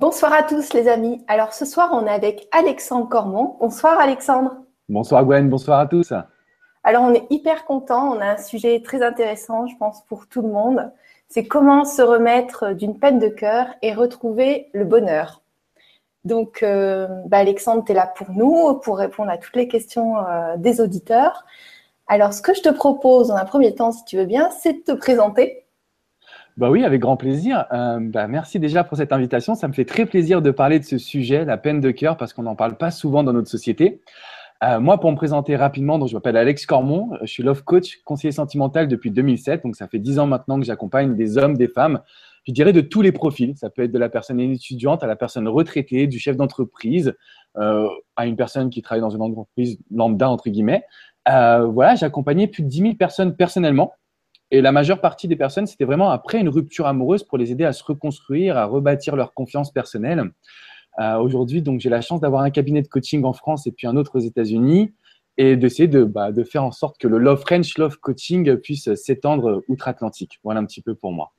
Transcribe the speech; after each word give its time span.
Bonsoir 0.00 0.32
à 0.32 0.44
tous 0.44 0.74
les 0.74 0.86
amis. 0.86 1.24
Alors 1.26 1.52
ce 1.52 1.64
soir, 1.64 1.90
on 1.92 2.06
est 2.06 2.10
avec 2.10 2.46
Alexandre 2.52 3.08
Cormont. 3.08 3.56
Bonsoir 3.58 3.98
Alexandre. 3.98 4.54
Bonsoir 4.88 5.24
Gwen, 5.24 5.48
bonsoir 5.48 5.80
à 5.80 5.88
tous. 5.88 6.12
Alors 6.84 7.02
on 7.02 7.12
est 7.14 7.26
hyper 7.30 7.64
content, 7.64 8.12
on 8.12 8.20
a 8.20 8.26
un 8.26 8.36
sujet 8.36 8.80
très 8.80 9.02
intéressant, 9.02 9.66
je 9.66 9.76
pense, 9.76 10.04
pour 10.06 10.28
tout 10.28 10.40
le 10.40 10.50
monde. 10.50 10.92
C'est 11.28 11.48
comment 11.48 11.84
se 11.84 12.00
remettre 12.00 12.74
d'une 12.74 12.96
peine 12.96 13.18
de 13.18 13.26
cœur 13.26 13.66
et 13.82 13.92
retrouver 13.92 14.68
le 14.72 14.84
bonheur. 14.84 15.42
Donc 16.24 16.62
euh, 16.62 17.08
bah, 17.26 17.38
Alexandre, 17.38 17.82
tu 17.84 17.90
es 17.90 17.94
là 17.96 18.06
pour 18.06 18.30
nous, 18.30 18.74
pour 18.74 18.98
répondre 18.98 19.32
à 19.32 19.36
toutes 19.36 19.56
les 19.56 19.66
questions 19.66 20.16
euh, 20.18 20.56
des 20.58 20.80
auditeurs. 20.80 21.44
Alors 22.06 22.32
ce 22.34 22.40
que 22.40 22.54
je 22.54 22.62
te 22.62 22.68
propose 22.68 23.28
dans 23.28 23.36
un 23.36 23.44
premier 23.44 23.74
temps, 23.74 23.90
si 23.90 24.04
tu 24.04 24.16
veux 24.16 24.26
bien, 24.26 24.48
c'est 24.60 24.74
de 24.74 24.78
te 24.78 24.92
présenter 24.92 25.64
bah 26.58 26.70
oui, 26.70 26.84
avec 26.84 27.00
grand 27.00 27.16
plaisir. 27.16 27.66
Euh, 27.72 28.00
bah 28.00 28.26
merci 28.26 28.58
déjà 28.58 28.82
pour 28.82 28.96
cette 28.96 29.12
invitation. 29.12 29.54
Ça 29.54 29.68
me 29.68 29.72
fait 29.72 29.84
très 29.84 30.06
plaisir 30.06 30.42
de 30.42 30.50
parler 30.50 30.80
de 30.80 30.84
ce 30.84 30.98
sujet, 30.98 31.44
la 31.44 31.56
peine 31.56 31.80
de 31.80 31.92
cœur, 31.92 32.16
parce 32.16 32.32
qu'on 32.32 32.42
n'en 32.42 32.56
parle 32.56 32.76
pas 32.76 32.90
souvent 32.90 33.22
dans 33.22 33.32
notre 33.32 33.48
société. 33.48 34.02
Euh, 34.64 34.80
moi, 34.80 34.98
pour 34.98 35.12
me 35.12 35.16
présenter 35.16 35.54
rapidement, 35.54 36.00
donc 36.00 36.08
je 36.08 36.14
m'appelle 36.14 36.36
Alex 36.36 36.66
Cormont, 36.66 37.10
je 37.22 37.26
suis 37.26 37.44
love 37.44 37.62
coach, 37.62 38.00
conseiller 38.04 38.32
sentimental 38.32 38.88
depuis 38.88 39.12
2007, 39.12 39.62
donc 39.62 39.76
ça 39.76 39.86
fait 39.86 40.00
dix 40.00 40.18
ans 40.18 40.26
maintenant 40.26 40.58
que 40.58 40.66
j'accompagne 40.66 41.14
des 41.14 41.38
hommes, 41.38 41.56
des 41.56 41.68
femmes, 41.68 42.00
je 42.44 42.52
dirais 42.52 42.72
de 42.72 42.80
tous 42.80 43.02
les 43.02 43.12
profils. 43.12 43.56
Ça 43.56 43.70
peut 43.70 43.82
être 43.84 43.92
de 43.92 43.98
la 43.98 44.08
personne 44.08 44.40
étudiante 44.40 45.04
à 45.04 45.06
la 45.06 45.14
personne 45.14 45.46
retraitée, 45.46 46.08
du 46.08 46.18
chef 46.18 46.36
d'entreprise 46.36 47.14
euh, 47.56 47.86
à 48.16 48.26
une 48.26 48.34
personne 48.34 48.68
qui 48.68 48.82
travaille 48.82 49.02
dans 49.02 49.10
une 49.10 49.22
entreprise 49.22 49.78
lambda 49.92 50.28
entre 50.28 50.50
guillemets. 50.50 50.82
Euh, 51.28 51.66
voilà, 51.66 51.94
j'ai 51.94 52.06
accompagné 52.06 52.48
plus 52.48 52.64
de 52.64 52.68
10 52.68 52.78
000 52.78 52.94
personnes 52.94 53.36
personnellement 53.36 53.92
et 54.50 54.60
la 54.60 54.72
majeure 54.72 55.00
partie 55.00 55.28
des 55.28 55.36
personnes, 55.36 55.66
c'était 55.66 55.84
vraiment 55.84 56.10
après 56.10 56.40
une 56.40 56.48
rupture 56.48 56.86
amoureuse 56.86 57.22
pour 57.22 57.38
les 57.38 57.52
aider 57.52 57.64
à 57.64 57.72
se 57.72 57.84
reconstruire, 57.84 58.56
à 58.56 58.64
rebâtir 58.64 59.14
leur 59.14 59.34
confiance 59.34 59.72
personnelle. 59.72 60.30
Euh, 61.00 61.18
Aujourd'hui, 61.18 61.62
donc, 61.62 61.80
j'ai 61.80 61.90
la 61.90 62.00
chance 62.00 62.20
d'avoir 62.20 62.42
un 62.42 62.50
cabinet 62.50 62.82
de 62.82 62.88
coaching 62.88 63.24
en 63.24 63.32
France 63.32 63.66
et 63.66 63.72
puis 63.72 63.86
un 63.86 63.96
autre 63.96 64.16
aux 64.16 64.22
États-Unis 64.22 64.94
et 65.36 65.56
d'essayer 65.56 65.86
de, 65.86 66.02
bah, 66.02 66.32
de 66.32 66.42
faire 66.42 66.64
en 66.64 66.72
sorte 66.72 66.98
que 66.98 67.06
le 67.06 67.18
Love 67.18 67.40
French 67.40 67.78
Love 67.78 67.98
Coaching 67.98 68.56
puisse 68.56 68.92
s'étendre 68.94 69.62
outre-Atlantique. 69.68 70.40
Voilà 70.42 70.60
un 70.60 70.64
petit 70.64 70.82
peu 70.82 70.94
pour 70.94 71.12
moi. 71.12 71.32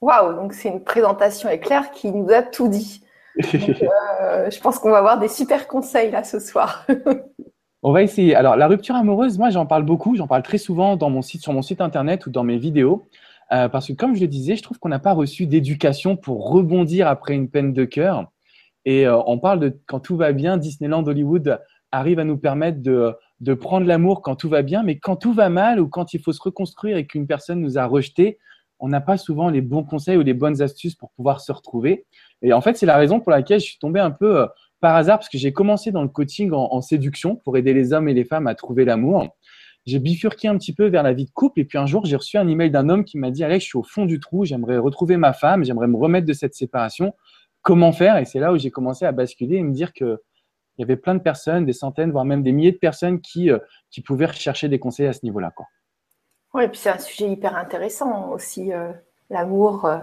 Waouh, 0.00 0.34
donc 0.34 0.52
c'est 0.52 0.68
une 0.68 0.84
présentation 0.84 1.48
éclair 1.48 1.90
qui 1.90 2.12
nous 2.12 2.30
a 2.30 2.42
tout 2.42 2.68
dit. 2.68 3.02
euh, 3.38 4.50
je 4.50 4.60
pense 4.60 4.78
qu'on 4.78 4.90
va 4.90 4.98
avoir 4.98 5.18
des 5.18 5.28
super 5.28 5.66
conseils 5.66 6.10
là 6.10 6.22
ce 6.22 6.38
soir. 6.38 6.86
On 7.84 7.90
va 7.90 8.02
essayer. 8.02 8.36
Alors, 8.36 8.54
la 8.56 8.68
rupture 8.68 8.94
amoureuse, 8.94 9.38
moi, 9.38 9.50
j'en 9.50 9.66
parle 9.66 9.82
beaucoup. 9.84 10.14
J'en 10.14 10.28
parle 10.28 10.44
très 10.44 10.58
souvent 10.58 10.96
dans 10.96 11.10
mon 11.10 11.20
site, 11.20 11.42
sur 11.42 11.52
mon 11.52 11.62
site 11.62 11.80
internet 11.80 12.26
ou 12.26 12.30
dans 12.30 12.44
mes 12.44 12.56
vidéos. 12.56 13.08
Euh, 13.50 13.68
parce 13.68 13.88
que, 13.88 13.92
comme 13.92 14.14
je 14.14 14.20
le 14.20 14.28
disais, 14.28 14.54
je 14.54 14.62
trouve 14.62 14.78
qu'on 14.78 14.88
n'a 14.88 15.00
pas 15.00 15.12
reçu 15.12 15.46
d'éducation 15.46 16.16
pour 16.16 16.48
rebondir 16.50 17.08
après 17.08 17.34
une 17.34 17.48
peine 17.48 17.72
de 17.72 17.84
cœur. 17.84 18.30
Et 18.84 19.06
euh, 19.06 19.20
on 19.26 19.38
parle 19.38 19.58
de 19.58 19.80
quand 19.86 19.98
tout 19.98 20.16
va 20.16 20.32
bien, 20.32 20.58
Disneyland 20.58 21.04
Hollywood 21.04 21.60
arrive 21.90 22.20
à 22.20 22.24
nous 22.24 22.38
permettre 22.38 22.80
de, 22.82 23.14
de 23.40 23.54
prendre 23.54 23.86
l'amour 23.86 24.22
quand 24.22 24.36
tout 24.36 24.48
va 24.48 24.62
bien, 24.62 24.84
mais 24.84 24.98
quand 24.98 25.16
tout 25.16 25.32
va 25.32 25.48
mal 25.48 25.80
ou 25.80 25.88
quand 25.88 26.14
il 26.14 26.20
faut 26.20 26.32
se 26.32 26.40
reconstruire 26.40 26.96
et 26.96 27.06
qu'une 27.06 27.26
personne 27.26 27.60
nous 27.60 27.78
a 27.78 27.84
rejeté, 27.84 28.38
on 28.78 28.88
n'a 28.88 29.00
pas 29.00 29.16
souvent 29.16 29.48
les 29.48 29.60
bons 29.60 29.84
conseils 29.84 30.16
ou 30.16 30.22
les 30.22 30.34
bonnes 30.34 30.62
astuces 30.62 30.94
pour 30.94 31.10
pouvoir 31.12 31.40
se 31.40 31.52
retrouver. 31.52 32.06
Et 32.42 32.52
en 32.52 32.60
fait, 32.60 32.76
c'est 32.76 32.86
la 32.86 32.96
raison 32.96 33.20
pour 33.20 33.30
laquelle 33.30 33.60
je 33.60 33.66
suis 33.66 33.78
tombé 33.78 34.00
un 34.00 34.10
peu 34.10 34.40
euh, 34.40 34.46
par 34.82 34.96
hasard 34.96 35.18
parce 35.18 35.28
que 35.28 35.38
j'ai 35.38 35.52
commencé 35.52 35.92
dans 35.92 36.02
le 36.02 36.08
coaching 36.08 36.50
en, 36.52 36.80
séduction 36.82 37.36
pour 37.36 37.56
aider 37.56 37.72
les 37.72 37.92
hommes 37.92 38.08
et 38.08 38.14
les 38.14 38.24
femmes 38.24 38.48
à 38.48 38.54
trouver 38.54 38.84
l'amour. 38.84 39.28
J'ai 39.86 40.00
bifurqué 40.00 40.48
un 40.48 40.58
petit 40.58 40.74
peu 40.74 40.88
vers 40.88 41.04
la 41.04 41.12
vie 41.12 41.24
de 41.24 41.30
couple 41.30 41.60
et 41.60 41.64
puis 41.64 41.78
un 41.78 41.86
jour 41.86 42.04
j'ai 42.04 42.16
reçu 42.16 42.36
un 42.36 42.48
email 42.48 42.70
d'un 42.70 42.88
homme 42.88 43.04
qui 43.04 43.16
m'a 43.16 43.30
dit 43.30 43.44
Alex, 43.44 43.64
je 43.64 43.68
suis 43.70 43.78
au 43.78 43.84
fond 43.84 44.06
du 44.06 44.18
trou, 44.18 44.44
j'aimerais 44.44 44.78
retrouver 44.78 45.16
ma 45.16 45.32
femme, 45.32 45.64
j'aimerais 45.64 45.86
me 45.86 45.96
remettre 45.96 46.26
de 46.26 46.32
cette 46.32 46.54
séparation. 46.54 47.14
Comment 47.62 47.92
faire? 47.92 48.18
Et 48.18 48.24
c'est 48.24 48.40
là 48.40 48.52
où 48.52 48.58
j'ai 48.58 48.72
commencé 48.72 49.04
à 49.04 49.12
basculer 49.12 49.56
et 49.56 49.62
me 49.62 49.72
dire 49.72 49.92
que 49.92 50.20
il 50.76 50.80
y 50.80 50.84
avait 50.84 50.96
plein 50.96 51.14
de 51.14 51.20
personnes, 51.20 51.64
des 51.64 51.72
centaines, 51.72 52.10
voire 52.10 52.24
même 52.24 52.42
des 52.42 52.50
milliers 52.50 52.72
de 52.72 52.78
personnes 52.78 53.20
qui, 53.20 53.50
euh, 53.50 53.58
qui 53.90 54.00
pouvaient 54.00 54.26
rechercher 54.26 54.68
des 54.68 54.78
conseils 54.78 55.06
à 55.06 55.12
ce 55.12 55.20
niveau-là. 55.22 55.52
Oui, 56.54 56.64
et 56.64 56.68
puis 56.68 56.78
c'est 56.78 56.90
un 56.90 56.98
sujet 56.98 57.30
hyper 57.30 57.56
intéressant 57.56 58.30
aussi, 58.30 58.72
euh, 58.72 58.90
l'amour. 59.30 59.84
Euh. 59.84 59.98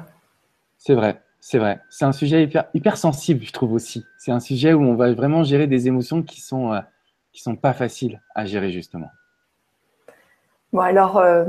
C'est 0.78 0.94
vrai. 0.94 1.22
C'est 1.42 1.58
vrai. 1.58 1.80
C'est 1.90 2.06
un 2.06 2.12
sujet 2.12 2.50
hyper, 2.74 2.98
sensible, 2.98 3.46
je 3.46 3.54
trouve 3.54 3.74
aussi. 3.74 4.06
C'est 4.18 4.32
un 4.32 4.40
sujet 4.40 4.74
où 4.74 4.82
on 4.82 4.96
va 4.96 5.14
vraiment 5.14 5.44
gérer 5.44 5.68
des 5.68 5.88
émotions 5.88 6.22
qui 6.22 6.42
sont, 6.42 6.74
euh, 6.74 6.80
sont 7.34 7.56
pas 7.56 7.74
faciles 7.74 8.22
à 8.36 8.46
gérer, 8.46 8.72
justement. 8.72 9.10
Bon, 10.74 10.82
alors, 10.82 11.18
euh, 11.18 11.46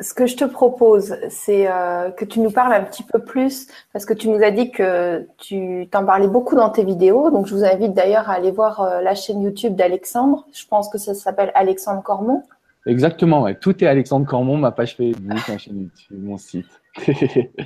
ce 0.00 0.12
que 0.12 0.26
je 0.26 0.36
te 0.36 0.44
propose, 0.44 1.16
c'est 1.30 1.66
euh, 1.66 2.10
que 2.10 2.26
tu 2.26 2.40
nous 2.40 2.50
parles 2.50 2.74
un 2.74 2.84
petit 2.84 3.02
peu 3.02 3.18
plus, 3.18 3.68
parce 3.92 4.04
que 4.04 4.12
tu 4.12 4.28
nous 4.28 4.42
as 4.42 4.50
dit 4.50 4.70
que 4.70 5.26
tu 5.38 5.88
t'en 5.90 6.04
parlais 6.04 6.28
beaucoup 6.28 6.54
dans 6.54 6.68
tes 6.68 6.84
vidéos. 6.84 7.30
Donc, 7.30 7.46
je 7.46 7.54
vous 7.54 7.64
invite 7.64 7.94
d'ailleurs 7.94 8.28
à 8.28 8.34
aller 8.34 8.50
voir 8.50 9.00
la 9.02 9.14
chaîne 9.14 9.42
YouTube 9.42 9.74
d'Alexandre. 9.74 10.46
Je 10.52 10.66
pense 10.66 10.90
que 10.90 10.98
ça 10.98 11.14
s'appelle 11.14 11.50
Alexandre 11.54 12.02
Cormont. 12.02 12.42
Exactement, 12.86 13.42
ouais. 13.42 13.56
tout 13.56 13.82
est 13.82 13.86
Alexandre 13.86 14.26
Cormont, 14.26 14.56
ma 14.56 14.70
page 14.70 14.96
Facebook, 14.96 15.24
ma 15.26 15.58
chaîne 15.58 15.82
YouTube, 15.82 16.22
mon 16.22 16.36
site. 16.36 16.66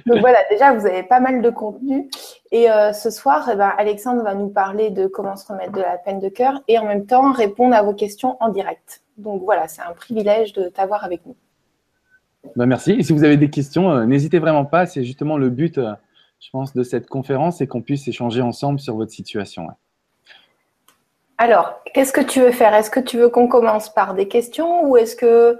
Donc 0.06 0.20
voilà, 0.20 0.38
déjà, 0.50 0.72
vous 0.72 0.86
avez 0.86 1.02
pas 1.02 1.20
mal 1.20 1.42
de 1.42 1.50
contenu. 1.50 2.08
Et 2.50 2.70
euh, 2.70 2.92
ce 2.92 3.10
soir, 3.10 3.48
eh 3.52 3.56
ben, 3.56 3.70
Alexandre 3.76 4.22
va 4.24 4.34
nous 4.34 4.48
parler 4.48 4.90
de 4.90 5.06
comment 5.06 5.36
se 5.36 5.46
remettre 5.46 5.72
de 5.72 5.80
la 5.80 5.98
peine 5.98 6.20
de 6.20 6.28
cœur 6.28 6.62
et 6.68 6.78
en 6.78 6.86
même 6.86 7.06
temps 7.06 7.32
répondre 7.32 7.74
à 7.74 7.82
vos 7.82 7.92
questions 7.92 8.36
en 8.40 8.48
direct. 8.48 9.02
Donc 9.18 9.42
voilà, 9.44 9.68
c'est 9.68 9.82
un 9.82 9.92
privilège 9.92 10.54
de 10.54 10.68
t'avoir 10.68 11.04
avec 11.04 11.24
nous. 11.26 11.36
Ben, 12.56 12.64
merci. 12.64 12.92
Et 12.92 13.02
si 13.02 13.12
vous 13.12 13.22
avez 13.22 13.36
des 13.36 13.50
questions, 13.50 13.90
euh, 13.90 14.06
n'hésitez 14.06 14.38
vraiment 14.38 14.64
pas. 14.64 14.86
C'est 14.86 15.04
justement 15.04 15.36
le 15.36 15.50
but, 15.50 15.76
euh, 15.76 15.92
je 16.40 16.48
pense, 16.50 16.72
de 16.72 16.82
cette 16.82 17.08
conférence, 17.08 17.58
c'est 17.58 17.66
qu'on 17.66 17.82
puisse 17.82 18.08
échanger 18.08 18.40
ensemble 18.40 18.80
sur 18.80 18.96
votre 18.96 19.12
situation. 19.12 19.68
Alors, 21.42 21.80
qu'est-ce 21.94 22.12
que 22.12 22.20
tu 22.20 22.38
veux 22.42 22.50
faire? 22.50 22.74
Est-ce 22.74 22.90
que 22.90 23.00
tu 23.00 23.16
veux 23.16 23.30
qu'on 23.30 23.48
commence 23.48 23.88
par 23.88 24.12
des 24.12 24.28
questions 24.28 24.86
ou 24.86 24.98
est-ce 24.98 25.16
que 25.16 25.56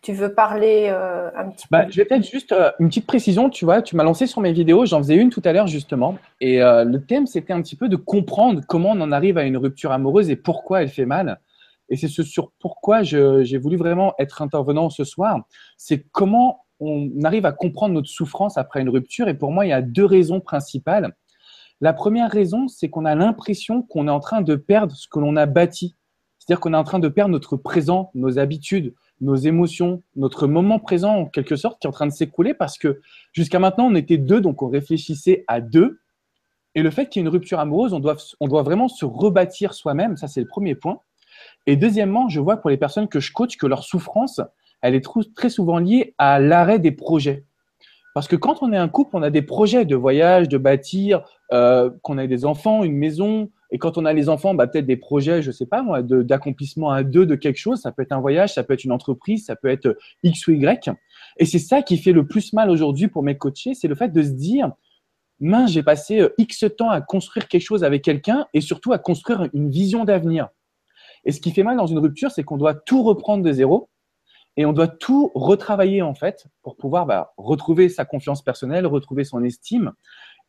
tu 0.00 0.12
veux 0.12 0.32
parler 0.32 0.86
euh, 0.90 1.28
un 1.36 1.50
petit 1.50 1.66
bah, 1.72 1.82
peu? 1.82 1.90
Je 1.90 1.96
vais 1.96 2.04
peut-être 2.04 2.24
juste 2.24 2.52
euh, 2.52 2.70
une 2.78 2.86
petite 2.86 3.08
précision. 3.08 3.50
Tu 3.50 3.64
vois, 3.64 3.82
tu 3.82 3.96
m'as 3.96 4.04
lancé 4.04 4.28
sur 4.28 4.40
mes 4.40 4.52
vidéos. 4.52 4.86
J'en 4.86 4.98
faisais 4.98 5.16
une 5.16 5.30
tout 5.30 5.42
à 5.44 5.52
l'heure 5.52 5.66
justement. 5.66 6.18
Et 6.40 6.62
euh, 6.62 6.84
le 6.84 7.04
thème, 7.04 7.26
c'était 7.26 7.52
un 7.52 7.60
petit 7.62 7.74
peu 7.74 7.88
de 7.88 7.96
comprendre 7.96 8.60
comment 8.68 8.92
on 8.92 9.00
en 9.00 9.10
arrive 9.10 9.36
à 9.36 9.42
une 9.42 9.56
rupture 9.56 9.90
amoureuse 9.90 10.30
et 10.30 10.36
pourquoi 10.36 10.82
elle 10.82 10.88
fait 10.88 11.04
mal. 11.04 11.40
Et 11.88 11.96
c'est 11.96 12.06
ce 12.06 12.22
sur 12.22 12.52
pourquoi 12.60 13.02
j'ai 13.02 13.58
voulu 13.58 13.76
vraiment 13.76 14.14
être 14.20 14.40
intervenant 14.40 14.88
ce 14.88 15.02
soir. 15.02 15.40
C'est 15.76 16.06
comment 16.12 16.64
on 16.78 17.10
arrive 17.24 17.44
à 17.44 17.50
comprendre 17.50 17.94
notre 17.94 18.08
souffrance 18.08 18.56
après 18.56 18.82
une 18.82 18.88
rupture. 18.88 19.26
Et 19.26 19.34
pour 19.34 19.50
moi, 19.50 19.66
il 19.66 19.70
y 19.70 19.72
a 19.72 19.82
deux 19.82 20.04
raisons 20.04 20.40
principales. 20.40 21.12
La 21.80 21.92
première 21.92 22.30
raison, 22.30 22.68
c'est 22.68 22.88
qu'on 22.88 23.04
a 23.04 23.14
l'impression 23.14 23.82
qu'on 23.82 24.08
est 24.08 24.10
en 24.12 24.20
train 24.20 24.42
de 24.42 24.54
perdre 24.54 24.94
ce 24.94 25.08
que 25.08 25.18
l'on 25.18 25.36
a 25.36 25.46
bâti. 25.46 25.96
C'est-à-dire 26.38 26.60
qu'on 26.60 26.74
est 26.74 26.78
en 26.78 26.84
train 26.84 26.98
de 26.98 27.08
perdre 27.08 27.32
notre 27.32 27.56
présent, 27.56 28.10
nos 28.14 28.38
habitudes, 28.38 28.94
nos 29.20 29.36
émotions, 29.36 30.02
notre 30.16 30.46
moment 30.46 30.78
présent 30.78 31.14
en 31.14 31.26
quelque 31.26 31.56
sorte 31.56 31.80
qui 31.80 31.86
est 31.86 31.88
en 31.88 31.92
train 31.92 32.06
de 32.06 32.12
s'écrouler 32.12 32.54
parce 32.54 32.78
que 32.78 33.00
jusqu'à 33.32 33.58
maintenant 33.58 33.86
on 33.86 33.94
était 33.94 34.18
deux, 34.18 34.40
donc 34.40 34.62
on 34.62 34.68
réfléchissait 34.68 35.44
à 35.48 35.60
deux. 35.60 36.00
Et 36.74 36.82
le 36.82 36.90
fait 36.90 37.08
qu'il 37.08 37.20
y 37.20 37.24
ait 37.24 37.26
une 37.26 37.32
rupture 37.32 37.60
amoureuse, 37.60 37.92
on 37.92 38.00
doit, 38.00 38.62
vraiment 38.62 38.88
se 38.88 39.04
rebâtir 39.04 39.74
soi-même, 39.74 40.16
ça 40.16 40.28
c'est 40.28 40.40
le 40.40 40.46
premier 40.46 40.74
point. 40.74 41.00
Et 41.66 41.76
deuxièmement, 41.76 42.28
je 42.28 42.40
vois 42.40 42.58
pour 42.58 42.70
les 42.70 42.76
personnes 42.76 43.08
que 43.08 43.20
je 43.20 43.32
coach 43.32 43.56
que 43.56 43.66
leur 43.66 43.84
souffrance, 43.84 44.40
elle 44.82 44.94
est 44.94 45.04
très 45.34 45.48
souvent 45.48 45.78
liée 45.78 46.14
à 46.18 46.40
l'arrêt 46.40 46.78
des 46.78 46.92
projets. 46.92 47.44
Parce 48.14 48.28
que 48.28 48.36
quand 48.36 48.62
on 48.62 48.72
est 48.72 48.76
un 48.76 48.88
couple, 48.88 49.16
on 49.16 49.22
a 49.22 49.30
des 49.30 49.42
projets 49.42 49.84
de 49.84 49.96
voyage, 49.96 50.48
de 50.48 50.56
bâtir, 50.56 51.24
euh, 51.52 51.90
qu'on 52.02 52.16
a 52.16 52.28
des 52.28 52.44
enfants, 52.44 52.84
une 52.84 52.96
maison, 52.96 53.50
et 53.72 53.78
quand 53.78 53.98
on 53.98 54.04
a 54.04 54.12
les 54.12 54.28
enfants, 54.28 54.54
bah, 54.54 54.68
peut-être 54.68 54.86
des 54.86 54.96
projets, 54.96 55.42
je 55.42 55.50
sais 55.50 55.66
pas 55.66 55.82
moi, 55.82 56.00
d'accomplissement 56.00 56.90
à 56.90 57.02
deux 57.02 57.26
de 57.26 57.34
quelque 57.34 57.56
chose. 57.56 57.80
Ça 57.80 57.90
peut 57.90 58.02
être 58.02 58.12
un 58.12 58.20
voyage, 58.20 58.54
ça 58.54 58.62
peut 58.62 58.72
être 58.72 58.84
une 58.84 58.92
entreprise, 58.92 59.46
ça 59.46 59.56
peut 59.56 59.66
être 59.66 59.98
X 60.22 60.46
ou 60.46 60.52
Y. 60.52 60.90
Et 61.38 61.44
c'est 61.44 61.58
ça 61.58 61.82
qui 61.82 61.98
fait 61.98 62.12
le 62.12 62.24
plus 62.24 62.52
mal 62.52 62.70
aujourd'hui 62.70 63.08
pour 63.08 63.24
mes 63.24 63.36
coachés, 63.36 63.74
c'est 63.74 63.88
le 63.88 63.96
fait 63.96 64.10
de 64.10 64.22
se 64.22 64.30
dire, 64.30 64.70
mince, 65.40 65.72
j'ai 65.72 65.82
passé 65.82 66.20
euh, 66.20 66.28
X 66.38 66.64
temps 66.78 66.90
à 66.90 67.00
construire 67.00 67.48
quelque 67.48 67.62
chose 67.62 67.82
avec 67.82 68.02
quelqu'un 68.02 68.46
et 68.54 68.60
surtout 68.60 68.92
à 68.92 68.98
construire 68.98 69.48
une 69.52 69.70
vision 69.70 70.04
d'avenir. 70.04 70.50
Et 71.24 71.32
ce 71.32 71.40
qui 71.40 71.50
fait 71.50 71.64
mal 71.64 71.76
dans 71.76 71.86
une 71.86 71.98
rupture, 71.98 72.30
c'est 72.30 72.44
qu'on 72.44 72.58
doit 72.58 72.74
tout 72.74 73.02
reprendre 73.02 73.42
de 73.42 73.50
zéro 73.50 73.88
et 74.56 74.66
on 74.66 74.72
doit 74.72 74.88
tout 74.88 75.30
retravailler 75.34 76.02
en 76.02 76.14
fait 76.14 76.46
pour 76.62 76.76
pouvoir 76.76 77.06
bah, 77.06 77.34
retrouver 77.36 77.88
sa 77.88 78.04
confiance 78.04 78.42
personnelle, 78.42 78.86
retrouver 78.86 79.24
son 79.24 79.42
estime. 79.42 79.92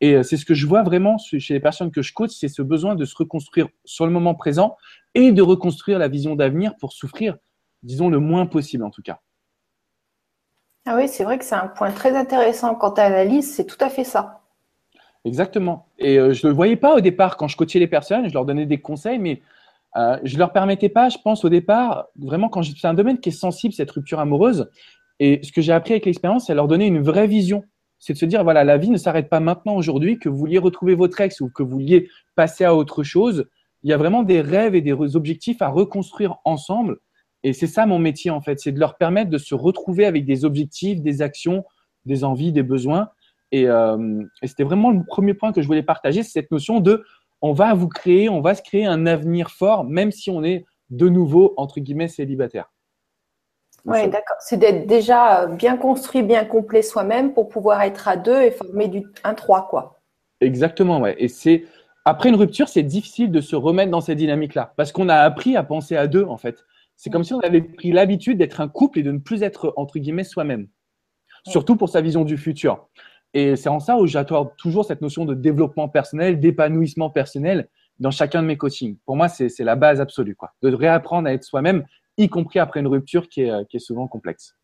Et 0.01 0.15
euh, 0.15 0.23
c'est 0.23 0.37
ce 0.37 0.45
que 0.45 0.53
je 0.53 0.67
vois 0.67 0.83
vraiment 0.83 1.17
chez 1.17 1.53
les 1.53 1.59
personnes 1.59 1.91
que 1.91 2.01
je 2.01 2.13
coach, 2.13 2.31
c'est 2.31 2.49
ce 2.49 2.61
besoin 2.61 2.95
de 2.95 3.05
se 3.05 3.15
reconstruire 3.15 3.67
sur 3.85 4.05
le 4.05 4.11
moment 4.11 4.35
présent 4.35 4.75
et 5.13 5.31
de 5.31 5.41
reconstruire 5.41 5.99
la 5.99 6.07
vision 6.07 6.35
d'avenir 6.35 6.75
pour 6.79 6.93
souffrir, 6.93 7.37
disons, 7.81 8.09
le 8.09 8.19
moins 8.19 8.45
possible 8.45 8.83
en 8.83 8.89
tout 8.89 9.01
cas. 9.01 9.21
Ah 10.85 10.95
oui, 10.97 11.07
c'est 11.07 11.23
vrai 11.23 11.39
que 11.39 11.45
c'est 11.45 11.55
un 11.55 11.67
point 11.67 11.91
très 11.91 12.15
intéressant 12.15 12.75
quand 12.75 12.91
tu 12.91 13.01
analyses, 13.01 13.51
c'est 13.55 13.65
tout 13.65 13.77
à 13.79 13.89
fait 13.89 14.03
ça. 14.03 14.41
Exactement. 15.23 15.87
Et 15.97 16.19
euh, 16.19 16.33
je 16.33 16.45
ne 16.45 16.51
le 16.51 16.55
voyais 16.55 16.75
pas 16.75 16.93
au 16.93 17.01
départ 17.01 17.37
quand 17.37 17.47
je 17.47 17.57
coachais 17.57 17.79
les 17.79 17.87
personnes, 17.87 18.29
je 18.29 18.33
leur 18.33 18.45
donnais 18.45 18.67
des 18.67 18.79
conseils, 18.79 19.17
mais 19.17 19.41
euh, 19.97 20.17
je 20.23 20.33
ne 20.33 20.39
leur 20.39 20.51
permettais 20.51 20.89
pas, 20.89 21.09
je 21.09 21.17
pense, 21.23 21.45
au 21.45 21.49
départ, 21.49 22.07
vraiment, 22.17 22.49
quand 22.49 22.63
c'est 22.63 22.87
un 22.87 22.93
domaine 22.93 23.19
qui 23.19 23.29
est 23.29 23.31
sensible, 23.31 23.73
cette 23.73 23.91
rupture 23.91 24.19
amoureuse. 24.19 24.69
Et 25.19 25.39
ce 25.43 25.51
que 25.51 25.61
j'ai 25.61 25.71
appris 25.71 25.93
avec 25.93 26.05
l'expérience, 26.05 26.47
c'est 26.47 26.55
leur 26.55 26.67
donner 26.67 26.87
une 26.87 27.01
vraie 27.01 27.27
vision 27.27 27.63
c'est 28.05 28.13
de 28.13 28.17
se 28.17 28.25
dire, 28.25 28.43
voilà, 28.43 28.63
la 28.63 28.77
vie 28.77 28.89
ne 28.89 28.97
s'arrête 28.97 29.29
pas 29.29 29.39
maintenant 29.39 29.75
aujourd'hui, 29.75 30.19
que 30.19 30.29
vous 30.29 30.37
vouliez 30.37 30.57
retrouver 30.57 30.95
votre 30.95 31.19
ex 31.21 31.41
ou 31.41 31.49
que 31.49 31.63
vous 31.63 31.71
vouliez 31.71 32.09
passer 32.35 32.63
à 32.63 32.75
autre 32.75 33.03
chose. 33.03 33.47
Il 33.81 33.89
y 33.89 33.93
a 33.93 33.97
vraiment 33.97 34.23
des 34.23 34.41
rêves 34.41 34.75
et 34.75 34.81
des 34.81 35.15
objectifs 35.15 35.61
à 35.61 35.69
reconstruire 35.69 36.35
ensemble. 36.45 36.97
Et 37.43 37.53
c'est 37.53 37.67
ça 37.67 37.85
mon 37.85 37.97
métier, 37.99 38.31
en 38.31 38.41
fait, 38.41 38.59
c'est 38.59 38.71
de 38.71 38.79
leur 38.79 38.97
permettre 38.97 39.29
de 39.29 39.37
se 39.37 39.55
retrouver 39.55 40.05
avec 40.05 40.25
des 40.25 40.45
objectifs, 40.45 41.01
des 41.01 41.21
actions, 41.21 41.63
des 42.05 42.23
envies, 42.23 42.51
des 42.51 42.63
besoins. 42.63 43.09
Et, 43.51 43.67
euh, 43.67 44.23
et 44.41 44.47
c'était 44.47 44.63
vraiment 44.63 44.91
le 44.91 45.03
premier 45.03 45.33
point 45.33 45.51
que 45.51 45.61
je 45.61 45.67
voulais 45.67 45.83
partager, 45.83 46.23
c'est 46.23 46.31
cette 46.31 46.51
notion 46.51 46.79
de 46.79 47.03
on 47.45 47.53
va 47.53 47.75
vous 47.75 47.87
créer, 47.87 48.27
on 48.27 48.41
va 48.41 48.55
se 48.55 48.63
créer 48.63 48.87
un 48.87 49.05
avenir 49.05 49.51
fort, 49.51 49.83
même 49.83 50.11
si 50.11 50.31
on 50.31 50.43
est 50.43 50.65
de 50.89 51.09
nouveau, 51.09 51.53
entre 51.57 51.79
guillemets, 51.79 52.07
célibataire. 52.07 52.73
Oui, 53.85 54.09
d'accord. 54.09 54.37
C'est 54.39 54.57
d'être 54.57 54.87
déjà 54.87 55.45
bien 55.45 55.77
construit, 55.77 56.23
bien 56.23 56.43
complet 56.43 56.81
soi-même 56.81 57.35
pour 57.35 57.47
pouvoir 57.47 57.83
être 57.83 58.07
à 58.07 58.17
deux 58.17 58.41
et 58.41 58.49
former 58.49 58.87
du, 58.87 59.03
un 59.23 59.35
trois, 59.35 59.67
quoi. 59.67 59.99
Exactement, 60.41 60.99
ouais. 60.99 61.15
Et 61.19 61.27
c'est 61.27 61.65
après 62.03 62.29
une 62.29 62.35
rupture, 62.35 62.67
c'est 62.67 62.81
difficile 62.81 63.29
de 63.29 63.41
se 63.41 63.55
remettre 63.55 63.91
dans 63.91 64.01
cette 64.01 64.17
dynamique-là 64.17 64.73
parce 64.75 64.91
qu'on 64.91 65.07
a 65.07 65.17
appris 65.17 65.55
à 65.55 65.61
penser 65.61 65.95
à 65.95 66.07
deux, 66.07 66.23
en 66.23 66.37
fait. 66.37 66.65
C'est 66.95 67.11
comme 67.11 67.23
si 67.23 67.35
on 67.35 67.41
avait 67.41 67.61
pris 67.61 67.91
l'habitude 67.91 68.39
d'être 68.39 68.59
un 68.59 68.69
couple 68.69 68.97
et 68.97 69.03
de 69.03 69.11
ne 69.11 69.19
plus 69.19 69.43
être 69.43 69.71
entre 69.75 69.99
guillemets 69.99 70.23
soi-même. 70.23 70.67
Surtout 71.45 71.75
pour 71.75 71.89
sa 71.89 72.01
vision 72.01 72.25
du 72.25 72.37
futur. 72.37 72.89
Et 73.35 73.57
c'est 73.57 73.67
en 73.67 73.81
ça 73.81 73.97
où 73.97 74.07
j'attends 74.07 74.45
toujours 74.45 74.85
cette 74.85 75.01
notion 75.01 75.25
de 75.25 75.33
développement 75.33 75.89
personnel, 75.89 76.39
d'épanouissement 76.39 77.09
personnel 77.09 77.67
dans 77.99 78.09
chacun 78.09 78.41
de 78.41 78.47
mes 78.47 78.57
coachings. 78.57 78.95
Pour 79.05 79.17
moi, 79.17 79.27
c'est 79.27 79.59
la 79.59 79.75
base 79.75 79.99
absolue, 79.99 80.35
quoi. 80.35 80.53
De 80.61 80.73
réapprendre 80.73 81.27
à 81.27 81.33
être 81.33 81.43
soi-même, 81.43 81.85
y 82.17 82.29
compris 82.29 82.59
après 82.59 82.79
une 82.79 82.87
rupture 82.87 83.27
qui 83.27 83.41
est, 83.41 83.51
euh, 83.51 83.63
souvent 83.77 84.07
complexe. 84.07 84.55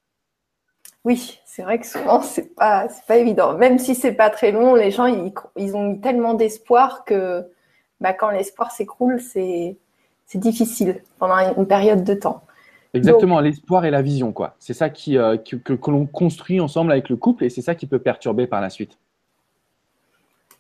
Oui, 1.04 1.42
c'est 1.46 1.64
vrai 1.64 1.80
que 1.80 1.86
souvent 1.86 2.22
c'est 2.22 2.56
pas 2.56 2.88
pas 3.08 3.18
évident. 3.18 3.58
Même 3.58 3.78
si 3.78 3.94
c'est 3.94 4.14
pas 4.14 4.30
très 4.30 4.54
long, 4.54 4.76
les 4.76 4.92
gens 4.92 5.08
ils, 5.58 5.76
ont 5.76 5.98
tellement 5.98 6.34
d'espoir 6.34 7.04
que 7.04 7.44
bah, 8.00 8.14
quand 8.14 8.30
l'espoir 8.30 8.72
s'écroule, 8.72 9.20
c'est 9.20 9.78
difficile 10.36 11.04
pendant 11.20 11.36
une 11.58 11.68
période 11.68 12.06
de 12.06 12.14
temps. 12.14 12.44
Exactement, 12.94 13.40
l'espoir 13.40 13.86
et 13.86 13.92
la 13.92 14.02
vision, 14.02 14.34
quoi. 14.34 14.56
C'est 14.60 14.74
ça 14.74 14.90
qui, 14.90 15.18
euh, 15.18 15.38
que, 15.38 15.56
que 15.56 15.92
l'on 15.92 16.06
construit 16.06 16.60
ensemble 16.60 16.92
avec 16.92 17.08
le 17.08 17.16
couple 17.16 17.46
et 17.46 17.50
c'est 17.50 17.62
ça 17.62 17.74
qui 17.74 17.88
peut 17.88 18.00
perturber 18.00 18.48
par 18.48 18.60
la 18.60 18.70
suite. 18.70 18.98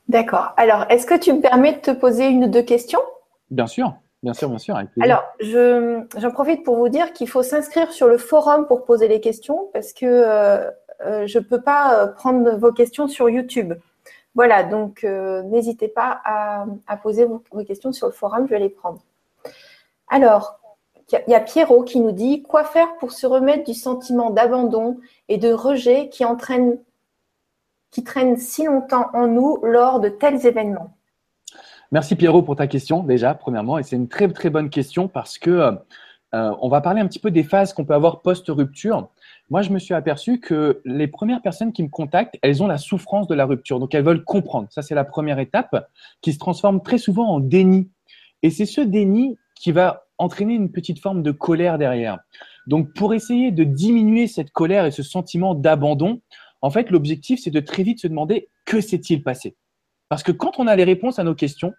D'accord. 0.07 0.53
Alors, 0.57 0.85
est-ce 0.89 1.05
que 1.05 1.17
tu 1.17 1.33
me 1.33 1.41
permets 1.41 1.73
de 1.73 1.79
te 1.79 1.91
poser 1.91 2.27
une 2.27 2.45
ou 2.45 2.47
deux 2.47 2.61
questions? 2.61 3.01
Bien 3.49 3.67
sûr, 3.67 3.93
bien 4.23 4.33
sûr, 4.33 4.49
bien 4.49 4.59
sûr. 4.59 4.77
Alors, 5.01 5.23
j'en 5.41 6.31
profite 6.31 6.63
pour 6.63 6.77
vous 6.77 6.87
dire 6.87 7.11
qu'il 7.11 7.27
faut 7.27 7.43
s'inscrire 7.43 7.91
sur 7.91 8.07
le 8.07 8.17
forum 8.17 8.65
pour 8.65 8.85
poser 8.85 9.09
les 9.09 9.19
questions 9.19 9.69
parce 9.73 9.91
que 9.91 10.05
euh, 10.05 10.69
euh, 11.05 11.27
je 11.27 11.37
ne 11.37 11.43
peux 11.43 11.61
pas 11.61 12.07
prendre 12.07 12.57
vos 12.57 12.71
questions 12.71 13.09
sur 13.09 13.29
YouTube. 13.29 13.73
Voilà, 14.35 14.63
donc 14.63 15.03
n'hésitez 15.03 15.89
pas 15.89 16.21
à, 16.23 16.97
poser 17.03 17.25
vos, 17.25 17.43
questions 17.65 17.91
sur 17.91 18.07
le 18.07 18.13
forum, 18.13 18.45
je 18.47 18.51
vais 18.53 18.59
les 18.59 18.69
prendre. 18.69 19.01
Alors, 20.07 20.60
il 21.27 21.31
y 21.31 21.35
a 21.35 21.39
Pierrot 21.39 21.83
qui 21.83 21.99
nous 21.99 22.11
dit 22.11 22.41
quoi 22.41 22.63
faire 22.63 22.95
pour 22.97 23.11
se 23.11 23.25
remettre 23.27 23.63
du 23.63 23.73
sentiment 23.73 24.29
d'abandon 24.29 24.97
et 25.29 25.37
de 25.37 25.51
rejet 25.51 26.09
qui 26.09 26.25
entraîne 26.25 26.77
qui 27.91 28.03
traîne 28.03 28.37
si 28.37 28.65
longtemps 28.65 29.07
en 29.13 29.27
nous 29.27 29.57
lors 29.63 29.99
de 29.99 30.07
tels 30.07 30.45
événements? 30.45 30.95
Merci 31.91 32.15
Pierrot 32.15 32.41
pour 32.41 32.55
ta 32.55 32.67
question 32.67 33.03
déjà 33.03 33.33
premièrement 33.33 33.77
et 33.77 33.83
c'est 33.83 33.97
une 33.97 34.07
très 34.07 34.27
très 34.29 34.49
bonne 34.49 34.69
question 34.69 35.07
parce 35.07 35.37
que 35.37 35.77
euh, 36.33 36.55
on 36.61 36.69
va 36.69 36.79
parler 36.79 37.01
un 37.01 37.07
petit 37.07 37.19
peu 37.19 37.31
des 37.31 37.43
phases 37.43 37.73
qu'on 37.73 37.83
peut 37.83 37.93
avoir 37.93 38.21
post-rupture. 38.21 39.09
Moi, 39.49 39.63
je 39.63 39.71
me 39.71 39.79
suis 39.79 39.93
aperçu 39.93 40.39
que 40.39 40.81
les 40.85 41.07
premières 41.07 41.41
personnes 41.41 41.73
qui 41.73 41.83
me 41.83 41.89
contactent, 41.89 42.37
elles 42.41 42.63
ont 42.63 42.67
la 42.67 42.77
souffrance 42.77 43.27
de 43.27 43.35
la 43.35 43.45
rupture. 43.45 43.79
Donc, 43.81 43.93
elles 43.93 44.05
veulent 44.05 44.23
comprendre. 44.23 44.67
Ça, 44.71 44.81
c'est 44.81 44.95
la 44.95 45.03
première 45.03 45.39
étape 45.39 45.89
qui 46.21 46.31
se 46.31 46.39
transforme 46.39 46.81
très 46.81 46.97
souvent 46.97 47.27
en 47.27 47.41
déni. 47.41 47.89
Et 48.43 48.49
c'est 48.49 48.65
ce 48.65 48.79
déni 48.79 49.37
qui 49.55 49.73
va 49.73 50.05
entraîner 50.21 50.53
une 50.53 50.71
petite 50.71 50.99
forme 50.99 51.23
de 51.23 51.31
colère 51.31 51.77
derrière. 51.77 52.19
Donc, 52.67 52.93
pour 52.93 53.13
essayer 53.13 53.51
de 53.51 53.63
diminuer 53.63 54.27
cette 54.27 54.51
colère 54.51 54.85
et 54.85 54.91
ce 54.91 55.03
sentiment 55.03 55.55
d'abandon, 55.55 56.21
en 56.61 56.69
fait, 56.69 56.91
l'objectif, 56.91 57.41
c'est 57.43 57.51
de 57.51 57.59
très 57.59 57.83
vite 57.83 57.99
se 57.99 58.07
demander 58.07 58.49
que 58.65 58.81
s'est-il 58.81 59.23
passé? 59.23 59.55
Parce 60.09 60.23
que 60.23 60.31
quand 60.31 60.59
on 60.59 60.67
a 60.67 60.75
les 60.75 60.83
réponses 60.83 61.19
à 61.19 61.23
nos 61.23 61.35
questions, 61.35 61.73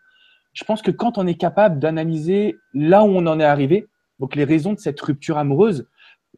je 0.52 0.64
pense 0.64 0.82
que 0.82 0.90
quand 0.90 1.18
on 1.18 1.26
est 1.26 1.36
capable 1.36 1.78
d'analyser 1.78 2.56
là 2.74 3.04
où 3.04 3.08
on 3.08 3.26
en 3.26 3.38
est 3.38 3.44
arrivé, 3.44 3.86
donc 4.18 4.34
les 4.34 4.44
raisons 4.44 4.72
de 4.72 4.78
cette 4.78 5.00
rupture 5.00 5.38
amoureuse, 5.38 5.86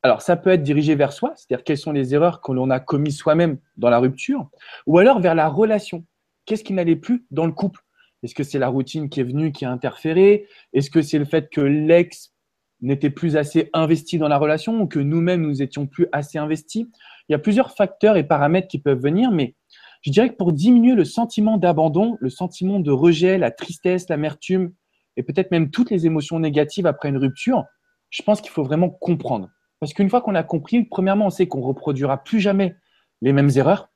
alors 0.03 0.21
ça 0.21 0.37
peut 0.37 0.51
être 0.51 0.63
dirigé 0.63 0.95
vers 0.95 1.13
soi, 1.13 1.33
c'est-à-dire 1.37 1.65
quelles 1.65 1.79
sont 1.79 1.93
les 1.93 2.15
erreurs 2.15 2.41
que 2.43 2.53
l'on 2.53 2.69
a 2.71 2.81
commises 2.81 3.17
soi-même 3.17 3.59
dans 3.77 3.91
la 3.91 3.99
rupture, 3.99 4.51
ou 4.87 4.99
alors 4.99 5.21
vers 5.21 5.35
la 5.35 5.49
relation. 5.49 6.05
Qu'est-ce 6.45 6.65
qui 6.65 6.75
n'allait 6.75 6.97
plus 6.97 7.27
dans 7.31 7.47
le 7.47 7.53
couple? 7.53 7.84
Est-ce 8.25 8.35
que 8.35 8.43
c'est 8.43 8.59
la 8.59 8.69
routine 8.69 9.11
qui 9.11 9.21
est 9.21 9.25
venue 9.25 9.53
qui 9.53 9.67
a 9.67 9.71
interféré? 9.71 10.47
Est-ce 10.73 10.91
que 10.91 11.03
c'est 11.03 11.19
le 11.19 11.27
fait 11.27 11.51
que 11.51 11.61
l'ex 11.61 12.33
n'était 12.81 13.11
plus 13.11 13.37
assez 13.37 13.69
investi 13.75 14.17
dans 14.17 14.29
la 14.29 14.39
relation 14.39 14.81
ou 14.81 14.87
que 14.87 14.99
nous-mêmes 14.99 15.43
nous 15.43 15.61
étions 15.61 15.87
plus 15.87 16.07
assez 16.11 16.39
investis? 16.39 16.87
Il 17.29 17.33
y 17.33 17.35
a 17.35 17.39
plusieurs 17.39 17.73
facteurs 17.73 18.17
et 18.17 18.25
paramètres 18.25 18.69
qui 18.69 18.79
peuvent 18.79 18.99
venir, 19.01 19.31
mais 19.31 19.55
je 20.01 20.11
dirais 20.11 20.31
que 20.31 20.37
pour 20.37 20.55
diminuer 20.55 20.95
le 20.95 21.05
sentiment 21.05 21.59
d'abandon, 21.59 22.17
le 22.19 22.31
sentiment 22.31 22.81
de 22.81 22.91
rejet, 22.91 23.37
la 23.37 23.51
tristesse, 23.51 24.09
l'amertume 24.09 24.73
et 25.19 25.23
peut-être 25.23 25.51
même 25.51 25.71
toutes 25.71 25.91
les 25.91 26.07
émotions 26.07 26.39
négatives 26.41 26.87
après 26.87 27.11
une 27.11 27.19
rupture, 27.19 27.65
je 28.09 28.23
pense 28.23 28.41
qu'il 28.41 28.51
faut 28.51 28.65
vraiment 28.65 28.89
comprendre. 28.89 29.51
Parce 29.81 29.93
qu'une 29.93 30.09
fois 30.09 30.23
qu'on 30.23 30.35
a 30.35 30.43
compris, 30.43 30.85
premièrement, 30.85 31.27
on 31.27 31.31
sait 31.31 31.47
qu'on 31.47 31.61
reproduira 31.61 32.25
plus 32.25 32.41
jamais 32.41 32.75
les 33.21 33.35
mêmes 33.35 33.51
erreurs 33.55 33.91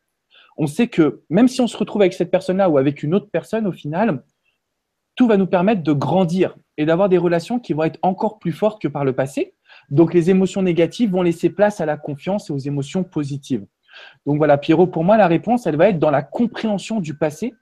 on 0.59 0.67
sait 0.67 0.89
que 0.89 1.23
même 1.31 1.49
si 1.49 1.61
on 1.61 1.69
se 1.69 1.77
retrouve 1.77 2.03
avec 2.03 2.13
cette 2.13 2.31
personne-là 2.31 2.69
ou 2.69 2.79
avec 2.79 3.03
une 3.03 3.15
autre 3.15 3.31
personne, 3.31 3.67
au 3.67 3.73
final, 3.73 4.25
tout 5.15 5.29
va 5.29 5.37
nous 5.37 5.47
permettre 5.47 5.83
de 5.83 5.93
grandir 5.93 6.57
et 6.77 6.85
d'avoir 6.85 7.09
des 7.09 7.19
relations 7.19 7.61
qui 7.61 7.73
vont 7.73 7.85
être 7.85 7.99
encore 8.03 8.39
plus 8.39 8.53
fortes 8.53 8.83
que 8.83 8.89
par 8.89 9.05
le 9.05 9.13
passé. 9.13 9.55
Donc 9.91 10.13
les 10.13 10.31
émotions 10.31 10.63
négatives 10.63 11.11
vont 11.11 11.23
laisser 11.23 11.49
place 11.49 11.81
à 11.81 11.87
la 11.87 11.97
confiance 11.97 12.51
et 12.51 12.53
aux 12.53 12.59
émotions 12.59 13.05
positives. 13.05 13.65
Donc 14.27 14.39
voilà, 14.39 14.59
Pierrot, 14.59 14.89
pour 14.89 15.05
moi, 15.05 15.17
la 15.17 15.29
réponse, 15.29 15.67
elle 15.67 15.77
va 15.77 15.89
être 15.89 15.99
dans 15.99 16.11
la 16.11 16.23
compréhension 16.23 17.01
du 17.01 17.15
passé, 17.17 17.55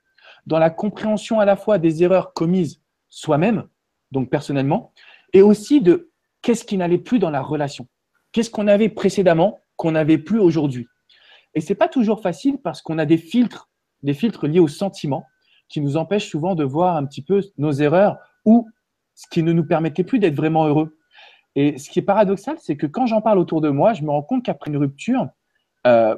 dans 0.46 0.58
la 0.58 0.70
compréhension 0.70 1.38
à 1.38 1.44
la 1.44 1.56
fois 1.56 1.78
des 1.78 2.02
erreurs 2.02 2.32
commises 2.32 2.80
soi-même, 3.08 3.64
donc 4.10 4.30
personnellement, 4.30 4.92
et 5.32 5.42
aussi 5.42 5.80
de 5.80 6.10
qu'est-ce 6.42 6.64
qui 6.64 6.76
n'allait 6.76 6.98
plus 6.98 7.18
dans 7.18 7.30
la 7.30 7.42
relation. 7.42 7.86
Qu'est-ce 8.32 8.50
qu'on 8.50 8.68
avait 8.68 8.88
précédemment 8.88 9.58
qu'on 9.76 9.92
n'avait 9.92 10.18
plus 10.18 10.38
aujourd'hui? 10.38 10.86
Et 11.56 11.60
c'est 11.62 11.74
pas 11.74 11.88
toujours 11.88 12.20
facile 12.20 12.58
parce 12.58 12.82
qu'on 12.82 12.98
a 12.98 13.06
des 13.06 13.16
filtres, 13.16 13.70
des 14.02 14.12
filtres 14.12 14.46
liés 14.46 14.60
au 14.60 14.68
sentiment 14.68 15.26
qui 15.68 15.80
nous 15.80 15.96
empêchent 15.96 16.28
souvent 16.28 16.54
de 16.54 16.62
voir 16.62 16.96
un 16.96 17.06
petit 17.06 17.22
peu 17.22 17.40
nos 17.56 17.72
erreurs 17.72 18.18
ou 18.44 18.68
ce 19.14 19.26
qui 19.28 19.42
ne 19.42 19.52
nous 19.52 19.64
permettait 19.66 20.04
plus 20.04 20.18
d'être 20.18 20.34
vraiment 20.34 20.66
heureux. 20.66 20.98
Et 21.54 21.78
ce 21.78 21.88
qui 21.88 21.98
est 21.98 22.02
paradoxal, 22.02 22.58
c'est 22.60 22.76
que 22.76 22.86
quand 22.86 23.06
j'en 23.06 23.22
parle 23.22 23.38
autour 23.38 23.62
de 23.62 23.70
moi, 23.70 23.94
je 23.94 24.02
me 24.02 24.10
rends 24.10 24.22
compte 24.22 24.44
qu'après 24.44 24.70
une 24.70 24.76
rupture, 24.76 25.28
euh, 25.86 26.14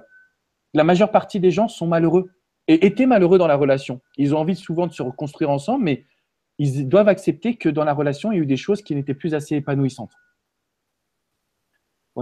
la 0.75 0.83
majeure 0.83 1.13
partie 1.13 1.39
des 1.39 1.53
gens 1.53 1.69
sont 1.69 1.87
malheureux 1.87 2.33
et 2.67 2.85
étaient 2.85 3.07
malheureux 3.07 3.39
dans 3.39 3.47
la 3.47 3.57
relation. 3.57 4.01
Ils 4.17 4.35
ont 4.35 4.39
envie 4.39 4.57
souvent 4.57 4.89
de 4.89 4.93
se 4.93 5.03
reconstruire 5.03 5.51
ensemble, 5.51 5.85
mais 5.85 6.05
ils 6.59 6.89
doivent 6.89 7.09
accepter 7.09 7.55
que 7.55 7.69
dans 7.69 7.85
la 7.85 7.95
relation, 7.95 8.33
il 8.33 8.35
y 8.35 8.39
a 8.41 8.43
eu 8.43 8.47
des 8.47 8.57
choses 8.57 8.83
qui 8.83 8.97
n'étaient 8.97 9.15
plus 9.15 9.35
assez 9.37 9.55
épanouissantes. 9.55 10.13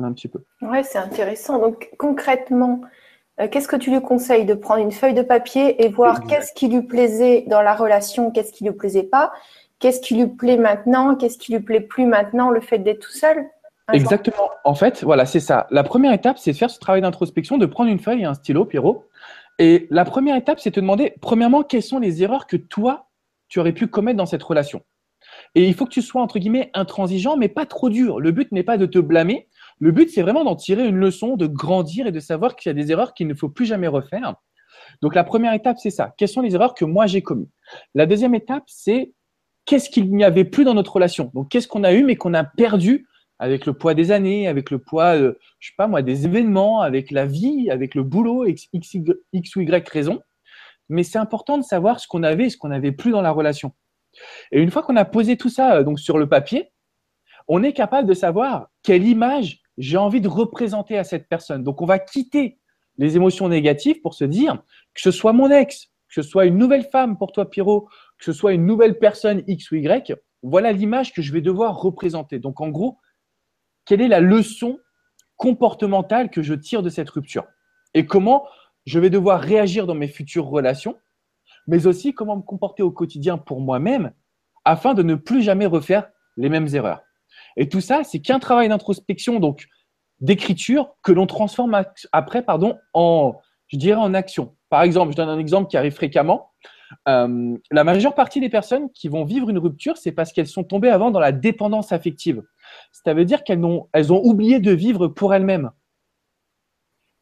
A 0.02 0.06
un 0.06 0.12
petit 0.12 0.28
peu. 0.28 0.44
Ouais, 0.60 0.82
c'est 0.82 0.98
intéressant. 0.98 1.58
Donc 1.58 1.90
concrètement, 1.98 2.82
qu'est-ce 3.50 3.68
que 3.68 3.76
tu 3.76 3.90
lui 3.90 4.00
conseilles 4.00 4.44
de 4.44 4.54
prendre 4.54 4.80
une 4.80 4.92
feuille 4.92 5.14
de 5.14 5.22
papier 5.22 5.84
et 5.84 5.88
voir 5.88 6.22
qu'est-ce 6.26 6.52
qui 6.52 6.68
lui 6.68 6.82
plaisait 6.82 7.44
dans 7.48 7.62
la 7.62 7.74
relation, 7.74 8.30
qu'est-ce 8.30 8.52
qui 8.52 8.64
lui 8.64 8.72
plaisait 8.72 9.02
pas, 9.02 9.32
qu'est-ce 9.78 10.00
qui 10.00 10.14
lui 10.14 10.26
plaît 10.26 10.56
maintenant, 10.56 11.14
qu'est-ce 11.14 11.38
qui 11.38 11.52
lui 11.52 11.60
plaît 11.60 11.80
plus 11.80 12.06
maintenant, 12.06 12.50
le 12.50 12.60
fait 12.60 12.78
d'être 12.78 13.00
tout 13.00 13.12
seul? 13.12 13.46
Exactement. 13.92 14.50
En 14.64 14.74
fait, 14.74 15.04
voilà, 15.04 15.26
c'est 15.26 15.40
ça. 15.40 15.66
La 15.70 15.84
première 15.84 16.12
étape, 16.12 16.38
c'est 16.38 16.52
de 16.52 16.56
faire 16.56 16.70
ce 16.70 16.80
travail 16.80 17.02
d'introspection, 17.02 17.56
de 17.56 17.66
prendre 17.66 17.90
une 17.90 18.00
feuille 18.00 18.22
et 18.22 18.24
un 18.24 18.34
stylo, 18.34 18.64
Pierrot. 18.64 19.04
Et 19.58 19.86
la 19.90 20.04
première 20.04 20.36
étape, 20.36 20.58
c'est 20.58 20.70
de 20.70 20.74
te 20.74 20.80
demander, 20.80 21.14
premièrement, 21.20 21.62
quelles 21.62 21.82
sont 21.82 21.98
les 21.98 22.22
erreurs 22.22 22.46
que 22.46 22.56
toi, 22.56 23.06
tu 23.48 23.60
aurais 23.60 23.72
pu 23.72 23.86
commettre 23.86 24.16
dans 24.16 24.26
cette 24.26 24.42
relation? 24.42 24.82
Et 25.54 25.66
il 25.66 25.74
faut 25.74 25.84
que 25.84 25.90
tu 25.90 26.02
sois, 26.02 26.20
entre 26.20 26.38
guillemets, 26.38 26.70
intransigeant, 26.74 27.36
mais 27.36 27.48
pas 27.48 27.64
trop 27.64 27.88
dur. 27.88 28.20
Le 28.20 28.32
but 28.32 28.50
n'est 28.52 28.62
pas 28.62 28.76
de 28.76 28.86
te 28.86 28.98
blâmer, 28.98 29.48
le 29.78 29.92
but, 29.92 30.10
c'est 30.10 30.22
vraiment 30.22 30.44
d'en 30.44 30.56
tirer 30.56 30.86
une 30.86 30.96
leçon, 30.96 31.36
de 31.36 31.46
grandir 31.46 32.06
et 32.06 32.12
de 32.12 32.20
savoir 32.20 32.56
qu'il 32.56 32.70
y 32.70 32.70
a 32.70 32.74
des 32.74 32.92
erreurs 32.92 33.14
qu'il 33.14 33.26
ne 33.26 33.34
faut 33.34 33.48
plus 33.48 33.66
jamais 33.66 33.88
refaire. 33.88 34.34
Donc 35.02 35.14
la 35.14 35.24
première 35.24 35.52
étape, 35.52 35.78
c'est 35.78 35.90
ça. 35.90 36.14
Quelles 36.16 36.28
sont 36.28 36.40
les 36.40 36.54
erreurs 36.54 36.74
que 36.74 36.84
moi 36.84 37.06
j'ai 37.06 37.22
commises? 37.22 37.50
La 37.94 38.06
deuxième 38.06 38.34
étape, 38.34 38.64
c'est 38.66 39.12
qu'est-ce 39.64 39.90
qu'il 39.90 40.14
n'y 40.14 40.24
avait 40.24 40.44
plus 40.44 40.64
dans 40.64 40.74
notre 40.74 40.94
relation? 40.94 41.30
Donc 41.34 41.50
qu'est-ce 41.50 41.68
qu'on 41.68 41.84
a 41.84 41.92
eu 41.92 42.04
mais 42.04 42.16
qu'on 42.16 42.34
a 42.34 42.44
perdu 42.44 43.06
avec 43.38 43.66
le 43.66 43.74
poids 43.74 43.92
des 43.92 44.12
années, 44.12 44.48
avec 44.48 44.70
le 44.70 44.78
poids, 44.78 45.14
euh, 45.16 45.38
je 45.58 45.68
sais 45.68 45.74
pas 45.76 45.88
moi, 45.88 46.00
des 46.00 46.24
événements, 46.24 46.80
avec 46.80 47.10
la 47.10 47.26
vie, 47.26 47.70
avec 47.70 47.94
le 47.94 48.02
boulot, 48.02 48.46
x, 48.46 48.68
x 48.72 49.56
ou 49.56 49.60
y 49.60 49.88
raison. 49.90 50.20
Mais 50.88 51.02
c'est 51.02 51.18
important 51.18 51.58
de 51.58 51.64
savoir 51.64 52.00
ce 52.00 52.06
qu'on 52.06 52.22
avait 52.22 52.46
et 52.46 52.50
ce 52.50 52.56
qu'on 52.56 52.68
n'avait 52.68 52.92
plus 52.92 53.10
dans 53.10 53.20
la 53.20 53.32
relation. 53.32 53.72
Et 54.52 54.62
une 54.62 54.70
fois 54.70 54.82
qu'on 54.82 54.96
a 54.96 55.04
posé 55.04 55.36
tout 55.36 55.50
ça 55.50 55.76
euh, 55.76 55.82
donc 55.82 56.00
sur 56.00 56.16
le 56.16 56.28
papier, 56.28 56.70
on 57.48 57.62
est 57.62 57.74
capable 57.74 58.08
de 58.08 58.14
savoir 58.14 58.68
quelle 58.82 59.06
image 59.06 59.60
j'ai 59.78 59.96
envie 59.96 60.20
de 60.20 60.28
représenter 60.28 60.96
à 60.98 61.04
cette 61.04 61.28
personne. 61.28 61.62
Donc, 61.62 61.82
on 61.82 61.86
va 61.86 61.98
quitter 61.98 62.58
les 62.98 63.16
émotions 63.16 63.48
négatives 63.48 64.00
pour 64.00 64.14
se 64.14 64.24
dire 64.24 64.62
que 64.94 65.00
ce 65.00 65.10
soit 65.10 65.32
mon 65.32 65.50
ex, 65.50 65.90
que 66.08 66.22
ce 66.22 66.22
soit 66.22 66.46
une 66.46 66.56
nouvelle 66.56 66.84
femme 66.84 67.18
pour 67.18 67.32
toi, 67.32 67.50
Pierrot, 67.50 67.88
que 68.18 68.24
ce 68.24 68.32
soit 68.32 68.52
une 68.52 68.64
nouvelle 68.64 68.98
personne 68.98 69.42
X 69.46 69.70
ou 69.70 69.76
Y, 69.76 70.14
voilà 70.42 70.72
l'image 70.72 71.12
que 71.12 71.22
je 71.22 71.32
vais 71.32 71.40
devoir 71.40 71.76
représenter. 71.76 72.38
Donc, 72.38 72.60
en 72.60 72.68
gros, 72.68 72.98
quelle 73.84 74.00
est 74.00 74.08
la 74.08 74.20
leçon 74.20 74.78
comportementale 75.36 76.30
que 76.30 76.42
je 76.42 76.54
tire 76.54 76.82
de 76.82 76.88
cette 76.88 77.10
rupture? 77.10 77.44
Et 77.94 78.06
comment 78.06 78.46
je 78.86 78.98
vais 78.98 79.10
devoir 79.10 79.40
réagir 79.40 79.86
dans 79.86 79.94
mes 79.94 80.08
futures 80.08 80.46
relations, 80.46 80.96
mais 81.66 81.86
aussi 81.86 82.14
comment 82.14 82.36
me 82.36 82.42
comporter 82.42 82.82
au 82.82 82.90
quotidien 82.90 83.36
pour 83.38 83.60
moi-même 83.60 84.12
afin 84.64 84.94
de 84.94 85.02
ne 85.02 85.14
plus 85.14 85.42
jamais 85.42 85.66
refaire 85.66 86.08
les 86.36 86.48
mêmes 86.48 86.68
erreurs? 86.72 87.05
Et 87.56 87.68
tout 87.68 87.80
ça, 87.80 88.04
c'est 88.04 88.20
qu'un 88.20 88.38
travail 88.38 88.68
d'introspection, 88.68 89.40
donc 89.40 89.66
d'écriture, 90.20 90.94
que 91.02 91.12
l'on 91.12 91.26
transforme 91.26 91.82
après 92.12 92.42
pardon, 92.42 92.76
en, 92.94 93.34
je 93.68 93.76
dirais, 93.76 94.00
en 94.00 94.14
action. 94.14 94.54
Par 94.68 94.82
exemple, 94.82 95.12
je 95.12 95.16
donne 95.16 95.28
un 95.28 95.38
exemple 95.38 95.68
qui 95.68 95.76
arrive 95.76 95.92
fréquemment. 95.92 96.50
Euh, 97.08 97.56
la 97.70 97.84
majeure 97.84 98.14
partie 98.14 98.40
des 98.40 98.48
personnes 98.48 98.90
qui 98.90 99.08
vont 99.08 99.24
vivre 99.24 99.50
une 99.50 99.58
rupture, 99.58 99.96
c'est 99.96 100.12
parce 100.12 100.32
qu'elles 100.32 100.46
sont 100.46 100.64
tombées 100.64 100.88
avant 100.88 101.10
dans 101.10 101.20
la 101.20 101.32
dépendance 101.32 101.92
affective. 101.92 102.42
Ça 102.92 103.14
veut 103.14 103.24
dire 103.24 103.44
qu'elles 103.44 103.64
ont, 103.64 103.88
elles 103.92 104.12
ont 104.12 104.22
oublié 104.24 104.60
de 104.60 104.72
vivre 104.72 105.08
pour 105.08 105.34
elles-mêmes. 105.34 105.70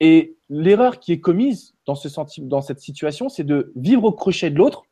Et 0.00 0.36
l'erreur 0.48 1.00
qui 1.00 1.12
est 1.12 1.20
commise 1.20 1.74
dans, 1.86 1.94
ce 1.94 2.08
dans 2.42 2.60
cette 2.60 2.80
situation, 2.80 3.28
c'est 3.28 3.44
de 3.44 3.72
vivre 3.76 4.04
au 4.04 4.12
crochet 4.12 4.50
de 4.50 4.56
l'autre, 4.56 4.84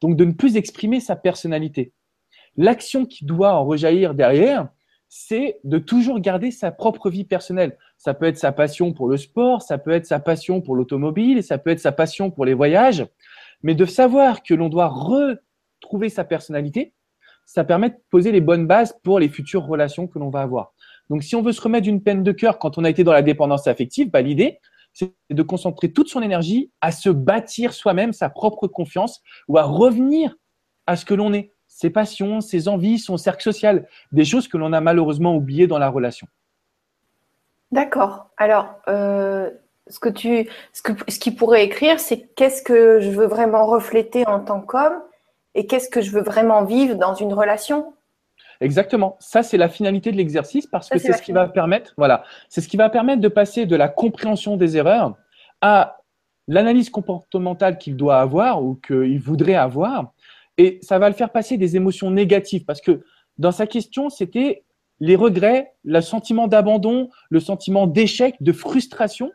donc 0.00 0.16
de 0.16 0.24
ne 0.24 0.32
plus 0.32 0.56
exprimer 0.56 1.00
sa 1.00 1.16
personnalité. 1.16 1.92
L'action 2.56 3.06
qui 3.06 3.24
doit 3.24 3.54
en 3.54 3.64
rejaillir 3.64 4.14
derrière, 4.14 4.68
c'est 5.08 5.58
de 5.64 5.78
toujours 5.78 6.20
garder 6.20 6.50
sa 6.50 6.70
propre 6.70 7.10
vie 7.10 7.24
personnelle. 7.24 7.78
Ça 7.96 8.14
peut 8.14 8.26
être 8.26 8.38
sa 8.38 8.52
passion 8.52 8.92
pour 8.92 9.08
le 9.08 9.16
sport, 9.16 9.62
ça 9.62 9.78
peut 9.78 9.90
être 9.90 10.06
sa 10.06 10.20
passion 10.20 10.60
pour 10.60 10.76
l'automobile, 10.76 11.42
ça 11.42 11.58
peut 11.58 11.70
être 11.70 11.80
sa 11.80 11.92
passion 11.92 12.30
pour 12.30 12.44
les 12.44 12.54
voyages, 12.54 13.06
mais 13.62 13.74
de 13.74 13.86
savoir 13.86 14.42
que 14.42 14.54
l'on 14.54 14.68
doit 14.68 14.88
retrouver 14.88 16.08
sa 16.08 16.24
personnalité, 16.24 16.92
ça 17.46 17.64
permet 17.64 17.90
de 17.90 17.96
poser 18.10 18.30
les 18.30 18.42
bonnes 18.42 18.66
bases 18.66 18.94
pour 19.02 19.18
les 19.18 19.28
futures 19.28 19.64
relations 19.64 20.06
que 20.06 20.18
l'on 20.18 20.28
va 20.28 20.42
avoir. 20.42 20.74
Donc, 21.08 21.22
si 21.22 21.34
on 21.34 21.42
veut 21.42 21.52
se 21.52 21.62
remettre 21.62 21.84
d'une 21.84 22.02
peine 22.02 22.22
de 22.22 22.32
cœur 22.32 22.58
quand 22.58 22.76
on 22.76 22.84
a 22.84 22.90
été 22.90 23.04
dans 23.04 23.12
la 23.12 23.22
dépendance 23.22 23.66
affective, 23.66 24.10
bah, 24.10 24.20
l'idée, 24.20 24.60
c'est 24.92 25.14
de 25.30 25.42
concentrer 25.42 25.90
toute 25.90 26.08
son 26.08 26.20
énergie 26.20 26.70
à 26.82 26.92
se 26.92 27.08
bâtir 27.08 27.72
soi-même 27.72 28.12
sa 28.12 28.28
propre 28.28 28.66
confiance 28.66 29.22
ou 29.48 29.56
à 29.56 29.62
revenir 29.62 30.36
à 30.86 30.96
ce 30.96 31.06
que 31.06 31.14
l'on 31.14 31.32
est, 31.32 31.52
ses 31.78 31.90
passions, 31.90 32.40
ses 32.40 32.66
envies, 32.66 32.98
son 32.98 33.16
cercle 33.16 33.40
social, 33.40 33.86
des 34.10 34.24
choses 34.24 34.48
que 34.48 34.56
l'on 34.56 34.72
a 34.72 34.80
malheureusement 34.80 35.36
oubliées 35.36 35.68
dans 35.68 35.78
la 35.78 35.88
relation. 35.88 36.26
D'accord. 37.70 38.30
Alors, 38.36 38.80
euh, 38.88 39.48
ce 39.86 40.00
que 40.00 40.08
tu, 40.08 40.48
ce 40.72 40.82
que, 40.82 40.90
ce 41.06 41.20
qu'il 41.20 41.36
pourrait 41.36 41.64
écrire, 41.64 42.00
c'est 42.00 42.30
qu'est-ce 42.34 42.62
que 42.64 42.98
je 42.98 43.10
veux 43.10 43.26
vraiment 43.26 43.64
refléter 43.64 44.26
en 44.26 44.40
tant 44.40 44.60
qu'homme 44.60 45.00
et 45.54 45.68
qu'est-ce 45.68 45.88
que 45.88 46.00
je 46.00 46.10
veux 46.10 46.22
vraiment 46.22 46.64
vivre 46.64 46.96
dans 46.96 47.14
une 47.14 47.32
relation? 47.32 47.92
Exactement. 48.60 49.16
Ça, 49.20 49.44
c'est 49.44 49.56
la 49.56 49.68
finalité 49.68 50.10
de 50.10 50.16
l'exercice 50.16 50.66
parce 50.66 50.88
que 50.88 50.98
c'est 50.98 51.12
ce 51.12 51.22
qui 51.22 51.30
va 51.30 51.46
permettre, 51.46 51.94
voilà, 51.96 52.24
c'est 52.48 52.60
ce 52.60 52.66
qui 52.66 52.76
va 52.76 52.90
permettre 52.90 53.20
de 53.20 53.28
passer 53.28 53.66
de 53.66 53.76
la 53.76 53.86
compréhension 53.86 54.56
des 54.56 54.76
erreurs 54.76 55.14
à 55.60 55.98
l'analyse 56.48 56.90
comportementale 56.90 57.78
qu'il 57.78 57.94
doit 57.94 58.18
avoir 58.18 58.64
ou 58.64 58.74
qu'il 58.74 59.20
voudrait 59.20 59.54
avoir. 59.54 60.12
Et 60.58 60.78
ça 60.82 60.98
va 60.98 61.08
le 61.08 61.14
faire 61.14 61.30
passer 61.30 61.56
des 61.56 61.76
émotions 61.76 62.10
négatives 62.10 62.64
parce 62.64 62.80
que 62.80 63.04
dans 63.38 63.52
sa 63.52 63.66
question, 63.66 64.10
c'était 64.10 64.64
les 65.00 65.14
regrets, 65.14 65.72
le 65.84 66.00
sentiment 66.00 66.48
d'abandon, 66.48 67.08
le 67.30 67.40
sentiment 67.40 67.86
d'échec, 67.86 68.34
de 68.40 68.52
frustration. 68.52 69.30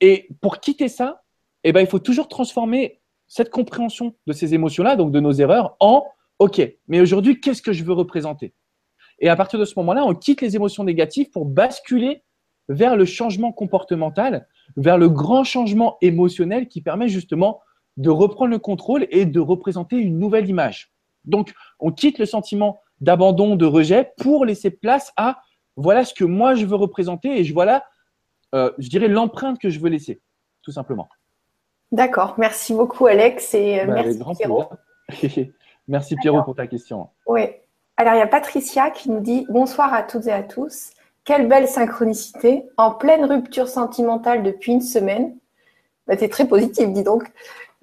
Et 0.00 0.28
pour 0.40 0.58
quitter 0.58 0.88
ça, 0.88 1.22
eh 1.62 1.72
ben, 1.72 1.80
il 1.80 1.86
faut 1.86 2.00
toujours 2.00 2.28
transformer 2.28 3.00
cette 3.28 3.50
compréhension 3.50 4.14
de 4.26 4.32
ces 4.32 4.54
émotions-là, 4.54 4.96
donc 4.96 5.12
de 5.12 5.20
nos 5.20 5.32
erreurs, 5.32 5.76
en 5.80 6.04
OK, 6.38 6.60
mais 6.86 7.00
aujourd'hui, 7.00 7.40
qu'est-ce 7.40 7.62
que 7.62 7.72
je 7.72 7.82
veux 7.82 7.92
représenter? 7.92 8.52
Et 9.20 9.28
à 9.28 9.36
partir 9.36 9.58
de 9.58 9.64
ce 9.64 9.74
moment-là, 9.78 10.04
on 10.04 10.14
quitte 10.14 10.42
les 10.42 10.54
émotions 10.54 10.84
négatives 10.84 11.30
pour 11.30 11.46
basculer 11.46 12.22
vers 12.68 12.96
le 12.96 13.04
changement 13.04 13.52
comportemental, 13.52 14.46
vers 14.76 14.98
le 14.98 15.08
grand 15.08 15.44
changement 15.44 15.96
émotionnel 16.02 16.68
qui 16.68 16.82
permet 16.82 17.08
justement 17.08 17.60
de 17.96 18.10
reprendre 18.10 18.50
le 18.50 18.58
contrôle 18.58 19.06
et 19.10 19.24
de 19.24 19.40
représenter 19.40 19.96
une 19.96 20.18
nouvelle 20.18 20.48
image. 20.48 20.92
Donc, 21.24 21.52
on 21.80 21.92
quitte 21.92 22.18
le 22.18 22.26
sentiment 22.26 22.80
d'abandon, 23.00 23.56
de 23.56 23.66
rejet 23.66 24.12
pour 24.18 24.44
laisser 24.44 24.70
place 24.70 25.12
à 25.16 25.40
voilà 25.76 26.04
ce 26.04 26.14
que 26.14 26.24
moi 26.24 26.54
je 26.54 26.64
veux 26.64 26.76
représenter 26.76 27.38
et 27.38 27.44
je 27.44 27.52
voilà, 27.52 27.84
euh, 28.54 28.72
je 28.78 28.88
dirais, 28.88 29.08
l'empreinte 29.08 29.58
que 29.58 29.68
je 29.68 29.78
veux 29.78 29.90
laisser, 29.90 30.20
tout 30.62 30.72
simplement. 30.72 31.08
D'accord. 31.92 32.34
Merci 32.38 32.74
beaucoup, 32.74 33.06
Alex. 33.06 33.54
Et 33.54 33.80
euh, 33.80 33.86
bah, 33.86 34.02
merci, 34.02 34.20
Pierrot. 34.36 34.64
merci, 35.88 36.16
Pierrot, 36.16 36.42
pour 36.42 36.54
ta 36.54 36.66
question. 36.66 37.08
Oui. 37.26 37.42
Alors, 37.96 38.14
il 38.14 38.18
y 38.18 38.22
a 38.22 38.26
Patricia 38.26 38.90
qui 38.90 39.10
nous 39.10 39.20
dit 39.20 39.46
Bonsoir 39.48 39.94
à 39.94 40.02
toutes 40.02 40.26
et 40.26 40.32
à 40.32 40.42
tous. 40.42 40.90
Quelle 41.24 41.48
belle 41.48 41.68
synchronicité. 41.68 42.64
En 42.76 42.92
pleine 42.92 43.24
rupture 43.24 43.68
sentimentale 43.68 44.42
depuis 44.42 44.72
une 44.72 44.80
semaine. 44.80 45.36
Bah, 46.06 46.16
tu 46.16 46.24
es 46.24 46.28
très 46.28 46.46
positive, 46.46 46.92
dis 46.92 47.02
donc. 47.02 47.30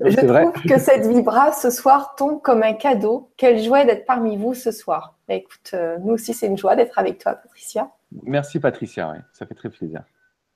Je 0.03 0.19
trouve 0.19 0.53
que 0.63 0.79
cette 0.79 1.05
vibra 1.05 1.51
ce 1.51 1.69
soir 1.69 2.15
tombe 2.15 2.41
comme 2.41 2.63
un 2.63 2.74
cadeau. 2.74 3.29
Quelle 3.38 3.62
joie 3.62 3.86
d'être 3.86 4.05
parmi 4.05 4.38
vous 4.38 4.53
ce 4.53 4.72
soir. 4.72 5.15
Bah, 5.27 5.36
écoute, 5.36 5.72
euh, 5.74 5.98
nous 6.01 6.13
aussi, 6.13 6.33
c'est 6.33 6.48
une 6.48 6.57
joie 6.57 6.75
d'être 6.75 7.00
avec 7.00 7.19
toi, 7.19 7.33
Patricia. 7.33 7.89
Merci, 8.24 8.60
Patricia. 8.60 9.12
Oui. 9.12 9.19
Ça 9.33 9.45
fait 9.45 9.55
très 9.55 9.69
plaisir. 9.69 10.03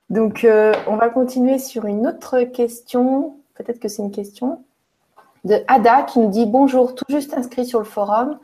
Donc, 0.10 0.44
euh, 0.44 0.74
on 0.88 0.96
va 0.96 1.10
continuer 1.10 1.60
sur 1.60 1.86
une 1.86 2.08
autre 2.08 2.42
question. 2.44 3.38
Peut-être 3.56 3.80
que 3.80 3.88
c'est 3.88 4.02
une 4.02 4.12
question 4.12 4.64
de 5.44 5.60
Ada 5.68 6.04
qui 6.04 6.20
nous 6.20 6.30
dit 6.30 6.46
Bonjour, 6.46 6.96
tout 6.96 7.06
juste 7.10 7.34
inscrit 7.34 7.66
sur 7.66 7.80
le 7.80 7.86
forum. 7.86 8.40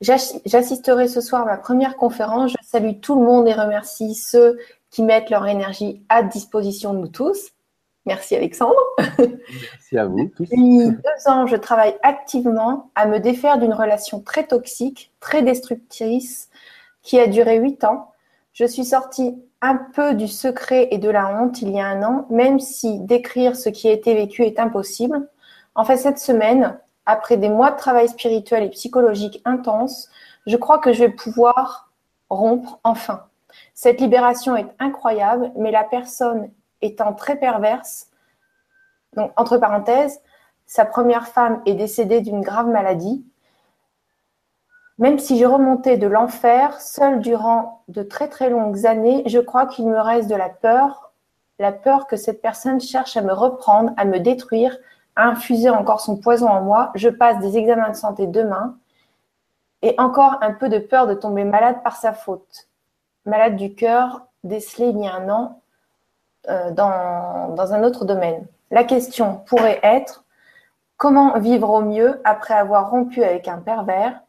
J'assisterai 0.00 1.08
ce 1.08 1.20
soir 1.20 1.42
à 1.42 1.44
ma 1.44 1.56
première 1.58 1.96
conférence. 1.96 2.52
Je 2.52 2.56
salue 2.62 3.00
tout 3.02 3.18
le 3.18 3.24
monde 3.24 3.48
et 3.48 3.52
remercie 3.52 4.14
ceux 4.14 4.58
qui 4.90 5.02
mettent 5.02 5.30
leur 5.30 5.46
énergie 5.46 6.02
à 6.08 6.22
disposition 6.22 6.94
de 6.94 6.98
nous 7.00 7.08
tous. 7.08 7.50
Merci 8.06 8.34
Alexandre. 8.34 8.80
Merci 8.98 9.98
à 9.98 10.06
vous. 10.06 10.30
Depuis 10.38 10.88
deux 10.88 11.30
ans, 11.30 11.46
je 11.46 11.56
travaille 11.56 11.94
activement 12.02 12.90
à 12.94 13.06
me 13.06 13.18
défaire 13.18 13.58
d'une 13.58 13.74
relation 13.74 14.20
très 14.20 14.46
toxique, 14.46 15.12
très 15.20 15.42
destructrice, 15.42 16.48
qui 17.02 17.20
a 17.20 17.26
duré 17.26 17.58
huit 17.58 17.84
ans. 17.84 18.12
Je 18.52 18.64
suis 18.64 18.84
sortie 18.84 19.40
un 19.62 19.76
peu 19.76 20.14
du 20.14 20.28
secret 20.28 20.88
et 20.90 20.98
de 20.98 21.10
la 21.10 21.28
honte 21.28 21.60
il 21.60 21.70
y 21.70 21.80
a 21.80 21.86
un 21.86 22.02
an, 22.02 22.26
même 22.30 22.58
si 22.58 22.98
décrire 23.00 23.56
ce 23.56 23.68
qui 23.68 23.88
a 23.88 23.92
été 23.92 24.14
vécu 24.14 24.44
est 24.44 24.58
impossible. 24.58 25.28
En 25.74 25.84
fait, 25.84 25.98
cette 25.98 26.18
semaine, 26.18 26.78
après 27.06 27.36
des 27.36 27.48
mois 27.48 27.70
de 27.70 27.76
travail 27.76 28.08
spirituel 28.08 28.64
et 28.64 28.70
psychologique 28.70 29.42
intense, 29.44 30.08
je 30.46 30.56
crois 30.56 30.78
que 30.78 30.92
je 30.92 31.00
vais 31.00 31.10
pouvoir 31.10 31.90
rompre 32.30 32.80
enfin. 32.84 33.24
Cette 33.74 34.00
libération 34.00 34.56
est 34.56 34.68
incroyable, 34.78 35.52
mais 35.56 35.70
la 35.70 35.84
personne 35.84 36.50
étant 36.82 37.12
très 37.12 37.36
perverse, 37.36 38.08
donc 39.16 39.32
entre 39.36 39.58
parenthèses, 39.58 40.20
sa 40.66 40.84
première 40.84 41.26
femme 41.26 41.62
est 41.66 41.74
décédée 41.74 42.20
d'une 42.20 42.42
grave 42.42 42.68
maladie, 42.68 43.24
même 45.00 45.18
si 45.18 45.38
j'ai 45.38 45.46
remonté 45.46 45.96
de 45.96 46.06
l'enfer 46.06 46.78
seul 46.78 47.20
durant 47.20 47.82
de 47.88 48.02
très 48.02 48.28
très 48.28 48.50
longues 48.50 48.84
années, 48.84 49.22
je 49.26 49.38
crois 49.38 49.64
qu'il 49.64 49.88
me 49.88 49.98
reste 49.98 50.28
de 50.28 50.34
la 50.34 50.50
peur, 50.50 51.12
la 51.58 51.72
peur 51.72 52.06
que 52.06 52.16
cette 52.16 52.42
personne 52.42 52.80
cherche 52.80 53.16
à 53.16 53.22
me 53.22 53.32
reprendre, 53.32 53.92
à 53.96 54.04
me 54.04 54.20
détruire, 54.20 54.76
à 55.16 55.24
infuser 55.28 55.70
encore 55.70 56.02
son 56.02 56.18
poison 56.18 56.48
en 56.48 56.60
moi. 56.60 56.90
Je 56.94 57.08
passe 57.08 57.38
des 57.38 57.56
examens 57.56 57.88
de 57.88 57.96
santé 57.96 58.26
demain 58.26 58.76
et 59.80 59.94
encore 59.98 60.36
un 60.42 60.52
peu 60.52 60.68
de 60.68 60.78
peur 60.78 61.06
de 61.06 61.14
tomber 61.14 61.44
malade 61.44 61.82
par 61.82 61.96
sa 61.96 62.12
faute. 62.12 62.68
Malade 63.24 63.56
du 63.56 63.74
cœur, 63.74 64.26
décelé 64.44 64.88
il 64.88 64.98
y 64.98 65.08
a 65.08 65.14
un 65.14 65.30
an 65.30 65.59
euh, 66.48 66.70
dans, 66.70 67.54
dans 67.54 67.74
un 67.74 67.84
autre 67.84 68.04
domaine. 68.04 68.46
La 68.70 68.84
question 68.84 69.42
pourrait 69.46 69.80
être 69.82 70.24
comment 70.96 71.38
vivre 71.38 71.70
au 71.70 71.82
mieux 71.82 72.20
après 72.24 72.54
avoir 72.54 72.90
rompu 72.90 73.22
avec 73.22 73.48
un 73.48 73.58
pervers? 73.58 74.20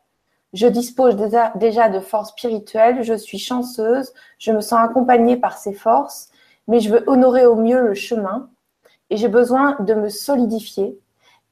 Je 0.53 0.67
dispose 0.67 1.15
déjà 1.15 1.89
de 1.89 1.99
forces 2.01 2.31
spirituelles, 2.31 3.03
je 3.03 3.13
suis 3.13 3.39
chanceuse, 3.39 4.13
je 4.37 4.51
me 4.51 4.59
sens 4.59 4.79
accompagnée 4.83 5.37
par 5.37 5.57
ces 5.57 5.73
forces, 5.73 6.29
mais 6.67 6.81
je 6.81 6.91
veux 6.91 7.03
honorer 7.07 7.45
au 7.45 7.55
mieux 7.55 7.81
le 7.81 7.93
chemin 7.93 8.49
et 9.09 9.17
j'ai 9.17 9.29
besoin 9.29 9.77
de 9.79 9.93
me 9.93 10.09
solidifier 10.09 10.99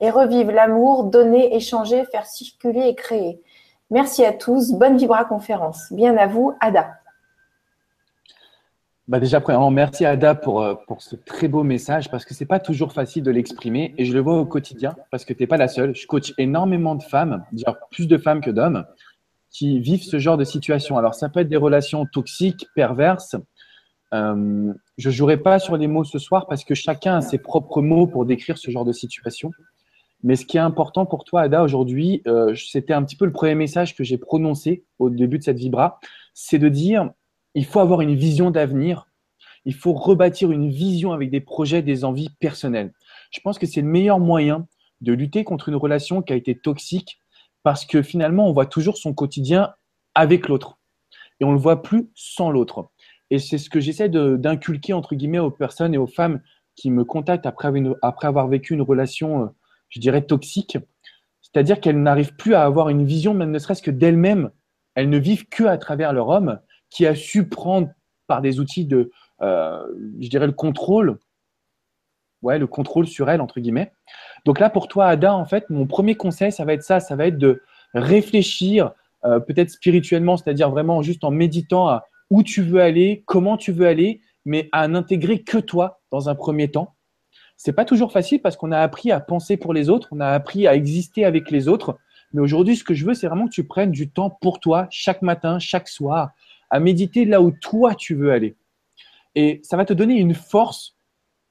et 0.02 0.10
revivre 0.10 0.52
l'amour, 0.52 1.06
donner, 1.06 1.56
échanger, 1.56 2.06
faire 2.06 2.26
circuler 2.26 2.88
et 2.88 2.96
créer. 2.96 3.42
Merci 3.90 4.26
à 4.26 4.34
tous, 4.34 4.74
bonne 4.74 4.98
Vibra 4.98 5.26
conférence. 5.26 5.92
Bien 5.92 6.16
à 6.18 6.28
vous, 6.28 6.54
Ada. 6.60 6.99
Bah 9.10 9.20
déjà, 9.20 9.42
premièrement, 9.42 9.72
merci 9.72 10.06
Ada 10.06 10.36
pour, 10.36 10.62
euh, 10.62 10.76
pour 10.86 11.02
ce 11.02 11.16
très 11.16 11.48
beau 11.48 11.64
message 11.64 12.12
parce 12.12 12.26
que 12.26 12.36
c'est 12.36 12.46
pas 12.46 12.60
toujours 12.60 12.94
facile 12.94 13.24
de 13.24 13.32
l'exprimer 13.32 13.96
et 13.98 14.06
je 14.06 14.14
le 14.14 14.20
vois 14.20 14.38
au 14.38 14.46
quotidien 14.46 14.96
parce 15.10 15.26
que 15.26 15.34
tu 15.34 15.42
n'es 15.42 15.48
pas 15.48 15.58
la 15.58 15.68
seule. 15.68 15.96
Je 15.96 16.06
coach 16.06 16.32
énormément 16.38 16.94
de 16.94 17.02
femmes, 17.02 17.44
dire 17.52 17.76
plus 17.90 18.08
de 18.08 18.20
femmes 18.20 18.40
que 18.40 18.52
d'hommes, 18.52 18.86
qui 19.50 19.80
vivent 19.80 20.04
ce 20.04 20.20
genre 20.20 20.38
de 20.38 20.44
situation. 20.44 20.96
Alors, 20.96 21.16
ça 21.16 21.28
peut 21.28 21.40
être 21.40 21.50
des 21.50 21.58
relations 21.58 22.06
toxiques, 22.06 22.68
perverses, 22.76 23.36
Euh, 24.12 24.74
je 24.98 25.10
jouerai 25.12 25.38
pas 25.38 25.60
sur 25.60 25.78
les 25.78 25.88
mots 25.88 26.04
ce 26.04 26.18
soir 26.18 26.48
parce 26.48 26.64
que 26.64 26.74
chacun 26.76 27.18
a 27.18 27.22
ses 27.22 27.38
propres 27.38 27.82
mots 27.82 28.08
pour 28.08 28.26
décrire 28.26 28.58
ce 28.58 28.72
genre 28.72 28.86
de 28.86 28.92
situation. 28.92 29.52
Mais 30.24 30.36
ce 30.36 30.46
qui 30.46 30.58
est 30.58 30.60
important 30.72 31.06
pour 31.06 31.24
toi, 31.24 31.42
Ada, 31.42 31.64
aujourd'hui, 31.64 32.22
euh, 32.28 32.56
c'était 32.56 32.94
un 32.94 33.04
petit 33.04 33.16
peu 33.16 33.26
le 33.26 33.32
premier 33.32 33.56
message 33.56 33.96
que 33.96 34.04
j'ai 34.04 34.18
prononcé 34.18 34.84
au 34.98 35.10
début 35.12 35.38
de 35.38 35.44
cette 35.44 35.60
vibra, 35.60 36.00
c'est 36.34 36.58
de 36.58 36.70
dire, 36.70 37.12
il 37.56 37.66
faut 37.66 37.80
avoir 37.80 38.02
une 38.02 38.16
vision 38.16 38.52
d'avenir, 38.52 39.08
il 39.66 39.74
faut 39.74 39.94
rebâtir 39.94 40.52
une 40.52 40.70
vision 40.70 41.12
avec 41.12 41.32
des 41.32 41.42
projets, 41.42 41.82
des 41.82 42.06
envies 42.06 42.30
personnelles. 42.40 42.94
Je 43.32 43.40
pense 43.42 43.60
que 43.60 43.68
c'est 43.68 43.82
le 43.82 43.88
meilleur 43.88 44.20
moyen 44.20 44.68
de 45.02 45.14
lutter 45.14 45.44
contre 45.44 45.70
une 45.70 45.76
relation 45.76 46.22
qui 46.22 46.34
a 46.34 46.36
été 46.36 46.58
toxique 46.58 47.20
parce 47.64 47.86
que 47.86 48.02
finalement, 48.02 48.48
on 48.48 48.54
voit 48.54 48.66
toujours 48.66 48.98
son 48.98 49.14
quotidien 49.14 49.74
avec 50.16 50.48
l'autre 50.48 50.80
et 51.40 51.46
on 51.46 51.50
ne 51.50 51.56
le 51.56 51.62
voit 51.62 51.82
plus 51.82 52.10
sans 52.16 52.50
l'autre. 52.50 52.90
Et 53.30 53.40
c'est 53.40 53.58
ce 53.58 53.70
que 53.70 53.80
j'essaie 53.80 54.10
d'inculquer, 54.10 54.94
entre 54.94 55.16
guillemets, 55.16 55.40
aux 55.40 55.52
personnes 55.52 55.94
et 55.94 55.98
aux 55.98 56.08
femmes 56.08 56.42
qui 56.76 56.90
me 56.90 57.04
contactent 57.04 57.46
après, 57.46 57.68
avoir 58.28 58.48
vécu 58.48 58.74
une 58.74 58.82
relation, 58.82 59.44
euh, 59.44 59.48
je 59.90 60.00
dirais, 60.00 60.22
toxique. 60.22 60.78
C'est-à-dire 61.42 61.80
qu'elles 61.80 62.02
n'arrivent 62.02 62.36
plus 62.36 62.54
à 62.54 62.64
avoir 62.64 62.90
une 62.90 63.06
vision, 63.06 63.34
même 63.34 63.52
ne 63.52 63.60
serait-ce 63.60 63.82
que 63.82 63.92
d'elles-mêmes. 63.92 64.50
Elles 64.96 65.10
ne 65.10 65.18
vivent 65.18 65.48
que 65.48 65.66
à 65.66 65.78
travers 65.78 66.14
leur 66.14 66.30
homme 66.30 66.60
qui 66.90 67.06
a 67.06 67.16
su 67.16 67.48
prendre 67.48 67.90
par 68.28 68.42
des 68.42 68.60
outils 68.60 68.86
de, 68.86 69.12
euh, 69.42 69.86
je 70.20 70.30
dirais, 70.30 70.48
le 70.48 70.54
contrôle. 70.54 71.18
Ouais, 72.42 72.58
le 72.58 72.68
contrôle 72.68 73.06
sur 73.06 73.30
elles, 73.30 73.42
entre 73.42 73.60
guillemets. 73.60 73.92
Donc 74.46 74.60
là, 74.60 74.70
pour 74.70 74.88
toi, 74.88 75.08
Ada, 75.08 75.36
en 75.36 75.46
fait, 75.46 75.70
mon 75.70 75.86
premier 75.86 76.16
conseil, 76.16 76.52
ça 76.52 76.64
va 76.64 76.74
être 76.74 76.84
ça. 76.84 77.02
Ça 77.02 77.18
va 77.18 77.28
être 77.28 77.38
de 77.38 77.62
réfléchir, 77.94 78.94
euh, 79.26 79.40
peut-être 79.40 79.72
spirituellement, 79.72 80.38
c'est-à-dire 80.38 80.70
vraiment 80.70 81.02
juste 81.02 81.24
en 81.26 81.32
méditant 81.32 81.90
à 81.90 82.06
où 82.30 82.44
tu 82.44 82.62
veux 82.62 82.82
aller, 82.82 83.24
comment 83.26 83.58
tu 83.58 83.72
veux 83.72 83.88
aller, 83.88 84.22
mais 84.46 84.70
à 84.72 84.88
n'intégrer 84.88 85.44
que 85.44 85.58
toi 85.58 86.02
dans 86.12 86.30
un 86.30 86.36
premier 86.36 86.70
temps. 86.72 86.96
C'est 87.58 87.74
pas 87.74 87.84
toujours 87.84 88.14
facile 88.14 88.42
parce 88.42 88.56
qu'on 88.56 88.72
a 88.72 88.80
appris 88.80 89.12
à 89.12 89.20
penser 89.20 89.58
pour 89.58 89.74
les 89.74 89.90
autres, 89.90 90.08
on 90.12 90.22
a 90.22 90.28
appris 90.28 90.66
à 90.66 90.76
exister 90.76 91.26
avec 91.26 91.52
les 91.52 91.68
autres. 91.68 91.98
Mais 92.32 92.42
aujourd'hui, 92.42 92.76
ce 92.76 92.84
que 92.84 92.94
je 92.94 93.06
veux, 93.06 93.14
c'est 93.14 93.28
vraiment 93.28 93.48
que 93.48 93.54
tu 93.54 93.66
prennes 93.66 93.92
du 93.92 94.10
temps 94.10 94.30
pour 94.30 94.60
toi, 94.60 94.88
chaque 94.92 95.22
matin, 95.22 95.60
chaque 95.60 95.90
soir, 95.90 96.30
à 96.70 96.80
méditer 96.80 97.26
là 97.26 97.42
où 97.42 97.52
toi 97.52 97.96
tu 97.96 98.16
veux 98.16 98.32
aller. 98.32 98.56
Et 99.36 99.62
ça 99.64 99.78
va 99.78 99.86
te 99.86 99.94
donner 99.94 100.16
une 100.16 100.34
force 100.34 100.96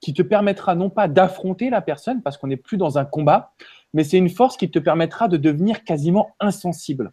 qui 0.01 0.13
te 0.13 0.23
permettra 0.23 0.75
non 0.75 0.91
pas 0.91 1.09
d'affronter 1.09 1.71
la 1.71 1.81
personne 1.81 2.23
parce 2.23 2.37
qu'on 2.37 2.47
n'est 2.47 2.57
plus 2.57 2.77
dans 2.77 2.99
un 2.99 3.05
combat, 3.05 3.53
mais 3.93 4.05
c'est 4.05 4.19
une 4.19 4.29
force 4.29 4.57
qui 4.57 4.71
te 4.71 4.79
permettra 4.79 5.29
de 5.29 5.37
devenir 5.37 5.85
quasiment 5.85 6.31
insensible. 6.41 7.13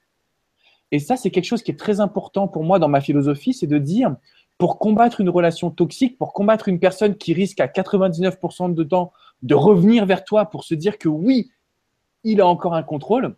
Et 0.91 0.99
ça, 0.99 1.17
c'est 1.17 1.31
quelque 1.31 1.45
chose 1.45 1.63
qui 1.63 1.71
est 1.71 1.79
très 1.79 1.99
important 1.99 2.47
pour 2.47 2.63
moi 2.63 2.79
dans 2.79 2.87
ma 2.87 3.01
philosophie, 3.01 3.53
c'est 3.53 3.67
de 3.67 3.79
dire, 3.79 4.15
pour 4.57 4.79
combattre 4.79 5.19
une 5.19 5.29
relation 5.29 5.71
toxique, 5.71 6.17
pour 6.17 6.33
combattre 6.33 6.67
une 6.67 6.79
personne 6.79 7.15
qui 7.15 7.33
risque 7.33 7.59
à 7.59 7.67
99% 7.67 8.73
de 8.73 8.83
temps 8.83 9.11
de 9.41 9.55
revenir 9.55 10.05
vers 10.05 10.23
toi 10.23 10.45
pour 10.45 10.63
se 10.63 10.75
dire 10.75 10.97
que 10.97 11.09
oui, 11.09 11.51
il 12.23 12.39
a 12.39 12.47
encore 12.47 12.75
un 12.75 12.83
contrôle, 12.83 13.35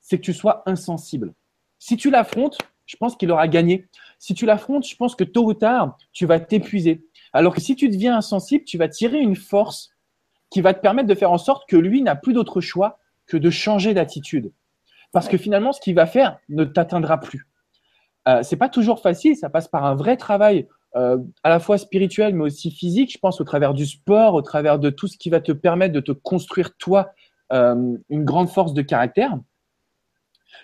c'est 0.00 0.18
que 0.18 0.22
tu 0.22 0.32
sois 0.32 0.62
insensible. 0.66 1.34
Si 1.78 1.96
tu 1.96 2.10
l'affrontes, 2.10 2.58
je 2.90 2.96
pense 2.96 3.14
qu'il 3.14 3.30
aura 3.30 3.46
gagné. 3.46 3.86
Si 4.18 4.34
tu 4.34 4.46
l'affrontes, 4.46 4.84
je 4.84 4.96
pense 4.96 5.14
que 5.14 5.22
tôt 5.22 5.44
ou 5.44 5.54
tard, 5.54 5.96
tu 6.12 6.26
vas 6.26 6.40
t'épuiser. 6.40 7.06
Alors 7.32 7.54
que 7.54 7.60
si 7.60 7.76
tu 7.76 7.88
deviens 7.88 8.16
insensible, 8.16 8.64
tu 8.64 8.78
vas 8.78 8.88
tirer 8.88 9.20
une 9.20 9.36
force 9.36 9.90
qui 10.50 10.60
va 10.60 10.74
te 10.74 10.80
permettre 10.80 11.06
de 11.06 11.14
faire 11.14 11.30
en 11.30 11.38
sorte 11.38 11.68
que 11.68 11.76
lui 11.76 12.02
n'a 12.02 12.16
plus 12.16 12.32
d'autre 12.32 12.60
choix 12.60 12.98
que 13.26 13.36
de 13.36 13.48
changer 13.48 13.94
d'attitude. 13.94 14.52
Parce 15.12 15.28
que 15.28 15.38
finalement, 15.38 15.72
ce 15.72 15.80
qu'il 15.80 15.94
va 15.94 16.06
faire 16.06 16.38
ne 16.48 16.64
t'atteindra 16.64 17.20
plus. 17.20 17.46
Euh, 18.26 18.42
c'est 18.42 18.56
pas 18.56 18.68
toujours 18.68 19.00
facile, 19.00 19.36
ça 19.36 19.50
passe 19.50 19.68
par 19.68 19.84
un 19.84 19.94
vrai 19.94 20.16
travail 20.16 20.66
euh, 20.96 21.18
à 21.44 21.48
la 21.48 21.60
fois 21.60 21.78
spirituel 21.78 22.34
mais 22.34 22.42
aussi 22.42 22.72
physique. 22.72 23.12
Je 23.12 23.18
pense 23.18 23.40
au 23.40 23.44
travers 23.44 23.72
du 23.72 23.86
sport, 23.86 24.34
au 24.34 24.42
travers 24.42 24.80
de 24.80 24.90
tout 24.90 25.06
ce 25.06 25.16
qui 25.16 25.30
va 25.30 25.40
te 25.40 25.52
permettre 25.52 25.94
de 25.94 26.00
te 26.00 26.10
construire 26.10 26.76
toi 26.76 27.12
euh, 27.52 27.96
une 28.08 28.24
grande 28.24 28.48
force 28.48 28.74
de 28.74 28.82
caractère. 28.82 29.38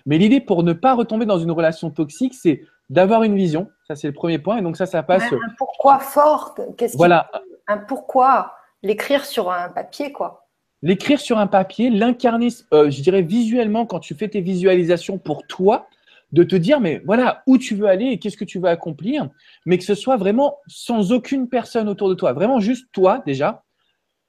Mais 0.05 0.19
l'idée 0.19 0.41
pour 0.41 0.63
ne 0.63 0.73
pas 0.73 0.95
retomber 0.95 1.27
dans 1.27 1.39
une 1.39 1.51
relation 1.51 1.91
toxique, 1.91 2.35
c'est 2.35 2.63
d'avoir 2.89 3.23
une 3.23 3.37
vision. 3.37 3.69
Ça, 3.89 3.97
c'est 3.97 4.07
le 4.07 4.15
premier 4.15 4.39
point. 4.39 4.59
Et 4.59 4.63
donc 4.63 4.77
ça, 4.77 4.87
ça 4.87 5.03
passe. 5.03 5.25
un 5.33 5.55
pourquoi 5.59 5.99
fort. 5.99 6.55
Qu'est-ce 6.77 6.97
voilà. 6.97 7.31
un 7.67 7.79
pourquoi 7.79 8.55
l'écrire 8.83 9.25
sur 9.25 9.51
un 9.51 9.69
papier, 9.69 10.13
quoi 10.13 10.47
l'écrire 10.83 11.21
sur 11.21 11.39
un 11.39 11.47
papier, 11.47 11.91
l'incarner, 11.91 12.49
euh, 12.73 12.91
je 12.91 13.03
dirais 13.03 13.23
visuellement 13.23 13.87
quand 13.87 14.01
tu 14.01 14.15
fais 14.15 14.29
tes 14.29 14.41
visualisations 14.41 15.19
pour 15.19 15.47
toi, 15.47 15.89
de 16.33 16.43
te 16.43 16.57
dire, 16.57 16.81
mais 16.81 17.01
voilà, 17.05 17.43
où 17.47 17.57
tu 17.57 17.75
veux 17.75 17.87
aller 17.87 18.07
et 18.07 18.19
qu'est-ce 18.19 18.37
que 18.37 18.45
tu 18.45 18.59
veux 18.59 18.69
accomplir, 18.69 19.29
mais 19.65 19.79
que 19.79 19.85
ce 19.85 19.95
soit 19.95 20.17
vraiment 20.17 20.59
sans 20.67 21.13
aucune 21.13 21.49
personne 21.49 21.89
autour 21.89 22.09
de 22.09 22.15
toi, 22.15 22.33
vraiment 22.33 22.61
juste 22.61 22.89
toi 22.93 23.23
déjà, 23.27 23.65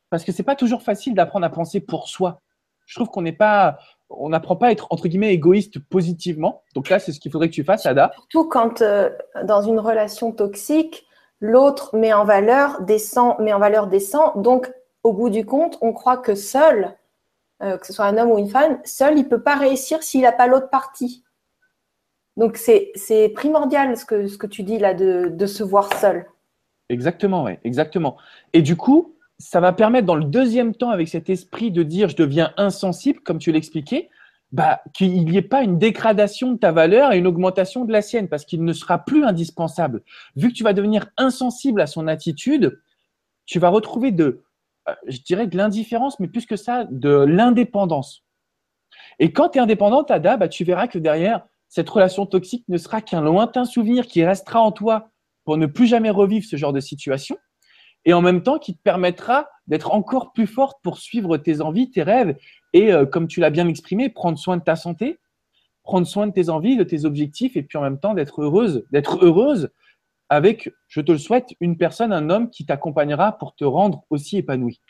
parce 0.09 0.23
que 0.23 0.31
c'est 0.31 0.43
pas 0.43 0.55
toujours 0.55 0.83
facile 0.83 1.15
d'apprendre 1.15 1.45
à 1.45 1.49
penser 1.49 1.79
pour 1.79 2.07
soi. 2.07 2.41
Je 2.85 2.95
trouve 2.95 3.09
qu'on 3.09 3.23
n'est 3.23 3.33
pas, 3.33 3.77
on 4.09 4.29
n'apprend 4.29 4.55
pas 4.55 4.67
à 4.67 4.71
être 4.71 4.87
entre 4.89 5.07
guillemets 5.07 5.33
égoïste 5.33 5.79
positivement. 5.79 6.63
Donc 6.75 6.89
là, 6.89 6.99
c'est 6.99 7.11
ce 7.11 7.19
qu'il 7.19 7.31
faudrait 7.31 7.49
que 7.49 7.53
tu 7.53 7.63
fasses, 7.63 7.85
Ada. 7.85 8.11
Surtout 8.15 8.47
quand 8.47 8.81
euh, 8.81 9.09
dans 9.43 9.61
une 9.61 9.79
relation 9.79 10.31
toxique, 10.31 11.05
l'autre 11.39 11.95
met 11.95 12.13
en 12.13 12.25
valeur, 12.25 12.81
descend, 12.81 13.37
met 13.39 13.53
en 13.53 13.59
valeur, 13.59 13.87
descend. 13.87 14.41
Donc 14.41 14.71
au 15.03 15.13
bout 15.13 15.29
du 15.29 15.45
compte, 15.45 15.77
on 15.81 15.93
croit 15.93 16.17
que 16.17 16.35
seul, 16.35 16.95
euh, 17.63 17.77
que 17.77 17.87
ce 17.87 17.93
soit 17.93 18.05
un 18.05 18.17
homme 18.17 18.31
ou 18.31 18.37
une 18.37 18.49
femme, 18.49 18.79
seul, 18.83 19.17
il 19.17 19.23
ne 19.23 19.29
peut 19.29 19.41
pas 19.41 19.55
réussir 19.55 20.03
s'il 20.03 20.21
n'a 20.21 20.31
pas 20.31 20.47
l'autre 20.47 20.69
partie. 20.69 21.23
Donc, 22.37 22.57
c'est 22.57 23.29
primordial 23.33 23.97
ce 23.97 24.05
que, 24.05 24.27
ce 24.27 24.37
que 24.37 24.45
tu 24.45 24.61
dis 24.61 24.77
là, 24.77 24.93
de, 24.93 25.45
se 25.47 25.63
voir 25.63 25.91
seul. 25.97 26.27
Exactement, 26.89 27.43
oui, 27.43 27.53
exactement. 27.63 28.15
Et 28.53 28.61
du 28.61 28.77
coup, 28.77 29.16
ça 29.39 29.59
va 29.59 29.73
permettre 29.73 30.07
dans 30.07 30.15
le 30.15 30.23
deuxième 30.23 30.75
temps, 30.75 30.89
avec 30.89 31.07
cet 31.07 31.29
esprit 31.29 31.71
de 31.71 31.83
dire 31.83 32.09
je 32.09 32.15
deviens 32.15 32.53
insensible, 32.57 33.19
comme 33.19 33.39
tu 33.39 33.51
l'expliquais, 33.51 34.09
bah, 34.51 34.81
qu'il 34.93 35.25
n'y 35.25 35.37
ait 35.37 35.41
pas 35.41 35.63
une 35.63 35.77
dégradation 35.77 36.53
de 36.53 36.57
ta 36.57 36.71
valeur 36.71 37.11
et 37.11 37.17
une 37.17 37.27
augmentation 37.27 37.85
de 37.85 37.91
la 37.91 38.01
sienne, 38.01 38.29
parce 38.29 38.45
qu'il 38.45 38.63
ne 38.63 38.73
sera 38.73 38.99
plus 38.99 39.25
indispensable. 39.25 40.03
Vu 40.35 40.49
que 40.49 40.53
tu 40.53 40.63
vas 40.63 40.73
devenir 40.73 41.07
insensible 41.17 41.81
à 41.81 41.87
son 41.87 42.07
attitude, 42.07 42.81
tu 43.45 43.59
vas 43.59 43.69
retrouver 43.69 44.11
de 44.11 44.43
euh, 44.87 44.93
je 45.07 45.19
dirais 45.19 45.47
de 45.47 45.57
l'indifférence, 45.57 46.19
mais 46.19 46.27
plus 46.27 46.45
que 46.45 46.55
ça, 46.55 46.85
de 46.89 47.09
l'indépendance. 47.09 48.23
Et 49.19 49.33
quand 49.33 49.49
tu 49.49 49.57
es 49.57 49.61
indépendante, 49.61 50.11
Ada, 50.11 50.37
bah, 50.37 50.47
tu 50.47 50.63
verras 50.63 50.87
que 50.87 50.97
derrière, 50.97 51.45
cette 51.67 51.89
relation 51.89 52.25
toxique 52.25 52.63
ne 52.69 52.77
sera 52.77 53.01
qu'un 53.01 53.21
lointain 53.21 53.65
souvenir 53.65 54.07
qui 54.07 54.23
restera 54.23 54.61
en 54.61 54.71
toi 54.71 55.09
pour 55.43 55.57
ne 55.57 55.65
plus 55.65 55.87
jamais 55.87 56.09
revivre 56.09 56.45
ce 56.45 56.55
genre 56.55 56.73
de 56.73 56.79
situation. 56.79 57.37
Et 58.07 58.13
en 58.13 58.21
même 58.21 58.41
temps, 58.41 58.57
qui 58.57 58.73
te 58.73 58.81
permettra 58.81 59.49
d'être 59.67 59.93
encore 59.93 60.31
plus 60.31 60.47
forte 60.47 60.79
pour 60.81 60.97
suivre 60.97 61.37
tes 61.37 61.59
envies, 61.59 61.91
tes 61.91 62.03
rêves 62.03 62.37
et, 62.71 62.93
euh, 62.93 63.05
comme 63.05 63.27
tu 63.27 63.41
l'as 63.41 63.49
bien 63.49 63.67
exprimé, 63.67 64.09
prendre 64.09 64.39
soin 64.39 64.55
de 64.55 64.63
ta 64.63 64.77
santé, 64.77 65.19
prendre 65.83 66.07
soin 66.07 66.25
de 66.25 66.31
tes 66.31 66.49
envies, 66.49 66.77
de 66.77 66.83
tes 66.83 67.03
objectifs 67.03 67.57
et 67.57 67.63
puis 67.63 67.77
en 67.77 67.81
même 67.81 67.99
temps 67.99 68.13
d'être 68.13 68.41
heureuse, 68.41 68.85
d'être 68.91 69.23
heureuse 69.23 69.69
avec, 70.29 70.71
je 70.87 71.01
te 71.01 71.11
le 71.11 71.17
souhaite, 71.17 71.49
une 71.59 71.77
personne, 71.77 72.13
un 72.13 72.29
homme 72.29 72.49
qui 72.49 72.65
t'accompagnera 72.65 73.37
pour 73.37 73.55
te 73.55 73.65
rendre 73.65 74.03
aussi 74.09 74.37
épanoui. 74.37 74.81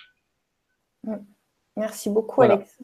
Merci 1.75 2.09
beaucoup, 2.11 2.43
Alex. 2.43 2.79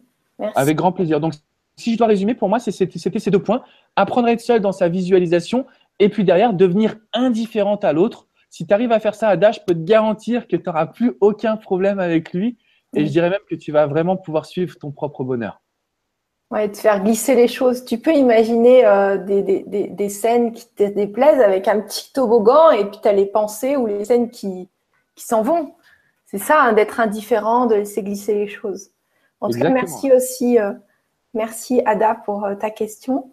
Avec 0.55 0.77
grand 0.77 0.91
plaisir. 0.91 1.19
Donc, 1.19 1.33
si 1.75 1.93
je 1.93 1.97
dois 1.97 2.07
résumer, 2.07 2.33
pour 2.33 2.49
moi, 2.49 2.59
c'était 2.59 3.19
ces 3.19 3.31
deux 3.31 3.41
points. 3.41 3.63
Apprendre 3.95 4.27
à 4.27 4.31
être 4.31 4.41
seul 4.41 4.61
dans 4.61 4.71
sa 4.71 4.89
visualisation 4.89 5.65
et 5.99 6.09
puis 6.09 6.23
derrière, 6.23 6.53
devenir 6.53 6.95
indifférente 7.13 7.83
à 7.83 7.93
l'autre. 7.93 8.27
Si 8.53 8.67
tu 8.67 8.73
arrives 8.75 8.91
à 8.91 8.99
faire 8.99 9.15
ça 9.15 9.29
à 9.29 9.35
Dash, 9.35 9.55
je 9.55 9.65
peux 9.65 9.73
te 9.73 9.83
garantir 9.83 10.47
que 10.47 10.55
tu 10.55 10.61
n'auras 10.67 10.85
plus 10.85 11.17
aucun 11.21 11.57
problème 11.57 11.99
avec 11.99 12.33
lui. 12.33 12.59
Et 12.95 13.03
je 13.03 13.09
dirais 13.09 13.31
même 13.31 13.41
que 13.49 13.55
tu 13.55 13.71
vas 13.71 13.87
vraiment 13.87 14.15
pouvoir 14.15 14.45
suivre 14.45 14.77
ton 14.77 14.91
propre 14.91 15.23
bonheur. 15.23 15.59
Ouais, 16.51 16.67
de 16.67 16.75
faire 16.75 17.03
glisser 17.03 17.33
les 17.33 17.47
choses. 17.47 17.83
Tu 17.83 17.97
peux 17.97 18.13
imaginer 18.13 18.85
euh, 18.85 19.17
des, 19.17 19.41
des, 19.41 19.87
des, 19.87 20.09
scènes 20.09 20.51
qui 20.51 20.67
te 20.71 20.83
déplaisent 20.83 21.41
avec 21.41 21.67
un 21.67 21.81
petit 21.81 22.13
toboggan 22.13 22.69
et 22.69 22.85
puis 22.85 22.99
tu 23.01 23.07
as 23.07 23.13
les 23.13 23.25
pensées 23.25 23.75
ou 23.75 23.87
les 23.87 24.05
scènes 24.05 24.29
qui, 24.29 24.69
qui 25.15 25.25
s'en 25.25 25.41
vont. 25.41 25.73
C'est 26.25 26.37
ça, 26.37 26.61
hein, 26.61 26.73
d'être 26.73 26.99
indifférent, 26.99 27.65
de 27.65 27.73
laisser 27.73 28.03
glisser 28.03 28.35
les 28.35 28.47
choses. 28.47 28.91
En 29.41 29.49
tout 29.49 29.57
cas, 29.57 29.69
merci 29.69 30.11
aussi. 30.11 30.59
Euh, 30.59 30.73
merci 31.33 31.81
Ada 31.87 32.13
pour 32.23 32.45
euh, 32.45 32.53
ta 32.53 32.69
question. 32.69 33.32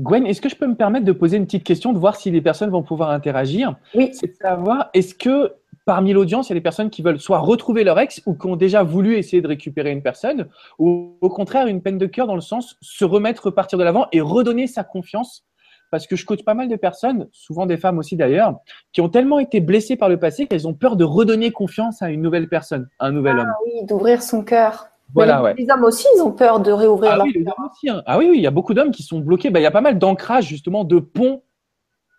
Gwen, 0.00 0.26
est-ce 0.26 0.40
que 0.40 0.48
je 0.48 0.56
peux 0.56 0.66
me 0.66 0.74
permettre 0.74 1.04
de 1.04 1.12
poser 1.12 1.36
une 1.36 1.44
petite 1.44 1.64
question, 1.64 1.92
de 1.92 1.98
voir 1.98 2.16
si 2.16 2.30
les 2.30 2.40
personnes 2.40 2.70
vont 2.70 2.82
pouvoir 2.82 3.10
interagir? 3.10 3.76
Oui. 3.94 4.10
C'est 4.12 4.28
de 4.28 4.34
savoir, 4.34 4.88
est-ce 4.94 5.14
que 5.14 5.52
parmi 5.84 6.12
l'audience, 6.12 6.48
il 6.48 6.52
y 6.52 6.54
a 6.54 6.58
des 6.58 6.62
personnes 6.62 6.90
qui 6.90 7.02
veulent 7.02 7.20
soit 7.20 7.38
retrouver 7.38 7.84
leur 7.84 7.98
ex 7.98 8.22
ou 8.26 8.34
qui 8.34 8.46
ont 8.46 8.56
déjà 8.56 8.82
voulu 8.82 9.16
essayer 9.16 9.42
de 9.42 9.48
récupérer 9.48 9.90
une 9.90 10.02
personne, 10.02 10.48
ou 10.78 11.16
au 11.20 11.28
contraire 11.28 11.66
une 11.66 11.82
peine 11.82 11.98
de 11.98 12.06
cœur 12.06 12.26
dans 12.26 12.34
le 12.34 12.40
sens 12.40 12.76
se 12.80 13.04
remettre, 13.04 13.46
repartir 13.46 13.78
de 13.78 13.84
l'avant 13.84 14.06
et 14.12 14.20
redonner 14.20 14.66
sa 14.66 14.84
confiance? 14.84 15.44
Parce 15.90 16.06
que 16.06 16.14
je 16.14 16.24
coach 16.24 16.44
pas 16.44 16.54
mal 16.54 16.68
de 16.68 16.76
personnes, 16.76 17.28
souvent 17.32 17.66
des 17.66 17.76
femmes 17.76 17.98
aussi 17.98 18.16
d'ailleurs, 18.16 18.60
qui 18.92 19.00
ont 19.00 19.08
tellement 19.08 19.40
été 19.40 19.58
blessées 19.60 19.96
par 19.96 20.08
le 20.08 20.18
passé 20.18 20.46
qu'elles 20.46 20.68
ont 20.68 20.74
peur 20.74 20.94
de 20.94 21.02
redonner 21.02 21.50
confiance 21.50 22.00
à 22.02 22.10
une 22.10 22.22
nouvelle 22.22 22.48
personne, 22.48 22.88
à 23.00 23.06
un 23.06 23.10
nouvel 23.10 23.34
ah, 23.38 23.42
homme. 23.42 23.52
Oui, 23.66 23.86
d'ouvrir 23.86 24.22
son 24.22 24.44
cœur. 24.44 24.86
Voilà, 25.14 25.42
ouais. 25.42 25.54
Les 25.56 25.68
hommes 25.70 25.84
aussi, 25.84 26.06
ils 26.16 26.22
ont 26.22 26.32
peur 26.32 26.60
de 26.60 26.72
réouvrir 26.72 27.12
ah 27.12 27.16
leur 27.16 27.26
oui, 27.26 27.44
cœur. 27.44 27.54
Aussi, 27.70 27.88
hein. 27.88 28.02
Ah 28.06 28.18
oui, 28.18 28.28
oui, 28.30 28.36
il 28.36 28.42
y 28.42 28.46
a 28.46 28.50
beaucoup 28.50 28.74
d'hommes 28.74 28.90
qui 28.90 29.02
sont 29.02 29.18
bloqués. 29.18 29.50
Bah, 29.50 29.60
il 29.60 29.64
y 29.64 29.66
a 29.66 29.70
pas 29.70 29.80
mal 29.80 29.98
d'ancrage 29.98 30.46
justement 30.46 30.84
de 30.84 30.98
ponts 30.98 31.42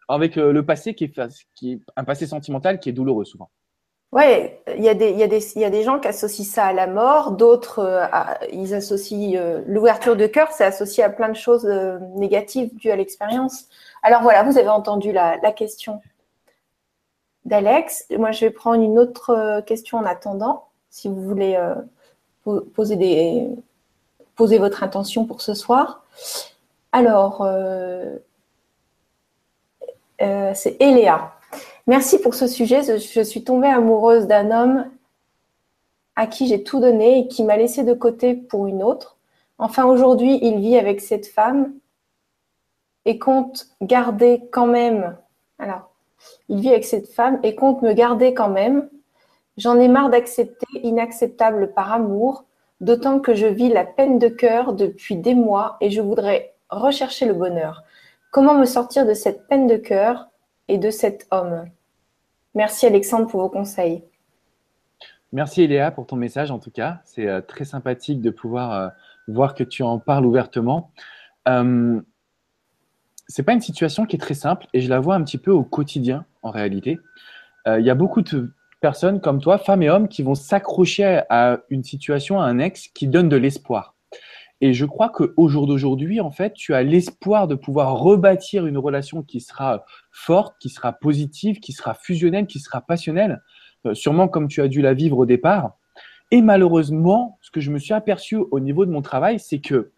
avec 0.10 0.36
le 0.36 0.66
passé 0.66 0.94
qui 0.94 1.06
est, 1.06 1.22
qui 1.56 1.74
est 1.74 1.80
un 1.96 2.04
passé 2.04 2.28
sentimental 2.28 2.80
qui 2.80 2.90
est 2.90 2.94
douloureux 2.94 3.26
souvent. 3.26 3.50
Ouais, 4.12 4.62
il 4.76 4.84
y, 4.84 4.90
a 4.90 4.94
des, 4.94 5.12
y, 5.12 5.24
a 5.24 5.28
des, 5.28 5.58
y 5.58 5.64
a 5.64 5.70
des 5.70 5.84
gens 5.84 5.98
qui 5.98 6.10
associent 6.10 6.44
ça 6.44 6.66
à 6.66 6.74
la 6.74 6.86
mort, 6.86 7.32
d'autres, 7.32 7.80
euh, 7.80 8.06
ils 8.52 8.74
associent 8.74 9.40
euh, 9.40 9.62
l'ouverture 9.68 10.18
de 10.18 10.28
cœur, 10.28 10.50
c'est 10.52 10.66
associé 10.66 11.02
à 11.02 11.10
plein 11.10 11.30
de 11.30 11.36
choses 11.36 11.66
euh, 11.66 11.98
négatives 12.18 12.76
dues 12.76 12.92
à 12.92 12.98
l'expérience. 12.98 13.70
Alors 14.04 14.22
voilà, 14.22 14.44
vous 14.44 14.58
avez 14.58 14.68
entendu 14.68 15.14
la, 15.14 15.38
la 15.38 15.54
question 15.54 16.02
d'Alex. 17.46 18.08
Moi, 18.20 18.34
je 18.34 18.42
vais 18.42 18.52
prendre 18.52 18.84
une 18.84 19.00
autre 19.00 19.62
question 19.62 20.00
en 20.00 20.04
attendant, 20.04 20.68
si 20.90 21.08
vous 21.08 21.22
voulez 21.22 21.58
poser, 22.44 23.50
votre 24.38 24.84
intention 24.84 25.26
pour 25.26 25.42
ce 25.42 25.54
soir. 25.54 26.06
Alors, 26.92 27.48
c'est 30.20 30.78
Eléa. 30.80 31.34
Merci 31.88 32.20
pour 32.20 32.34
ce 32.36 32.48
sujet. 32.48 32.84
Je 32.84 33.22
suis 33.22 33.44
tombée 33.44 33.68
amoureuse 33.68 34.28
d'un 34.28 34.52
homme 34.52 34.86
à 36.16 36.28
qui 36.28 36.48
j'ai 36.48 36.64
tout 36.64 36.80
donné 36.80 37.20
et 37.20 37.28
qui 37.28 37.44
m'a 37.44 37.58
laissé 37.58 37.84
de 37.84 37.94
côté 37.94 38.36
pour 38.36 38.68
une 38.68 38.84
autre. 38.84 39.18
Enfin, 39.58 39.86
aujourd'hui, 39.86 40.40
il 40.42 40.60
vit 40.60 40.78
avec 40.78 41.02
cette 41.02 41.28
femme 41.28 41.74
et 43.06 43.18
compte 43.18 43.68
garder 43.82 44.44
quand 44.52 44.68
même. 44.68 45.18
Alors, 45.58 45.90
il 46.50 46.60
vit 46.60 46.70
avec 46.70 46.86
cette 46.86 47.08
femme 47.08 47.40
et 47.44 47.56
compte 47.56 47.82
me 47.82 47.94
garder 47.94 48.34
quand 48.34 48.50
même. 48.50 48.90
J'en 49.62 49.78
ai 49.78 49.88
marre 49.88 50.10
d'accepter 50.10 50.66
inacceptable 50.82 51.72
par 51.76 51.94
amour, 51.94 52.46
d'autant 52.80 53.20
que 53.20 53.36
je 53.36 53.46
vis 53.46 53.70
la 53.70 53.86
peine 53.86 54.18
de 54.18 54.28
cœur 54.28 54.74
depuis 54.74 55.18
des 55.18 55.36
mois 55.36 55.78
et 55.82 55.92
je 55.92 56.02
voudrais 56.02 56.56
rechercher 56.72 57.28
le 57.28 57.36
bonheur. 57.36 57.84
Comment 58.32 58.56
me 58.56 58.66
sortir 58.66 59.06
de 59.06 59.14
cette 59.14 59.48
peine 59.48 59.68
de 59.68 59.76
cœur 59.76 60.30
et 60.68 60.80
de 60.80 60.90
cet 60.90 61.28
homme? 61.30 61.66
Merci 62.56 62.88
Alexandre 62.88 63.28
pour 63.28 63.40
vos 63.42 63.50
conseils. 63.50 64.04
Merci 65.32 65.62
Eléa 65.62 65.92
pour 65.92 66.08
ton 66.08 66.16
message 66.16 66.50
en 66.50 66.58
tout 66.58 66.72
cas. 66.72 67.02
C'est 67.06 67.28
euh, 67.28 67.40
très 67.40 67.64
sympathique 67.64 68.20
de 68.20 68.32
pouvoir 68.32 68.74
euh, 68.74 68.88
voir 69.28 69.54
que 69.54 69.64
tu 69.64 69.84
en 69.84 70.00
parles 70.00 70.26
ouvertement. 70.26 70.90
Euh, 71.48 72.02
c'est 73.28 73.44
pas 73.44 73.54
une 73.54 73.62
situation 73.62 74.08
qui 74.08 74.16
est 74.16 74.20
très 74.20 74.34
simple 74.34 74.66
et 74.74 74.82
je 74.82 74.90
la 74.90 75.00
vois 75.00 75.14
un 75.14 75.24
petit 75.24 75.38
peu 75.38 75.52
au 75.52 75.64
quotidien 75.64 76.26
en 76.42 76.50
réalité. 76.50 77.00
Euh, 77.68 77.80
il 77.80 77.86
y 77.86 77.92
a 77.92 77.96
beaucoup 77.96 78.24
de 78.24 78.52
personnes 78.82 79.22
comme 79.22 79.40
toi, 79.40 79.58
femmes 79.58 79.84
et 79.84 79.90
hommes, 79.90 80.08
qui 80.08 80.24
vont 80.24 80.36
s'accrocher 80.36 81.22
à 81.30 81.60
une 81.70 81.84
situation, 81.84 82.42
à 82.42 82.46
un 82.46 82.60
ex 82.60 82.90
qui 82.90 83.08
donne 83.08 83.30
de 83.30 83.38
l'espoir. 83.38 83.96
Et 84.60 84.74
je 84.74 84.86
crois 84.86 85.10
qu'au 85.10 85.48
jour 85.48 85.66
d'aujourd'hui, 85.66 86.22
en 86.22 86.30
fait, 86.30 86.54
tu 86.54 86.76
as 86.76 86.84
l'espoir 86.84 87.48
de 87.48 87.56
pouvoir 87.56 87.96
rebâtir 87.96 88.68
une 88.68 88.78
relation 88.78 89.24
qui 89.24 89.40
sera 89.40 89.86
forte, 90.12 90.56
qui 90.60 90.70
sera 90.70 90.94
positive, 90.94 91.60
qui 91.60 91.72
sera 91.72 91.96
fusionnelle, 91.96 92.46
qui 92.46 92.60
sera 92.60 92.82
passionnelle, 92.82 93.42
euh, 93.88 93.96
sûrement 93.96 94.28
comme 94.28 94.48
tu 94.48 94.62
as 94.62 94.68
dû 94.68 94.82
la 94.82 94.94
vivre 94.94 95.18
au 95.18 95.26
départ. 95.26 95.78
Et 96.30 96.42
malheureusement, 96.42 97.40
ce 97.42 97.50
que 97.50 97.60
je 97.60 97.72
me 97.72 97.80
suis 97.80 97.94
aperçu 97.94 98.38
au 98.52 98.60
niveau 98.60 98.86
de 98.86 98.92
mon 98.92 99.02
travail, 99.02 99.40
c'est 99.40 99.60
que 99.60 99.92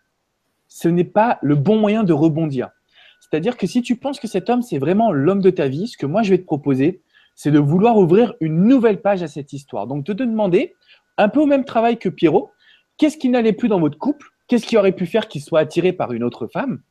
ce 0.69 0.88
n'est 0.88 1.04
pas 1.04 1.39
le 1.41 1.56
bon 1.56 1.78
moyen 1.78 2.04
de 2.04 2.13
rebondir. 2.13 2.69
C'est-à-dire 3.19 3.58
que 3.58 3.67
si 3.67 3.82
tu 3.82 3.98
penses 3.98 4.19
que 4.19 4.28
cet 4.28 4.50
homme, 4.50 4.62
c'est 4.62 4.80
vraiment 4.80 5.12
l'homme 5.12 5.41
de 5.41 5.50
ta 5.50 5.67
vie, 5.67 5.88
ce 5.88 5.98
que 5.98 6.06
moi 6.06 6.24
je 6.24 6.32
vais 6.32 6.38
te 6.38 6.46
proposer, 6.46 7.02
c'est 7.36 7.52
de 7.52 7.60
vouloir 7.60 7.98
ouvrir 7.98 8.34
une 8.39 8.63
nouvelle 8.65 9.02
page 9.02 9.24
à 9.24 9.28
cette 9.28 9.54
histoire. 9.54 9.88
Donc, 9.88 10.06
de 10.06 10.13
te 10.13 10.24
demander, 10.24 10.74
un 11.17 11.30
peu 11.30 11.39
au 11.39 11.46
même 11.46 11.65
travail 11.65 11.98
que 11.98 12.10
Pierrot, 12.10 12.52
qu'est-ce 12.98 13.17
qui 13.17 13.30
n'allait 13.30 13.54
plus 13.54 13.69
dans 13.69 13.80
votre 13.80 13.98
couple? 13.98 14.28
Qu'est-ce 14.48 14.65
qui 14.65 14.78
aurait 14.78 14.91
pu 14.91 15.06
faire 15.06 15.28
qu'il 15.28 15.41
soit 15.41 15.60
attiré 15.60 15.93
par 15.93 16.12
une 16.12 16.24
autre 16.24 16.48
femme? 16.48 16.82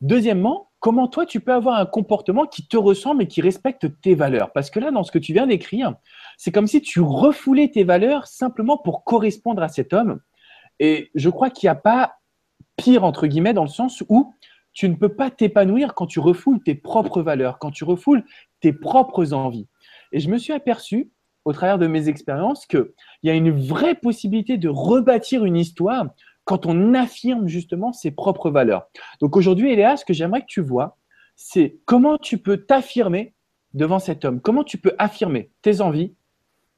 Deuxièmement, 0.00 0.70
comment 0.80 1.08
toi 1.08 1.26
tu 1.26 1.40
peux 1.40 1.52
avoir 1.52 1.78
un 1.78 1.86
comportement 1.86 2.46
qui 2.46 2.66
te 2.66 2.76
ressemble 2.76 3.22
et 3.22 3.26
qui 3.26 3.42
respecte 3.42 4.00
tes 4.00 4.14
valeurs? 4.14 4.52
Parce 4.52 4.70
que 4.70 4.80
là, 4.80 4.90
dans 4.90 5.04
ce 5.04 5.12
que 5.12 5.18
tu 5.18 5.32
viens 5.32 5.46
d'écrire, 5.46 5.94
c'est 6.38 6.52
comme 6.52 6.66
si 6.66 6.80
tu 6.80 7.00
refoulais 7.00 7.68
tes 7.68 7.84
valeurs 7.84 8.26
simplement 8.26 8.78
pour 8.78 9.04
correspondre 9.04 9.62
à 9.62 9.68
cet 9.68 9.92
homme. 9.92 10.20
Et 10.78 11.10
je 11.14 11.28
crois 11.28 11.50
qu'il 11.50 11.66
n'y 11.66 11.72
a 11.72 11.74
pas 11.76 12.14
pire, 12.76 13.04
entre 13.04 13.26
guillemets, 13.26 13.52
dans 13.52 13.64
le 13.64 13.68
sens 13.68 14.02
où 14.08 14.32
tu 14.72 14.88
ne 14.88 14.94
peux 14.94 15.14
pas 15.14 15.30
t'épanouir 15.30 15.94
quand 15.94 16.06
tu 16.06 16.20
refoules 16.20 16.62
tes 16.62 16.74
propres 16.74 17.20
valeurs, 17.20 17.58
quand 17.58 17.70
tu 17.70 17.84
refoules 17.84 18.24
tes 18.60 18.72
propres 18.72 19.32
envies. 19.32 19.66
Et 20.12 20.20
je 20.20 20.28
me 20.28 20.38
suis 20.38 20.52
aperçu, 20.52 21.10
au 21.44 21.52
travers 21.52 21.78
de 21.78 21.86
mes 21.86 22.08
expériences, 22.08 22.66
qu'il 22.66 22.90
y 23.22 23.30
a 23.30 23.34
une 23.34 23.50
vraie 23.50 23.94
possibilité 23.94 24.58
de 24.58 24.68
rebâtir 24.68 25.44
une 25.44 25.56
histoire 25.56 26.06
quand 26.44 26.66
on 26.66 26.94
affirme 26.94 27.48
justement 27.48 27.92
ses 27.92 28.10
propres 28.10 28.50
valeurs. 28.50 28.88
Donc 29.20 29.36
aujourd'hui, 29.36 29.72
Eléa, 29.72 29.96
ce 29.96 30.04
que 30.04 30.12
j'aimerais 30.12 30.40
que 30.40 30.46
tu 30.48 30.60
vois, 30.60 30.98
c'est 31.36 31.78
comment 31.84 32.18
tu 32.18 32.38
peux 32.38 32.58
t'affirmer 32.58 33.34
devant 33.72 33.98
cet 33.98 34.24
homme, 34.24 34.40
comment 34.40 34.64
tu 34.64 34.78
peux 34.78 34.94
affirmer 34.98 35.50
tes 35.62 35.80
envies, 35.80 36.14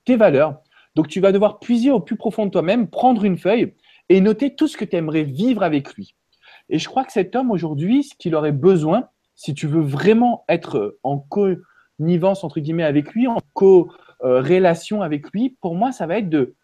tes 0.05 0.17
valeurs. 0.17 0.61
Donc 0.95 1.09
tu 1.09 1.21
vas 1.21 1.33
devoir 1.33 1.59
puiser 1.59 1.91
au 1.91 2.01
plus 2.01 2.17
profond 2.17 2.47
de 2.47 2.51
toi-même, 2.51 2.89
prendre 2.89 3.25
une 3.25 3.39
feuille 3.39 3.75
et 4.09 4.21
noter 4.21 4.55
tout 4.55 4.69
ce 4.69 4.77
que 4.77 4.85
tu 4.85 4.97
aimerais 4.97 5.23
vivre 5.23 5.63
avec 5.63 5.95
lui. 5.95 6.15
Et 6.69 6.79
je 6.79 6.89
crois 6.89 7.05
que 7.05 7.13
cet 7.13 7.35
homme 7.35 7.51
aujourd'hui, 7.51 8.05
ce 8.05 8.15
qu'il 8.15 8.35
aurait 8.35 8.53
besoin, 8.53 9.09
si 9.35 9.55
tu 9.55 9.67
veux 9.67 9.81
vraiment 9.81 10.45
être 10.49 10.99
en 11.03 11.19
connivence 12.03 12.43
entre 12.43 12.59
guillemets 12.59 12.83
avec 12.83 13.13
lui, 13.13 13.29
en 13.29 13.39
co-relation 13.55 15.03
avec 15.03 15.31
lui, 15.31 15.57
pour 15.61 15.77
moi, 15.77 15.93
ça 15.93 16.07
va 16.07 16.19
être 16.19 16.29
de 16.29 16.55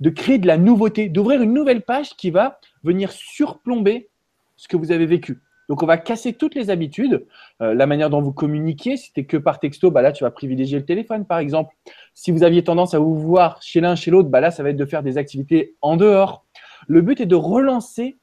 de 0.00 0.10
créer 0.10 0.38
de 0.38 0.48
la 0.48 0.58
nouveauté, 0.58 1.08
d'ouvrir 1.08 1.42
une 1.42 1.52
nouvelle 1.52 1.82
page 1.82 2.16
qui 2.16 2.30
va 2.30 2.58
venir 2.82 3.12
surplomber 3.12 4.08
ce 4.56 4.66
que 4.66 4.76
vous 4.76 4.90
avez 4.90 5.06
vécu. 5.06 5.40
Donc, 5.68 5.84
on 5.84 5.86
va 5.86 5.96
casser 5.96 6.32
toutes 6.32 6.56
les 6.56 6.70
habitudes. 6.70 7.24
Euh, 7.60 7.72
la 7.72 7.86
manière 7.86 8.10
dont 8.10 8.20
vous 8.20 8.32
communiquez, 8.32 8.96
si 8.96 9.06
c'était 9.06 9.24
que 9.24 9.36
par 9.36 9.60
texto, 9.60 9.92
bah 9.92 10.02
là, 10.02 10.10
tu 10.10 10.24
vas 10.24 10.32
privilégier 10.32 10.76
le 10.76 10.84
téléphone, 10.84 11.24
par 11.24 11.38
exemple. 11.38 11.72
Si 12.14 12.32
vous 12.32 12.42
aviez 12.42 12.64
tendance 12.64 12.94
à 12.94 12.98
vous 12.98 13.14
voir 13.14 13.62
chez 13.62 13.80
l'un, 13.80 13.94
chez 13.94 14.10
l'autre, 14.10 14.28
bah 14.28 14.40
là, 14.40 14.50
ça 14.50 14.64
va 14.64 14.70
être 14.70 14.76
de 14.76 14.84
faire 14.84 15.04
des 15.04 15.18
activités 15.18 15.76
en 15.82 15.96
dehors. 15.96 16.44
Le 16.88 17.00
but 17.00 17.20
est 17.20 17.26
de 17.26 17.36
relancer 17.36 18.16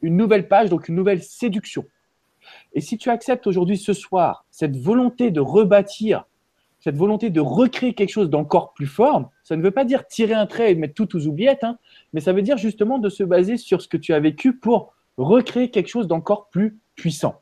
une 0.00 0.16
nouvelle 0.16 0.48
page, 0.48 0.70
donc 0.70 0.88
une 0.88 0.94
nouvelle 0.94 1.22
séduction. 1.22 1.84
Et 2.72 2.80
si 2.80 2.98
tu 2.98 3.10
acceptes 3.10 3.46
aujourd'hui, 3.46 3.78
ce 3.78 3.92
soir, 3.92 4.44
cette 4.50 4.76
volonté 4.76 5.30
de 5.30 5.40
rebâtir 5.40 6.24
cette 6.86 6.96
volonté 6.96 7.30
de 7.30 7.40
recréer 7.40 7.94
quelque 7.94 8.10
chose 8.10 8.30
d'encore 8.30 8.72
plus 8.72 8.86
fort, 8.86 9.30
ça 9.42 9.56
ne 9.56 9.62
veut 9.62 9.72
pas 9.72 9.84
dire 9.84 10.06
tirer 10.06 10.34
un 10.34 10.46
trait 10.46 10.70
et 10.70 10.74
mettre 10.76 10.94
tout 10.94 11.16
aux 11.16 11.26
oubliettes, 11.26 11.64
hein, 11.64 11.78
mais 12.12 12.20
ça 12.20 12.32
veut 12.32 12.42
dire 12.42 12.58
justement 12.58 12.98
de 12.98 13.08
se 13.08 13.24
baser 13.24 13.56
sur 13.56 13.82
ce 13.82 13.88
que 13.88 13.96
tu 13.96 14.14
as 14.14 14.20
vécu 14.20 14.56
pour 14.56 14.94
recréer 15.16 15.70
quelque 15.70 15.88
chose 15.88 16.06
d'encore 16.06 16.48
plus 16.48 16.78
puissant. 16.94 17.40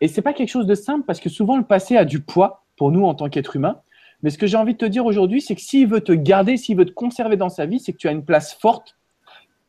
Et 0.00 0.08
c'est 0.08 0.22
pas 0.22 0.32
quelque 0.32 0.48
chose 0.48 0.66
de 0.66 0.74
simple 0.74 1.04
parce 1.04 1.20
que 1.20 1.28
souvent 1.28 1.58
le 1.58 1.64
passé 1.64 1.96
a 1.96 2.06
du 2.06 2.20
poids 2.20 2.64
pour 2.78 2.90
nous 2.90 3.04
en 3.04 3.14
tant 3.14 3.28
qu'être 3.28 3.56
humain. 3.56 3.82
Mais 4.22 4.30
ce 4.30 4.38
que 4.38 4.46
j'ai 4.46 4.56
envie 4.56 4.72
de 4.72 4.78
te 4.78 4.86
dire 4.86 5.04
aujourd'hui, 5.04 5.42
c'est 5.42 5.54
que 5.54 5.60
s'il 5.60 5.86
veut 5.88 6.00
te 6.00 6.12
garder, 6.12 6.56
s'il 6.56 6.76
veut 6.78 6.86
te 6.86 6.92
conserver 6.92 7.36
dans 7.36 7.50
sa 7.50 7.66
vie, 7.66 7.80
c'est 7.80 7.92
que 7.92 7.98
tu 7.98 8.08
as 8.08 8.12
une 8.12 8.24
place 8.24 8.54
forte, 8.54 8.96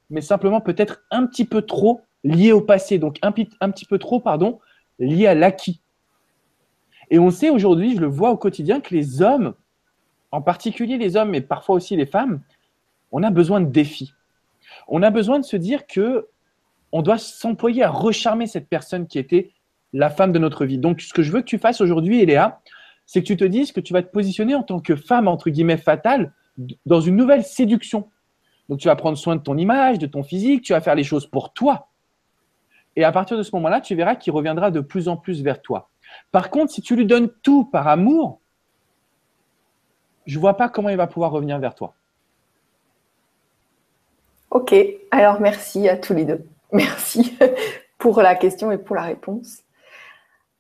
mais 0.10 0.22
simplement 0.22 0.62
peut-être 0.62 1.02
un 1.12 1.26
petit 1.26 1.44
peu 1.46 1.64
trop 1.64 2.02
liée 2.24 2.52
au 2.52 2.62
passé, 2.62 2.98
donc 3.00 3.18
un, 3.22 3.34
un 3.62 3.72
petit 3.72 3.86
peu 3.86 3.98
trop, 3.98 4.20
pardon, 4.20 4.60
lié 5.00 5.28
à 5.28 5.36
l'acquis. 5.36 5.82
Et 7.10 7.20
on 7.20 7.30
sait 7.32 7.50
aujourd'hui, 7.50 7.96
je 7.96 8.02
le 8.02 8.08
vois 8.08 8.32
au 8.32 8.38
quotidien, 8.38 8.80
que 8.80 8.94
les 8.94 9.22
hommes, 9.22 9.54
en 10.32 10.42
particulier 10.42 10.98
les 10.98 11.16
hommes, 11.16 11.30
mais 11.30 11.42
parfois 11.42 11.76
aussi 11.76 11.96
les 11.96 12.06
femmes, 12.06 12.42
on 13.12 13.24
a 13.24 13.30
besoin 13.30 13.62
de 13.62 13.70
défis. 13.70 14.14
On 14.88 15.04
a 15.04 15.12
besoin 15.12 15.40
de 15.40 15.46
se 15.46 15.58
dire 15.58 15.86
que 15.86 16.28
on 16.92 17.02
doit 17.02 17.18
s'employer 17.18 17.84
à 17.84 17.90
recharmer 17.90 18.48
cette 18.48 18.70
personne 18.70 19.08
qui 19.08 19.18
était 19.20 19.52
la 19.94 20.10
femme 20.10 20.32
de 20.32 20.40
notre 20.40 20.66
vie. 20.66 20.78
Donc, 20.78 21.02
ce 21.02 21.14
que 21.14 21.24
je 21.24 21.32
veux 21.32 21.42
que 21.42 21.46
tu 21.48 21.58
fasses 21.58 21.82
aujourd'hui, 21.82 22.22
Eléa, 22.22 22.62
c'est 23.06 23.22
que 23.22 23.28
tu 23.28 23.38
te 23.38 23.44
dises 23.44 23.72
que 23.72 23.80
tu 23.80 23.94
vas 23.94 24.02
te 24.02 24.12
positionner 24.12 24.56
en 24.56 24.64
tant 24.64 24.80
que 24.80 24.96
femme, 24.96 25.28
entre 25.28 25.50
guillemets, 25.50 25.78
fatale, 25.78 26.34
dans 26.86 27.02
une 27.02 27.16
nouvelle 27.16 27.44
séduction. 27.44 28.10
Donc, 28.70 28.80
tu 28.80 28.88
vas 28.88 28.96
prendre 28.96 29.18
soin 29.18 29.36
de 29.36 29.42
ton 29.42 29.58
image, 29.58 30.00
de 30.00 30.06
ton 30.06 30.24
physique, 30.24 30.64
tu 30.64 30.74
vas 30.74 30.82
faire 30.82 30.96
les 30.96 31.04
choses 31.04 31.28
pour 31.28 31.54
toi. 31.54 31.90
Et 32.96 33.04
à 33.04 33.12
partir 33.12 33.38
de 33.38 33.44
ce 33.44 33.56
moment-là, 33.56 33.82
tu 33.82 33.96
verras 33.96 34.16
qu'il 34.16 34.34
reviendra 34.34 34.72
de 34.72 34.80
plus 34.80 35.08
en 35.08 35.18
plus 35.18 35.42
vers 35.42 35.62
toi. 35.62 35.90
Par 36.32 36.50
contre, 36.50 36.72
si 36.72 36.82
tu 36.82 36.96
lui 36.96 37.06
donnes 37.06 37.30
tout 37.42 37.66
par 37.66 37.88
amour, 37.88 38.40
je 40.26 40.38
ne 40.38 40.42
vois 40.42 40.56
pas 40.56 40.70
comment 40.70 40.90
il 40.90 40.98
va 40.98 41.08
pouvoir 41.08 41.32
revenir 41.32 41.60
vers 41.60 41.76
toi. 41.76 41.94
Ok, 44.52 44.76
alors 45.10 45.42
merci 45.42 45.90
à 45.90 45.98
tous 45.98 46.14
les 46.14 46.26
deux. 46.26 46.46
Merci 46.72 47.38
pour 48.00 48.22
la 48.22 48.36
question 48.36 48.72
et 48.72 48.80
pour 48.80 48.96
la 48.96 49.04
réponse. 49.04 49.60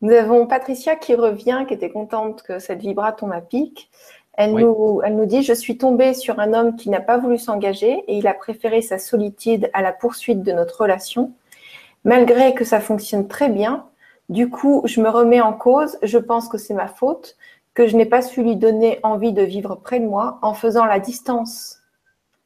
Nous 0.02 0.12
avons 0.12 0.46
Patricia 0.46 0.96
qui 0.96 1.15
revient, 1.15 1.65
qui 1.67 1.74
était 1.74 1.89
contente 1.89 2.43
que 2.43 2.60
cette 2.60 2.82
vibraton 2.82 3.32
à 3.32 3.41
pique. 3.41 3.89
Elle, 4.34 4.54
nous, 4.54 5.02
elle 5.04 5.15
nous 5.15 5.26
dit 5.26 5.43
Je 5.43 5.54
suis 5.54 5.78
tombée 5.78 6.13
sur 6.13 6.39
un 6.39 6.54
homme 6.54 6.76
qui 6.76 6.89
n'a 6.89 7.00
pas 7.00 7.17
voulu 7.17 7.38
s'engager 7.38 8.04
et 8.08 8.17
il 8.17 8.28
a 8.28 8.34
préféré 8.34 8.82
sa 8.82 8.98
solitude 9.00 9.69
à 9.74 9.82
la 9.82 9.91
poursuite 9.91 10.43
de 10.43 10.52
notre 10.52 10.82
relation. 10.82 11.32
Malgré 12.04 12.54
que 12.54 12.66
ça 12.66 12.80
fonctionne 12.80 13.28
très 13.28 13.50
bien, 13.50 13.88
du 14.30 14.50
coup, 14.50 14.82
je 14.86 15.02
me 15.02 15.10
remets 15.10 15.42
en 15.42 15.54
cause, 15.54 15.98
je 16.04 16.18
pense 16.18 16.48
que 16.48 16.58
c'est 16.58 16.74
ma 16.74 16.88
faute, 16.88 17.38
que 17.74 17.88
je 17.88 17.96
n'ai 17.98 18.06
pas 18.06 18.22
su 18.22 18.44
lui 18.44 18.56
donner 18.56 19.00
envie 19.04 19.34
de 19.34 19.42
vivre 19.42 19.76
près 19.76 20.00
de 20.00 20.06
moi 20.06 20.39
en 20.42 20.54
faisant 20.54 20.86
la 20.86 21.00
distance 21.00 21.82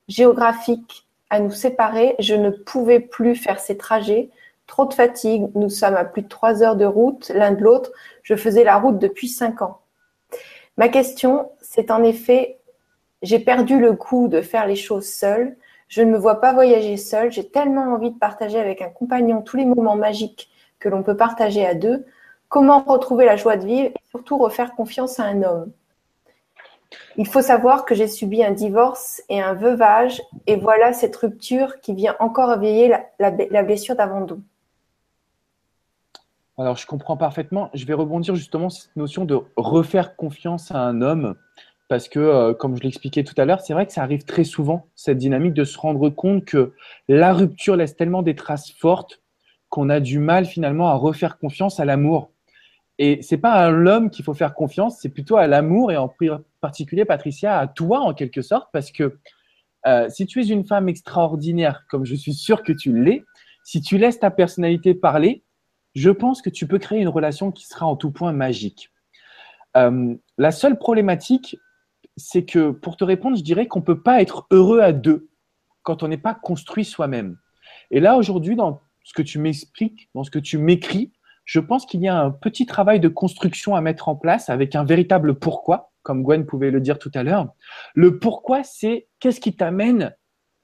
géographique 0.08 1.08
à 1.30 1.40
nous 1.40 1.52
séparer. 1.52 2.16
Je 2.20 2.36
ne 2.36 2.50
pouvais 2.50 3.00
plus 3.00 3.36
faire 3.36 3.60
ces 3.60 3.78
trajets 3.78 4.30
Trop 4.68 4.86
de 4.86 4.94
fatigue. 4.94 5.48
Nous 5.56 5.70
sommes 5.70 5.96
à 5.96 6.04
plus 6.04 6.22
de 6.22 6.28
trois 6.28 6.62
heures 6.62 6.76
de 6.76 6.86
route 6.86 7.32
l'un 7.34 7.54
de 7.54 7.64
l'autre. 7.64 7.92
Je 8.22 8.36
faisais 8.36 8.66
la 8.66 8.78
route 8.78 9.00
depuis 9.00 9.30
cinq 9.30 9.62
ans. 9.62 9.80
Ma 10.76 10.90
question, 10.90 11.50
c'est 11.62 11.90
en 11.90 12.04
effet, 12.04 12.60
j'ai 13.22 13.40
perdu 13.40 13.80
le 13.80 13.94
goût 13.94 14.28
de 14.28 14.42
faire 14.42 14.68
les 14.68 14.76
choses 14.76 15.08
seule. 15.08 15.56
Je 15.88 16.02
ne 16.02 16.12
me 16.12 16.18
vois 16.18 16.42
pas 16.42 16.54
voyager 16.54 16.98
seule. 16.98 17.32
J'ai 17.32 17.48
tellement 17.50 17.94
envie 17.94 18.12
de 18.12 18.18
partager 18.18 18.60
avec 18.60 18.82
un 18.82 18.90
compagnon 18.90 19.42
tous 19.42 19.58
les 19.58 19.66
moments 19.66 19.96
magiques 19.96 20.50
que 20.80 20.90
l'on 20.90 21.04
peut 21.04 21.18
partager 21.18 21.66
à 21.66 21.76
deux. 21.76 22.06
Comment 22.50 22.84
retrouver 22.84 23.26
la 23.26 23.36
joie 23.36 23.58
de 23.58 23.66
vivre 23.66 23.90
et 23.90 24.10
surtout 24.10 24.38
refaire 24.38 24.76
confiance 24.76 25.20
à 25.20 25.24
un 25.24 25.44
homme? 25.44 25.72
Il 27.18 27.28
faut 27.28 27.42
savoir 27.42 27.84
que 27.86 27.96
j'ai 27.96 28.08
subi 28.08 28.44
un 28.44 28.52
divorce 28.52 29.22
et 29.28 29.42
un 29.42 29.54
veuvage 29.54 30.22
et 30.46 30.56
voilà 30.56 30.94
cette 30.94 31.16
rupture 31.16 31.80
qui 31.82 31.94
vient 31.94 32.16
encore 32.20 32.54
éveiller 32.54 32.88
la, 33.20 33.32
la 33.32 33.64
blessure 33.64 33.96
d'abandon. 33.96 34.42
Alors, 36.60 36.76
je 36.76 36.88
comprends 36.88 37.18
parfaitement. 37.18 37.70
Je 37.76 37.86
vais 37.86 37.94
rebondir 37.94 38.34
justement 38.34 38.70
sur 38.70 38.84
cette 38.84 38.96
notion 38.96 39.26
de 39.26 39.40
refaire 39.58 40.16
confiance 40.16 40.72
à 40.72 40.80
un 40.80 41.02
homme. 41.02 41.36
Parce 41.88 42.10
que, 42.10 42.20
euh, 42.20 42.54
comme 42.54 42.76
je 42.76 42.84
l'expliquais 42.84 43.24
tout 43.24 43.34
à 43.38 43.46
l'heure, 43.46 43.62
c'est 43.62 43.74
vrai 43.74 43.86
que 43.86 43.94
ça 43.94 44.04
arrive 44.04 44.24
très 44.24 44.44
souvent, 44.44 44.88
cette 44.96 45.18
dynamique 45.18 45.54
de 45.54 45.64
se 45.64 45.78
rendre 45.78 46.10
compte 46.10 46.44
que 46.46 46.74
la 47.08 47.34
rupture 47.34 47.76
laisse 47.78 47.96
tellement 47.96 48.24
des 48.24 48.36
traces 48.36 48.72
fortes 48.72 49.22
qu'on 49.70 49.90
a 49.90 50.00
du 50.00 50.20
mal 50.20 50.46
finalement 50.46 50.90
à 50.90 50.96
refaire 50.96 51.38
confiance 51.38 51.80
à 51.80 51.86
l'amour. 51.86 52.32
Et 53.00 53.22
c'est 53.22 53.38
pas 53.38 53.52
à 53.52 53.70
l'homme 53.70 54.10
qu'il 54.10 54.26
faut 54.26 54.34
faire 54.34 54.54
confiance, 54.54 55.00
c'est 55.00 55.10
plutôt 55.10 55.38
à 55.38 55.48
l'amour 55.48 55.92
et 55.92 55.98
en 55.98 56.12
particulier, 56.62 57.06
Patricia, 57.06 57.60
à 57.60 57.68
toi 57.68 58.00
en 58.00 58.14
quelque 58.14 58.42
sorte, 58.42 58.70
parce 58.74 58.92
que 58.92 59.18
euh, 59.86 60.10
si 60.10 60.26
tu 60.26 60.42
es 60.42 60.48
une 60.48 60.66
femme 60.66 60.90
extraordinaire, 60.90 61.86
comme 61.90 62.06
je 62.06 62.16
suis 62.16 62.34
sûr 62.34 62.64
que 62.64 62.74
tu 62.74 63.00
l'es, 63.00 63.24
si 63.64 63.82
tu 63.82 63.98
laisses 63.98 64.20
ta 64.20 64.32
personnalité 64.32 64.96
parler, 64.96 65.44
je 65.94 66.10
pense 66.10 66.42
que 66.42 66.50
tu 66.50 66.68
peux 66.68 66.80
créer 66.80 67.00
une 67.00 67.08
relation 67.08 67.52
qui 67.52 67.68
sera 67.68 67.86
en 67.86 67.96
tout 67.96 68.12
point 68.12 68.32
magique. 68.32 68.92
Euh, 69.76 70.16
la 70.38 70.52
seule 70.52 70.78
problématique, 70.78 71.58
c'est 72.18 72.46
que 72.46 72.72
pour 72.72 72.98
te 72.98 73.04
répondre, 73.04 73.38
je 73.38 73.44
dirais 73.44 73.68
qu'on 73.68 73.80
ne 73.80 73.86
peut 73.86 74.02
pas 74.02 74.22
être 74.22 74.48
heureux 74.52 74.82
à 74.82 74.92
deux 74.92 75.30
quand 75.84 76.04
on 76.04 76.08
n'est 76.08 76.18
pas 76.18 76.34
construit 76.34 76.84
soi-même. 76.84 77.38
Et 77.92 78.00
là, 78.00 78.18
aujourd'hui, 78.18 78.56
dans 78.56 78.82
ce 79.04 79.14
que 79.14 79.22
tu 79.22 79.40
m'expliques, 79.40 80.10
dans 80.14 80.24
ce 80.24 80.32
que 80.32 80.40
tu 80.40 80.58
m'écris, 80.58 81.14
je 81.46 81.62
pense 81.62 81.86
qu'il 81.86 82.02
y 82.02 82.10
a 82.10 82.20
un 82.20 82.32
petit 82.32 82.66
travail 82.66 83.00
de 83.00 83.08
construction 83.08 83.76
à 83.76 83.82
mettre 83.82 84.10
en 84.10 84.16
place 84.16 84.50
avec 84.50 84.76
un 84.76 84.84
véritable 84.84 85.40
pourquoi, 85.40 85.94
comme 86.04 86.24
Gwen 86.24 86.46
pouvait 86.46 86.72
le 86.72 86.82
dire 86.82 87.00
tout 87.00 87.12
à 87.14 87.24
l'heure. 87.24 87.54
Le 87.94 88.20
pourquoi, 88.20 88.64
c'est 88.64 89.08
qu'est-ce 89.20 89.40
qui 89.40 89.56
t'amène 89.56 90.14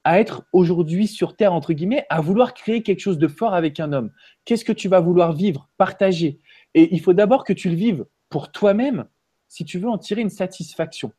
à 0.03 0.19
être 0.19 0.43
aujourd'hui 0.51 1.07
sur 1.07 1.37
Terre, 1.37 1.53
entre 1.53 1.71
guillemets, 1.71 2.05
à 2.09 2.19
vouloir 2.19 2.53
créer 2.53 2.83
quelque 2.83 2.99
chose 2.99 3.17
de 3.17 3.29
fort 3.29 3.53
avec 3.53 3.79
un 3.79 3.93
homme. 3.93 4.11
Qu'est-ce 4.43 4.65
que 4.65 4.73
tu 4.73 4.89
vas 4.89 4.99
vouloir 4.99 5.31
vivre, 5.31 5.69
partager? 5.77 6.41
Et 6.73 6.93
il 6.93 6.99
faut 6.99 7.13
d'abord 7.13 7.45
que 7.45 7.53
tu 7.53 7.69
le 7.69 7.75
vives 7.75 8.05
pour 8.29 8.51
toi-même 8.51 9.05
si 9.47 9.63
tu 9.63 9.79
veux 9.79 9.87
en 9.87 9.97
tirer 9.97 10.21
une 10.21 10.29
satisfaction. 10.29 11.13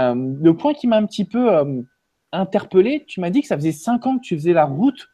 Euh, 0.00 0.14
le 0.14 0.56
point 0.56 0.74
qui 0.74 0.86
m'a 0.86 0.96
un 0.96 1.06
petit 1.06 1.24
peu 1.24 1.52
euh, 1.52 1.82
interpellé, 2.32 3.04
tu 3.06 3.20
m'as 3.20 3.30
dit 3.30 3.42
que 3.42 3.46
ça 3.46 3.56
faisait 3.56 3.72
cinq 3.72 4.06
ans 4.06 4.18
que 4.18 4.22
tu 4.22 4.36
faisais 4.36 4.52
la 4.52 4.64
route. 4.64 5.08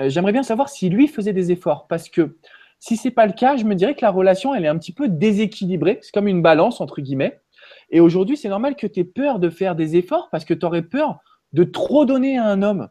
Euh, 0.00 0.08
j'aimerais 0.08 0.32
bien 0.32 0.42
savoir 0.42 0.68
si 0.68 0.88
lui 0.88 1.08
faisait 1.08 1.32
des 1.32 1.52
efforts 1.52 1.86
parce 1.86 2.08
que 2.08 2.36
si 2.80 2.96
c'est 2.96 3.10
pas 3.10 3.26
le 3.26 3.32
cas, 3.32 3.56
je 3.56 3.64
me 3.64 3.74
dirais 3.74 3.94
que 3.94 4.02
la 4.02 4.10
relation 4.10 4.54
elle 4.54 4.64
est 4.64 4.68
un 4.68 4.78
petit 4.78 4.92
peu 4.92 5.08
déséquilibrée. 5.08 6.00
C'est 6.02 6.12
comme 6.12 6.28
une 6.28 6.42
balance 6.42 6.80
entre 6.80 7.00
guillemets. 7.00 7.40
Et 7.90 8.00
aujourd'hui, 8.00 8.36
c'est 8.36 8.48
normal 8.48 8.76
que 8.76 8.86
tu 8.86 9.00
aies 9.00 9.04
peur 9.04 9.38
de 9.38 9.48
faire 9.48 9.74
des 9.74 9.96
efforts 9.96 10.28
parce 10.30 10.44
que 10.44 10.54
tu 10.54 10.66
aurais 10.66 10.82
peur 10.82 11.20
de 11.52 11.64
trop 11.64 12.04
donner 12.04 12.36
à 12.38 12.46
un 12.46 12.62
homme. 12.62 12.88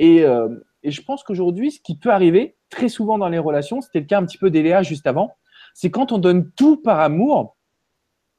Euh, 0.00 0.48
et, 0.82 0.90
je 0.90 1.02
pense 1.02 1.22
qu'aujourd'hui, 1.22 1.72
ce 1.72 1.80
qui 1.80 1.96
peut 1.96 2.10
arriver 2.10 2.56
très 2.70 2.88
souvent 2.88 3.18
dans 3.18 3.28
les 3.28 3.38
relations, 3.38 3.80
c'était 3.80 4.00
le 4.00 4.06
cas 4.06 4.18
un 4.18 4.24
petit 4.24 4.38
peu 4.38 4.50
d'Eléa 4.50 4.82
juste 4.82 5.06
avant, 5.06 5.34
c'est 5.74 5.90
quand 5.90 6.12
on 6.12 6.18
donne 6.18 6.50
tout 6.52 6.76
par 6.76 7.00
amour, 7.00 7.56
et 7.59 7.59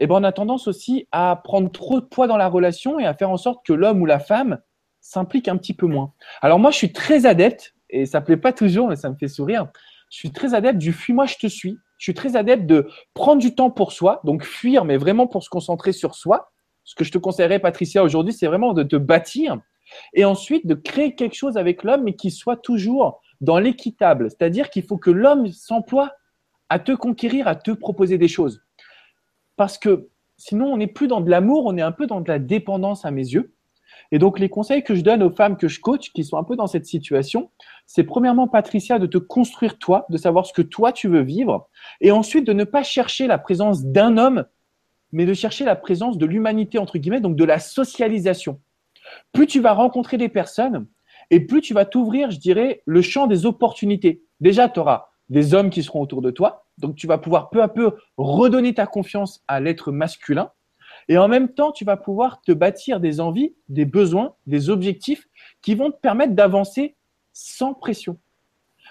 eh 0.04 0.08
ben 0.08 0.16
on 0.16 0.24
a 0.24 0.32
tendance 0.32 0.68
aussi 0.68 1.08
à 1.12 1.40
prendre 1.44 1.72
trop 1.72 2.00
de 2.02 2.06
poids 2.06 2.28
dans 2.28 2.38
la 2.38 2.48
relation 2.48 3.00
et 3.00 3.06
à 3.06 3.14
faire 3.14 3.30
en 3.30 3.38
sorte 3.38 3.66
que 3.66 3.74
l'homme 3.74 4.02
ou 4.02 4.06
la 4.06 4.20
femme 4.20 4.60
s'implique 5.00 5.48
un 5.48 5.58
petit 5.58 5.74
peu 5.74 5.86
moins. 5.86 6.14
Alors 6.42 6.60
moi, 6.60 6.72
je 6.72 6.78
suis 6.78 6.92
très 6.92 7.26
adepte, 7.26 7.76
et 7.90 8.06
ça 8.06 8.20
ne 8.20 8.26
plaît 8.26 8.38
pas 8.38 8.52
toujours, 8.52 8.88
mais 8.88 8.96
ça 8.96 9.10
me 9.10 9.16
fait 9.16 9.28
sourire, 9.28 9.68
je 10.10 10.18
suis 10.18 10.32
très 10.32 10.54
adepte 10.54 10.78
du 10.78 10.92
fuis-moi, 10.92 11.26
je 11.26 11.38
te 11.38 11.48
suis. 11.48 11.78
Je 11.98 12.06
suis 12.06 12.14
très 12.16 12.36
adepte 12.36 12.66
de 12.66 12.90
prendre 13.14 13.40
du 13.40 13.54
temps 13.54 13.70
pour 13.70 13.92
soi, 13.92 14.22
donc 14.24 14.44
fuir, 14.44 14.86
mais 14.86 14.98
vraiment 14.98 15.28
pour 15.28 15.44
se 15.44 15.50
concentrer 15.50 15.92
sur 15.92 16.16
soi, 16.16 16.52
ce 16.84 16.96
que 16.96 17.04
je 17.04 17.12
te 17.12 17.18
conseillerais, 17.18 17.60
Patricia, 17.60 18.04
aujourd'hui, 18.04 18.34
c'est 18.34 18.48
vraiment 18.48 18.74
de 18.74 18.84
te 18.84 18.96
bâtir 18.96 19.60
et 20.14 20.26
ensuite 20.26 20.66
de 20.66 20.74
créer 20.74 21.16
quelque 21.16 21.36
chose 21.36 21.58
avec 21.58 21.84
l'homme, 21.84 22.04
mais 22.04 22.16
qui 22.16 22.32
soit 22.32 22.58
toujours 22.58 23.22
dans 23.40 23.60
l'équitable. 23.60 24.30
C'est-à-dire 24.30 24.70
qu'il 24.70 24.84
faut 24.84 24.98
que 24.98 25.12
l'homme 25.12 25.48
s'emploie 25.52 26.12
à 26.70 26.80
te 26.80 26.92
conquérir, 26.92 27.48
à 27.48 27.56
te 27.56 27.72
proposer 27.72 28.18
des 28.18 28.28
choses. 28.28 28.62
Parce 29.56 29.78
que 29.78 30.10
sinon, 30.38 30.74
on 30.74 30.78
n'est 30.78 30.88
plus 30.88 31.08
dans 31.08 31.22
de 31.22 31.30
l'amour, 31.30 31.66
on 31.66 31.78
est 31.78 31.82
un 31.82 31.92
peu 31.92 32.08
dans 32.08 32.22
de 32.22 32.28
la 32.28 32.40
dépendance 32.40 33.06
à 33.06 33.12
mes 33.12 33.28
yeux. 33.28 33.54
Et 34.12 34.20
donc, 34.20 34.40
les 34.40 34.50
conseils 34.50 34.84
que 34.84 34.96
je 34.96 35.02
donne 35.02 35.24
aux 35.24 35.32
femmes 35.32 35.58
que 35.58 35.68
je 35.68 35.80
coach, 35.80 36.12
qui 36.12 36.24
sont 36.24 36.38
un 36.38 36.44
peu 36.44 36.56
dans 36.56 36.68
cette 36.68 36.86
situation, 36.86 37.50
c'est 37.86 38.04
premièrement, 38.04 38.48
Patricia, 38.48 39.00
de 39.00 39.06
te 39.06 39.18
construire 39.18 39.78
toi, 39.78 40.06
de 40.10 40.18
savoir 40.18 40.46
ce 40.46 40.54
que 40.54 40.62
toi 40.62 40.92
tu 40.92 41.08
veux 41.08 41.22
vivre, 41.22 41.70
et 42.02 42.12
ensuite 42.12 42.46
de 42.46 42.54
ne 42.54 42.64
pas 42.64 42.84
chercher 42.84 43.28
la 43.28 43.38
présence 43.38 43.86
d'un 43.86 44.18
homme 44.18 44.46
mais 45.12 45.26
de 45.26 45.34
chercher 45.34 45.66
la 45.66 45.76
présence 45.76 46.18
de 46.18 46.26
l'humanité, 46.26 46.78
entre 46.78 46.98
guillemets, 46.98 47.22
donc 47.22 47.36
de 47.36 47.44
la 47.44 47.60
socialisation. 47.60 48.60
Plus 49.34 49.48
tu 49.48 49.60
vas 49.60 49.74
rencontrer 49.74 50.18
des 50.18 50.30
personnes, 50.30 50.88
et 51.30 51.40
plus 51.40 51.62
tu 51.62 51.74
vas 51.74 51.86
t'ouvrir, 51.86 52.32
je 52.32 52.40
dirais, 52.40 52.82
le 52.86 53.02
champ 53.02 53.28
des 53.28 53.46
opportunités. 53.46 54.24
Déjà, 54.40 54.70
tu 54.70 54.80
auras 54.80 55.10
des 55.30 55.54
hommes 55.54 55.70
qui 55.70 55.84
seront 55.84 56.02
autour 56.02 56.22
de 56.22 56.32
toi, 56.32 56.61
donc 56.78 56.96
tu 56.96 57.08
vas 57.08 57.18
pouvoir 57.18 57.50
peu 57.50 57.62
à 57.62 57.68
peu 57.68 57.96
redonner 58.18 58.74
ta 58.74 58.88
confiance 58.88 59.44
à 59.48 59.60
l'être 59.60 59.92
masculin, 59.92 60.52
et 61.08 61.18
en 61.18 61.28
même 61.28 61.50
temps, 61.50 61.72
tu 61.72 61.86
vas 61.86 61.98
pouvoir 61.98 62.42
te 62.42 62.52
bâtir 62.52 63.00
des 63.00 63.20
envies, 63.20 63.54
des 63.70 63.86
besoins, 63.86 64.36
des 64.48 64.70
objectifs 64.70 65.28
qui 65.62 65.76
vont 65.76 65.92
te 65.92 65.98
permettre 65.98 66.34
d'avancer 66.34 66.96
sans 67.34 67.74
pression. 67.74 68.18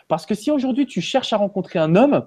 Parce 0.08 0.26
que 0.26 0.34
si 0.34 0.50
aujourd'hui 0.50 0.86
tu 0.86 1.00
cherches 1.00 1.32
à 1.32 1.36
rencontrer 1.36 1.78
un 1.78 1.96
homme, 1.96 2.26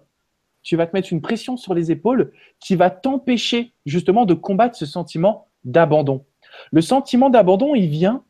tu 0.62 0.78
vas 0.78 0.88
te 0.88 0.96
mettre 0.96 1.12
une 1.12 1.22
pression 1.22 1.58
sur 1.58 1.74
les 1.74 1.92
épaules 1.92 2.32
qui 2.60 2.76
va 2.76 2.90
t'empêcher 2.90 3.74
justement 3.86 4.26
de 4.26 4.34
combattre 4.34 4.78
ce 4.78 4.86
sentiment 4.86 5.48
d'abandon. 5.66 6.26
Le 6.72 6.82
sentiment 6.82 7.30
d'abandon, 7.30 7.76
il 7.76 7.88
vient 7.88 8.24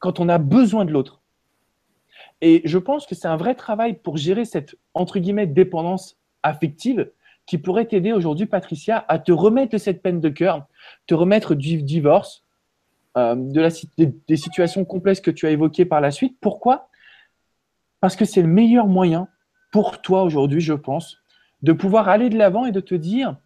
quand 0.00 0.18
on 0.18 0.28
a 0.28 0.38
besoin 0.38 0.84
de 0.84 0.92
l'autre. 0.92 1.22
Et 2.40 2.62
je 2.64 2.78
pense 2.78 3.06
que 3.06 3.14
c'est 3.14 3.28
un 3.28 3.36
vrai 3.36 3.54
travail 3.54 3.94
pour 3.94 4.16
gérer 4.16 4.44
cette, 4.44 4.76
entre 4.94 5.18
guillemets, 5.18 5.46
dépendance 5.46 6.19
affective 6.42 7.10
qui 7.46 7.58
pourrait 7.58 7.86
t'aider 7.86 8.12
aujourd'hui, 8.12 8.46
Patricia, 8.46 9.04
à 9.08 9.18
te 9.18 9.32
remettre 9.32 9.72
de 9.72 9.78
cette 9.78 10.02
peine 10.02 10.20
de 10.20 10.28
cœur, 10.28 10.66
te 11.06 11.14
remettre 11.14 11.54
du 11.54 11.82
divorce, 11.82 12.44
euh, 13.16 13.34
de 13.34 13.60
la, 13.60 13.70
des, 13.98 14.14
des 14.28 14.36
situations 14.36 14.84
complexes 14.84 15.20
que 15.20 15.32
tu 15.32 15.46
as 15.46 15.50
évoquées 15.50 15.84
par 15.84 16.00
la 16.00 16.12
suite. 16.12 16.36
Pourquoi? 16.40 16.88
Parce 18.00 18.14
que 18.14 18.24
c'est 18.24 18.42
le 18.42 18.48
meilleur 18.48 18.86
moyen 18.86 19.28
pour 19.72 20.00
toi 20.00 20.22
aujourd'hui, 20.22 20.60
je 20.60 20.74
pense, 20.74 21.18
de 21.62 21.72
pouvoir 21.72 22.08
aller 22.08 22.28
de 22.28 22.38
l'avant 22.38 22.66
et 22.66 22.72
de 22.72 22.80
te 22.80 22.94
dire, 22.94 23.36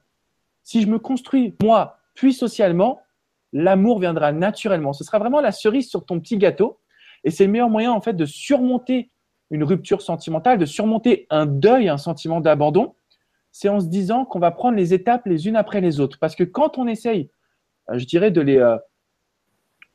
si 0.62 0.82
je 0.82 0.86
me 0.86 0.98
construis 0.98 1.54
moi, 1.62 1.98
puis 2.14 2.32
socialement, 2.32 3.00
l'amour 3.52 4.00
viendra 4.00 4.32
naturellement. 4.32 4.92
Ce 4.92 5.04
sera 5.04 5.18
vraiment 5.18 5.40
la 5.40 5.52
cerise 5.52 5.88
sur 5.88 6.04
ton 6.04 6.20
petit 6.20 6.36
gâteau. 6.36 6.78
Et 7.24 7.30
c'est 7.30 7.46
le 7.46 7.52
meilleur 7.52 7.70
moyen, 7.70 7.92
en 7.92 8.00
fait, 8.00 8.12
de 8.12 8.26
surmonter 8.26 9.10
une 9.50 9.64
rupture 9.64 10.02
sentimentale, 10.02 10.58
de 10.58 10.66
surmonter 10.66 11.26
un 11.30 11.46
deuil, 11.46 11.88
un 11.88 11.98
sentiment 11.98 12.40
d'abandon. 12.40 12.94
C'est 13.52 13.68
en 13.68 13.80
se 13.80 13.86
disant 13.86 14.24
qu'on 14.24 14.40
va 14.40 14.50
prendre 14.50 14.76
les 14.76 14.94
étapes 14.94 15.26
les 15.26 15.46
unes 15.46 15.56
après 15.56 15.80
les 15.80 16.00
autres. 16.00 16.18
Parce 16.18 16.34
que 16.34 16.44
quand 16.44 16.78
on 16.78 16.86
essaye, 16.86 17.30
euh, 17.90 17.98
je 17.98 18.06
dirais, 18.06 18.30
de 18.30 18.40
les, 18.40 18.58
euh, 18.58 18.76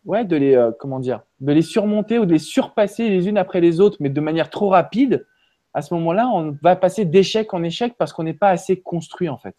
de 0.05 0.35
les, 0.35 0.55
euh, 0.55 0.71
comment 0.79 0.99
dire, 0.99 1.21
de 1.39 1.51
les 1.51 1.62
surmonter 1.62 2.19
ou 2.19 2.25
de 2.25 2.31
les 2.31 2.39
surpasser 2.39 3.09
les 3.09 3.27
unes 3.27 3.38
après 3.38 3.59
les 3.59 3.79
autres, 3.79 3.97
mais 3.99 4.09
de 4.09 4.21
manière 4.21 4.49
trop 4.49 4.69
rapide, 4.69 5.25
à 5.73 5.81
ce 5.81 5.93
moment-là, 5.95 6.27
on 6.27 6.57
va 6.63 6.75
passer 6.75 7.05
d'échec 7.05 7.53
en 7.53 7.63
échec 7.63 7.95
parce 7.97 8.13
qu'on 8.13 8.23
n'est 8.23 8.33
pas 8.33 8.49
assez 8.49 8.79
construit 8.79 9.29
en 9.29 9.38
fait. 9.38 9.55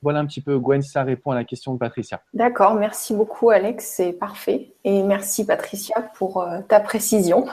Voilà 0.00 0.20
un 0.20 0.26
petit 0.26 0.40
peu, 0.40 0.58
Gwen, 0.58 0.80
ça 0.80 1.02
répond 1.02 1.32
à 1.32 1.34
la 1.34 1.44
question 1.44 1.74
de 1.74 1.78
Patricia. 1.78 2.22
D'accord, 2.32 2.74
merci 2.74 3.14
beaucoup 3.14 3.50
Alex, 3.50 3.84
c'est 3.84 4.12
parfait. 4.12 4.72
Et 4.84 5.02
merci 5.02 5.44
Patricia 5.44 6.08
pour 6.14 6.46
ta 6.68 6.78
précision. 6.78 7.46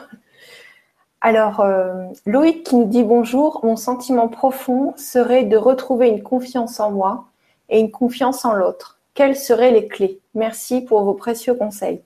Alors, 1.22 1.60
euh, 1.62 2.08
Loïc 2.26 2.64
qui 2.64 2.76
nous 2.76 2.86
dit 2.86 3.04
bonjour, 3.04 3.62
mon 3.64 3.76
sentiment 3.76 4.28
profond 4.28 4.94
serait 4.96 5.46
de 5.46 5.58
retrouver 5.58 6.10
une 6.10 6.22
confiance 6.22 6.80
en 6.80 6.92
moi 6.92 7.26
et 7.70 7.80
une 7.80 7.90
confiance 7.90 8.46
en 8.46 8.54
l'autre. 8.54 9.00
Quelles 9.16 9.36
seraient 9.36 9.72
les 9.72 9.88
clés? 9.88 10.20
Merci 10.36 10.82
pour 10.82 11.04
vos 11.04 11.14
précieux 11.14 11.56
conseils. 11.56 12.02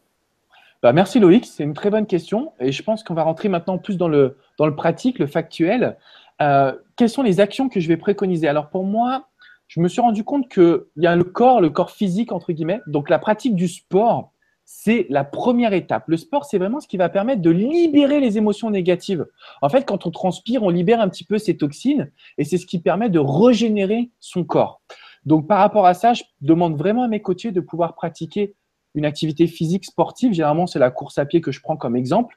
Bah, 0.81 0.93
merci 0.93 1.19
Loïc, 1.19 1.45
c'est 1.45 1.63
une 1.63 1.73
très 1.73 1.89
bonne 1.89 2.05
question 2.05 2.53
et 2.59 2.71
je 2.71 2.81
pense 2.83 3.03
qu'on 3.03 3.13
va 3.13 3.23
rentrer 3.23 3.49
maintenant 3.49 3.77
plus 3.77 3.97
dans 3.97 4.07
le, 4.07 4.37
dans 4.57 4.65
le 4.65 4.75
pratique, 4.75 5.19
le 5.19 5.27
factuel. 5.27 5.97
Euh, 6.41 6.73
quelles 6.95 7.09
sont 7.09 7.23
les 7.23 7.41
actions 7.41 7.67
que 7.67 7.81
je 7.81 7.89
vais 7.89 7.97
préconiser? 7.97 8.47
Alors 8.47 8.69
pour 8.69 8.85
moi, 8.85 9.25
je 9.67 9.81
me 9.81 9.89
suis 9.89 9.99
rendu 9.99 10.23
compte 10.23 10.47
qu'il 10.47 10.79
y 10.95 11.07
a 11.07 11.17
le 11.17 11.25
corps, 11.25 11.59
le 11.59 11.69
corps 11.69 11.91
physique 11.91 12.31
entre 12.31 12.53
guillemets, 12.53 12.79
donc 12.87 13.09
la 13.09 13.19
pratique 13.19 13.55
du 13.55 13.67
sport, 13.67 14.31
c'est 14.71 15.07
la 15.09 15.23
première 15.23 15.73
étape. 15.73 16.03
Le 16.05 16.15
sport, 16.15 16.45
c'est 16.45 16.59
vraiment 16.59 16.79
ce 16.79 16.87
qui 16.87 16.97
va 16.97 17.09
permettre 17.09 17.41
de 17.41 17.49
libérer 17.49 18.19
les 18.19 18.37
émotions 18.37 18.69
négatives. 18.69 19.25
En 19.63 19.67
fait, 19.67 19.83
quand 19.83 20.05
on 20.05 20.11
transpire, 20.11 20.61
on 20.61 20.69
libère 20.69 21.01
un 21.01 21.09
petit 21.09 21.23
peu 21.23 21.39
ces 21.39 21.57
toxines 21.57 22.11
et 22.37 22.43
c'est 22.43 22.59
ce 22.59 22.67
qui 22.67 22.77
permet 22.79 23.09
de 23.09 23.17
régénérer 23.17 24.11
son 24.19 24.43
corps. 24.43 24.83
Donc, 25.25 25.47
par 25.47 25.57
rapport 25.57 25.87
à 25.87 25.95
ça, 25.95 26.13
je 26.13 26.21
demande 26.41 26.77
vraiment 26.77 27.01
à 27.01 27.07
mes 27.07 27.19
coachés 27.19 27.51
de 27.51 27.61
pouvoir 27.61 27.95
pratiquer 27.95 28.53
une 28.93 29.05
activité 29.05 29.47
physique 29.47 29.85
sportive. 29.85 30.33
Généralement, 30.33 30.67
c'est 30.67 30.77
la 30.77 30.91
course 30.91 31.17
à 31.17 31.25
pied 31.25 31.41
que 31.41 31.51
je 31.51 31.61
prends 31.61 31.75
comme 31.75 31.95
exemple. 31.95 32.35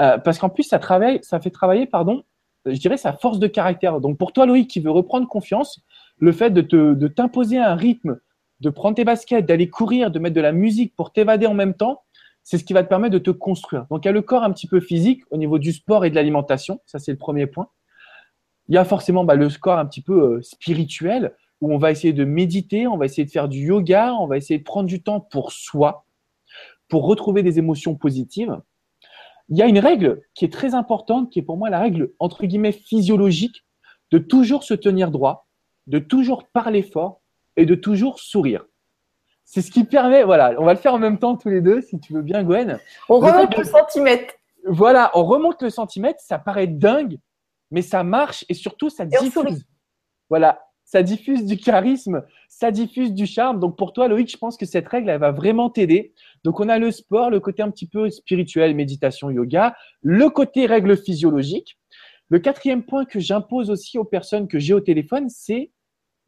Euh, 0.00 0.18
parce 0.18 0.40
qu'en 0.40 0.48
plus, 0.48 0.64
ça, 0.64 0.80
travaille, 0.80 1.20
ça 1.22 1.38
fait 1.38 1.50
travailler, 1.50 1.86
pardon, 1.86 2.24
je 2.66 2.78
dirais, 2.78 2.96
sa 2.96 3.12
force 3.12 3.38
de 3.38 3.46
caractère. 3.46 4.00
Donc, 4.00 4.18
pour 4.18 4.32
toi, 4.32 4.46
Loïc, 4.46 4.68
qui 4.68 4.80
veut 4.80 4.90
reprendre 4.90 5.28
confiance, 5.28 5.80
le 6.18 6.32
fait 6.32 6.50
de 6.50 7.06
t'imposer 7.06 7.58
un 7.58 7.76
rythme 7.76 8.18
de 8.60 8.70
prendre 8.70 8.96
tes 8.96 9.04
baskets, 9.04 9.46
d'aller 9.46 9.68
courir, 9.68 10.10
de 10.10 10.18
mettre 10.18 10.34
de 10.34 10.40
la 10.40 10.52
musique 10.52 10.94
pour 10.96 11.12
t'évader 11.12 11.46
en 11.46 11.54
même 11.54 11.74
temps, 11.74 12.02
c'est 12.42 12.58
ce 12.58 12.64
qui 12.64 12.72
va 12.72 12.82
te 12.82 12.88
permettre 12.88 13.12
de 13.12 13.18
te 13.18 13.30
construire. 13.30 13.86
Donc, 13.90 14.04
il 14.04 14.08
y 14.08 14.10
a 14.10 14.12
le 14.12 14.22
corps 14.22 14.42
un 14.42 14.52
petit 14.52 14.66
peu 14.66 14.80
physique 14.80 15.22
au 15.30 15.36
niveau 15.36 15.58
du 15.58 15.72
sport 15.72 16.04
et 16.04 16.10
de 16.10 16.14
l'alimentation. 16.14 16.80
Ça, 16.86 16.98
c'est 16.98 17.12
le 17.12 17.18
premier 17.18 17.46
point. 17.46 17.68
Il 18.68 18.74
y 18.74 18.78
a 18.78 18.84
forcément 18.84 19.24
bah, 19.24 19.34
le 19.34 19.48
corps 19.50 19.78
un 19.78 19.86
petit 19.86 20.02
peu 20.02 20.36
euh, 20.36 20.42
spirituel 20.42 21.34
où 21.60 21.72
on 21.72 21.78
va 21.78 21.90
essayer 21.90 22.12
de 22.12 22.24
méditer, 22.24 22.86
on 22.86 22.96
va 22.96 23.04
essayer 23.04 23.24
de 23.24 23.30
faire 23.30 23.48
du 23.48 23.66
yoga, 23.66 24.14
on 24.14 24.26
va 24.26 24.36
essayer 24.36 24.58
de 24.58 24.64
prendre 24.64 24.86
du 24.86 25.02
temps 25.02 25.20
pour 25.20 25.52
soi, 25.52 26.06
pour 26.88 27.06
retrouver 27.06 27.42
des 27.42 27.58
émotions 27.58 27.96
positives. 27.96 28.56
Il 29.48 29.56
y 29.56 29.62
a 29.62 29.66
une 29.66 29.78
règle 29.78 30.22
qui 30.34 30.44
est 30.44 30.52
très 30.52 30.74
importante, 30.74 31.30
qui 31.30 31.38
est 31.38 31.42
pour 31.42 31.56
moi 31.56 31.70
la 31.70 31.80
règle 31.80 32.12
entre 32.18 32.46
guillemets 32.46 32.72
physiologique, 32.72 33.64
de 34.10 34.18
toujours 34.18 34.62
se 34.62 34.74
tenir 34.74 35.10
droit, 35.10 35.48
de 35.86 35.98
toujours 35.98 36.46
parler 36.48 36.82
fort 36.82 37.20
et 37.58 37.66
de 37.66 37.74
toujours 37.74 38.20
sourire. 38.20 38.64
C'est 39.44 39.62
ce 39.62 39.70
qui 39.70 39.84
permet, 39.84 40.22
voilà, 40.24 40.54
on 40.58 40.64
va 40.64 40.72
le 40.72 40.78
faire 40.78 40.94
en 40.94 40.98
même 40.98 41.18
temps 41.18 41.36
tous 41.36 41.48
les 41.48 41.60
deux, 41.60 41.80
si 41.80 41.98
tu 41.98 42.12
veux 42.12 42.22
bien, 42.22 42.44
Gwen. 42.44 42.78
On 43.08 43.18
remonte 43.18 43.56
le 43.56 43.64
centimètre. 43.64 44.34
Voilà, 44.66 45.10
on 45.14 45.24
remonte 45.24 45.62
le 45.62 45.70
centimètre, 45.70 46.20
ça 46.20 46.38
paraît 46.38 46.66
dingue, 46.66 47.18
mais 47.70 47.82
ça 47.82 48.02
marche 48.04 48.44
et 48.48 48.54
surtout 48.54 48.90
ça 48.90 49.06
diffuse. 49.06 49.64
Voilà, 50.28 50.62
ça 50.84 51.02
diffuse 51.02 51.44
du 51.44 51.56
charisme, 51.56 52.22
ça 52.48 52.70
diffuse 52.70 53.12
du 53.12 53.26
charme. 53.26 53.58
Donc 53.58 53.76
pour 53.76 53.92
toi, 53.92 54.06
Loïc, 54.06 54.30
je 54.30 54.36
pense 54.36 54.56
que 54.56 54.66
cette 54.66 54.86
règle, 54.86 55.08
elle 55.08 55.20
va 55.20 55.32
vraiment 55.32 55.70
t'aider. 55.70 56.12
Donc 56.44 56.60
on 56.60 56.68
a 56.68 56.78
le 56.78 56.90
sport, 56.90 57.30
le 57.30 57.40
côté 57.40 57.62
un 57.62 57.70
petit 57.70 57.88
peu 57.88 58.10
spirituel, 58.10 58.74
méditation, 58.76 59.30
yoga, 59.30 59.74
le 60.02 60.28
côté 60.30 60.66
règle 60.66 60.96
physiologique. 60.96 61.78
Le 62.28 62.38
quatrième 62.38 62.84
point 62.84 63.06
que 63.06 63.18
j'impose 63.18 63.70
aussi 63.70 63.98
aux 63.98 64.04
personnes 64.04 64.46
que 64.46 64.58
j'ai 64.58 64.74
au 64.74 64.80
téléphone, 64.80 65.30
c'est 65.30 65.70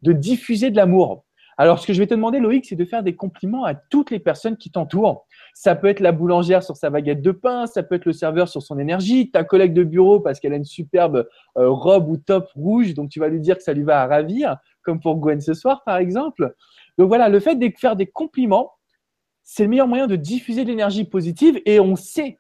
de 0.03 0.13
diffuser 0.13 0.71
de 0.71 0.77
l'amour. 0.77 1.25
Alors, 1.61 1.79
ce 1.79 1.87
que 1.87 1.93
je 1.93 1.99
vais 1.99 2.07
te 2.07 2.15
demander, 2.15 2.41
Loïc, 2.41 2.65
c'est 2.65 2.75
de 2.75 2.87
faire 2.87 3.03
des 3.03 3.15
compliments 3.15 3.65
à 3.65 3.75
toutes 3.75 4.11
les 4.11 4.19
personnes 4.19 4.57
qui 4.57 4.71
t'entourent. 4.71 5.27
Ça 5.53 5.75
peut 5.75 5.89
être 5.89 6.01
la 6.01 6.11
boulangère 6.11 6.63
sur 6.63 6.75
sa 6.75 6.89
baguette 6.89 7.21
de 7.21 7.33
pain, 7.33 7.67
ça 7.67 7.83
peut 7.83 7.97
être 7.97 8.07
le 8.07 8.15
serveur 8.15 8.49
sur 8.49 8.63
son 8.63 8.79
énergie, 8.79 9.31
ta 9.31 9.45
collègue 9.45 9.75
de 9.75 9.85
bureau 9.85 10.21
parce 10.21 10.41
qu'elle 10.41 10.55
a 10.55 10.57
une 10.57 10.65
superbe 10.65 11.29
euh, 11.59 11.69
robe 11.69 12.09
ou 12.09 12.17
top 12.17 12.49
rouge, 12.55 12.95
donc 12.95 13.11
tu 13.11 13.21
vas 13.21 13.29
lui 13.29 13.41
dire 13.41 13.59
que 13.59 13.63
ça 13.63 13.75
lui 13.75 13.83
va 13.83 14.01
à 14.01 14.07
ravir, 14.07 14.57
comme 14.83 15.01
pour 15.01 15.17
Gwen 15.17 15.43
ce 15.43 15.53
soir, 15.53 15.83
par 15.85 15.99
exemple. 15.99 16.55
Donc 16.97 17.09
voilà, 17.09 17.29
le 17.29 17.41
fait 17.41 17.57
de 17.57 17.71
faire 17.77 17.95
des 17.95 18.07
compliments, 18.07 18.73
c'est 19.43 19.65
le 19.65 19.69
meilleur 19.69 19.89
moyen 19.89 20.07
de 20.07 20.17
diffuser 20.17 20.65
de 20.65 20.71
l'énergie 20.71 21.05
positive 21.05 21.61
et 21.67 21.79
on 21.79 21.95
sait 21.95 22.39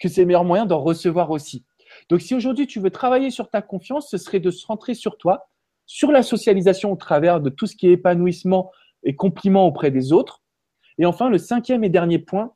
que 0.00 0.08
c'est 0.08 0.22
le 0.22 0.26
meilleur 0.26 0.44
moyen 0.44 0.66
d'en 0.66 0.80
recevoir 0.80 1.30
aussi. 1.30 1.64
Donc 2.08 2.20
si 2.20 2.34
aujourd'hui 2.34 2.66
tu 2.66 2.80
veux 2.80 2.90
travailler 2.90 3.30
sur 3.30 3.48
ta 3.48 3.62
confiance, 3.62 4.10
ce 4.10 4.18
serait 4.18 4.40
de 4.40 4.50
se 4.50 4.60
centrer 4.60 4.94
sur 4.94 5.18
toi, 5.18 5.48
sur 5.86 6.12
la 6.12 6.22
socialisation 6.22 6.92
au 6.92 6.96
travers 6.96 7.40
de 7.40 7.48
tout 7.48 7.66
ce 7.66 7.76
qui 7.76 7.88
est 7.88 7.92
épanouissement 7.92 8.70
et 9.04 9.14
compliment 9.14 9.66
auprès 9.66 9.90
des 9.90 10.12
autres. 10.12 10.42
Et 10.98 11.06
enfin, 11.06 11.28
le 11.28 11.38
cinquième 11.38 11.84
et 11.84 11.88
dernier 11.88 12.18
point, 12.18 12.52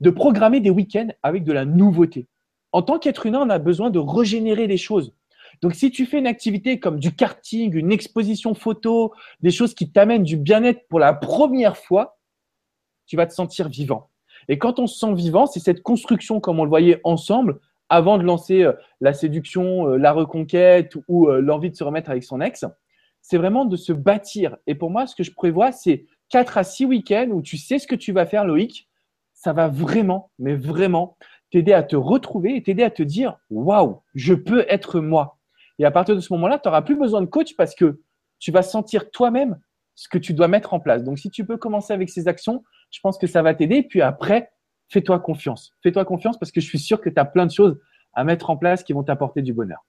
de 0.00 0.10
programmer 0.10 0.60
des 0.60 0.70
week-ends 0.70 1.08
avec 1.22 1.44
de 1.44 1.52
la 1.52 1.64
nouveauté. 1.64 2.28
En 2.72 2.82
tant 2.82 2.98
qu'être 2.98 3.26
humain, 3.26 3.40
on 3.42 3.50
a 3.50 3.58
besoin 3.58 3.90
de 3.90 3.98
régénérer 3.98 4.66
les 4.66 4.76
choses. 4.76 5.14
Donc, 5.62 5.74
si 5.74 5.90
tu 5.90 6.06
fais 6.06 6.18
une 6.18 6.26
activité 6.26 6.78
comme 6.78 7.00
du 7.00 7.14
karting, 7.14 7.74
une 7.74 7.90
exposition 7.90 8.54
photo, 8.54 9.12
des 9.40 9.50
choses 9.50 9.74
qui 9.74 9.90
t'amènent 9.90 10.22
du 10.22 10.36
bien-être 10.36 10.86
pour 10.88 11.00
la 11.00 11.14
première 11.14 11.76
fois, 11.76 12.18
tu 13.06 13.16
vas 13.16 13.26
te 13.26 13.32
sentir 13.32 13.68
vivant. 13.68 14.10
Et 14.48 14.58
quand 14.58 14.78
on 14.78 14.86
se 14.86 14.98
sent 14.98 15.14
vivant, 15.14 15.46
c'est 15.46 15.60
cette 15.60 15.82
construction, 15.82 16.40
comme 16.40 16.60
on 16.60 16.64
le 16.64 16.68
voyait 16.68 17.00
ensemble, 17.04 17.58
avant 17.88 18.18
de 18.18 18.22
lancer 18.22 18.62
euh, 18.62 18.72
la 19.00 19.12
séduction, 19.12 19.88
euh, 19.88 19.96
la 19.96 20.12
reconquête 20.12 20.94
ou 21.08 21.28
euh, 21.28 21.40
l'envie 21.40 21.70
de 21.70 21.76
se 21.76 21.84
remettre 21.84 22.10
avec 22.10 22.24
son 22.24 22.40
ex, 22.40 22.64
c'est 23.20 23.38
vraiment 23.38 23.64
de 23.64 23.76
se 23.76 23.92
bâtir. 23.92 24.56
Et 24.66 24.74
pour 24.74 24.90
moi, 24.90 25.06
ce 25.06 25.14
que 25.14 25.22
je 25.22 25.32
prévois, 25.32 25.72
c'est 25.72 26.06
4 26.30 26.58
à 26.58 26.64
6 26.64 26.86
week-ends 26.86 27.28
où 27.30 27.42
tu 27.42 27.56
sais 27.56 27.78
ce 27.78 27.86
que 27.86 27.94
tu 27.94 28.12
vas 28.12 28.26
faire, 28.26 28.44
Loïc. 28.44 28.88
Ça 29.34 29.52
va 29.52 29.68
vraiment, 29.68 30.30
mais 30.38 30.54
vraiment 30.54 31.16
t'aider 31.50 31.72
à 31.72 31.82
te 31.82 31.96
retrouver 31.96 32.56
et 32.56 32.62
t'aider 32.62 32.82
à 32.82 32.90
te 32.90 33.02
dire 33.02 33.36
waouh, 33.50 34.02
je 34.14 34.34
peux 34.34 34.66
être 34.68 35.00
moi. 35.00 35.38
Et 35.78 35.84
à 35.84 35.90
partir 35.90 36.16
de 36.16 36.20
ce 36.20 36.32
moment-là, 36.32 36.58
tu 36.58 36.68
n'auras 36.68 36.82
plus 36.82 36.96
besoin 36.96 37.20
de 37.20 37.26
coach 37.26 37.54
parce 37.56 37.74
que 37.74 38.00
tu 38.40 38.50
vas 38.50 38.62
sentir 38.62 39.10
toi-même 39.10 39.58
ce 39.94 40.08
que 40.08 40.18
tu 40.18 40.34
dois 40.34 40.48
mettre 40.48 40.74
en 40.74 40.80
place. 40.80 41.04
Donc, 41.04 41.18
si 41.18 41.30
tu 41.30 41.44
peux 41.44 41.56
commencer 41.56 41.92
avec 41.92 42.08
ces 42.10 42.28
actions, 42.28 42.64
je 42.90 43.00
pense 43.00 43.18
que 43.18 43.26
ça 43.26 43.42
va 43.42 43.54
t'aider. 43.54 43.82
Puis 43.82 44.00
après, 44.00 44.50
fais-toi 44.88 45.18
confiance. 45.20 45.74
Fais-toi 45.82 46.04
confiance 46.04 46.38
parce 46.38 46.52
que 46.52 46.60
je 46.60 46.66
suis 46.66 46.78
sûr 46.78 47.00
que 47.00 47.08
tu 47.08 47.18
as 47.18 47.24
plein 47.24 47.46
de 47.46 47.52
choses 47.52 47.78
à 48.14 48.24
mettre 48.24 48.50
en 48.50 48.56
place 48.56 48.82
qui 48.82 48.92
vont 48.92 49.02
t'apporter 49.02 49.42
du 49.42 49.52
bonheur. 49.52 49.84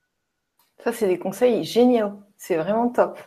Ça, 0.83 0.93
c'est 0.93 1.07
des 1.07 1.19
conseils 1.19 1.63
géniaux. 1.63 2.13
C'est 2.37 2.55
vraiment 2.55 2.89
top. 2.89 3.19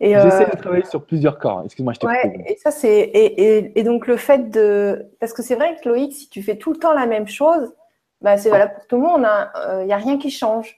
J'essaie 0.00 0.44
euh, 0.44 0.50
de 0.50 0.56
travailler 0.56 0.84
sur 0.84 1.06
plusieurs 1.06 1.38
corps. 1.38 1.62
Excuse-moi, 1.64 1.94
je 1.94 2.00
te 2.00 2.06
ouais, 2.06 2.44
et 2.46 2.56
ça 2.56 2.70
c'est 2.70 2.98
et, 2.98 3.78
et, 3.78 3.82
donc 3.82 4.06
le 4.06 4.18
fait 4.18 4.50
de 4.50 5.06
parce 5.20 5.32
que 5.32 5.42
c'est 5.42 5.54
vrai 5.54 5.76
que 5.82 5.88
Loïc, 5.88 6.12
si 6.12 6.28
tu 6.28 6.42
fais 6.42 6.56
tout 6.56 6.70
le 6.70 6.78
temps 6.78 6.92
la 6.92 7.06
même 7.06 7.26
chose, 7.26 7.74
bah, 8.20 8.36
c'est 8.36 8.50
valable 8.50 8.74
pour 8.74 8.86
tout 8.86 8.96
le 8.96 9.02
monde. 9.02 9.20
Il 9.20 9.26
hein. 9.26 9.84
n'y 9.84 9.92
euh, 9.92 9.94
a 9.94 9.98
rien 9.98 10.18
qui 10.18 10.30
change. 10.30 10.76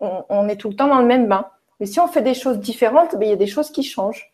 on, 0.00 0.48
est 0.48 0.56
tout 0.56 0.68
le 0.68 0.76
temps 0.76 0.88
dans 0.88 1.00
le 1.00 1.06
même 1.06 1.28
bain. 1.28 1.46
Mais 1.80 1.86
si 1.86 1.98
on 1.98 2.08
fait 2.08 2.20
des 2.20 2.34
choses 2.34 2.58
différentes, 2.58 3.12
bah, 3.14 3.24
il 3.24 3.30
y 3.30 3.32
a 3.32 3.36
des 3.36 3.46
choses 3.46 3.70
qui 3.70 3.82
changent. 3.82 4.30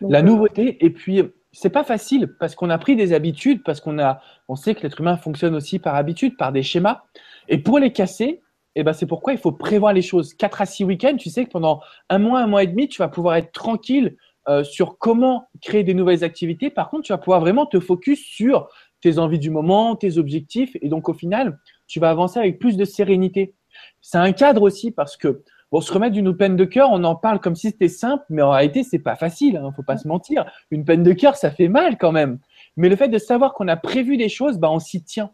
la 0.00 0.22
nouveauté 0.22 0.82
et 0.84 0.88
puis 0.88 1.22
c'est 1.52 1.70
pas 1.70 1.84
facile 1.84 2.34
parce 2.38 2.54
qu'on 2.54 2.70
a 2.70 2.78
pris 2.78 2.96
des 2.96 3.12
habitudes, 3.12 3.62
parce 3.64 3.80
qu'on 3.80 3.98
a, 3.98 4.20
on 4.48 4.56
sait 4.56 4.74
que 4.74 4.82
l'être 4.82 5.00
humain 5.00 5.16
fonctionne 5.16 5.54
aussi 5.54 5.78
par 5.78 5.94
habitude, 5.94 6.36
par 6.36 6.52
des 6.52 6.62
schémas. 6.62 7.02
Et 7.48 7.58
pour 7.58 7.78
les 7.78 7.92
casser, 7.92 8.40
eh 8.76 8.84
ben 8.84 8.92
c'est 8.92 9.06
pourquoi 9.06 9.32
il 9.32 9.38
faut 9.38 9.52
prévoir 9.52 9.92
les 9.92 10.02
choses. 10.02 10.34
4 10.34 10.60
à 10.60 10.66
6 10.66 10.84
week-ends, 10.84 11.16
tu 11.16 11.28
sais 11.28 11.44
que 11.44 11.50
pendant 11.50 11.80
un 12.08 12.18
mois, 12.18 12.40
un 12.40 12.46
mois 12.46 12.62
et 12.62 12.66
demi, 12.68 12.88
tu 12.88 12.98
vas 12.98 13.08
pouvoir 13.08 13.36
être 13.36 13.52
tranquille 13.52 14.16
euh, 14.48 14.64
sur 14.64 14.98
comment 14.98 15.48
créer 15.60 15.82
des 15.82 15.94
nouvelles 15.94 16.24
activités. 16.24 16.70
Par 16.70 16.88
contre, 16.88 17.04
tu 17.04 17.12
vas 17.12 17.18
pouvoir 17.18 17.40
vraiment 17.40 17.66
te 17.66 17.80
focus 17.80 18.20
sur 18.24 18.68
tes 19.00 19.18
envies 19.18 19.38
du 19.38 19.50
moment, 19.50 19.96
tes 19.96 20.18
objectifs. 20.18 20.76
Et 20.82 20.88
donc, 20.88 21.08
au 21.08 21.14
final, 21.14 21.58
tu 21.86 22.00
vas 22.00 22.10
avancer 22.10 22.38
avec 22.38 22.58
plus 22.58 22.76
de 22.76 22.84
sérénité. 22.84 23.54
C'est 24.00 24.18
un 24.18 24.32
cadre 24.32 24.62
aussi 24.62 24.92
parce 24.92 25.16
que 25.16 25.42
Bon, 25.72 25.80
se 25.80 25.92
remettre 25.92 26.14
d'une 26.14 26.36
peine 26.36 26.56
de 26.56 26.64
cœur, 26.64 26.88
on 26.90 27.04
en 27.04 27.14
parle 27.14 27.40
comme 27.40 27.54
si 27.54 27.68
c'était 27.68 27.88
simple, 27.88 28.24
mais 28.28 28.42
en 28.42 28.50
réalité, 28.50 28.82
c'est 28.82 28.98
pas 28.98 29.16
facile. 29.16 29.56
Hein, 29.56 29.70
faut 29.74 29.82
pas 29.82 29.96
se 29.96 30.08
mentir. 30.08 30.44
Une 30.70 30.84
peine 30.84 31.02
de 31.02 31.12
cœur, 31.12 31.36
ça 31.36 31.50
fait 31.50 31.68
mal 31.68 31.96
quand 31.96 32.12
même. 32.12 32.38
Mais 32.76 32.88
le 32.88 32.96
fait 32.96 33.08
de 33.08 33.18
savoir 33.18 33.54
qu'on 33.54 33.68
a 33.68 33.76
prévu 33.76 34.16
des 34.16 34.28
choses, 34.28 34.58
bah, 34.58 34.70
on 34.70 34.80
s'y 34.80 35.02
tient. 35.02 35.30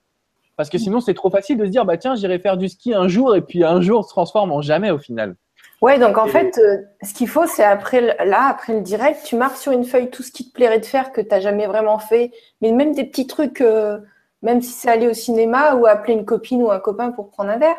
Parce 0.57 0.71
que 0.71 0.79
sinon, 0.79 1.01
c'est 1.01 1.15
trop 1.15 1.31
facile 1.31 1.59
de 1.59 1.67
se 1.67 1.71
dire, 1.71 1.85
bah 1.85 1.99
tiens, 1.99 2.15
j'irai 2.15 2.39
faire 2.39 2.57
du 2.57 2.69
ski 2.69 2.95
un 2.95 3.09
jour, 3.09 3.37
et 3.37 3.43
puis 3.43 3.63
un 3.63 3.81
jour 3.81 4.05
se 4.05 4.09
transforme 4.09 4.53
en 4.53 4.63
jamais 4.63 4.91
au 4.91 4.99
final. 4.99 5.37
Ouais, 5.83 5.99
donc 5.99 6.17
en 6.17 6.27
fait, 6.27 6.57
euh, 6.59 6.79
ce 7.03 7.13
qu'il 7.13 7.29
faut, 7.29 7.47
c'est 7.47 7.63
après 7.63 8.01
là, 8.01 8.49
après 8.49 8.73
le 8.73 8.81
direct, 8.81 9.21
tu 9.25 9.37
marques 9.37 9.59
sur 9.59 9.73
une 9.73 9.85
feuille 9.85 10.09
tout 10.09 10.23
ce 10.23 10.33
qui 10.33 10.49
te 10.49 10.55
plairait 10.55 10.81
de 10.81 10.87
faire 10.87 11.13
que 11.13 11.21
tu 11.21 11.29
n'as 11.29 11.41
jamais 11.41 11.67
vraiment 11.67 11.99
fait, 11.99 12.31
mais 12.63 12.73
même 12.73 12.95
des 12.95 13.05
petits 13.05 13.27
trucs, 13.27 13.61
euh, 13.61 13.99
même 14.41 14.63
si 14.63 14.73
c'est 14.73 14.89
aller 14.89 15.07
au 15.07 15.13
cinéma 15.13 15.75
ou 15.75 15.85
appeler 15.85 16.15
une 16.15 16.25
copine 16.25 16.63
ou 16.63 16.71
un 16.71 16.81
copain 16.81 17.11
pour 17.11 17.31
prendre 17.31 17.51
un 17.51 17.59
verre. 17.59 17.77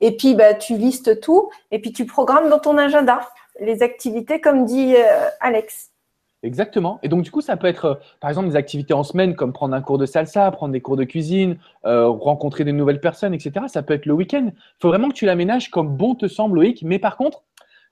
Et 0.00 0.16
puis, 0.16 0.34
bah, 0.34 0.54
tu 0.54 0.76
listes 0.76 1.20
tout 1.20 1.50
et 1.70 1.80
puis 1.80 1.92
tu 1.92 2.06
programmes 2.06 2.48
dans 2.48 2.58
ton 2.58 2.78
agenda 2.78 3.20
les 3.60 3.82
activités, 3.82 4.40
comme 4.40 4.64
dit 4.64 4.94
euh, 4.96 5.28
Alex. 5.40 5.90
Exactement. 6.42 6.98
Et 7.02 7.08
donc, 7.08 7.22
du 7.22 7.30
coup, 7.30 7.42
ça 7.42 7.56
peut 7.56 7.66
être, 7.66 7.84
euh, 7.84 7.94
par 8.20 8.30
exemple, 8.30 8.48
des 8.48 8.56
activités 8.56 8.94
en 8.94 9.02
semaine, 9.02 9.34
comme 9.34 9.52
prendre 9.52 9.74
un 9.74 9.82
cours 9.82 9.98
de 9.98 10.06
salsa, 10.06 10.50
prendre 10.50 10.72
des 10.72 10.80
cours 10.80 10.96
de 10.96 11.04
cuisine, 11.04 11.58
euh, 11.84 12.08
rencontrer 12.08 12.64
des 12.64 12.72
nouvelles 12.72 13.00
personnes, 13.00 13.34
etc. 13.34 13.66
Ça 13.68 13.82
peut 13.82 13.92
être 13.92 14.06
le 14.06 14.14
week-end. 14.14 14.46
Il 14.46 14.80
faut 14.80 14.88
vraiment 14.88 15.10
que 15.10 15.14
tu 15.14 15.26
l'aménages 15.26 15.70
comme 15.70 15.96
bon 15.96 16.14
te 16.14 16.28
semble, 16.28 16.56
Loïc. 16.56 16.82
Mais 16.82 16.98
par 16.98 17.18
contre, 17.18 17.42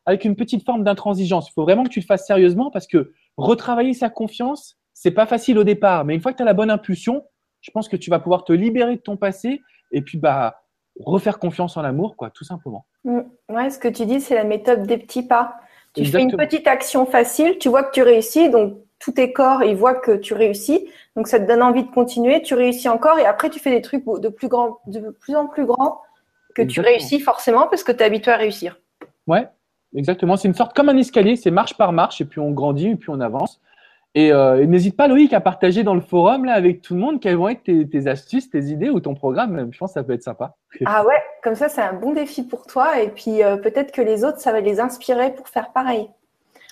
avec 0.07 0.25
une 0.25 0.37
petite 0.37 0.65
forme 0.65 0.85
d'intransigeance. 0.85 1.51
Il 1.51 1.53
faut 1.53 1.65
vraiment 1.65 1.85
que 1.85 1.91
tu 1.91 2.01
le 2.01 2.07
fasses 2.07 2.27
sérieusement 2.27 2.71
parce 2.71 2.87
que 2.87 3.13
retravailler 3.37 3.93
sa 3.93 4.09
confiance, 4.09 4.79
c'est 4.95 5.11
pas 5.11 5.27
facile 5.27 5.59
au 5.59 5.65
départ. 5.65 6.07
Mais 6.07 6.15
une 6.15 6.23
fois 6.23 6.33
que 6.33 6.39
tu 6.39 6.43
as 6.43 6.47
la 6.47 6.55
bonne 6.55 6.71
impulsion, 6.71 7.25
je 7.61 7.71
pense 7.71 7.89
que 7.89 7.97
tu 7.97 8.09
vas 8.09 8.19
pouvoir 8.19 8.45
te 8.45 8.55
libérer 8.55 8.97
de 8.97 9.03
ton 9.03 9.19
passé 9.19 9.61
et 9.93 10.01
puis, 10.01 10.17
bah, 10.17 10.63
refaire 11.05 11.39
confiance 11.39 11.77
en 11.77 11.83
l'amour, 11.83 12.17
quoi, 12.17 12.31
tout 12.31 12.45
simplement. 12.45 12.87
Mm. 13.05 13.21
Ouais, 13.49 13.71
ce 13.71 13.79
que 13.79 13.89
tu 13.89 14.07
dis, 14.07 14.21
c'est 14.21 14.35
la 14.35 14.45
méthode 14.45 14.87
des 14.87 14.99
petits 14.99 15.23
pas. 15.23 15.57
Tu 15.95 16.05
fais 16.05 16.23
une 16.23 16.37
petite 16.37 16.69
action 16.69 17.07
facile, 17.07 17.59
tu 17.59 17.69
vois 17.69 17.83
que 17.83 17.91
tu 17.93 18.03
réussis, 18.03 18.51
donc 18.51 18.79
tous 18.99 19.13
tes 19.13 19.33
corps, 19.33 19.63
ils 19.63 19.77
voient 19.77 19.95
que 19.95 20.13
tu 20.13 20.35
réussis, 20.35 20.89
donc 21.17 21.29
ça 21.29 21.41
te 21.41 21.47
donne 21.47 21.63
envie 21.63 21.85
de 21.85 21.91
continuer, 21.91 22.43
tu 22.43 22.55
réussis 22.55 22.89
encore, 22.89 23.19
et 23.19 23.25
après 23.25 23.49
tu 23.51 23.59
fais 23.59 23.71
des 23.71 23.81
trucs 23.81 24.05
de 24.05 24.29
plus, 24.29 24.49
grand, 24.49 24.79
de 24.87 25.11
plus 25.11 25.35
en 25.35 25.47
plus 25.47 25.65
grands 25.65 26.03
que 26.55 26.63
tu 26.63 26.81
réussis 26.81 27.21
forcément 27.21 27.69
parce 27.69 27.85
que 27.85 27.93
tu 27.93 27.99
es 27.99 28.03
habitué 28.05 28.33
à 28.33 28.37
réussir. 28.37 28.81
Ouais, 29.27 29.49
exactement. 29.95 30.37
C'est 30.37 30.49
une 30.49 30.55
sorte 30.55 30.75
comme 30.75 30.89
un 30.89 30.97
escalier, 30.97 31.37
c'est 31.37 31.51
marche 31.51 31.77
par 31.77 31.93
marche, 31.93 32.21
et 32.21 32.25
puis 32.25 32.41
on 32.41 32.51
grandit, 32.51 32.89
et 32.89 32.97
puis 32.97 33.11
on 33.11 33.21
avance. 33.21 33.61
Et, 34.15 34.33
euh, 34.33 34.65
n'hésite 34.67 34.97
pas, 34.97 35.07
Loïc, 35.07 35.33
à 35.33 35.41
partager 35.41 35.83
dans 35.83 35.95
le 35.95 36.01
forum 36.01 36.45
là, 36.45 36.55
avec 36.55 36.81
tout 36.81 36.95
le 36.95 37.01
monde 37.01 37.21
quelles 37.21 37.37
vont 37.37 37.49
être 37.49 37.63
tes, 37.63 38.07
astuces, 38.07 38.51
tes 38.51 38.65
idées 38.65 38.91
ou 38.91 39.01
ton 39.01 39.15
programme. 39.15 39.69
Je 39.71 39.79
pense 39.79 39.91
que 39.91 39.95
ça 39.95 40.03
peut 40.03 40.13
être 40.13 40.23
sympa. 40.23 40.57
Ah 40.87 41.05
ouais, 41.05 41.21
comme 41.43 41.55
ça, 41.55 41.69
c'est 41.69 41.83
un 41.83 41.93
bon 41.93 42.13
défi 42.13 42.43
pour 42.43 42.67
toi. 42.67 43.01
Et 43.01 43.09
puis 43.09 43.43
euh, 43.43 43.57
peut-être 43.57 43.93
que 43.93 44.03
les 44.03 44.25
autres, 44.25 44.41
ça 44.41 44.53
va 44.53 44.61
les 44.61 44.81
inspirer 44.81 45.35
pour 45.35 45.49
faire 45.49 45.73
pareil. 45.73 46.09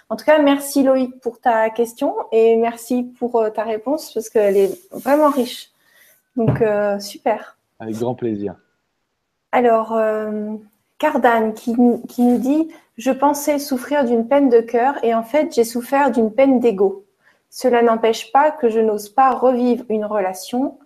En 0.09 0.17
tout 0.17 0.25
cas, 0.25 0.41
merci 0.41 0.85
Loïc 0.85 1.21
pour 1.21 1.41
ta 1.41 1.69
question 1.71 2.15
et 2.31 2.57
merci 2.57 3.05
pour 3.19 3.37
euh, 3.37 3.51
ta 3.51 3.65
réponse 3.65 4.13
parce 4.15 4.29
qu'elle 4.29 4.57
est 4.57 4.79
vraiment 4.93 5.31
riche. 5.31 5.71
Donc, 6.37 6.63
super. 7.01 7.57
Avec 7.81 7.95
grand 7.95 8.15
plaisir. 8.15 8.57
Alors, 9.53 9.99
Cardane 10.99 11.55
qui, 11.55 11.75
qui 12.09 12.23
nous 12.23 12.37
dit 12.37 12.69
Je 12.99 13.11
pensais 13.11 13.59
souffrir 13.59 14.05
d'une 14.05 14.29
peine 14.29 14.51
de 14.51 14.61
cœur 14.61 15.03
et 15.03 15.15
en 15.15 15.23
fait, 15.23 15.55
j'ai 15.55 15.65
souffert 15.65 16.11
d'une 16.11 16.31
peine 16.31 16.61
d'ego. 16.61 17.06
Cela 17.59 17.81
n'empêche 17.81 18.33
pas 18.33 18.51
que 18.51 18.69
je 18.69 18.81
n'ose 18.81 19.09
pas 19.09 19.31
revivre 19.31 19.87
une 19.89 20.05
relation, 20.05 20.79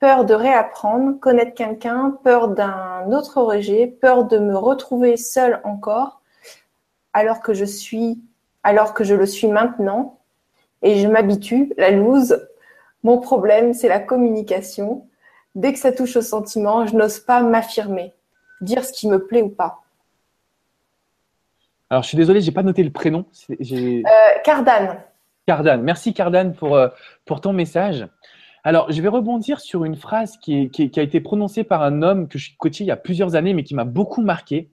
peur 0.00 0.24
de 0.24 0.34
réapprendre, 0.34 1.20
connaître 1.20 1.54
quelqu'un, 1.54 2.18
peur 2.24 2.48
d'un 2.48 3.12
autre 3.12 3.40
rejet, 3.40 3.86
peur 3.86 4.24
de 4.24 4.38
me 4.38 4.56
retrouver 4.56 5.16
seule 5.16 5.60
encore, 5.62 6.20
alors 7.12 7.38
que 7.38 7.54
je 7.54 7.64
suis, 7.64 8.18
alors 8.64 8.92
que 8.92 9.04
je 9.04 9.14
le 9.14 9.24
suis 9.24 9.46
maintenant, 9.46 10.18
et 10.82 10.98
je 10.98 11.06
m'habitue, 11.06 11.72
la 11.76 11.92
loose. 11.92 12.44
Mon 13.04 13.18
problème, 13.18 13.72
c'est 13.72 13.88
la 13.88 14.00
communication. 14.00 15.06
Dès 15.54 15.72
que 15.72 15.78
ça 15.78 15.92
touche 15.92 16.16
au 16.16 16.22
sentiment, 16.22 16.86
je 16.86 16.96
n'ose 16.96 17.20
pas 17.20 17.40
m'affirmer, 17.40 18.12
dire 18.60 18.84
ce 18.84 18.92
qui 18.92 19.08
me 19.08 19.24
plaît 19.24 19.42
ou 19.42 19.48
pas. 19.48 19.84
Alors, 21.88 22.02
je 22.02 22.08
suis 22.08 22.18
désolé, 22.18 22.40
j'ai 22.40 22.50
pas 22.50 22.64
noté 22.64 22.82
le 22.82 22.90
prénom. 22.90 23.26
Euh, 23.48 24.02
Merci 25.48 26.12
Cardane 26.12 26.54
pour, 26.54 26.74
euh, 26.74 26.88
pour 27.24 27.40
ton 27.40 27.52
message. 27.52 28.06
Alors, 28.64 28.90
je 28.90 29.00
vais 29.00 29.08
rebondir 29.08 29.60
sur 29.60 29.84
une 29.84 29.94
phrase 29.94 30.36
qui, 30.38 30.70
a 30.96 31.02
été 31.02 31.20
prononcée 31.20 31.62
par 31.62 31.82
un 31.82 32.02
homme 32.02 32.26
que 32.26 32.36
je 32.36 32.50
coaché 32.58 32.82
il 32.82 32.88
y 32.88 32.90
a 32.90 32.96
plusieurs 32.96 33.36
années, 33.36 33.54
mais 33.54 33.62
qui 33.62 33.76
m'a 33.76 33.84
beaucoup 33.84 34.22
marqué. 34.22 34.72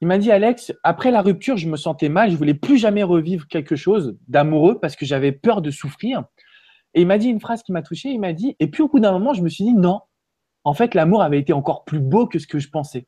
Il 0.00 0.08
m'a 0.08 0.18
dit, 0.18 0.32
Alex, 0.32 0.72
après 0.82 1.12
la 1.12 1.22
rupture, 1.22 1.56
je 1.56 1.68
me 1.68 1.76
sentais 1.76 2.08
mal, 2.08 2.32
je 2.32 2.36
voulais 2.36 2.54
plus 2.54 2.78
jamais 2.78 3.04
revivre 3.04 3.46
quelque 3.46 3.76
chose 3.76 4.16
d'amoureux 4.26 4.80
parce 4.80 4.96
que 4.96 5.06
j'avais 5.06 5.30
peur 5.30 5.62
de 5.62 5.70
souffrir. 5.70 6.24
Et 6.94 7.02
il 7.02 7.06
m'a 7.06 7.18
dit 7.18 7.28
une 7.28 7.40
phrase 7.40 7.62
qui 7.62 7.70
m'a 7.70 7.82
touché. 7.82 8.08
Il 8.08 8.18
m'a 8.18 8.32
dit, 8.32 8.56
et 8.58 8.66
puis 8.66 8.82
au 8.82 8.88
bout 8.88 8.98
d'un 8.98 9.12
moment, 9.12 9.34
je 9.34 9.42
me 9.42 9.48
suis 9.48 9.62
dit, 9.62 9.74
non, 9.74 10.00
en 10.64 10.74
fait, 10.74 10.94
l'amour 10.94 11.22
avait 11.22 11.38
été 11.38 11.52
encore 11.52 11.84
plus 11.84 12.00
beau 12.00 12.26
que 12.26 12.40
ce 12.40 12.48
que 12.48 12.58
je 12.58 12.70
pensais. 12.70 13.06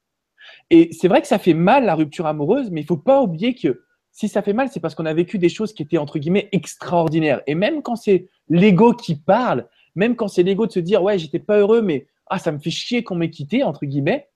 Et 0.71 0.91
c'est 0.93 1.09
vrai 1.09 1.21
que 1.21 1.27
ça 1.27 1.41
fait 1.41 1.55
mal 1.55 1.85
la 1.85 1.97
rupture 1.97 2.27
amoureuse, 2.27 2.71
mais 2.71 2.83
il 2.83 2.87
faut 2.87 2.97
pas 2.97 3.21
oublier 3.21 3.57
que 3.57 3.83
si 4.13 4.29
ça 4.29 4.43
fait 4.43 4.53
mal, 4.53 4.69
c'est 4.71 4.81
parce 4.81 4.95
qu'on 4.95 5.07
a 5.07 5.15
vécu 5.15 5.39
des 5.39 5.49
choses 5.49 5.73
qui 5.73 5.83
étaient 5.83 5.99
entre 5.99 6.19
guillemets 6.19 6.49
extraordinaires. 6.53 7.43
Et 7.47 7.55
même 7.55 7.83
quand 7.83 7.97
c'est 7.97 8.29
l'ego 8.49 8.93
qui 8.93 9.15
parle, 9.15 9.67
même 9.95 10.17
quand 10.17 10.29
c'est 10.29 10.43
l'ego 10.43 10.67
de 10.67 10.73
se 10.73 10.81
dire 10.81 11.03
ouais, 11.03 11.19
j'étais 11.19 11.39
pas 11.39 11.59
heureux, 11.59 11.83
mais 11.83 12.07
ah, 12.27 12.39
ça 12.39 12.53
me 12.53 12.59
fait 12.59 12.71
chier 12.71 13.03
qu'on 13.03 13.15
m'ait 13.15 13.31
quitté 13.31 13.63
entre 13.63 13.87
guillemets. 13.87 14.29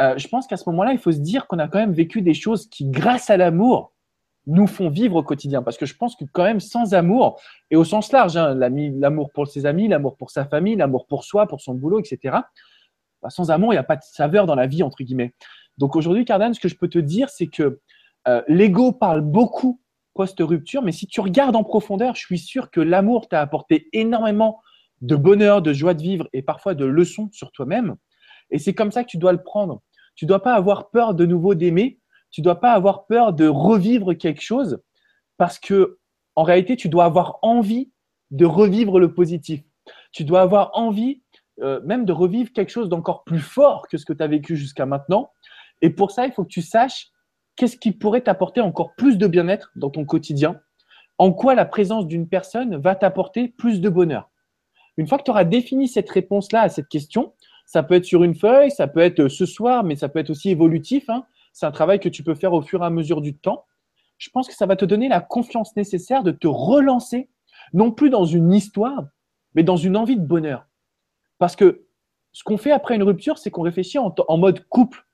Euh, 0.00 0.16
je 0.16 0.28
pense 0.28 0.46
qu'à 0.46 0.56
ce 0.56 0.68
moment-là, 0.70 0.92
il 0.92 0.98
faut 0.98 1.12
se 1.12 1.18
dire 1.18 1.46
qu'on 1.46 1.58
a 1.58 1.68
quand 1.68 1.78
même 1.78 1.92
vécu 1.92 2.22
des 2.22 2.34
choses 2.34 2.68
qui, 2.68 2.86
grâce 2.86 3.28
à 3.28 3.36
l'amour, 3.36 3.92
nous 4.46 4.66
font 4.66 4.88
vivre 4.88 5.16
au 5.16 5.22
quotidien. 5.22 5.62
Parce 5.62 5.76
que 5.76 5.86
je 5.86 5.94
pense 5.94 6.16
que 6.16 6.24
quand 6.32 6.44
même 6.44 6.60
sans 6.60 6.94
amour, 6.94 7.40
et 7.70 7.76
au 7.76 7.84
sens 7.84 8.10
large, 8.10 8.36
hein, 8.36 8.54
l'amour 8.54 9.30
pour 9.32 9.46
ses 9.46 9.66
amis, 9.66 9.88
l'amour 9.88 10.16
pour 10.16 10.30
sa 10.30 10.46
famille, 10.46 10.76
l'amour 10.76 11.06
pour 11.06 11.24
soi, 11.24 11.46
pour 11.46 11.60
son 11.60 11.74
boulot, 11.74 12.00
etc. 12.00 12.38
Bah, 13.22 13.28
sans 13.28 13.50
amour, 13.50 13.72
il 13.72 13.76
n'y 13.76 13.80
a 13.80 13.84
pas 13.84 13.96
de 13.96 14.02
saveur 14.02 14.46
dans 14.46 14.54
la 14.54 14.66
vie, 14.66 14.82
entre 14.82 15.02
guillemets. 15.02 15.34
Donc 15.76 15.96
aujourd'hui, 15.96 16.24
Cardane, 16.24 16.54
ce 16.54 16.60
que 16.60 16.68
je 16.68 16.76
peux 16.76 16.88
te 16.88 16.98
dire, 16.98 17.28
c'est 17.28 17.46
que 17.46 17.80
euh, 18.28 18.42
l'ego 18.48 18.92
parle 18.92 19.20
beaucoup 19.20 19.80
post-rupture, 20.14 20.82
mais 20.82 20.92
si 20.92 21.06
tu 21.06 21.20
regardes 21.20 21.56
en 21.56 21.64
profondeur, 21.64 22.14
je 22.14 22.20
suis 22.20 22.38
sûr 22.38 22.70
que 22.70 22.80
l'amour 22.80 23.28
t'a 23.28 23.40
apporté 23.40 23.88
énormément 23.92 24.60
de 25.00 25.16
bonheur, 25.16 25.62
de 25.62 25.72
joie 25.72 25.94
de 25.94 26.02
vivre 26.02 26.28
et 26.32 26.42
parfois 26.42 26.74
de 26.74 26.84
leçons 26.84 27.30
sur 27.32 27.52
toi-même. 27.52 27.96
Et 28.50 28.58
c'est 28.58 28.74
comme 28.74 28.92
ça 28.92 29.04
que 29.04 29.08
tu 29.08 29.16
dois 29.16 29.32
le 29.32 29.42
prendre. 29.42 29.82
Tu 30.16 30.24
ne 30.24 30.28
dois 30.28 30.42
pas 30.42 30.54
avoir 30.54 30.90
peur 30.90 31.14
de 31.14 31.24
nouveau 31.24 31.54
d'aimer. 31.54 32.00
Tu 32.30 32.40
ne 32.40 32.44
dois 32.44 32.60
pas 32.60 32.72
avoir 32.72 33.06
peur 33.06 33.32
de 33.32 33.46
revivre 33.46 34.12
quelque 34.14 34.42
chose 34.42 34.82
parce 35.36 35.58
que, 35.58 35.98
en 36.34 36.42
réalité, 36.42 36.76
tu 36.76 36.88
dois 36.88 37.04
avoir 37.04 37.38
envie 37.42 37.90
de 38.30 38.44
revivre 38.44 38.98
le 38.98 39.14
positif. 39.14 39.62
Tu 40.12 40.24
dois 40.24 40.42
avoir 40.42 40.70
envie 40.74 41.22
euh, 41.60 41.80
même 41.84 42.04
de 42.04 42.12
revivre 42.12 42.52
quelque 42.52 42.70
chose 42.70 42.88
d'encore 42.88 43.24
plus 43.24 43.40
fort 43.40 43.86
que 43.88 43.98
ce 43.98 44.04
que 44.04 44.12
tu 44.12 44.22
as 44.22 44.26
vécu 44.26 44.56
jusqu'à 44.56 44.86
maintenant. 44.86 45.32
Et 45.82 45.90
pour 45.90 46.10
ça, 46.10 46.26
il 46.26 46.32
faut 46.32 46.44
que 46.44 46.48
tu 46.48 46.62
saches 46.62 47.08
qu'est-ce 47.56 47.76
qui 47.76 47.92
pourrait 47.92 48.22
t'apporter 48.22 48.60
encore 48.60 48.94
plus 48.94 49.18
de 49.18 49.26
bien-être 49.26 49.70
dans 49.76 49.90
ton 49.90 50.04
quotidien? 50.04 50.60
En 51.18 51.32
quoi 51.32 51.54
la 51.54 51.64
présence 51.64 52.06
d'une 52.06 52.28
personne 52.28 52.76
va 52.76 52.94
t'apporter 52.94 53.48
plus 53.48 53.80
de 53.80 53.88
bonheur? 53.88 54.30
Une 54.96 55.06
fois 55.06 55.18
que 55.18 55.24
tu 55.24 55.30
auras 55.30 55.44
défini 55.44 55.88
cette 55.88 56.10
réponse-là 56.10 56.62
à 56.62 56.68
cette 56.68 56.88
question, 56.88 57.32
ça 57.66 57.82
peut 57.82 57.94
être 57.94 58.04
sur 58.04 58.24
une 58.24 58.34
feuille, 58.34 58.70
ça 58.70 58.86
peut 58.86 59.00
être 59.00 59.28
ce 59.28 59.46
soir, 59.46 59.84
mais 59.84 59.96
ça 59.96 60.08
peut 60.08 60.18
être 60.18 60.30
aussi 60.30 60.50
évolutif. 60.50 61.08
Hein. 61.08 61.24
C'est 61.52 61.66
un 61.66 61.70
travail 61.70 62.00
que 62.00 62.08
tu 62.08 62.22
peux 62.22 62.34
faire 62.34 62.52
au 62.52 62.62
fur 62.62 62.82
et 62.82 62.86
à 62.86 62.90
mesure 62.90 63.20
du 63.20 63.36
temps. 63.36 63.64
Je 64.18 64.28
pense 64.28 64.48
que 64.48 64.54
ça 64.54 64.66
va 64.66 64.76
te 64.76 64.84
donner 64.84 65.08
la 65.08 65.20
confiance 65.20 65.74
nécessaire 65.76 66.22
de 66.22 66.32
te 66.32 66.46
relancer, 66.46 67.30
non 67.72 67.90
plus 67.92 68.10
dans 68.10 68.24
une 68.24 68.52
histoire, 68.52 69.04
mais 69.54 69.62
dans 69.62 69.76
une 69.76 69.96
envie 69.96 70.16
de 70.16 70.26
bonheur. 70.26 70.66
Parce 71.38 71.56
que 71.56 71.86
ce 72.32 72.44
qu'on 72.44 72.58
fait 72.58 72.72
après 72.72 72.96
une 72.96 73.02
rupture, 73.02 73.38
c'est 73.38 73.50
qu'on 73.50 73.62
réfléchit 73.62 73.98
en, 73.98 74.36
mode 74.36 74.66
couple 74.68 75.06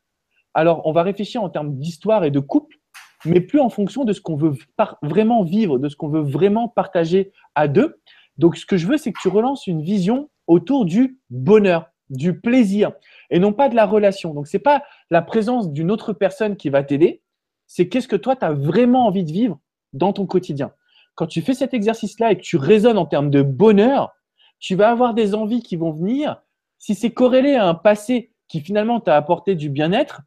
alors 0.56 0.80
on 0.86 0.92
va 0.92 1.02
réfléchir 1.02 1.42
en 1.42 1.50
termes 1.50 1.76
d'histoire 1.76 2.24
et 2.24 2.30
de 2.30 2.40
couple, 2.40 2.78
mais 3.26 3.40
plus 3.40 3.60
en 3.60 3.68
fonction 3.68 4.04
de 4.04 4.14
ce 4.14 4.22
qu'on 4.22 4.36
veut 4.36 4.54
vraiment 5.02 5.44
vivre, 5.44 5.78
de 5.78 5.88
ce 5.88 5.96
qu'on 5.96 6.08
veut 6.08 6.22
vraiment 6.22 6.66
partager 6.66 7.30
à 7.54 7.68
deux. 7.68 8.00
Donc, 8.38 8.56
ce 8.56 8.64
que 8.64 8.78
je 8.78 8.86
veux, 8.86 8.96
c'est 8.96 9.12
que 9.12 9.20
tu 9.20 9.28
relances 9.28 9.66
une 9.66 9.82
vision 9.82 10.30
autour 10.46 10.86
du 10.86 11.18
bonheur, 11.28 11.90
du 12.08 12.40
plaisir, 12.40 12.92
et 13.30 13.38
non 13.38 13.52
pas 13.52 13.68
de 13.68 13.74
la 13.74 13.84
relation. 13.84 14.32
Donc, 14.32 14.46
ce 14.46 14.56
n'est 14.56 14.62
pas 14.62 14.82
la 15.10 15.20
présence 15.20 15.70
d'une 15.72 15.90
autre 15.90 16.14
personne 16.14 16.56
qui 16.56 16.70
va 16.70 16.82
t'aider, 16.82 17.22
c'est 17.66 17.88
qu'est-ce 17.88 18.08
que 18.08 18.16
toi, 18.16 18.34
tu 18.34 18.44
as 18.44 18.52
vraiment 18.52 19.06
envie 19.06 19.24
de 19.24 19.32
vivre 19.32 19.58
dans 19.92 20.14
ton 20.14 20.24
quotidien. 20.24 20.72
Quand 21.16 21.26
tu 21.26 21.42
fais 21.42 21.54
cet 21.54 21.74
exercice-là 21.74 22.32
et 22.32 22.36
que 22.36 22.42
tu 22.42 22.56
raisonnes 22.56 22.98
en 22.98 23.06
termes 23.06 23.30
de 23.30 23.42
bonheur, 23.42 24.12
tu 24.58 24.74
vas 24.74 24.90
avoir 24.90 25.12
des 25.12 25.34
envies 25.34 25.62
qui 25.62 25.76
vont 25.76 25.92
venir. 25.92 26.40
Si 26.78 26.94
c'est 26.94 27.12
corrélé 27.12 27.56
à 27.56 27.66
un 27.66 27.74
passé 27.74 28.32
qui 28.48 28.60
finalement 28.60 29.00
t'a 29.00 29.16
apporté 29.16 29.54
du 29.54 29.68
bien-être, 29.68 30.22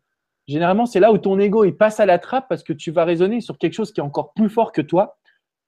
généralement, 0.50 0.86
c'est 0.86 1.00
là 1.00 1.12
où 1.12 1.18
ton 1.18 1.39
ego 1.39 1.64
il 1.64 1.76
passe 1.76 2.00
à 2.00 2.06
la 2.06 2.20
trappe 2.20 2.47
parce 2.50 2.64
que 2.64 2.74
tu 2.74 2.91
vas 2.91 3.06
raisonner 3.06 3.39
sur 3.39 3.58
quelque 3.58 3.74
chose 3.74 3.91
qui 3.91 4.00
est 4.00 4.04
encore 4.04 4.34
plus 4.34 4.50
fort 4.50 4.72
que 4.72 4.82
toi. 4.82 5.18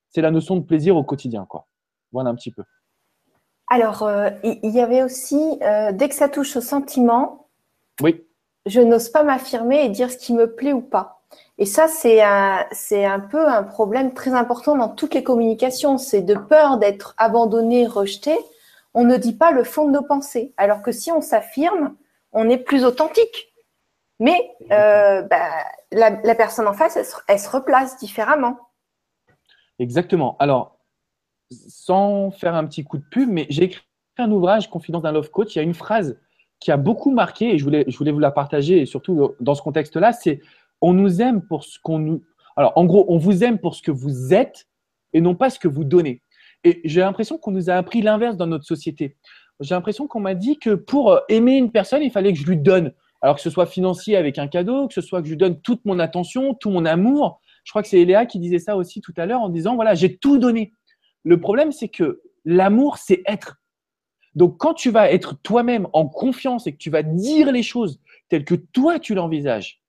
C'est 0.09 0.21
la 0.21 0.31
notion 0.31 0.55
de 0.55 0.61
plaisir 0.61 0.97
au 0.97 1.03
quotidien. 1.03 1.45
Quoi. 1.47 1.67
Voilà 2.11 2.31
un 2.31 2.35
petit 2.35 2.51
peu. 2.51 2.63
Alors, 3.69 4.03
euh, 4.03 4.29
il 4.43 4.71
y 4.71 4.81
avait 4.81 5.03
aussi, 5.03 5.57
euh, 5.61 5.93
dès 5.93 6.09
que 6.09 6.15
ça 6.15 6.27
touche 6.27 6.57
au 6.57 6.61
sentiment, 6.61 7.47
oui. 8.01 8.25
je 8.65 8.81
n'ose 8.81 9.09
pas 9.09 9.23
m'affirmer 9.23 9.85
et 9.85 9.89
dire 9.89 10.11
ce 10.11 10.17
qui 10.17 10.33
me 10.33 10.53
plaît 10.53 10.73
ou 10.73 10.81
pas. 10.81 11.21
Et 11.57 11.65
ça, 11.65 11.87
c'est 11.87 12.21
un, 12.21 12.65
c'est 12.71 13.05
un 13.05 13.21
peu 13.21 13.47
un 13.47 13.63
problème 13.63 14.13
très 14.13 14.31
important 14.33 14.75
dans 14.75 14.89
toutes 14.89 15.13
les 15.13 15.23
communications. 15.23 15.97
C'est 15.97 16.21
de 16.21 16.35
peur 16.35 16.79
d'être 16.79 17.13
abandonné, 17.17 17.87
rejeté. 17.87 18.35
On 18.93 19.05
ne 19.05 19.15
dit 19.15 19.33
pas 19.33 19.51
le 19.51 19.63
fond 19.63 19.85
de 19.85 19.91
nos 19.91 20.01
pensées. 20.01 20.53
Alors 20.57 20.81
que 20.81 20.91
si 20.91 21.11
on 21.11 21.21
s'affirme, 21.21 21.95
on 22.33 22.49
est 22.49 22.57
plus 22.57 22.83
authentique. 22.83 23.50
Mais 24.21 24.51
euh, 24.71 25.23
bah, 25.23 25.49
la, 25.91 26.35
personne 26.35 26.67
en 26.67 26.73
face, 26.73 26.95
elle 27.27 27.39
se, 27.39 27.49
replace 27.49 27.97
différemment. 27.97 28.59
Exactement. 29.79 30.37
Alors, 30.39 30.77
sans 31.49 32.29
faire 32.29 32.53
un 32.53 32.67
petit 32.67 32.83
coup 32.83 32.99
de 32.99 33.03
pub, 33.09 33.27
mais 33.27 33.47
j'ai 33.49 33.63
écrit 33.63 33.81
un 34.19 34.29
ouvrage, 34.29 34.69
Confidence 34.69 35.01
d'un 35.01 35.11
Love 35.11 35.31
Coach. 35.31 35.55
Il 35.55 35.57
y 35.57 35.61
a 35.61 35.63
une 35.63 35.73
phrase 35.73 36.19
qui 36.59 36.71
a 36.71 36.77
beaucoup 36.77 37.09
marqué 37.09 37.55
et 37.55 37.57
je 37.57 37.63
voulais, 37.63 37.83
je 37.87 37.97
voulais 37.97 38.11
vous 38.11 38.19
la 38.19 38.29
partager, 38.29 38.81
et 38.81 38.85
surtout 38.85 39.35
dans 39.39 39.55
ce 39.55 39.63
contexte-là, 39.63 40.13
c'est 40.13 40.39
on 40.81 40.93
nous 40.93 41.19
aime 41.19 41.41
pour 41.41 41.63
ce 41.63 41.79
qu'on 41.79 41.97
nous. 41.97 42.23
Alors, 42.55 42.73
en 42.75 42.85
gros, 42.85 43.05
on 43.07 43.17
vous 43.17 43.43
aime 43.43 43.57
pour 43.57 43.73
ce 43.73 43.81
que 43.81 43.89
vous 43.89 44.35
êtes 44.35 44.67
et 45.13 45.21
non 45.21 45.33
pas 45.33 45.49
ce 45.49 45.57
que 45.57 45.67
vous 45.67 45.83
donnez. 45.83 46.21
Et 46.63 46.79
j'ai 46.83 47.01
l'impression 47.01 47.39
qu'on 47.39 47.51
nous 47.51 47.71
a 47.71 47.73
appris 47.73 48.03
l'inverse 48.03 48.37
dans 48.37 48.45
notre 48.45 48.65
société. 48.65 49.17
J'ai 49.61 49.73
l'impression 49.73 50.05
qu'on 50.05 50.19
m'a 50.19 50.35
dit 50.35 50.59
que 50.59 50.75
pour 50.75 51.19
aimer 51.27 51.57
une 51.57 51.71
personne, 51.71 52.03
il 52.03 52.11
fallait 52.11 52.33
que 52.33 52.39
je 52.39 52.45
lui 52.45 52.57
donne. 52.57 52.93
Alors 53.21 53.35
que 53.35 53.41
ce 53.41 53.49
soit 53.49 53.65
financier 53.65 54.15
avec 54.15 54.39
un 54.39 54.47
cadeau, 54.47 54.87
que 54.87 54.93
ce 54.93 55.01
soit 55.01 55.21
que 55.21 55.27
je 55.27 55.35
donne 55.35 55.61
toute 55.61 55.85
mon 55.85 55.99
attention, 55.99 56.53
tout 56.55 56.71
mon 56.71 56.85
amour. 56.85 57.39
Je 57.63 57.71
crois 57.71 57.83
que 57.83 57.87
c'est 57.87 57.99
Eléa 57.99 58.25
qui 58.25 58.39
disait 58.39 58.59
ça 58.59 58.75
aussi 58.75 59.01
tout 59.01 59.13
à 59.17 59.25
l'heure 59.25 59.41
en 59.41 59.49
disant, 59.49 59.75
voilà, 59.75 59.93
j'ai 59.93 60.17
tout 60.17 60.39
donné. 60.39 60.73
Le 61.23 61.39
problème, 61.39 61.71
c'est 61.71 61.89
que 61.89 62.21
l'amour, 62.45 62.97
c'est 62.97 63.21
être. 63.27 63.61
Donc, 64.33 64.57
quand 64.57 64.73
tu 64.73 64.89
vas 64.89 65.11
être 65.11 65.39
toi-même 65.43 65.87
en 65.93 66.07
confiance 66.07 66.65
et 66.65 66.71
que 66.71 66.77
tu 66.77 66.89
vas 66.89 67.03
dire 67.03 67.51
les 67.51 67.63
choses 67.63 68.01
telles 68.29 68.45
que 68.45 68.55
toi, 68.55 68.97
tu 68.97 69.13
l'envisages, 69.13 69.81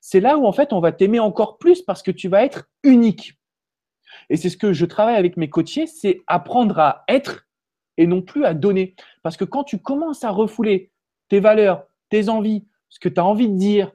c'est 0.00 0.20
là 0.20 0.36
où, 0.36 0.46
en 0.46 0.52
fait, 0.52 0.72
on 0.72 0.80
va 0.80 0.92
t'aimer 0.92 1.20
encore 1.20 1.56
plus 1.56 1.80
parce 1.80 2.02
que 2.02 2.10
tu 2.10 2.28
vas 2.28 2.44
être 2.44 2.68
unique. 2.82 3.38
Et 4.28 4.36
c'est 4.36 4.50
ce 4.50 4.56
que 4.56 4.72
je 4.72 4.84
travaille 4.84 5.16
avec 5.16 5.36
mes 5.36 5.48
coachés, 5.48 5.86
c'est 5.86 6.22
apprendre 6.26 6.78
à 6.78 7.04
être 7.08 7.46
et 7.96 8.06
non 8.06 8.20
plus 8.20 8.44
à 8.44 8.52
donner. 8.52 8.94
Parce 9.22 9.36
que 9.36 9.44
quand 9.44 9.64
tu 9.64 9.78
commences 9.78 10.24
à 10.24 10.30
refouler 10.30 10.92
tes 11.28 11.40
valeurs, 11.40 11.86
tes 12.10 12.28
envies, 12.28 12.66
ce 12.94 13.00
que 13.00 13.08
tu 13.08 13.20
as 13.20 13.24
envie 13.24 13.48
de 13.48 13.56
dire, 13.56 13.90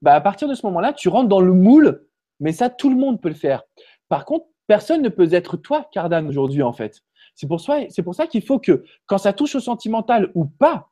bah, 0.00 0.14
à 0.14 0.20
partir 0.22 0.48
de 0.48 0.54
ce 0.54 0.64
moment-là, 0.66 0.94
tu 0.94 1.10
rentres 1.10 1.28
dans 1.28 1.42
le 1.42 1.52
moule, 1.52 2.06
mais 2.40 2.52
ça, 2.52 2.70
tout 2.70 2.88
le 2.88 2.96
monde 2.96 3.20
peut 3.20 3.28
le 3.28 3.34
faire. 3.34 3.62
Par 4.08 4.24
contre, 4.24 4.46
personne 4.66 5.02
ne 5.02 5.10
peut 5.10 5.28
être 5.34 5.58
toi, 5.58 5.86
Cardan, 5.92 6.26
aujourd'hui, 6.26 6.62
en 6.62 6.72
fait. 6.72 7.02
C'est 7.34 7.46
pour 7.46 7.60
ça, 7.60 7.80
c'est 7.90 8.02
pour 8.02 8.14
ça 8.14 8.26
qu'il 8.26 8.42
faut 8.42 8.58
que, 8.58 8.82
quand 9.04 9.18
ça 9.18 9.34
touche 9.34 9.54
au 9.56 9.60
sentimental 9.60 10.32
ou 10.34 10.46
pas, 10.46 10.88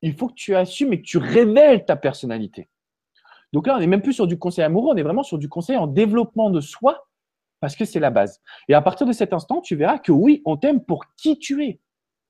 il 0.00 0.14
faut 0.14 0.28
que 0.28 0.34
tu 0.34 0.56
assumes 0.56 0.94
et 0.94 1.02
que 1.02 1.06
tu 1.06 1.18
révèles 1.18 1.84
ta 1.84 1.96
personnalité. 1.96 2.70
Donc 3.52 3.66
là, 3.66 3.76
on 3.76 3.80
n'est 3.80 3.86
même 3.86 4.02
plus 4.02 4.14
sur 4.14 4.26
du 4.26 4.38
conseil 4.38 4.64
amoureux, 4.64 4.94
on 4.94 4.96
est 4.96 5.02
vraiment 5.02 5.22
sur 5.22 5.36
du 5.36 5.50
conseil 5.50 5.76
en 5.76 5.86
développement 5.86 6.48
de 6.48 6.62
soi, 6.62 7.08
parce 7.60 7.76
que 7.76 7.84
c'est 7.84 8.00
la 8.00 8.10
base. 8.10 8.40
Et 8.68 8.74
à 8.74 8.80
partir 8.80 9.06
de 9.06 9.12
cet 9.12 9.34
instant, 9.34 9.60
tu 9.60 9.76
verras 9.76 9.98
que 9.98 10.12
oui, 10.12 10.40
on 10.46 10.56
t'aime 10.56 10.82
pour 10.82 11.04
qui 11.16 11.38
tu 11.38 11.62
es. 11.62 11.78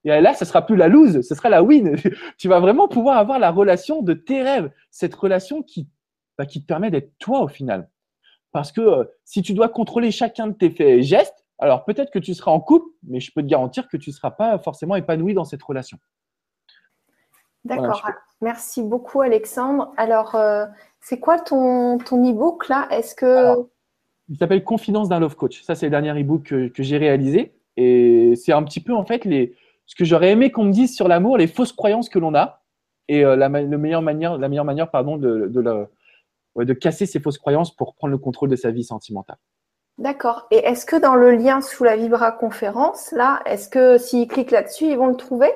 Et 0.07 0.21
là, 0.21 0.35
ce 0.35 0.45
sera 0.45 0.65
plus 0.65 0.77
la 0.77 0.87
lose, 0.87 1.27
ce 1.27 1.35
sera 1.35 1.49
la 1.49 1.65
win. 1.65 1.97
tu 2.39 2.49
vas 2.49 2.61
vraiment 2.61 2.87
pouvoir 2.87 3.19
avoir 3.19 3.41
la 3.41 3.51
relation 3.51 4.03
de 4.03 4.15
tes 4.15 4.41
rêves, 4.41 4.71
cette 4.91 5.15
relation 5.15 5.63
qui, 5.63 5.89
bah, 6.39 6.47
qui 6.47 6.63
te 6.63 6.67
permet 6.67 6.91
d'être 6.91 7.13
toi 7.19 7.41
au 7.41 7.49
final. 7.49 7.91
Parce 8.53 8.71
que 8.71 8.81
euh, 8.81 9.05
si 9.25 9.43
tu 9.43 9.53
dois 9.53 9.69
contrôler 9.69 10.13
chacun 10.13 10.47
de 10.47 10.53
tes 10.53 10.71
faits 10.71 10.89
et 10.89 11.03
gestes, 11.03 11.45
alors 11.59 11.85
peut-être 11.85 12.13
que 12.13 12.21
tu 12.21 12.35
seras 12.35 12.53
en 12.53 12.61
couple, 12.61 12.87
mais 13.03 13.19
je 13.19 13.33
peux 13.33 13.43
te 13.43 13.49
garantir 13.49 13.89
que 13.89 13.97
tu 13.97 14.11
ne 14.11 14.15
seras 14.15 14.31
pas 14.31 14.59
forcément 14.59 14.95
épanoui 14.95 15.35
dans 15.35 15.45
cette 15.45 15.63
relation. 15.63 15.99
D'accord. 17.65 18.09
Merci 18.41 18.83
beaucoup, 18.85 19.23
Alexandre. 19.23 19.93
Alors, 19.97 20.37
euh, 20.37 20.67
c'est 21.01 21.19
quoi 21.19 21.41
ton, 21.41 21.99
ton 21.99 22.23
e-book 22.31 22.69
là? 22.69 22.87
Est-ce 22.91 23.17
que. 23.17 23.67
il 24.29 24.37
s'appelle 24.37 24.63
Confidence 24.63 25.09
d'un 25.09 25.19
Love 25.19 25.35
Coach. 25.35 25.63
Ça, 25.63 25.75
c'est 25.75 25.87
le 25.87 25.91
dernier 25.91 26.13
e-book 26.21 26.45
que, 26.45 26.69
que 26.69 26.83
j'ai 26.85 26.99
réalisé. 26.99 27.59
Et 27.77 28.35
c'est 28.37 28.53
un 28.53 28.63
petit 28.63 28.81
peu, 28.81 28.95
en 28.95 29.05
fait, 29.05 29.25
les, 29.25 29.57
ce 29.87 29.95
que 29.95 30.05
j'aurais 30.05 30.31
aimé 30.31 30.51
qu'on 30.51 30.65
me 30.65 30.73
dise 30.73 30.95
sur 30.95 31.09
l'amour, 31.09 31.39
les 31.39 31.47
fausses 31.47 31.73
croyances 31.73 32.09
que 32.09 32.19
l'on 32.19 32.35
a 32.35 32.63
et 33.09 33.25
euh, 33.25 33.37
la, 33.37 33.49
meilleure 33.49 34.03
manière, 34.03 34.37
la 34.37 34.49
meilleure 34.49 34.65
manière 34.65 34.91
pardon, 34.91 35.17
de, 35.17 35.47
de, 35.47 36.65
de 36.65 36.73
casser 36.73 37.07
ces 37.07 37.21
fausses 37.21 37.39
croyances 37.39 37.75
pour 37.75 37.95
prendre 37.95 38.11
le 38.11 38.19
contrôle 38.19 38.51
de 38.51 38.57
sa 38.57 38.71
vie 38.71 38.85
sentimentale. 38.85 39.37
D'accord. 39.99 40.47
Et 40.51 40.57
est-ce 40.57 40.85
que 40.85 40.97
dans 40.97 41.15
le 41.15 41.31
lien 41.31 41.61
sous 41.63 41.85
la 41.85 41.97
Vibra 41.97 42.33
conférence, 42.33 43.13
là, 43.13 43.41
est-ce 43.47 43.69
que 43.69 43.97
s'ils 43.97 44.29
cliquent 44.29 44.51
là-dessus, 44.51 44.87
ils 44.87 44.99
vont 44.99 45.07
le 45.07 45.17
trouver? 45.17 45.51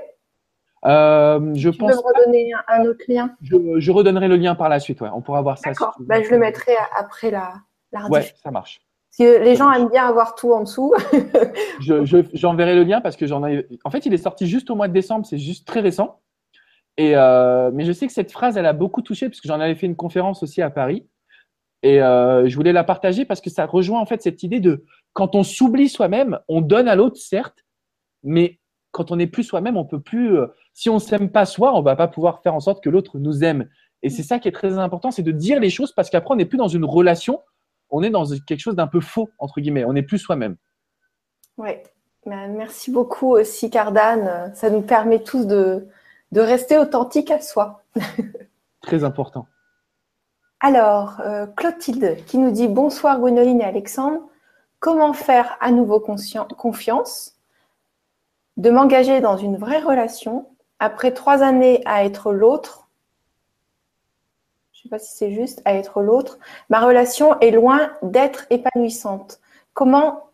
Euh, 0.86 1.52
je 1.54 1.68
tu 1.68 1.76
pense. 1.76 1.90
Peux 1.90 1.96
me 1.96 2.20
redonner 2.20 2.52
un 2.68 2.84
autre 2.86 3.04
lien? 3.06 3.36
Je, 3.42 3.90
redonnerai 3.90 4.28
le 4.28 4.36
lien 4.36 4.54
par 4.54 4.70
la 4.70 4.80
suite. 4.80 5.02
Ouais. 5.02 5.10
On 5.12 5.20
pourra 5.20 5.42
voir 5.42 5.58
ça. 5.58 5.70
D'accord. 5.70 5.94
Bah, 6.00 6.22
je 6.22 6.30
le 6.30 6.38
mettrai 6.38 6.72
après 6.96 7.30
la, 7.30 7.52
la 7.92 8.06
Ouais, 8.08 8.32
ça 8.42 8.50
marche 8.50 8.80
les 9.24 9.56
gens 9.56 9.70
aiment 9.72 9.88
bien 9.88 10.06
avoir 10.06 10.34
tout 10.34 10.52
en 10.52 10.62
dessous. 10.62 10.94
J'enverrai 11.80 12.74
le 12.74 12.84
lien 12.84 13.00
parce 13.00 13.16
que 13.16 13.26
j'en 13.26 13.46
ai. 13.46 13.66
En 13.84 13.90
fait, 13.90 14.06
il 14.06 14.14
est 14.14 14.18
sorti 14.18 14.46
juste 14.46 14.70
au 14.70 14.74
mois 14.74 14.88
de 14.88 14.92
décembre, 14.92 15.26
c'est 15.26 15.38
juste 15.38 15.66
très 15.66 15.80
récent. 15.80 16.20
Et 16.96 17.16
euh, 17.16 17.70
mais 17.72 17.84
je 17.84 17.92
sais 17.92 18.06
que 18.06 18.12
cette 18.12 18.32
phrase, 18.32 18.56
elle 18.56 18.66
a 18.66 18.72
beaucoup 18.72 19.02
touché 19.02 19.28
parce 19.28 19.40
que 19.40 19.48
j'en 19.48 19.60
avais 19.60 19.74
fait 19.74 19.86
une 19.86 19.96
conférence 19.96 20.42
aussi 20.42 20.62
à 20.62 20.70
Paris. 20.70 21.06
Et 21.82 22.02
euh, 22.02 22.46
je 22.46 22.54
voulais 22.56 22.72
la 22.72 22.84
partager 22.84 23.24
parce 23.24 23.40
que 23.40 23.48
ça 23.48 23.64
rejoint 23.64 24.00
en 24.00 24.06
fait 24.06 24.22
cette 24.22 24.42
idée 24.42 24.60
de 24.60 24.84
quand 25.12 25.34
on 25.34 25.42
s'oublie 25.42 25.88
soi-même, 25.88 26.38
on 26.48 26.60
donne 26.60 26.88
à 26.88 26.94
l'autre, 26.94 27.16
certes, 27.16 27.64
mais 28.22 28.58
quand 28.92 29.10
on 29.10 29.16
n'est 29.16 29.26
plus 29.26 29.44
soi-même, 29.44 29.76
on 29.76 29.84
peut 29.84 30.00
plus. 30.00 30.36
Euh, 30.36 30.46
si 30.74 30.90
on 30.90 30.98
s'aime 30.98 31.30
pas 31.30 31.46
soi, 31.46 31.74
on 31.74 31.82
va 31.82 31.96
pas 31.96 32.08
pouvoir 32.08 32.42
faire 32.42 32.54
en 32.54 32.60
sorte 32.60 32.82
que 32.82 32.90
l'autre 32.90 33.18
nous 33.18 33.44
aime. 33.44 33.68
Et 34.02 34.10
c'est 34.10 34.22
ça 34.22 34.38
qui 34.38 34.48
est 34.48 34.52
très 34.52 34.78
important, 34.78 35.10
c'est 35.10 35.22
de 35.22 35.32
dire 35.32 35.60
les 35.60 35.70
choses 35.70 35.92
parce 35.92 36.10
qu'après, 36.10 36.34
on 36.34 36.36
n'est 36.36 36.46
plus 36.46 36.58
dans 36.58 36.68
une 36.68 36.84
relation 36.84 37.40
on 37.90 38.02
est 38.02 38.10
dans 38.10 38.24
quelque 38.46 38.60
chose 38.60 38.76
d'un 38.76 38.86
peu 38.86 39.00
faux, 39.00 39.30
entre 39.38 39.60
guillemets. 39.60 39.84
On 39.84 39.92
n'est 39.92 40.02
plus 40.02 40.18
soi-même. 40.18 40.56
Oui. 41.58 41.72
Merci 42.26 42.90
beaucoup 42.90 43.32
aussi, 43.32 43.70
Cardan. 43.70 44.52
Ça 44.54 44.70
nous 44.70 44.82
permet 44.82 45.22
tous 45.22 45.46
de, 45.46 45.88
de 46.32 46.40
rester 46.40 46.78
authentiques 46.78 47.30
à 47.30 47.40
soi. 47.40 47.82
Très 48.82 49.04
important. 49.04 49.46
Alors, 50.60 51.20
euh, 51.20 51.46
Clotilde 51.46 52.24
qui 52.26 52.38
nous 52.38 52.50
dit 52.50 52.68
Bonsoir 52.68 53.18
Gwénoline 53.18 53.62
et 53.62 53.64
Alexandre. 53.64 54.20
Comment 54.78 55.12
faire 55.12 55.56
à 55.60 55.70
nouveau 55.70 56.00
confiance 56.00 57.36
de 58.56 58.70
m'engager 58.70 59.20
dans 59.20 59.36
une 59.36 59.56
vraie 59.56 59.80
relation 59.80 60.46
après 60.78 61.12
trois 61.12 61.42
années 61.42 61.82
à 61.86 62.04
être 62.04 62.32
l'autre 62.32 62.89
je 64.80 64.88
ne 64.88 64.88
sais 64.88 64.96
pas 64.96 64.98
si 64.98 65.14
c'est 65.14 65.32
juste, 65.32 65.60
à 65.66 65.74
être 65.74 66.00
l'autre. 66.00 66.38
Ma 66.70 66.80
relation 66.80 67.38
est 67.40 67.50
loin 67.50 67.92
d'être 68.00 68.46
épanouissante. 68.48 69.38
Comment 69.74 70.30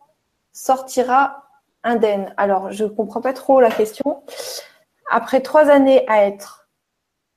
sortira 0.53 1.49
indemne? 1.83 2.33
Alors, 2.37 2.71
je 2.71 2.85
ne 2.85 2.89
comprends 2.89 3.19
pas 3.19 3.33
trop 3.33 3.59
la 3.59 3.69
question. 3.69 4.23
Après 5.11 5.41
trois 5.41 5.69
années 5.69 6.07
à 6.07 6.25
être, 6.25 6.69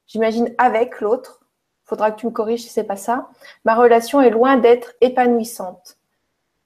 j'imagine, 0.07 0.55
avec 0.57 1.01
l'autre, 1.01 1.41
faudra 1.85 2.13
que 2.13 2.21
tu 2.21 2.27
me 2.27 2.31
corriges 2.31 2.63
si 2.63 2.69
c'est 2.69 2.85
pas 2.85 2.95
ça. 2.95 3.29
Ma 3.65 3.75
relation 3.75 4.21
est 4.21 4.31
loin 4.31 4.57
d'être 4.57 4.93
épanouissante. 5.01 5.97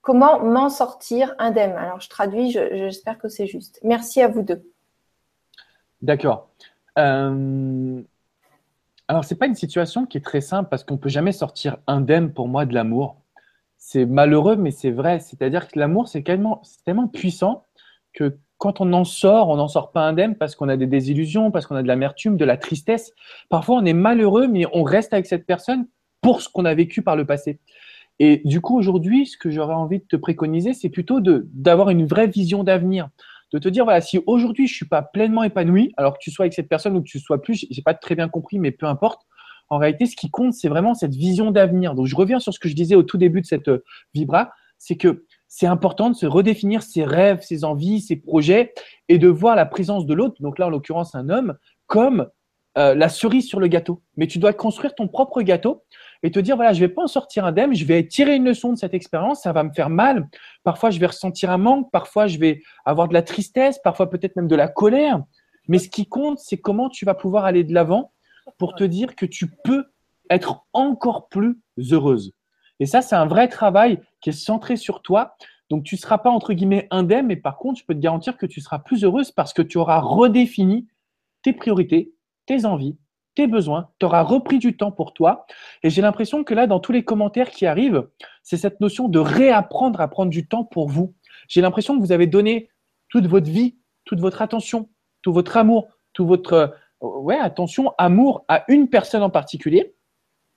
Comment 0.03 0.40
m'en 0.40 0.68
sortir 0.68 1.34
indemne? 1.38 1.72
Alors, 1.72 2.03
je 2.03 2.11
traduis, 2.11 2.51
j'espère 2.51 3.16
que 3.16 3.28
c'est 3.28 3.47
juste. 3.47 3.80
Merci 3.82 4.20
à 4.20 4.28
vous 4.28 4.42
deux. 4.42 4.70
D'accord. 6.03 6.49
Euh, 6.99 8.03
alors, 9.09 9.25
c'est 9.25 9.35
pas 9.35 9.47
une 9.47 9.55
situation 9.55 10.07
qui 10.07 10.17
est 10.17 10.23
très 10.23 10.41
simple 10.41 10.69
parce 10.71 10.83
qu'on 10.83 10.97
peut 10.97 11.11
jamais 11.11 11.33
sortir 11.33 11.77
indemne 11.87 12.33
pour 12.33 12.49
moi 12.49 12.65
de 12.65 12.73
l'amour. 12.73 13.21
C'est 13.77 14.07
malheureux, 14.07 14.57
mais 14.57 14.71
c'est 14.71 14.91
vrai. 14.91 15.21
C'est-à-dire 15.21 15.69
que 15.69 15.79
l'amour, 15.79 16.09
c'est 16.09 16.23
tellement, 16.23 16.63
tellement 16.87 17.09
puissant 17.09 17.67
que 18.15 18.39
quand 18.57 18.81
on 18.81 18.93
en 18.95 19.05
sort, 19.05 19.51
on 19.51 19.57
n'en 19.57 19.69
sort 19.69 19.93
pas 19.93 20.07
indemne 20.07 20.37
parce 20.37 20.55
qu'on 20.55 20.71
a 20.71 20.79
des 20.79 20.87
désillusions, 20.87 21.51
parce 21.51 21.67
qu'on 21.67 21.77
a 21.77 21.83
de 21.83 21.89
l'amertume, 21.89 22.39
de 22.39 22.45
la 22.47 22.57
tristesse. 22.57 23.13
Parfois, 23.51 23.77
on 23.77 23.85
est 23.85 23.93
malheureux, 23.93 24.47
mais 24.49 24.65
on 24.73 24.85
reste 24.85 25.13
avec 25.13 25.27
cette 25.27 25.45
personne 25.45 25.87
pour 26.23 26.41
ce 26.41 26.49
qu'on 26.49 26.65
a 26.65 26.75
vécu 26.75 27.03
par 27.03 27.15
le 27.15 27.27
passé. 27.27 27.59
Et 28.21 28.41
du 28.47 28.63
coup, 28.63 28.79
aujourd'hui, 28.79 29.27
ce 29.27 29.37
que 29.37 29.51
j'aurais 29.51 29.75
envie 29.75 29.99
de 29.99 30.05
te 30.05 30.17
préconiser, 30.17 30.73
c'est 30.73 30.89
plutôt 30.89 31.21
d'avoir 31.21 31.91
une 31.91 32.07
vraie 32.07 32.29
vision 32.29 32.65
d'avenir 32.65 33.11
de 33.55 33.59
te 33.61 33.69
dire 33.69 33.85
voilà, 33.85 34.01
si 34.01 34.19
aujourd'hui 34.27 34.67
je 34.67 34.75
suis 34.75 34.89
pas 34.89 35.01
pleinement 35.01 35.45
épanoui, 35.45 35.93
alors 35.97 36.15
que 36.15 36.19
tu 36.21 36.33
sois 36.33 36.43
avec 36.43 36.55
cette 36.55 36.69
personne 36.69 36.97
ou 36.97 37.03
que 37.03 37.09
tu 37.09 37.21
sois 37.21 37.41
plus, 37.41 37.67
j'ai 37.71 37.83
pas 37.83 37.95
très 37.95 38.17
bien 38.17 38.29
compris, 38.29 38.59
mais 38.59 38.73
peu 38.73 38.87
importe. 38.87 39.23
En 39.71 39.79
réalité, 39.79 40.07
ce 40.07 40.17
qui 40.17 40.29
compte, 40.29 40.53
c'est 40.53 40.69
vraiment 40.69 40.95
cette 40.95 41.15
vision 41.15 41.53
d'avenir. 41.53 41.95
Donc, 41.95 42.07
je 42.07 42.17
reviens 42.17 42.41
sur 42.41 42.53
ce 42.53 42.59
que 42.59 42.69
je 42.69 42.75
disais 42.75 42.97
au 42.97 43.05
tout 43.05 43.17
début 43.17 43.41
de 43.41 43.47
cette 43.47 43.69
euh, 43.69 43.85
vibra, 44.13 44.51
c'est 44.79 44.97
que 44.97 45.25
c'est 45.47 45.67
important 45.67 46.11
de 46.11 46.17
se 46.17 46.27
redéfinir 46.27 46.83
ses 46.83 47.05
rêves, 47.05 47.43
ses 47.43 47.65
envies, 47.65 48.01
ses 48.01 48.17
projets 48.17 48.75
et 49.09 49.19
de 49.19 49.29
voir 49.29 49.55
la 49.55 49.67
présence 49.67 50.05
de 50.05 50.15
l'autre, 50.15 50.43
donc 50.43 50.59
là 50.59 50.67
en 50.67 50.71
l'occurrence 50.71 51.15
un 51.15 51.29
homme, 51.29 51.57
comme 51.87 52.27
euh, 52.77 52.95
la 52.95 53.09
cerise 53.09 53.47
sur 53.47 53.61
le 53.61 53.68
gâteau. 53.68 54.03
Mais 54.16 54.27
tu 54.27 54.39
dois 54.39 54.53
construire 54.53 54.95
ton 54.95 55.07
propre 55.07 55.43
gâteau 55.43 55.85
et 56.22 56.31
te 56.31 56.41
dire 56.41 56.57
voilà, 56.57 56.72
je 56.72 56.81
vais 56.81 56.89
pas 56.89 57.03
en 57.03 57.07
sortir 57.07 57.45
indemne, 57.45 57.75
je 57.75 57.85
vais 57.85 58.07
tirer 58.07 58.35
une 58.35 58.45
leçon 58.45 58.72
de 58.72 58.79
cette 58.79 58.95
expérience, 58.95 59.43
ça 59.43 59.53
va 59.53 59.62
me 59.62 59.72
faire 59.72 59.91
mal. 59.91 60.29
Parfois, 60.64 60.91
je 60.91 60.99
vais 60.99 61.07
ressentir 61.07 61.51
un 61.51 61.59
manque, 61.59 61.91
parfois, 61.93 62.27
je 62.27 62.39
vais 62.39 62.62
avoir 62.85 63.09
de 63.09 63.14
la 63.14 63.22
tristesse, 63.22 63.79
parfois 63.79 64.11
peut-être 64.11 64.37
même 64.37 64.49
de 64.49 64.57
la 64.57 64.68
colère. 64.68 65.20
Mais 65.68 65.79
ce 65.79 65.89
qui 65.89 66.07
compte, 66.07 66.39
c'est 66.39 66.59
comment 66.59 66.89
tu 66.89 67.05
vas 67.05 67.14
pouvoir 67.14 67.45
aller 67.45 67.64
de 67.64 67.72
l'avant 67.72 68.12
pour 68.59 68.75
te 68.75 68.85
dire 68.85 69.14
que 69.16 69.27
tu 69.27 69.49
peux 69.62 69.85
être 70.31 70.64
encore 70.72 71.29
plus 71.29 71.61
heureuse. 71.79 72.33
Et 72.81 72.87
ça, 72.87 73.03
c'est 73.03 73.14
un 73.14 73.27
vrai 73.27 73.49
travail 73.49 74.01
qui 74.20 74.31
est 74.31 74.33
centré 74.33 74.77
sur 74.77 75.03
toi. 75.03 75.37
Donc, 75.70 75.85
tu 75.85 75.95
ne 75.95 76.01
seras 76.01 76.18
pas, 76.18 76.31
entre 76.31 76.53
guillemets, 76.53 76.89
indemne, 76.91 77.27
mais 77.27 77.37
par 77.37 77.57
contre, 77.57 77.81
je 77.81 77.85
peux 77.85 77.95
te 77.95 78.01
garantir 78.01 78.37
que 78.37 78.47
tu 78.47 78.61
seras 78.61 78.79
plus 78.79 79.05
heureuse 79.05 79.31
parce 79.31 79.53
que 79.53 79.62
tu 79.62 79.79
auras 79.79 80.01
redéfini 80.01 80.87
tes 81.43 81.53
priorités, 81.53 82.14
tes 82.47 82.64
envies, 82.64 82.97
tes 83.34 83.47
besoins, 83.47 83.90
tu 83.99 84.07
auras 84.07 84.22
repris 84.22 84.59
du 84.59 84.76
temps 84.76 84.92
pour 84.92 85.12
toi. 85.12 85.47
Et 85.82 85.90
j'ai 85.90 86.03
l'impression 86.03 86.45
que 86.45 86.55
là, 86.55 86.66
dans 86.66 86.80
tous 86.80 86.92
les 86.92 87.05
commentaires 87.05 87.51
qui 87.51 87.66
arrivent, 87.66 88.09
c'est 88.42 88.57
cette 88.57 88.80
notion 88.80 89.09
de 89.09 89.18
réapprendre 89.18 90.01
à 90.01 90.09
prendre 90.09 90.30
du 90.30 90.47
temps 90.47 90.64
pour 90.64 90.88
vous. 90.88 91.14
J'ai 91.49 91.61
l'impression 91.61 91.97
que 91.97 92.01
vous 92.01 92.12
avez 92.12 92.26
donné 92.26 92.70
toute 93.09 93.26
votre 93.26 93.51
vie, 93.51 93.76
toute 94.05 94.20
votre 94.20 94.42
attention, 94.42 94.88
tout 95.22 95.32
votre 95.32 95.57
amour, 95.57 95.88
tout 96.12 96.26
votre 96.26 96.53
euh, 96.53 96.68
ouais, 97.01 97.38
attention, 97.38 97.92
amour 97.99 98.45
à 98.49 98.64
une 98.68 98.88
personne 98.88 99.22
en 99.22 99.30
particulier. 99.30 99.95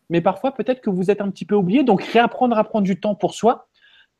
Mais 0.09 0.21
parfois, 0.21 0.53
peut-être 0.53 0.81
que 0.81 0.89
vous 0.89 1.11
êtes 1.11 1.21
un 1.21 1.29
petit 1.29 1.45
peu 1.45 1.55
oublié. 1.55 1.83
Donc, 1.83 2.01
réapprendre 2.03 2.57
à 2.57 2.63
prendre 2.63 2.85
du 2.85 2.99
temps 2.99 3.15
pour 3.15 3.33
soi. 3.33 3.67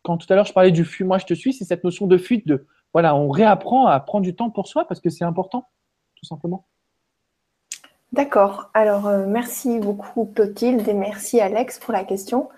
Quand 0.04 0.18
tout 0.18 0.32
à 0.32 0.36
l'heure, 0.36 0.46
je 0.46 0.54
parlais 0.54 0.72
du 0.72 0.86
fuit, 0.86 1.06
moi, 1.06 1.18
je 1.18 1.26
te 1.26 1.34
suis, 1.34 1.54
c'est 1.54 1.66
cette 1.66 1.84
notion 1.84 2.08
de 2.08 2.18
fuite, 2.18 2.48
de 2.48 2.66
voilà, 2.94 3.16
on 3.16 3.30
réapprend 3.30 3.88
à 3.88 4.00
prendre 4.00 4.24
du 4.24 4.36
temps 4.36 4.50
pour 4.50 4.68
soi 4.68 4.88
parce 4.88 5.00
que 5.00 5.10
c'est 5.10 5.26
important, 5.26 5.68
tout 6.16 6.26
simplement. 6.26 6.66
D'accord. 8.14 8.70
Alors, 8.74 9.08
euh, 9.08 9.26
merci 9.28 9.80
beaucoup 9.80 10.32
Clotilde 10.34 10.88
et 10.88 10.94
merci 10.94 11.42
Alex 11.42 11.80
pour 11.80 11.94
la 11.94 12.04
question. 12.04 12.50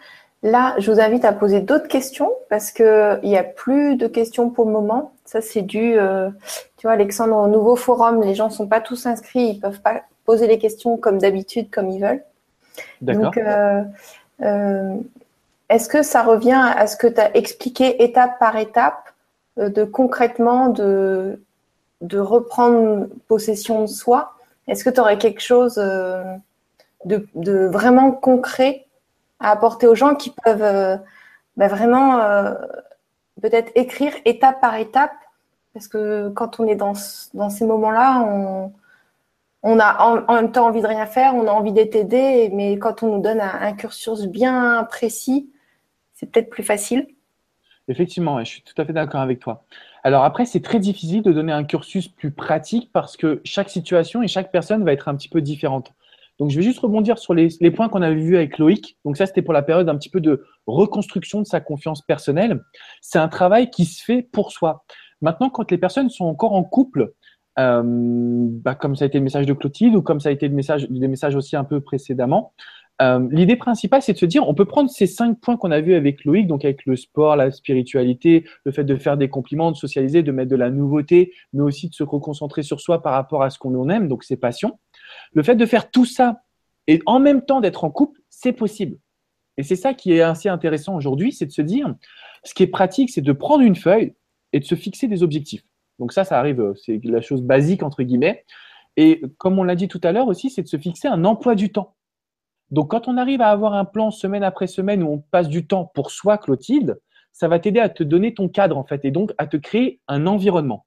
Là, 0.43 0.75
je 0.77 0.91
vous 0.91 0.99
invite 1.01 1.25
à 1.25 1.33
poser 1.33 1.59
d'autres 1.59 1.87
questions 1.87 2.31
parce 2.49 2.71
qu'il 2.71 3.19
n'y 3.23 3.37
a 3.37 3.43
plus 3.43 3.95
de 3.95 4.07
questions 4.07 4.51
pour 4.51 4.65
le 4.65 4.71
moment. 4.71 5.11
Ça, 5.25 5.41
c'est 5.41 5.63
dû, 5.63 5.97
euh, 5.97 6.29
tu 6.77 6.87
vois, 6.87 6.93
Alexandre, 6.93 7.35
au 7.35 7.47
nouveau 7.47 7.75
forum, 7.75 8.21
les 8.21 8.35
gens 8.35 8.47
ne 8.47 8.53
sont 8.53 8.67
pas 8.67 8.79
tous 8.79 9.05
inscrits, 9.05 9.49
ils 9.49 9.55
ne 9.55 9.61
peuvent 9.61 9.81
pas 9.81 10.03
poser 10.25 10.47
les 10.47 10.59
questions 10.59 10.97
comme 10.97 11.17
d'habitude, 11.17 11.69
comme 11.69 11.89
ils 11.89 12.01
veulent. 12.01 12.23
Donc, 13.01 13.37
euh, 13.37 14.95
est-ce 15.67 15.89
que 15.89 16.03
ça 16.03 16.23
revient 16.23 16.71
à 16.75 16.87
ce 16.87 16.95
que 16.95 17.07
tu 17.07 17.19
as 17.19 17.35
expliqué 17.35 18.03
étape 18.03 18.39
par 18.39 18.55
étape, 18.55 19.09
de 19.57 19.83
concrètement 19.83 20.69
de, 20.69 21.41
de 21.99 22.19
reprendre 22.19 23.07
possession 23.27 23.81
de 23.81 23.87
soi? 23.87 24.35
Est-ce 24.69 24.83
que 24.83 24.89
tu 24.89 24.99
aurais 24.99 25.17
quelque 25.17 25.41
chose 25.41 25.77
euh, 25.79 26.23
de, 27.05 27.65
vraiment 27.67 28.11
concret 28.11 28.85
à 29.39 29.51
apporter 29.51 29.87
aux 29.87 29.95
gens 29.95 30.15
qui 30.15 30.31
peuvent 30.43 30.61
euh, 30.61 30.97
bah, 31.57 31.67
vraiment 31.67 32.19
euh, 32.19 32.53
peut-être 33.41 33.71
écrire 33.75 34.13
étape 34.25 34.61
par 34.61 34.75
étape, 34.75 35.13
parce 35.73 35.87
que 35.87 36.29
quand 36.29 36.59
on 36.59 36.67
est 36.67 36.75
dans, 36.75 36.93
ces 36.93 37.65
moments-là, 37.65 38.21
on 39.63 39.79
a 39.79 40.03
en, 40.03 40.33
même 40.33 40.51
temps 40.51 40.67
envie 40.67 40.81
de 40.81 40.87
rien 40.87 41.05
faire, 41.05 41.35
on 41.35 41.47
a 41.47 41.51
envie 41.51 41.71
d'être 41.71 41.95
aidé, 41.95 42.49
mais 42.53 42.77
quand 42.77 43.01
on 43.03 43.15
nous 43.15 43.21
donne 43.21 43.39
un, 43.39 43.73
cursus 43.73 44.25
bien 44.25 44.83
précis, 44.89 45.49
c'est 46.13 46.27
peut-être 46.27 46.49
plus 46.49 46.63
facile. 46.63 47.07
Effectivement, 47.87 48.39
je 48.39 48.45
suis 48.45 48.61
tout 48.61 48.79
à 48.79 48.85
fait 48.85 48.93
d'accord 48.93 49.21
avec 49.21 49.39
toi. 49.39 49.63
Alors 50.09 50.23
après, 50.23 50.45
c'est 50.45 50.61
très 50.61 50.79
difficile 50.79 51.21
de 51.21 51.31
donner 51.31 51.51
un 51.51 51.63
cursus 51.63 52.07
plus 52.07 52.31
pratique 52.31 52.89
parce 52.91 53.15
que 53.15 53.41
chaque 53.43 53.69
situation 53.69 54.23
et 54.23 54.27
chaque 54.27 54.51
personne 54.51 54.83
va 54.83 54.91
être 54.91 55.07
un 55.07 55.15
petit 55.15 55.29
peu 55.29 55.39
différente. 55.39 55.93
Donc, 56.39 56.49
je 56.49 56.55
vais 56.55 56.63
juste 56.63 56.79
rebondir 56.79 57.19
sur 57.19 57.35
les, 57.35 57.51
points 57.69 57.89
qu'on 57.89 58.01
avait 58.01 58.15
vus 58.15 58.35
avec 58.35 58.57
Loïc. 58.57 58.97
Donc, 59.05 59.17
ça, 59.17 59.27
c'était 59.27 59.43
pour 59.43 59.53
la 59.53 59.61
période 59.61 59.87
un 59.87 59.95
petit 59.95 60.09
peu 60.09 60.19
de 60.19 60.43
reconstruction 60.65 61.41
de 61.41 61.45
sa 61.45 61.59
confiance 61.59 62.01
personnelle. 62.01 62.59
C'est 63.01 63.19
un 63.19 63.27
travail 63.27 63.69
qui 63.69 63.85
se 63.85 64.03
fait 64.03 64.23
pour 64.23 64.51
soi. 64.51 64.83
Maintenant, 65.21 65.51
quand 65.51 65.69
les 65.69 65.77
personnes 65.77 66.09
sont 66.09 66.25
encore 66.25 66.53
en 66.53 66.63
couple, 66.63 67.13
euh, 67.59 67.83
bah, 67.83 68.73
comme 68.73 68.95
ça 68.95 69.05
a 69.05 69.07
été 69.09 69.19
le 69.19 69.23
message 69.23 69.45
de 69.45 69.53
Clotilde 69.53 69.93
ou 69.93 70.01
comme 70.01 70.19
ça 70.19 70.29
a 70.29 70.31
été 70.31 70.47
le 70.47 70.55
message, 70.55 70.89
des 70.89 71.07
messages 71.07 71.35
aussi 71.35 71.55
un 71.55 71.65
peu 71.65 71.81
précédemment, 71.81 72.53
euh, 73.01 73.27
l'idée 73.31 73.55
principale, 73.55 74.01
c'est 74.01 74.13
de 74.13 74.17
se 74.17 74.25
dire, 74.25 74.47
on 74.47 74.53
peut 74.53 74.65
prendre 74.65 74.89
ces 74.89 75.07
cinq 75.07 75.39
points 75.39 75.55
qu'on 75.55 75.71
a 75.71 75.79
vus 75.79 75.93
avec 75.93 76.25
Loïc, 76.25 76.47
donc 76.47 76.65
avec 76.65 76.85
le 76.85 76.97
sport, 76.97 77.37
la 77.37 77.49
spiritualité, 77.49 78.45
le 78.65 78.71
fait 78.71 78.83
de 78.83 78.95
faire 78.97 79.15
des 79.15 79.29
compliments, 79.29 79.71
de 79.71 79.77
socialiser, 79.77 80.21
de 80.21 80.31
mettre 80.31 80.49
de 80.49 80.57
la 80.57 80.69
nouveauté, 80.69 81.33
mais 81.53 81.61
aussi 81.61 81.87
de 81.87 81.93
se 81.93 82.03
reconcentrer 82.03 82.61
sur 82.61 82.81
soi 82.81 83.01
par 83.01 83.13
rapport 83.13 83.41
à 83.41 83.49
ce 83.49 83.57
qu'on 83.57 83.89
aime, 83.89 84.09
donc 84.09 84.23
ses 84.25 84.35
passions. 84.35 84.79
Le 85.31 85.43
fait 85.43 85.55
de 85.55 85.65
faire 85.65 85.91
tout 85.91 86.05
ça 86.05 86.41
et 86.87 87.01
en 87.05 87.19
même 87.19 87.43
temps 87.43 87.61
d'être 87.61 87.85
en 87.85 87.91
couple, 87.91 88.19
c'est 88.29 88.53
possible. 88.53 88.97
Et 89.57 89.63
c'est 89.63 89.75
ça 89.75 89.93
qui 89.93 90.13
est 90.13 90.21
assez 90.21 90.49
intéressant 90.49 90.95
aujourd'hui, 90.95 91.31
c'est 91.31 91.45
de 91.45 91.51
se 91.51 91.61
dire, 91.61 91.95
ce 92.43 92.53
qui 92.53 92.63
est 92.63 92.67
pratique, 92.67 93.09
c'est 93.09 93.21
de 93.21 93.31
prendre 93.31 93.63
une 93.63 93.75
feuille 93.75 94.13
et 94.51 94.59
de 94.59 94.65
se 94.65 94.75
fixer 94.75 95.07
des 95.07 95.23
objectifs. 95.23 95.63
Donc 95.99 96.13
ça, 96.13 96.23
ça 96.23 96.39
arrive, 96.39 96.73
c'est 96.75 96.99
la 97.03 97.21
chose 97.21 97.43
basique, 97.43 97.83
entre 97.83 98.03
guillemets. 98.03 98.45
Et 98.97 99.21
comme 99.37 99.59
on 99.59 99.63
l'a 99.63 99.75
dit 99.75 99.87
tout 99.87 100.01
à 100.03 100.11
l'heure 100.11 100.27
aussi, 100.27 100.49
c'est 100.49 100.63
de 100.63 100.67
se 100.67 100.77
fixer 100.77 101.07
un 101.07 101.23
emploi 101.25 101.55
du 101.55 101.71
temps. 101.71 101.95
Donc 102.71 102.91
quand 102.91 103.07
on 103.07 103.17
arrive 103.17 103.41
à 103.41 103.49
avoir 103.49 103.73
un 103.73 103.85
plan 103.85 104.11
semaine 104.11 104.43
après 104.43 104.67
semaine 104.67 105.03
où 105.03 105.11
on 105.11 105.19
passe 105.19 105.49
du 105.49 105.65
temps 105.65 105.85
pour 105.93 106.11
soi, 106.11 106.37
Clotilde, 106.37 106.99
ça 107.31 107.47
va 107.47 107.59
t'aider 107.59 107.79
à 107.79 107.89
te 107.89 108.03
donner 108.03 108.33
ton 108.33 108.49
cadre 108.49 108.77
en 108.77 108.83
fait 108.83 109.05
et 109.05 109.11
donc 109.11 109.33
à 109.37 109.47
te 109.47 109.57
créer 109.57 110.01
un 110.07 110.27
environnement. 110.27 110.85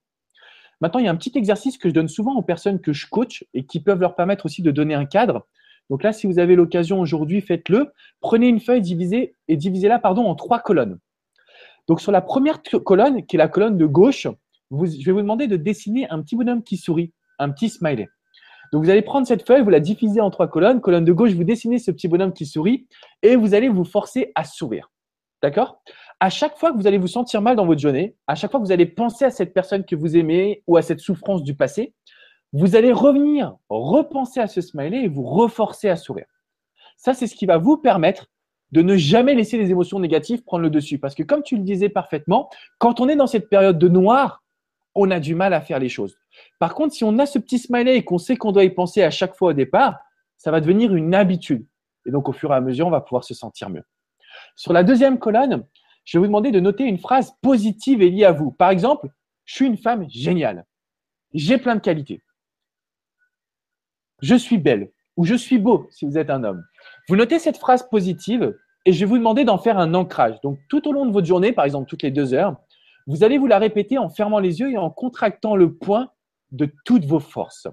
Maintenant, 0.81 0.99
il 0.99 1.05
y 1.05 1.07
a 1.07 1.11
un 1.11 1.15
petit 1.15 1.37
exercice 1.37 1.77
que 1.77 1.89
je 1.89 1.93
donne 1.93 2.09
souvent 2.09 2.35
aux 2.35 2.41
personnes 2.41 2.79
que 2.79 2.93
je 2.93 3.07
coach 3.07 3.45
et 3.53 3.65
qui 3.65 3.79
peuvent 3.79 4.01
leur 4.01 4.15
permettre 4.15 4.45
aussi 4.45 4.61
de 4.61 4.71
donner 4.71 4.93
un 4.93 5.05
cadre. 5.05 5.47
Donc 5.89 6.03
là, 6.03 6.13
si 6.13 6.27
vous 6.27 6.39
avez 6.39 6.55
l'occasion 6.55 6.99
aujourd'hui, 6.99 7.41
faites-le. 7.41 7.93
Prenez 8.19 8.47
une 8.47 8.59
feuille 8.59 8.81
divisée 8.81 9.35
et 9.47 9.57
divisez-la 9.57 9.99
pardon 9.99 10.25
en 10.25 10.35
trois 10.35 10.59
colonnes. 10.59 10.99
Donc 11.87 12.01
sur 12.01 12.11
la 12.11 12.21
première 12.21 12.61
colonne, 12.83 13.25
qui 13.25 13.35
est 13.35 13.39
la 13.39 13.49
colonne 13.49 13.77
de 13.77 13.85
gauche, 13.85 14.27
je 14.71 15.05
vais 15.05 15.11
vous 15.11 15.21
demander 15.21 15.47
de 15.47 15.57
dessiner 15.57 16.09
un 16.09 16.21
petit 16.21 16.35
bonhomme 16.35 16.63
qui 16.63 16.77
sourit, 16.77 17.13
un 17.39 17.49
petit 17.49 17.69
smiley. 17.69 18.09
Donc 18.73 18.83
vous 18.83 18.89
allez 18.89 19.03
prendre 19.03 19.27
cette 19.27 19.45
feuille, 19.45 19.61
vous 19.61 19.69
la 19.69 19.79
divisez 19.79 20.19
en 20.19 20.31
trois 20.31 20.47
colonnes. 20.47 20.81
Colonne 20.81 21.05
de 21.05 21.13
gauche, 21.13 21.33
vous 21.33 21.43
dessinez 21.43 21.77
ce 21.77 21.91
petit 21.91 22.07
bonhomme 22.07 22.33
qui 22.33 22.47
sourit 22.47 22.87
et 23.21 23.35
vous 23.35 23.53
allez 23.53 23.69
vous 23.69 23.83
forcer 23.83 24.31
à 24.33 24.43
sourire. 24.43 24.91
D'accord? 25.43 25.83
À 26.19 26.31
chaque 26.31 26.57
fois 26.57 26.71
que 26.71 26.77
vous 26.77 26.87
allez 26.87 26.97
vous 26.97 27.07
sentir 27.07 27.43
mal 27.43 27.55
dans 27.55 27.67
votre 27.67 27.79
journée, 27.79 28.15
à 28.25 28.33
chaque 28.33 28.49
fois 28.49 28.59
que 28.59 28.65
vous 28.65 28.71
allez 28.71 28.87
penser 28.87 29.25
à 29.25 29.29
cette 29.29 29.53
personne 29.53 29.85
que 29.85 29.95
vous 29.95 30.17
aimez 30.17 30.63
ou 30.65 30.75
à 30.75 30.81
cette 30.81 31.01
souffrance 31.01 31.43
du 31.43 31.53
passé, 31.53 31.93
vous 32.51 32.75
allez 32.75 32.91
revenir, 32.91 33.55
repenser 33.69 34.39
à 34.39 34.47
ce 34.47 34.59
smiley 34.59 35.03
et 35.03 35.07
vous 35.07 35.23
reforcer 35.23 35.89
à 35.89 35.95
sourire. 35.95 36.25
Ça, 36.97 37.13
c'est 37.13 37.27
ce 37.27 37.35
qui 37.35 37.45
va 37.45 37.59
vous 37.59 37.77
permettre 37.77 38.25
de 38.71 38.81
ne 38.81 38.97
jamais 38.97 39.35
laisser 39.35 39.59
les 39.59 39.69
émotions 39.69 39.99
négatives 39.99 40.41
prendre 40.43 40.63
le 40.63 40.71
dessus. 40.71 40.97
Parce 40.97 41.13
que 41.13 41.21
comme 41.21 41.43
tu 41.43 41.57
le 41.57 41.63
disais 41.63 41.89
parfaitement, 41.89 42.49
quand 42.79 42.99
on 43.01 43.07
est 43.07 43.15
dans 43.15 43.27
cette 43.27 43.49
période 43.49 43.77
de 43.77 43.87
noir, 43.87 44.42
on 44.95 45.11
a 45.11 45.19
du 45.19 45.35
mal 45.35 45.53
à 45.53 45.61
faire 45.61 45.79
les 45.79 45.89
choses. 45.89 46.17
Par 46.59 46.75
contre, 46.75 46.93
si 46.93 47.03
on 47.03 47.17
a 47.19 47.25
ce 47.25 47.39
petit 47.39 47.59
smiley 47.59 47.97
et 47.97 48.03
qu'on 48.03 48.17
sait 48.17 48.35
qu'on 48.35 48.51
doit 48.51 48.63
y 48.63 48.69
penser 48.69 49.03
à 49.03 49.11
chaque 49.11 49.35
fois 49.35 49.49
au 49.49 49.53
départ, 49.53 49.99
ça 50.37 50.51
va 50.51 50.61
devenir 50.61 50.93
une 50.93 51.15
habitude. 51.15 51.65
Et 52.05 52.11
donc, 52.11 52.29
au 52.29 52.33
fur 52.33 52.51
et 52.51 52.55
à 52.55 52.61
mesure, 52.61 52.87
on 52.87 52.91
va 52.91 53.01
pouvoir 53.01 53.23
se 53.23 53.33
sentir 53.33 53.69
mieux. 53.69 53.83
Sur 54.55 54.73
la 54.73 54.83
deuxième 54.83 55.19
colonne, 55.19 55.65
je 56.05 56.17
vais 56.17 56.21
vous 56.21 56.27
demander 56.27 56.51
de 56.51 56.59
noter 56.59 56.83
une 56.83 56.99
phrase 56.99 57.33
positive 57.41 58.01
et 58.01 58.09
liée 58.09 58.25
à 58.25 58.31
vous. 58.31 58.51
Par 58.51 58.69
exemple, 58.69 59.09
je 59.45 59.55
suis 59.55 59.65
une 59.65 59.77
femme 59.77 60.05
géniale. 60.09 60.65
J'ai 61.33 61.57
plein 61.57 61.75
de 61.75 61.81
qualités. 61.81 62.21
Je 64.21 64.35
suis 64.35 64.57
belle 64.57 64.91
ou 65.15 65.25
je 65.25 65.35
suis 65.35 65.59
beau 65.59 65.87
si 65.91 66.05
vous 66.05 66.17
êtes 66.17 66.29
un 66.29 66.43
homme. 66.43 66.63
Vous 67.07 67.15
notez 67.15 67.39
cette 67.39 67.57
phrase 67.57 67.87
positive 67.89 68.55
et 68.85 68.93
je 68.93 68.99
vais 68.99 69.05
vous 69.05 69.17
demander 69.17 69.43
d'en 69.43 69.57
faire 69.57 69.77
un 69.77 69.93
ancrage. 69.93 70.39
Donc, 70.41 70.59
tout 70.69 70.87
au 70.87 70.93
long 70.93 71.05
de 71.05 71.11
votre 71.11 71.27
journée, 71.27 71.51
par 71.51 71.65
exemple 71.65 71.89
toutes 71.89 72.03
les 72.03 72.11
deux 72.11 72.33
heures, 72.33 72.55
vous 73.07 73.23
allez 73.23 73.37
vous 73.37 73.47
la 73.47 73.59
répéter 73.59 73.97
en 73.97 74.09
fermant 74.09 74.39
les 74.39 74.59
yeux 74.59 74.71
et 74.71 74.77
en 74.77 74.89
contractant 74.89 75.55
le 75.55 75.73
poing 75.73 76.09
de 76.51 76.71
toutes 76.85 77.05
vos 77.05 77.19
forces. 77.19 77.67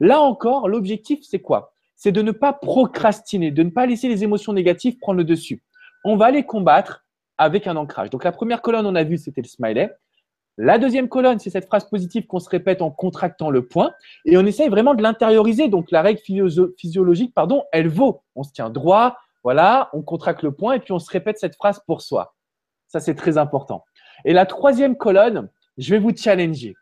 Là 0.00 0.20
encore, 0.20 0.68
l'objectif, 0.68 1.20
c'est 1.22 1.40
quoi? 1.40 1.72
C'est 1.94 2.12
de 2.12 2.22
ne 2.22 2.32
pas 2.32 2.52
procrastiner, 2.52 3.50
de 3.50 3.62
ne 3.62 3.70
pas 3.70 3.86
laisser 3.86 4.08
les 4.08 4.24
émotions 4.24 4.52
négatives 4.52 4.98
prendre 4.98 5.18
le 5.18 5.24
dessus. 5.24 5.62
On 6.04 6.16
va 6.16 6.30
les 6.30 6.44
combattre 6.44 7.04
avec 7.38 7.66
un 7.66 7.76
ancrage. 7.76 8.10
Donc 8.10 8.24
la 8.24 8.32
première 8.32 8.62
colonne, 8.62 8.86
on 8.86 8.94
a 8.94 9.04
vu, 9.04 9.18
c'était 9.18 9.42
le 9.42 9.48
smiley. 9.48 9.90
La 10.58 10.78
deuxième 10.78 11.08
colonne, 11.08 11.38
c'est 11.38 11.50
cette 11.50 11.66
phrase 11.66 11.88
positive 11.88 12.26
qu'on 12.26 12.38
se 12.38 12.48
répète 12.48 12.80
en 12.80 12.90
contractant 12.90 13.50
le 13.50 13.66
poing. 13.66 13.92
Et 14.24 14.36
on 14.38 14.46
essaye 14.46 14.68
vraiment 14.68 14.94
de 14.94 15.02
l'intérioriser. 15.02 15.68
Donc 15.68 15.90
la 15.90 16.02
règle 16.02 16.20
physiologique, 16.78 17.34
pardon, 17.34 17.64
elle 17.72 17.88
vaut. 17.88 18.22
On 18.34 18.42
se 18.42 18.52
tient 18.52 18.70
droit, 18.70 19.18
voilà, 19.44 19.90
on 19.92 20.02
contracte 20.02 20.42
le 20.42 20.52
poing 20.52 20.74
et 20.74 20.80
puis 20.80 20.92
on 20.92 20.98
se 20.98 21.10
répète 21.10 21.38
cette 21.38 21.56
phrase 21.56 21.80
pour 21.86 22.00
soi. 22.00 22.34
Ça, 22.88 23.00
c'est 23.00 23.14
très 23.14 23.36
important. 23.38 23.84
Et 24.24 24.32
la 24.32 24.46
troisième 24.46 24.96
colonne, 24.96 25.48
je 25.78 25.90
vais 25.90 25.98
vous 25.98 26.14
challenger. 26.16 26.74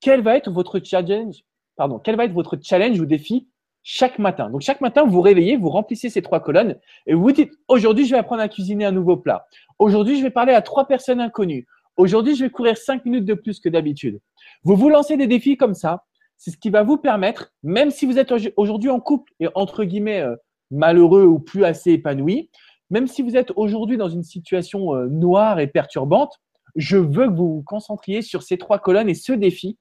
Quel 0.00 0.22
va 0.22 0.36
être 0.36 0.50
votre 0.50 0.80
challenge 0.82 1.44
Pardon, 1.76 1.98
quel 1.98 2.16
va 2.16 2.24
être 2.24 2.32
votre 2.32 2.56
challenge 2.60 3.00
ou 3.00 3.06
défi 3.06 3.48
chaque 3.82 4.18
matin? 4.18 4.50
Donc 4.50 4.60
chaque 4.60 4.80
matin, 4.80 5.04
vous 5.04 5.12
vous 5.12 5.20
réveillez, 5.20 5.56
vous 5.56 5.70
remplissez 5.70 6.10
ces 6.10 6.22
trois 6.22 6.40
colonnes 6.40 6.76
et 7.06 7.14
vous 7.14 7.22
vous 7.22 7.32
dites 7.32 7.52
aujourd'hui, 7.68 8.04
je 8.06 8.12
vais 8.12 8.18
apprendre 8.18 8.42
à 8.42 8.48
cuisiner 8.48 8.84
un 8.84 8.92
nouveau 8.92 9.16
plat. 9.16 9.46
Aujourd'hui, 9.78 10.18
je 10.18 10.22
vais 10.22 10.30
parler 10.30 10.52
à 10.52 10.62
trois 10.62 10.86
personnes 10.86 11.20
inconnues. 11.20 11.66
Aujourd'hui, 11.96 12.36
je 12.36 12.44
vais 12.44 12.50
courir 12.50 12.76
cinq 12.76 13.04
minutes 13.04 13.24
de 13.24 13.34
plus 13.34 13.58
que 13.58 13.68
d'habitude. 13.68 14.20
Vous 14.62 14.76
vous 14.76 14.88
lancez 14.88 15.16
des 15.16 15.26
défis 15.26 15.56
comme 15.56 15.74
ça. 15.74 16.04
C'est 16.36 16.52
ce 16.52 16.56
qui 16.56 16.70
va 16.70 16.84
vous 16.84 16.96
permettre, 16.96 17.52
même 17.64 17.90
si 17.90 18.06
vous 18.06 18.18
êtes 18.18 18.32
aujourd'hui 18.56 18.90
en 18.90 19.00
couple 19.00 19.32
et 19.40 19.48
entre 19.56 19.82
guillemets 19.82 20.20
euh, 20.20 20.36
malheureux 20.70 21.24
ou 21.24 21.40
plus 21.40 21.64
assez 21.64 21.90
épanoui, 21.92 22.50
même 22.90 23.08
si 23.08 23.22
vous 23.22 23.36
êtes 23.36 23.52
aujourd'hui 23.56 23.96
dans 23.96 24.08
une 24.08 24.22
situation 24.22 24.94
euh, 24.94 25.08
noire 25.08 25.58
et 25.58 25.66
perturbante, 25.66 26.40
je 26.78 26.96
veux 26.96 27.26
que 27.26 27.34
vous 27.34 27.56
vous 27.56 27.62
concentriez 27.62 28.22
sur 28.22 28.42
ces 28.42 28.56
trois 28.56 28.78
colonnes 28.78 29.08
et 29.08 29.14
ce 29.14 29.32
défi, 29.32 29.76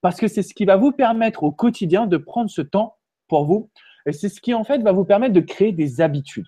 parce 0.00 0.18
que 0.18 0.28
c'est 0.28 0.42
ce 0.42 0.54
qui 0.54 0.64
va 0.64 0.76
vous 0.76 0.92
permettre 0.92 1.44
au 1.44 1.52
quotidien 1.52 2.06
de 2.06 2.16
prendre 2.16 2.50
ce 2.50 2.62
temps 2.62 2.96
pour 3.28 3.44
vous. 3.44 3.70
Et 4.06 4.12
c'est 4.12 4.30
ce 4.30 4.40
qui, 4.40 4.54
en 4.54 4.64
fait, 4.64 4.78
va 4.78 4.92
vous 4.92 5.04
permettre 5.04 5.34
de 5.34 5.40
créer 5.40 5.72
des 5.72 6.00
habitudes. 6.00 6.46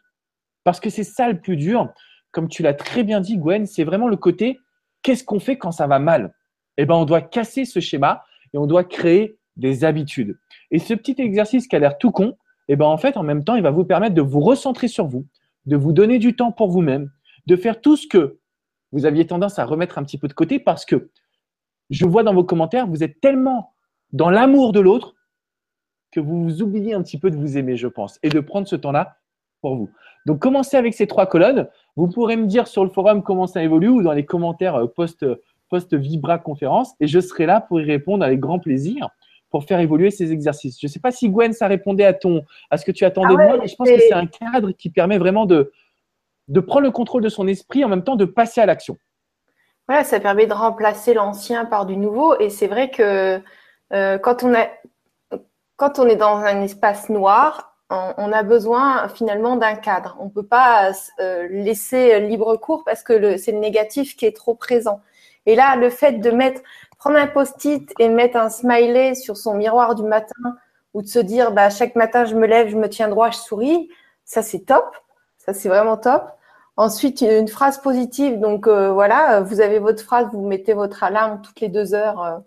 Parce 0.64 0.80
que 0.80 0.88
c'est 0.88 1.04
ça 1.04 1.28
le 1.28 1.38
plus 1.38 1.56
dur. 1.56 1.92
Comme 2.32 2.48
tu 2.48 2.62
l'as 2.62 2.74
très 2.74 3.04
bien 3.04 3.20
dit, 3.20 3.36
Gwen, 3.36 3.66
c'est 3.66 3.84
vraiment 3.84 4.08
le 4.08 4.16
côté 4.16 4.58
qu'est-ce 5.02 5.24
qu'on 5.24 5.40
fait 5.40 5.58
quand 5.58 5.72
ça 5.72 5.86
va 5.86 5.98
mal? 5.98 6.34
Eh 6.78 6.86
bien, 6.86 6.96
on 6.96 7.04
doit 7.04 7.20
casser 7.20 7.66
ce 7.66 7.80
schéma 7.80 8.24
et 8.54 8.58
on 8.58 8.66
doit 8.66 8.84
créer 8.84 9.38
des 9.56 9.84
habitudes. 9.84 10.38
Et 10.70 10.78
ce 10.78 10.94
petit 10.94 11.16
exercice 11.18 11.68
qui 11.68 11.76
a 11.76 11.78
l'air 11.78 11.98
tout 11.98 12.10
con, 12.10 12.36
eh 12.68 12.76
bien, 12.76 12.86
en 12.86 12.96
fait, 12.96 13.18
en 13.18 13.22
même 13.22 13.44
temps, 13.44 13.56
il 13.56 13.62
va 13.62 13.70
vous 13.70 13.84
permettre 13.84 14.14
de 14.14 14.22
vous 14.22 14.40
recentrer 14.40 14.88
sur 14.88 15.06
vous, 15.06 15.26
de 15.66 15.76
vous 15.76 15.92
donner 15.92 16.18
du 16.18 16.36
temps 16.36 16.52
pour 16.52 16.70
vous-même, 16.70 17.10
de 17.46 17.56
faire 17.56 17.80
tout 17.80 17.96
ce 17.96 18.06
que 18.06 18.39
vous 18.92 19.06
aviez 19.06 19.26
tendance 19.26 19.58
à 19.58 19.64
remettre 19.64 19.98
un 19.98 20.04
petit 20.04 20.18
peu 20.18 20.28
de 20.28 20.32
côté 20.32 20.58
parce 20.58 20.84
que 20.84 21.10
je 21.90 22.06
vois 22.06 22.22
dans 22.22 22.34
vos 22.34 22.44
commentaires, 22.44 22.86
vous 22.86 23.02
êtes 23.02 23.20
tellement 23.20 23.72
dans 24.12 24.30
l'amour 24.30 24.72
de 24.72 24.80
l'autre 24.80 25.14
que 26.12 26.20
vous 26.20 26.42
vous 26.42 26.62
oubliez 26.62 26.94
un 26.94 27.02
petit 27.02 27.18
peu 27.18 27.30
de 27.30 27.36
vous 27.36 27.56
aimer, 27.56 27.76
je 27.76 27.86
pense, 27.86 28.18
et 28.22 28.28
de 28.28 28.40
prendre 28.40 28.66
ce 28.66 28.76
temps-là 28.76 29.16
pour 29.60 29.76
vous. 29.76 29.90
Donc, 30.26 30.40
commencez 30.40 30.76
avec 30.76 30.94
ces 30.94 31.06
trois 31.06 31.26
colonnes. 31.26 31.68
Vous 31.96 32.08
pourrez 32.08 32.36
me 32.36 32.46
dire 32.46 32.66
sur 32.66 32.84
le 32.84 32.90
forum 32.90 33.22
comment 33.22 33.46
ça 33.46 33.62
évolue 33.62 33.88
ou 33.88 34.02
dans 34.02 34.12
les 34.12 34.24
commentaires 34.24 34.74
euh, 34.74 34.86
post, 34.86 35.24
post 35.68 35.94
Vibra 35.94 36.38
conférence 36.38 36.94
et 37.00 37.06
je 37.06 37.20
serai 37.20 37.46
là 37.46 37.60
pour 37.60 37.80
y 37.80 37.84
répondre 37.84 38.24
avec 38.24 38.40
grand 38.40 38.58
plaisir 38.58 39.08
pour 39.50 39.64
faire 39.64 39.80
évoluer 39.80 40.10
ces 40.10 40.32
exercices. 40.32 40.80
Je 40.80 40.86
ne 40.86 40.90
sais 40.90 41.00
pas 41.00 41.10
si 41.10 41.28
Gwen, 41.28 41.52
ça 41.52 41.66
répondait 41.66 42.04
à 42.04 42.12
ton, 42.12 42.44
à 42.70 42.76
ce 42.76 42.84
que 42.84 42.92
tu 42.92 43.04
attendais 43.04 43.34
ah 43.36 43.42
de 43.42 43.48
moi, 43.48 43.58
mais 43.60 43.66
je 43.66 43.74
pense 43.74 43.88
que 43.88 43.98
c'est 43.98 44.12
un 44.12 44.26
cadre 44.26 44.70
qui 44.70 44.90
permet 44.90 45.18
vraiment 45.18 45.44
de, 45.44 45.72
de 46.50 46.60
prendre 46.60 46.82
le 46.82 46.90
contrôle 46.90 47.22
de 47.22 47.28
son 47.28 47.46
esprit 47.46 47.84
en 47.84 47.88
même 47.88 48.04
temps 48.04 48.16
de 48.16 48.24
passer 48.24 48.60
à 48.60 48.66
l'action. 48.66 48.96
Voilà, 49.88 50.04
ça 50.04 50.20
permet 50.20 50.46
de 50.46 50.52
remplacer 50.52 51.14
l'ancien 51.14 51.64
par 51.64 51.86
du 51.86 51.96
nouveau. 51.96 52.38
Et 52.38 52.50
c'est 52.50 52.66
vrai 52.66 52.90
que 52.90 53.40
euh, 53.92 54.18
quand, 54.18 54.42
on 54.42 54.54
a, 54.54 54.68
quand 55.76 55.98
on 55.98 56.06
est 56.06 56.16
dans 56.16 56.36
un 56.36 56.60
espace 56.62 57.08
noir, 57.08 57.76
on, 57.92 58.32
a 58.32 58.44
besoin 58.44 59.08
finalement 59.08 59.56
d'un 59.56 59.74
cadre. 59.74 60.16
On 60.20 60.26
ne 60.26 60.30
peut 60.30 60.46
pas 60.46 60.92
euh, 61.18 61.48
laisser 61.50 62.20
libre 62.20 62.56
cours 62.56 62.84
parce 62.84 63.02
que 63.02 63.36
c'est 63.36 63.50
le 63.50 63.58
négatif 63.58 64.16
qui 64.16 64.26
est 64.26 64.36
trop 64.36 64.54
présent. 64.54 65.00
Et 65.44 65.56
là, 65.56 65.74
le 65.74 65.90
fait 65.90 66.20
de 66.20 66.30
mettre, 66.30 66.60
prendre 66.98 67.16
un 67.16 67.26
post-it 67.26 67.92
et 67.98 68.08
mettre 68.08 68.36
un 68.36 68.48
smiley 68.48 69.16
sur 69.16 69.36
son 69.36 69.54
miroir 69.54 69.96
du 69.96 70.04
matin 70.04 70.56
ou 70.94 71.02
de 71.02 71.08
se 71.08 71.18
dire, 71.18 71.50
bah, 71.50 71.68
chaque 71.68 71.96
matin, 71.96 72.24
je 72.24 72.36
me 72.36 72.46
lève, 72.46 72.68
je 72.68 72.76
me 72.76 72.88
tiens 72.88 73.08
droit, 73.08 73.30
je 73.30 73.38
souris, 73.38 73.90
ça 74.24 74.42
c'est 74.42 74.60
top. 74.60 74.94
Ça 75.38 75.52
c'est 75.52 75.68
vraiment 75.68 75.96
top. 75.96 76.30
Ensuite, 76.76 77.20
une 77.20 77.48
phrase 77.48 77.78
positive. 77.78 78.40
Donc 78.40 78.66
voilà, 78.66 79.40
vous 79.40 79.60
avez 79.60 79.78
votre 79.78 80.02
phrase, 80.02 80.28
vous 80.32 80.46
mettez 80.46 80.72
votre 80.72 81.02
alarme 81.04 81.40
toutes 81.42 81.60
les 81.60 81.68
deux 81.68 81.94
heures. 81.94 82.42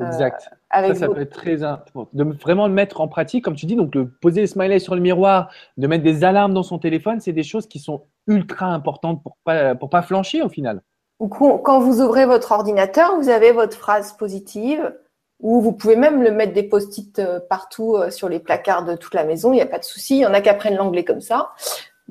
exact. 0.00 0.50
ça, 0.72 0.94
ça 0.94 1.08
peut 1.08 1.20
être 1.20 1.32
très 1.32 1.62
important. 1.62 2.08
De 2.12 2.24
vraiment 2.24 2.66
le 2.66 2.72
mettre 2.72 3.00
en 3.00 3.08
pratique, 3.08 3.44
comme 3.44 3.54
tu 3.54 3.66
dis, 3.66 3.76
donc 3.76 3.94
le 3.94 4.08
poser 4.08 4.40
le 4.40 4.46
smiley 4.46 4.78
sur 4.78 4.94
le 4.94 5.00
miroir, 5.00 5.50
de 5.76 5.86
mettre 5.86 6.02
des 6.02 6.24
alarmes 6.24 6.54
dans 6.54 6.62
son 6.62 6.78
téléphone, 6.78 7.20
c'est 7.20 7.32
des 7.32 7.44
choses 7.44 7.66
qui 7.66 7.78
sont 7.78 8.04
ultra 8.26 8.66
importantes 8.66 9.22
pour 9.22 9.36
pas 9.44 9.74
pour 9.74 9.90
pas 9.90 10.02
flancher 10.02 10.42
au 10.42 10.48
final. 10.48 10.82
Quand 11.28 11.78
vous 11.78 12.00
ouvrez 12.00 12.26
votre 12.26 12.52
ordinateur, 12.52 13.16
vous 13.16 13.28
avez 13.28 13.52
votre 13.52 13.76
phrase 13.76 14.14
positive, 14.14 14.92
ou 15.42 15.60
vous 15.60 15.72
pouvez 15.72 15.96
même 15.96 16.22
le 16.22 16.30
mettre 16.30 16.52
des 16.52 16.62
post-it 16.62 17.18
euh, 17.18 17.40
partout 17.40 17.96
euh, 17.96 18.10
sur 18.10 18.28
les 18.28 18.38
placards 18.38 18.84
de 18.84 18.96
toute 18.96 19.14
la 19.14 19.24
maison, 19.24 19.52
il 19.52 19.56
n'y 19.56 19.62
a 19.62 19.66
pas 19.66 19.78
de 19.78 19.84
souci. 19.84 20.18
Il 20.18 20.20
y 20.20 20.26
en 20.26 20.34
a 20.34 20.40
qui 20.40 20.48
apprennent 20.48 20.76
l'anglais 20.76 21.04
comme 21.04 21.20
ça. 21.20 21.50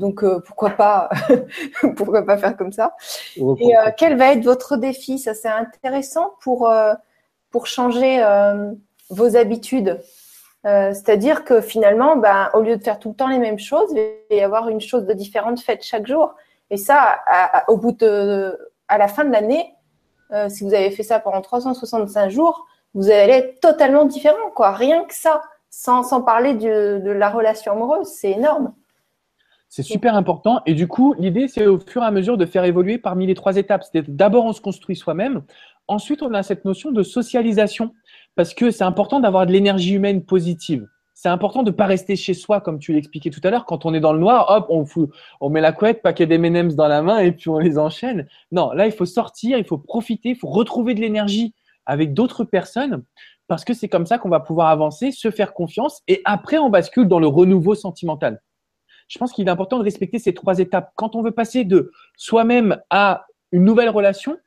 Donc 0.02 0.24
euh, 0.24 0.42
pourquoi 0.46 0.72
pas 0.72 1.10
pourquoi 1.96 2.26
pas 2.26 2.38
faire 2.38 2.58
comme 2.58 2.74
ça 2.74 2.96
Et 3.38 3.74
quel 3.98 4.18
va 4.18 4.34
être 4.34 4.44
votre 4.44 4.76
défi? 4.76 5.18
Ça 5.18 5.34
c'est 5.34 5.48
intéressant 5.48 6.34
pour 6.42 6.70
pour 7.50 7.68
changer 7.68 8.22
vos 9.10 9.38
habitudes. 9.38 10.02
C'est-à-dire 10.64 11.46
que 11.46 11.62
finalement, 11.62 12.18
ben, 12.18 12.50
au 12.54 12.60
lieu 12.60 12.76
de 12.76 12.84
faire 12.84 13.00
tout 13.00 13.10
le 13.10 13.16
temps 13.16 13.30
les 13.30 13.40
mêmes 13.40 13.60
choses, 13.60 13.90
il 13.92 14.14
va 14.30 14.36
y 14.36 14.42
avoir 14.42 14.68
une 14.68 14.82
chose 14.82 15.06
de 15.06 15.14
différente 15.14 15.62
faite 15.62 15.84
chaque 15.84 16.06
jour. 16.06 16.36
Et 16.70 16.78
ça, 16.78 17.20
au 17.68 17.78
bout 17.78 17.94
de 17.94 18.58
à 18.92 18.98
la 18.98 19.08
fin 19.08 19.24
de 19.24 19.32
l'année, 19.32 19.74
euh, 20.34 20.50
si 20.50 20.64
vous 20.64 20.74
avez 20.74 20.92
fait 20.92 21.04
ça 21.04 21.20
pendant 21.20 21.42
365 21.42 22.30
jours, 22.30 22.66
vous 22.94 23.10
allez 23.10 23.34
être 23.34 23.60
totalement 23.60 24.06
différent, 24.06 24.50
quoi. 24.54 24.72
Rien 24.72 25.06
que 25.06 25.14
ça, 25.14 25.42
sans, 25.70 26.22
parler 26.22 26.54
de, 26.54 27.02
la 27.06 27.30
relation 27.30 27.72
amoureuse, 27.72 28.08
c'est 28.08 28.32
énorme. 28.32 28.74
C'est 29.72 29.84
super 29.84 30.16
important. 30.16 30.62
Et 30.66 30.74
du 30.74 30.88
coup, 30.88 31.16
l'idée, 31.18 31.48
c'est 31.48 31.66
au 31.66 31.80
fur 31.80 32.04
et 32.04 32.06
à 32.06 32.12
mesure 32.12 32.38
de 32.38 32.46
faire 32.46 32.66
évoluer 32.66 32.98
parmi 32.98 33.26
les 33.26 33.36
trois 33.36 33.56
étapes. 33.56 33.86
C'est 33.90 34.14
d'abord, 34.14 34.44
on 34.44 34.52
se 34.52 34.60
construit 34.60 34.98
soi-même. 34.98 35.44
Ensuite, 35.88 36.22
on 36.24 36.34
a 36.34 36.44
cette 36.44 36.66
notion 36.66 36.92
de 36.92 37.04
socialisation. 37.04 37.94
Parce 38.36 38.54
que 38.54 38.70
c'est 38.70 38.84
important 38.84 39.22
d'avoir 39.22 39.46
de 39.46 39.54
l'énergie 39.54 39.94
humaine 39.94 40.24
positive 40.24 40.88
c'est 41.22 41.30
important 41.30 41.62
de 41.62 41.70
ne 41.70 41.76
pas 41.76 41.86
rester 41.86 42.16
chez 42.16 42.34
soi, 42.34 42.62
comme 42.62 42.80
tu 42.80 42.94
l'expliquais 42.94 43.30
tout 43.30 43.42
à 43.44 43.52
l'heure. 43.52 43.66
Quand 43.66 43.86
on 43.86 43.94
est 43.94 44.00
dans 44.00 44.12
le 44.12 44.18
noir, 44.18 44.48
hop, 44.50 44.66
on, 44.70 44.86
on 45.40 45.50
met 45.52 45.62
la 45.62 45.72
couette, 45.72 46.02
paquet 46.02 46.26
d'M&M's 46.26 46.74
dans 46.74 46.88
la 46.88 47.04
main 47.04 47.20
et 47.20 47.32
puis 47.32 47.48
on 47.48 47.60
les 47.60 47.78
enchaîne. 47.78 48.28
Non, 48.52 48.72
là, 48.72 48.88
il 48.88 48.92
faut 48.92 49.06
sortir, 49.06 49.60
il 49.60 49.64
faut 49.64 49.78
profiter, 49.78 50.30
il 50.30 50.36
faut 50.36 50.48
retrouver 50.48 50.96
de 50.96 51.00
l'énergie 51.00 51.54
avec 51.86 52.16
d'autres 52.16 52.44
personnes 52.44 53.04
parce 53.48 53.64
que 53.64 53.76
c'est 53.76 53.88
comme 53.88 54.08
ça 54.08 54.18
qu'on 54.18 54.30
va 54.30 54.40
pouvoir 54.40 54.70
avancer, 54.70 55.12
se 55.12 55.30
faire 55.30 55.54
confiance 55.54 56.02
et 56.08 56.24
après, 56.26 56.58
on 56.58 56.72
bascule 56.72 57.08
dans 57.08 57.20
le 57.20 57.28
renouveau 57.28 57.76
sentimental. 57.76 58.42
Je 59.12 59.20
pense 59.20 59.34
qu'il 59.34 59.46
est 59.46 59.52
important 59.52 59.78
de 59.78 59.84
respecter 59.84 60.20
ces 60.20 60.34
trois 60.34 60.60
étapes. 60.60 60.94
Quand 60.96 61.18
on 61.18 61.22
veut 61.22 61.32
passer 61.32 61.66
de 61.66 61.92
soi-même 62.16 62.82
à 62.90 63.26
une 63.52 63.66
nouvelle 63.66 63.90
relation, 63.90 64.38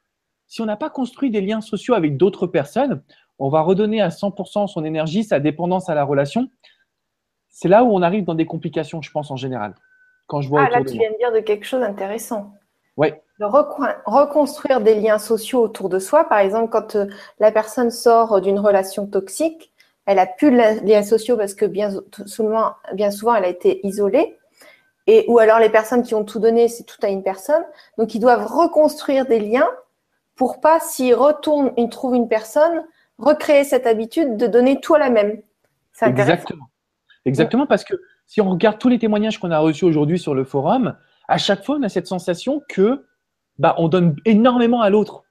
si 0.47 0.63
on 0.63 0.65
n'a 0.65 0.79
pas 0.79 0.89
construit 0.89 1.31
des 1.31 1.43
liens 1.43 1.61
sociaux 1.61 1.93
avec 1.93 2.17
d'autres 2.17 2.47
personnes, 2.47 3.03
on 3.39 3.51
va 3.51 3.61
redonner 3.61 4.01
à 4.01 4.09
100% 4.09 4.67
son 4.69 4.85
énergie, 4.87 5.23
sa 5.23 5.39
dépendance 5.39 5.91
à 5.91 5.95
la 5.95 6.03
relation. 6.03 6.49
C'est 7.51 7.69
là 7.69 7.85
où 7.85 7.95
on 7.95 8.01
arrive 8.01 8.25
dans 8.25 8.35
des 8.35 8.47
complications, 8.47 9.03
je 9.03 9.11
pense, 9.11 9.31
en 9.31 9.37
général. 9.37 9.75
Quand 10.29 10.41
je 10.41 10.49
vois 10.49 10.63
ah, 10.67 10.71
là, 10.71 10.83
tu 10.83 10.97
viens 10.97 11.13
de 11.13 11.19
dire 11.19 11.31
de 11.31 11.41
quelque 11.41 11.67
chose 11.67 11.81
d'intéressant. 11.81 12.55
Oui. 12.97 13.09
De 13.41 13.45
reconstruire 13.45 14.81
des 14.81 14.95
liens 14.95 15.19
sociaux 15.19 15.61
autour 15.61 15.91
de 15.91 15.99
soi. 15.99 16.25
Par 16.25 16.39
exemple, 16.39 16.71
quand 16.71 16.97
euh, 16.97 17.07
la 17.39 17.53
personne 17.53 17.91
sort 17.91 18.41
d'une 18.41 18.59
relation 18.59 19.07
toxique, 19.07 19.75
elle 20.07 20.19
a 20.19 20.27
plus 20.27 20.51
de 20.51 20.87
liens 20.87 21.03
sociaux 21.03 21.37
parce 21.37 21.53
que 21.53 21.67
bien 21.67 21.91
souvent, 22.25 22.73
bien 22.95 23.11
souvent, 23.11 23.35
elle 23.35 23.45
a 23.45 23.49
été 23.49 23.87
isolée. 23.87 24.39
Et, 25.07 25.25
ou 25.29 25.39
alors 25.39 25.59
les 25.59 25.69
personnes 25.69 26.03
qui 26.03 26.15
ont 26.15 26.25
tout 26.25 26.41
donné, 26.41 26.69
c'est 26.69 26.85
tout 26.85 26.99
à 27.03 27.09
une 27.09 27.23
personne. 27.23 27.63
Donc, 27.99 28.15
ils 28.15 28.21
doivent 28.21 28.47
reconstruire 28.47 29.27
des 29.27 29.41
liens 29.41 29.69
pour 30.35 30.61
pas, 30.61 30.81
s'ils 30.81 31.15
retournent, 31.15 31.73
ils 31.77 31.89
trouvent 31.89 32.15
une 32.15 32.29
personne, 32.29 32.85
recréer 33.19 33.65
cette 33.65 33.87
habitude 33.87 34.37
de 34.37 34.47
donner 34.47 34.81
tout 34.81 34.95
à 34.95 34.99
la 34.99 35.11
même. 35.11 35.43
Exactement. 36.03 36.69
Exactement, 37.27 37.67
parce 37.67 37.85
que 37.85 37.95
si 38.27 38.41
on 38.41 38.51
regarde 38.51 38.79
tous 38.79 38.89
les 38.89 38.99
témoignages 38.99 39.39
qu'on 39.39 39.51
a 39.51 39.59
reçus 39.59 39.85
aujourd'hui 39.85 40.19
sur 40.19 40.35
le 40.35 40.45
forum, 40.45 40.97
à 41.29 41.39
chaque 41.39 41.65
fois, 41.65 41.77
on 41.77 41.83
a 41.83 41.89
cette 41.89 42.07
sensation 42.07 42.63
que 42.69 43.07
bah, 43.59 43.75
on 43.79 43.89
donne 43.89 44.17
énormément 44.25 44.81
à 44.81 44.91
l'autre. 44.91 45.23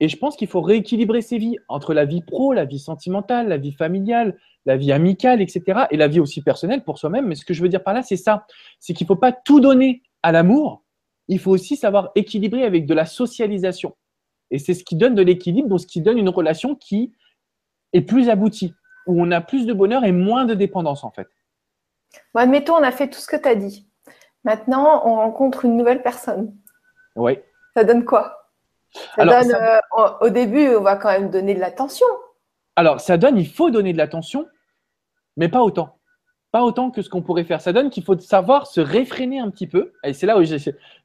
Et 0.00 0.08
je 0.08 0.16
pense 0.16 0.36
qu'il 0.36 0.48
faut 0.48 0.60
rééquilibrer 0.60 1.22
ses 1.22 1.38
vies 1.38 1.56
entre 1.68 1.94
la 1.94 2.04
vie 2.04 2.22
pro, 2.22 2.52
la 2.52 2.64
vie 2.64 2.78
sentimentale, 2.78 3.48
la 3.48 3.56
vie 3.56 3.72
familiale, 3.72 4.36
la 4.68 4.76
vie 4.76 4.92
amicale, 4.92 5.40
etc. 5.40 5.86
Et 5.90 5.96
la 5.96 6.08
vie 6.08 6.20
aussi 6.20 6.42
personnelle 6.42 6.84
pour 6.84 6.98
soi-même. 6.98 7.26
Mais 7.26 7.34
ce 7.34 7.44
que 7.44 7.54
je 7.54 7.62
veux 7.62 7.70
dire 7.70 7.82
par 7.82 7.94
là, 7.94 8.02
c'est 8.02 8.18
ça. 8.18 8.46
C'est 8.78 8.92
qu'il 8.92 9.06
ne 9.06 9.08
faut 9.08 9.16
pas 9.16 9.32
tout 9.32 9.60
donner 9.60 10.02
à 10.22 10.30
l'amour. 10.30 10.84
Il 11.26 11.38
faut 11.38 11.50
aussi 11.50 11.76
savoir 11.76 12.10
équilibrer 12.14 12.64
avec 12.64 12.86
de 12.86 12.94
la 12.94 13.06
socialisation. 13.06 13.96
Et 14.50 14.58
c'est 14.58 14.74
ce 14.74 14.84
qui 14.84 14.94
donne 14.94 15.14
de 15.14 15.22
l'équilibre, 15.22 15.68
donc 15.68 15.80
ce 15.80 15.86
qui 15.86 16.00
donne 16.00 16.18
une 16.18 16.28
relation 16.28 16.74
qui 16.74 17.12
est 17.92 18.02
plus 18.02 18.28
aboutie, 18.28 18.74
où 19.06 19.20
on 19.22 19.30
a 19.30 19.40
plus 19.40 19.66
de 19.66 19.72
bonheur 19.72 20.04
et 20.04 20.12
moins 20.12 20.44
de 20.44 20.54
dépendance 20.54 21.02
en 21.02 21.10
fait. 21.10 21.28
Bon, 22.34 22.40
admettons, 22.40 22.74
on 22.74 22.82
a 22.82 22.92
fait 22.92 23.08
tout 23.08 23.20
ce 23.20 23.26
que 23.26 23.36
tu 23.36 23.48
as 23.48 23.54
dit. 23.54 23.86
Maintenant, 24.44 25.02
on 25.06 25.16
rencontre 25.16 25.64
une 25.64 25.76
nouvelle 25.76 26.02
personne. 26.02 26.54
Oui. 27.16 27.38
Ça 27.74 27.84
donne 27.84 28.04
quoi? 28.04 28.50
Ça 29.16 29.24
donne, 29.24 29.54
euh, 29.54 29.80
au 30.20 30.30
début, 30.30 30.68
on 30.76 30.82
va 30.82 30.96
quand 30.96 31.10
même 31.10 31.30
donner 31.30 31.54
de 31.54 31.60
l'attention. 31.60 32.06
Alors, 32.76 33.00
ça 33.00 33.16
donne, 33.18 33.36
il 33.36 33.48
faut 33.48 33.70
donner 33.70 33.92
de 33.92 33.98
l'attention, 33.98 34.46
mais 35.38 35.48
pas 35.48 35.62
autant. 35.62 35.96
Pas 36.50 36.62
autant 36.62 36.90
que 36.90 37.00
ce 37.00 37.08
qu'on 37.08 37.22
pourrait 37.22 37.44
faire. 37.44 37.60
Ça 37.60 37.72
donne 37.72 37.90
qu'il 37.90 38.02
faut 38.02 38.18
savoir 38.18 38.66
se 38.66 38.80
réfréner 38.80 39.38
un 39.38 39.50
petit 39.50 39.66
peu. 39.66 39.92
Et 40.04 40.12
c'est 40.12 40.26
là 40.26 40.38
où 40.38 40.42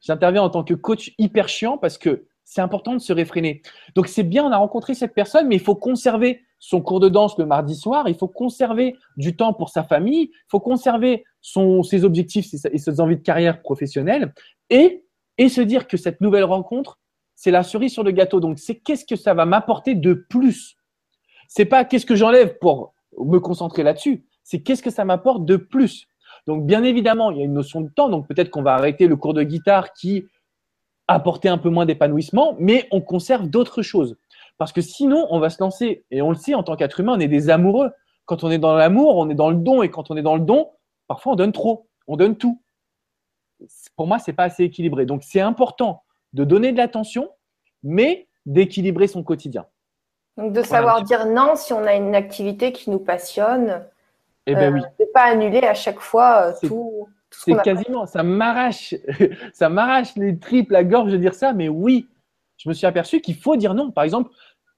j'interviens 0.02 0.42
en 0.42 0.50
tant 0.50 0.64
que 0.64 0.74
coach 0.74 1.14
hyper 1.18 1.48
chiant 1.48 1.78
parce 1.78 1.98
que 1.98 2.26
c'est 2.44 2.62
important 2.62 2.94
de 2.94 3.00
se 3.00 3.14
réfréner. 3.14 3.62
Donc 3.96 4.08
c'est 4.08 4.24
bien, 4.24 4.44
on 4.46 4.52
a 4.52 4.58
rencontré 4.58 4.94
cette 4.94 5.14
personne, 5.14 5.48
mais 5.48 5.56
il 5.56 5.62
faut 5.62 5.76
conserver 5.76 6.42
son 6.60 6.82
cours 6.82 7.00
de 7.00 7.10
danse 7.10 7.38
le 7.38 7.46
mardi 7.46 7.76
soir, 7.76 8.08
il 8.08 8.16
faut 8.16 8.28
conserver 8.28 8.96
du 9.18 9.36
temps 9.36 9.54
pour 9.54 9.70
sa 9.70 9.84
famille, 9.84 10.32
il 10.32 10.50
faut 10.50 10.62
conserver 10.62 11.26
ses 11.42 12.06
objectifs 12.06 12.54
et 12.54 12.78
ses 12.78 13.02
envies 13.02 13.18
de 13.18 13.22
carrière 13.22 13.62
professionnelle, 13.62 14.34
et, 14.70 15.04
et 15.38 15.50
se 15.50 15.60
dire 15.60 15.88
que 15.88 15.98
cette 15.98 16.22
nouvelle 16.22 16.46
rencontre, 16.46 17.00
c'est 17.36 17.52
la 17.52 17.64
cerise 17.64 17.92
sur 17.92 18.04
le 18.04 18.12
gâteau. 18.12 18.40
Donc 18.40 18.60
c'est 18.60 18.76
qu'est-ce 18.76 19.06
que 19.06 19.18
ça 19.18 19.34
va 19.34 19.46
m'apporter 19.46 19.94
de 19.94 20.14
plus? 20.14 20.78
C'est 21.50 21.66
pas 21.66 21.84
qu'est-ce 21.84 22.06
que 22.06 22.16
j'enlève 22.16 22.58
pour 22.60 22.93
me 23.20 23.40
concentrer 23.40 23.84
là-dessus, 23.84 24.26
c'est 24.44 24.62
qu'est-ce 24.62 24.84
que 24.84 24.90
ça 24.90 25.06
m'apporte 25.06 25.46
de 25.46 25.56
plus? 25.58 26.08
Donc 26.48 26.66
bien 26.66 26.84
évidemment, 26.84 27.32
il 27.32 27.38
y 27.38 27.42
a 27.42 27.46
une 27.46 27.54
notion 27.54 27.82
de 27.82 27.90
temps, 27.90 28.10
donc 28.10 28.28
peut-être 28.28 28.50
qu'on 28.50 28.64
va 28.64 28.74
arrêter 28.74 29.08
le 29.08 29.16
cours 29.16 29.34
de 29.34 29.44
guitare 29.44 29.94
qui 29.94 30.26
apporter 31.08 31.50
un 31.50 31.58
peu 31.58 31.70
moins 31.70 31.86
d'épanouissement, 31.86 32.56
mais 32.60 32.88
on 32.92 33.02
conserve 33.02 33.48
d'autres 33.48 33.82
choses. 33.82 34.16
Parce 34.58 34.72
que 34.72 34.82
sinon, 34.82 35.28
on 35.30 35.40
va 35.40 35.50
se 35.50 35.62
lancer, 35.62 36.06
et 36.12 36.22
on 36.22 36.30
le 36.30 36.36
sait, 36.36 36.54
en 36.54 36.64
tant 36.64 36.76
qu'être 36.76 37.00
humain, 37.00 37.14
on 37.16 37.20
est 37.20 37.28
des 37.28 37.50
amoureux. 37.50 37.92
Quand 38.26 38.44
on 38.44 38.52
est 38.52 38.60
dans 38.60 38.74
l'amour, 38.74 39.18
on 39.18 39.30
est 39.30 39.36
dans 39.36 39.50
le 39.50 39.58
don, 39.58 39.84
et 39.84 39.90
quand 39.90 40.12
on 40.12 40.18
est 40.18 40.22
dans 40.22 40.36
le 40.36 40.46
don, 40.46 40.72
parfois 41.08 41.34
on 41.34 41.36
donne 41.36 41.52
trop, 41.52 41.88
on 42.08 42.16
donne 42.16 42.38
tout. 42.38 42.62
Pour 43.96 44.08
moi, 44.08 44.20
c'est 44.20 44.34
pas 44.34 44.44
assez 44.44 44.64
équilibré. 44.64 45.06
Donc, 45.06 45.24
c'est 45.24 45.42
important 45.42 46.04
de 46.34 46.44
donner 46.44 46.72
de 46.72 46.78
l'attention, 46.78 47.30
mais 47.82 48.28
d'équilibrer 48.46 49.08
son 49.08 49.24
quotidien. 49.24 49.66
Donc, 50.38 50.54
de 50.54 50.64
savoir 50.64 51.04
dire 51.04 51.26
non 51.28 51.56
si 51.56 51.74
on 51.74 51.86
a 51.86 51.94
une 51.94 52.16
activité 52.16 52.72
qui 52.72 52.90
nous 52.90 53.00
passionne. 53.00 53.86
Eh 54.46 54.56
ben 54.56 54.74
oui. 54.74 54.82
Euh, 54.82 55.06
de 55.06 55.12
pas 55.14 55.24
annuler 55.24 55.64
à 55.64 55.74
chaque 55.74 56.00
fois 56.00 56.48
euh, 56.48 56.68
tout. 56.68 57.08
C'est 57.32 57.60
quasiment, 57.64 58.06
ça 58.06 58.22
m'arrache, 58.24 58.94
ça 59.54 59.70
m'arrache 59.70 60.16
les 60.16 60.38
tripes, 60.38 60.72
la 60.72 60.84
gorge 60.84 61.12
de 61.12 61.18
dire 61.18 61.34
ça, 61.34 61.54
mais 61.54 61.68
oui, 61.68 62.08
je 62.58 62.70
me 62.70 62.74
suis 62.74 62.86
aperçu 62.86 63.22
qu'il 63.22 63.36
faut 63.36 63.56
dire 63.56 63.74
non. 63.74 63.92
Par 63.92 64.04
exemple, 64.04 64.30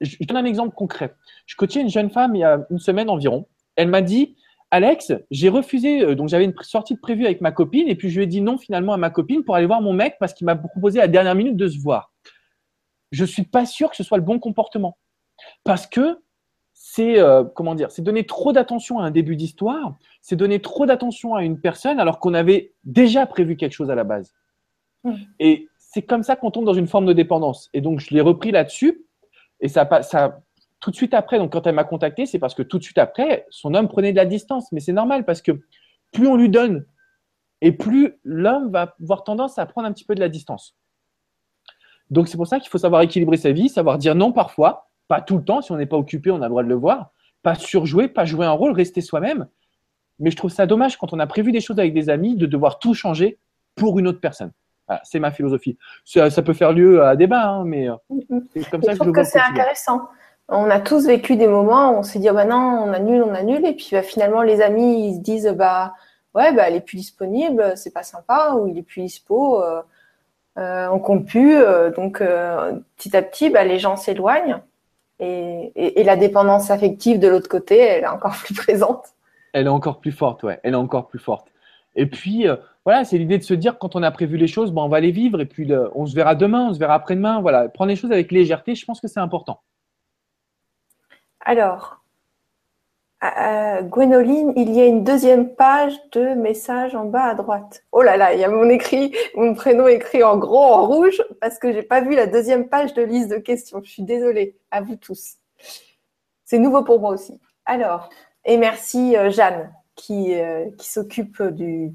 je, 0.01 0.17
donne 0.21 0.37
un 0.37 0.45
exemple 0.45 0.73
concret. 0.73 1.15
Je 1.45 1.55
coachais 1.55 1.81
une 1.81 1.89
jeune 1.89 2.09
femme 2.09 2.35
il 2.35 2.39
y 2.39 2.43
a 2.43 2.65
une 2.69 2.79
semaine 2.79 3.09
environ. 3.09 3.45
Elle 3.75 3.89
m'a 3.89 4.01
dit, 4.01 4.37
Alex, 4.71 5.13
j'ai 5.31 5.49
refusé, 5.49 6.01
euh, 6.01 6.15
donc 6.15 6.29
j'avais 6.29 6.45
une 6.45 6.55
sortie 6.61 6.95
de 6.95 6.99
prévue 6.99 7.25
avec 7.25 7.41
ma 7.41 7.51
copine, 7.51 7.87
et 7.87 7.95
puis 7.95 8.09
je 8.09 8.17
lui 8.17 8.23
ai 8.23 8.27
dit 8.27 8.41
non 8.41 8.57
finalement 8.57 8.93
à 8.93 8.97
ma 8.97 9.09
copine 9.09 9.43
pour 9.43 9.55
aller 9.55 9.67
voir 9.67 9.81
mon 9.81 9.93
mec 9.93 10.15
parce 10.19 10.33
qu'il 10.33 10.45
m'a 10.45 10.55
proposé 10.55 10.99
à 10.99 11.03
la 11.03 11.07
dernière 11.07 11.35
minute 11.35 11.57
de 11.57 11.67
se 11.67 11.79
voir. 11.79 12.13
Je 13.11 13.25
suis 13.25 13.43
pas 13.43 13.65
sûr 13.65 13.89
que 13.89 13.95
ce 13.95 14.03
soit 14.03 14.17
le 14.17 14.23
bon 14.23 14.39
comportement. 14.39 14.97
Parce 15.63 15.87
que 15.87 16.19
c'est 16.73 17.19
euh, 17.19 17.43
comment 17.43 17.75
dire, 17.75 17.91
c'est 17.91 18.01
donner 18.01 18.25
trop 18.25 18.51
d'attention 18.51 18.99
à 18.99 19.03
un 19.03 19.11
début 19.11 19.35
d'histoire, 19.35 19.97
c'est 20.21 20.35
donner 20.35 20.61
trop 20.61 20.85
d'attention 20.85 21.35
à 21.35 21.43
une 21.43 21.59
personne 21.59 21.99
alors 21.99 22.19
qu'on 22.19 22.33
avait 22.33 22.73
déjà 22.83 23.25
prévu 23.25 23.57
quelque 23.57 23.73
chose 23.73 23.89
à 23.89 23.95
la 23.95 24.03
base. 24.03 24.33
Mmh. 25.03 25.13
Et 25.39 25.67
c'est 25.77 26.03
comme 26.03 26.23
ça 26.23 26.35
qu'on 26.35 26.51
tombe 26.51 26.65
dans 26.65 26.73
une 26.73 26.87
forme 26.87 27.05
de 27.05 27.13
dépendance. 27.13 27.69
Et 27.73 27.81
donc 27.81 27.99
je 27.99 28.13
l'ai 28.13 28.21
repris 28.21 28.51
là-dessus 28.51 29.05
et 29.61 29.67
ça, 29.67 29.87
ça 30.03 30.41
tout 30.79 30.91
de 30.91 30.95
suite 30.95 31.13
après. 31.13 31.37
Donc 31.37 31.53
quand 31.53 31.65
elle 31.65 31.75
m'a 31.75 31.83
contacté, 31.83 32.25
c'est 32.25 32.39
parce 32.39 32.53
que 32.53 32.63
tout 32.63 32.77
de 32.77 32.83
suite 32.83 32.97
après, 32.97 33.45
son 33.49 33.73
homme 33.73 33.87
prenait 33.87 34.11
de 34.11 34.17
la 34.17 34.25
distance. 34.25 34.71
Mais 34.71 34.79
c'est 34.79 34.93
normal 34.93 35.25
parce 35.25 35.41
que 35.41 35.51
plus 36.11 36.27
on 36.27 36.35
lui 36.35 36.49
donne 36.49 36.85
et 37.61 37.71
plus 37.71 38.19
l'homme 38.23 38.71
va 38.71 38.95
avoir 39.01 39.23
tendance 39.23 39.57
à 39.57 39.65
prendre 39.65 39.87
un 39.87 39.93
petit 39.93 40.05
peu 40.05 40.15
de 40.15 40.19
la 40.19 40.29
distance. 40.29 40.75
Donc 42.09 42.27
c'est 42.27 42.37
pour 42.37 42.47
ça 42.47 42.59
qu'il 42.59 42.69
faut 42.69 42.77
savoir 42.77 43.01
équilibrer 43.01 43.37
sa 43.37 43.51
vie, 43.51 43.69
savoir 43.69 43.97
dire 43.97 44.15
non 44.15 44.31
parfois 44.31 44.89
pas 45.07 45.21
tout 45.21 45.37
le 45.37 45.43
temps, 45.43 45.61
si 45.61 45.71
on 45.71 45.77
n'est 45.77 45.85
pas 45.85 45.97
occupé, 45.97 46.31
on 46.31 46.41
a 46.41 46.45
le 46.45 46.49
droit 46.49 46.63
de 46.63 46.69
le 46.69 46.75
voir. 46.75 47.11
Pas 47.43 47.55
surjouer, 47.55 48.07
pas 48.07 48.25
jouer 48.25 48.45
un 48.45 48.51
rôle, 48.51 48.71
rester 48.71 49.01
soi-même. 49.01 49.47
Mais 50.19 50.31
je 50.31 50.35
trouve 50.35 50.51
ça 50.51 50.65
dommage 50.65 50.97
quand 50.97 51.13
on 51.13 51.19
a 51.19 51.27
prévu 51.27 51.51
des 51.51 51.61
choses 51.61 51.79
avec 51.79 51.93
des 51.93 52.09
amis 52.09 52.35
de 52.35 52.45
devoir 52.45 52.79
tout 52.79 52.93
changer 52.93 53.37
pour 53.75 53.99
une 53.99 54.07
autre 54.07 54.21
personne. 54.21 54.51
c'est 55.03 55.19
ma 55.19 55.31
philosophie. 55.31 55.77
Ça, 56.05 56.41
peut 56.41 56.53
faire 56.53 56.71
lieu 56.71 57.03
à 57.03 57.15
débat, 57.15 57.47
hein, 57.47 57.65
mais 57.65 57.87
mm-hmm. 57.87 58.41
c'est 58.53 58.69
comme 58.69 58.81
ça 58.81 58.91
que 58.91 58.97
je, 58.97 58.99
trouve 58.99 59.13
que 59.13 59.23
c'est 59.23 59.39
intéressant. 59.39 60.01
On 60.47 60.69
a 60.69 60.79
tous 60.79 61.07
vécu 61.07 61.37
des 61.37 61.47
moments 61.47 61.91
où 61.91 61.97
on 61.97 62.03
s'est 62.03 62.19
dit, 62.19 62.29
oh 62.29 62.33
bah 62.33 62.45
non, 62.45 62.83
on 62.85 62.93
annule, 62.93 63.23
on 63.23 63.33
annule, 63.33 63.65
et 63.65 63.73
puis 63.73 63.89
bah, 63.91 64.03
finalement 64.03 64.43
les 64.43 64.61
amis 64.61 65.09
ils 65.09 65.15
se 65.15 65.21
disent, 65.21 65.53
bah 65.57 65.93
ouais, 66.35 66.53
bah, 66.53 66.67
elle 66.67 66.75
est 66.75 66.81
plus 66.81 66.97
disponible, 66.97 67.73
c'est 67.75 67.93
pas 67.93 68.03
sympa, 68.03 68.53
ou 68.55 68.67
il 68.67 68.77
est 68.77 68.83
plus 68.83 69.01
dispo, 69.01 69.63
euh, 69.63 69.81
euh 70.59 70.87
on 70.89 70.99
compte 70.99 71.25
plus. 71.25 71.55
Euh, 71.55 71.89
donc 71.89 72.21
euh, 72.21 72.73
petit 72.97 73.17
à 73.17 73.23
petit, 73.23 73.49
bah, 73.49 73.63
les 73.63 73.79
gens 73.79 73.95
s'éloignent 73.95 74.61
et, 75.19 75.99
et, 75.99 76.03
la 76.03 76.17
dépendance 76.17 76.71
affective 76.71 77.19
de 77.19 77.27
l'autre 77.27 77.47
côté, 77.47 77.77
elle 77.77 78.03
est 78.03 78.07
encore 78.07 78.35
plus 78.43 78.53
présente. 78.53 79.13
Elle 79.53 79.67
est 79.67 79.69
encore 79.69 79.99
plus 79.99 80.11
forte, 80.11 80.43
ouais. 80.43 80.59
Elle 80.63 80.73
est 80.73 80.77
encore 80.77 81.07
plus 81.07 81.19
forte. 81.19 81.47
Et 81.95 82.05
puis 82.05 82.45
voilà, 82.83 83.03
c'est 83.05 83.17
l'idée 83.17 83.37
de 83.37 83.43
se 83.43 83.53
dire 83.53 83.79
quand 83.79 83.95
on 83.95 84.03
a 84.03 84.11
prévu 84.11 84.37
les 84.37 84.47
choses, 84.47 84.71
bon, 84.71 84.83
on 84.83 84.89
va 84.89 84.99
les 84.99 85.11
vivre 85.11 85.41
et 85.41 85.45
puis 85.45 85.67
on 85.95 86.05
se 86.05 86.13
verra 86.13 86.35
demain, 86.35 86.67
on 86.69 86.73
se 86.73 86.79
verra 86.79 86.93
après-demain. 86.95 87.41
Voilà, 87.41 87.69
prendre 87.69 87.89
les 87.89 87.95
choses 87.95 88.11
avec 88.11 88.31
légèreté, 88.31 88.75
je 88.75 88.85
pense 88.85 88.99
que 88.99 89.07
c'est 89.07 89.19
important. 89.19 89.61
Alors, 91.39 92.03
Gwénoline, 93.83 94.53
il 94.55 94.73
y 94.73 94.81
a 94.81 94.85
une 94.85 95.03
deuxième 95.03 95.55
page 95.55 95.93
de 96.11 96.33
message 96.33 96.95
en 96.95 97.05
bas 97.05 97.25
à 97.25 97.35
droite. 97.35 97.83
Oh 97.91 98.01
là 98.01 98.17
là, 98.17 98.33
il 98.33 98.39
y 98.39 98.43
a 98.43 98.49
mon 98.49 98.69
écrit, 98.69 99.15
mon 99.35 99.53
prénom 99.53 99.87
écrit 99.87 100.23
en 100.23 100.37
gros 100.37 100.63
en 100.63 100.85
rouge 100.85 101.23
parce 101.41 101.59
que 101.59 101.71
j'ai 101.71 101.83
pas 101.83 102.01
vu 102.01 102.15
la 102.15 102.27
deuxième 102.27 102.67
page 102.67 102.93
de 102.93 103.03
liste 103.03 103.29
de 103.29 103.37
questions. 103.37 103.81
Je 103.83 103.89
suis 103.89 104.03
désolée 104.03 104.57
à 104.71 104.81
vous 104.81 104.95
tous. 104.95 105.35
C'est 106.43 106.59
nouveau 106.59 106.83
pour 106.83 106.99
moi 106.99 107.11
aussi. 107.11 107.39
Alors, 107.65 108.09
et 108.45 108.57
merci 108.57 109.17
euh, 109.17 109.29
Jeanne 109.29 109.73
qui, 109.95 110.35
euh, 110.35 110.69
qui 110.77 110.89
s'occupe 110.89 111.41
du, 111.41 111.93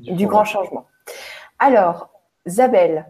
du 0.00 0.26
grand 0.26 0.44
changement. 0.44 0.86
Alors, 1.58 2.10
Isabelle, 2.44 3.06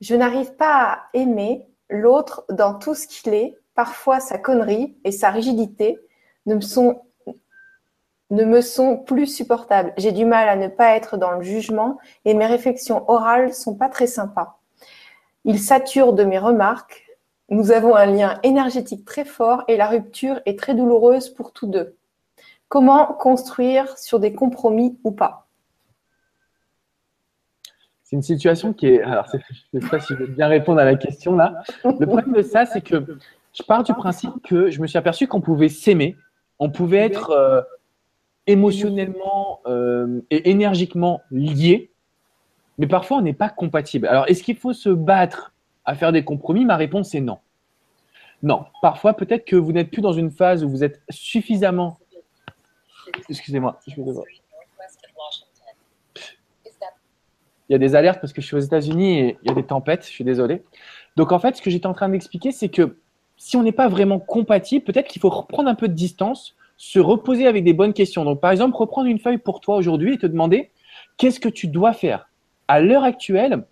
je 0.00 0.14
n'arrive 0.14 0.54
pas 0.56 0.82
à 0.82 1.02
aimer 1.14 1.66
l'autre 1.88 2.44
dans 2.50 2.74
tout 2.74 2.94
ce 2.94 3.06
qu'il 3.06 3.34
est, 3.34 3.56
parfois 3.74 4.20
sa 4.20 4.38
connerie 4.38 4.96
et 5.04 5.12
sa 5.12 5.30
rigidité 5.30 5.98
ne 6.46 6.54
me 6.54 6.60
sont, 6.60 7.02
ne 8.30 9.04
plus 9.04 9.26
supportables. 9.26 9.92
J'ai 9.96 10.12
du 10.12 10.24
mal 10.24 10.48
à 10.48 10.56
ne 10.56 10.68
pas 10.68 10.96
être 10.96 11.16
dans 11.16 11.32
le 11.32 11.42
jugement 11.42 11.98
et 12.24 12.34
mes 12.34 12.46
réflexions 12.46 13.08
orales 13.10 13.52
sont 13.52 13.74
pas 13.74 13.88
très 13.88 14.06
sympas. 14.06 14.60
Il 15.44 15.58
sature 15.60 16.12
de 16.12 16.24
mes 16.24 16.38
remarques. 16.38 17.04
Nous 17.48 17.70
avons 17.70 17.94
un 17.94 18.06
lien 18.06 18.40
énergétique 18.42 19.04
très 19.04 19.24
fort 19.24 19.62
et 19.68 19.76
la 19.76 19.86
rupture 19.86 20.40
est 20.46 20.58
très 20.58 20.74
douloureuse 20.74 21.28
pour 21.28 21.52
tous 21.52 21.68
deux. 21.68 21.96
Comment 22.68 23.06
construire 23.06 23.96
sur 23.96 24.18
des 24.18 24.32
compromis 24.32 24.98
ou 25.04 25.12
pas? 25.12 25.46
C'est 28.02 28.16
une 28.16 28.22
situation 28.22 28.72
qui 28.72 28.86
est. 28.86 29.02
Alors, 29.02 29.26
je 29.32 29.38
ne 29.72 29.80
sais 29.80 29.88
pas 29.88 30.00
si 30.00 30.14
je 30.14 30.18
vais 30.18 30.26
bien 30.28 30.46
répondre 30.46 30.80
à 30.80 30.84
la 30.84 30.94
question 30.94 31.34
là. 31.34 31.62
Le 31.84 32.06
problème 32.06 32.32
de 32.32 32.42
ça, 32.42 32.64
c'est 32.66 32.80
que 32.80 33.04
je 33.52 33.62
pars 33.62 33.82
du 33.82 33.92
principe 33.94 34.30
que 34.44 34.70
je 34.70 34.80
me 34.80 34.86
suis 34.86 34.98
aperçu 34.98 35.26
qu'on 35.26 35.40
pouvait 35.40 35.68
s'aimer 35.68 36.16
on 36.58 36.70
pouvait 36.70 36.98
être 36.98 37.30
euh, 37.30 37.62
émotionnellement 38.46 39.60
euh, 39.66 40.20
et 40.30 40.50
énergiquement 40.50 41.20
liés, 41.30 41.90
mais 42.78 42.86
parfois 42.86 43.18
on 43.18 43.22
n'est 43.22 43.32
pas 43.32 43.48
compatible. 43.48 44.06
Alors, 44.06 44.26
est-ce 44.28 44.42
qu'il 44.42 44.56
faut 44.56 44.72
se 44.72 44.88
battre 44.88 45.52
à 45.84 45.94
faire 45.94 46.12
des 46.12 46.24
compromis? 46.24 46.64
Ma 46.64 46.76
réponse 46.76 47.14
est 47.14 47.20
non. 47.20 47.38
Non. 48.42 48.66
Parfois, 48.82 49.14
peut-être 49.14 49.44
que 49.44 49.56
vous 49.56 49.72
n'êtes 49.72 49.90
plus 49.90 50.02
dans 50.02 50.12
une 50.12 50.30
phase 50.30 50.62
où 50.62 50.68
vous 50.68 50.84
êtes 50.84 51.00
suffisamment. 51.10 51.98
Excusez-moi. 53.28 53.80
Il 57.68 57.72
y 57.72 57.74
a 57.74 57.78
des 57.78 57.96
alertes 57.96 58.20
parce 58.20 58.32
que 58.32 58.40
je 58.40 58.46
suis 58.46 58.56
aux 58.56 58.60
États-Unis 58.60 59.18
et 59.18 59.38
il 59.42 59.48
y 59.48 59.50
a 59.50 59.54
des 59.54 59.64
tempêtes. 59.64 60.04
Je 60.04 60.10
suis 60.10 60.22
désolé. 60.22 60.62
Donc, 61.16 61.32
en 61.32 61.38
fait, 61.38 61.56
ce 61.56 61.62
que 61.62 61.70
j'étais 61.70 61.86
en 61.86 61.94
train 61.94 62.08
d'expliquer, 62.08 62.52
c'est 62.52 62.68
que 62.68 62.98
si 63.36 63.56
on 63.56 63.62
n'est 63.62 63.72
pas 63.72 63.88
vraiment 63.88 64.18
compatible, 64.18 64.84
peut-être 64.84 65.08
qu'il 65.08 65.20
faut 65.20 65.28
reprendre 65.28 65.68
un 65.68 65.74
peu 65.74 65.88
de 65.88 65.94
distance, 65.94 66.54
se 66.76 66.98
reposer 66.98 67.46
avec 67.46 67.64
des 67.64 67.72
bonnes 67.72 67.92
questions. 67.92 68.24
Donc, 68.24 68.40
par 68.40 68.50
exemple, 68.50 68.76
reprendre 68.76 69.08
une 69.08 69.18
feuille 69.18 69.38
pour 69.38 69.60
toi 69.60 69.76
aujourd'hui 69.76 70.14
et 70.14 70.18
te 70.18 70.26
demander 70.26 70.70
qu'est-ce 71.16 71.40
que 71.40 71.48
tu 71.48 71.68
dois 71.68 71.92
faire 71.92 72.28
à 72.68 72.80
l'heure 72.80 73.04
actuelle 73.04 73.64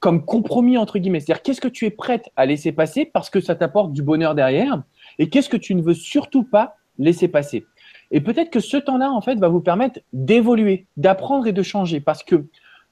comme 0.00 0.24
compromis 0.24 0.78
entre 0.78 0.98
guillemets? 0.98 1.20
C'est-à-dire 1.20 1.42
qu'est-ce 1.42 1.60
que 1.60 1.68
tu 1.68 1.86
es 1.86 1.90
prête 1.90 2.30
à 2.36 2.46
laisser 2.46 2.72
passer 2.72 3.04
parce 3.04 3.30
que 3.30 3.40
ça 3.40 3.54
t'apporte 3.54 3.92
du 3.92 4.02
bonheur 4.02 4.34
derrière 4.34 4.82
et 5.18 5.28
qu'est-ce 5.28 5.48
que 5.48 5.56
tu 5.56 5.74
ne 5.74 5.82
veux 5.82 5.94
surtout 5.94 6.44
pas 6.44 6.76
laisser 6.98 7.28
passer? 7.28 7.64
Et 8.10 8.20
peut-être 8.20 8.50
que 8.50 8.60
ce 8.60 8.76
temps-là, 8.76 9.10
en 9.10 9.20
fait, 9.20 9.36
va 9.36 9.48
vous 9.48 9.60
permettre 9.60 10.00
d'évoluer, 10.12 10.86
d'apprendre 10.96 11.46
et 11.46 11.52
de 11.52 11.62
changer 11.62 12.00
parce 12.00 12.22
que 12.22 12.46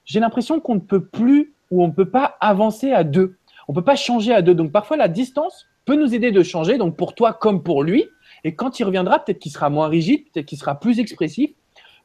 j'ai 0.05 0.21
l'impression 0.21 0.61
qu'on 0.61 0.77
ne 0.77 0.81
peut 0.81 1.05
plus 1.05 1.53
ou 1.71 1.85
on 1.85 1.89
ne 1.89 1.93
peut 1.93 2.09
pas 2.11 2.37
avancer 2.41 2.93
à 2.93 3.05
deux. 3.05 3.37
On 3.69 3.73
ne 3.73 3.77
peut 3.77 3.85
pas 3.85 3.97
changer 3.97 4.33
à 4.33 4.43
deux. 4.43 4.55
Donc 4.55 4.73
parfois, 4.73 4.97
la 4.97 5.09
distance, 5.09 5.67
peut 5.85 5.97
nous 5.97 6.15
aider 6.15 6.31
de 6.31 6.43
changer, 6.43 6.79
donc 6.79 6.97
pour 6.97 7.15
toi 7.15 7.33
comme 7.33 7.63
pour 7.63 7.83
lui. 7.83 8.07
Et 8.45 8.55
quand 8.55 8.81
il 8.81 8.85
reviendra, 8.85 9.19
peut-être 9.19 9.39
qu'il 9.39 9.53
sera 9.53 9.71
moins 9.71 9.89
rigide, 9.89 10.25
peut-être 10.33 10.47
qu'il 10.47 10.59
sera 10.59 10.79
plus 10.79 10.99
expressif, 10.99 11.51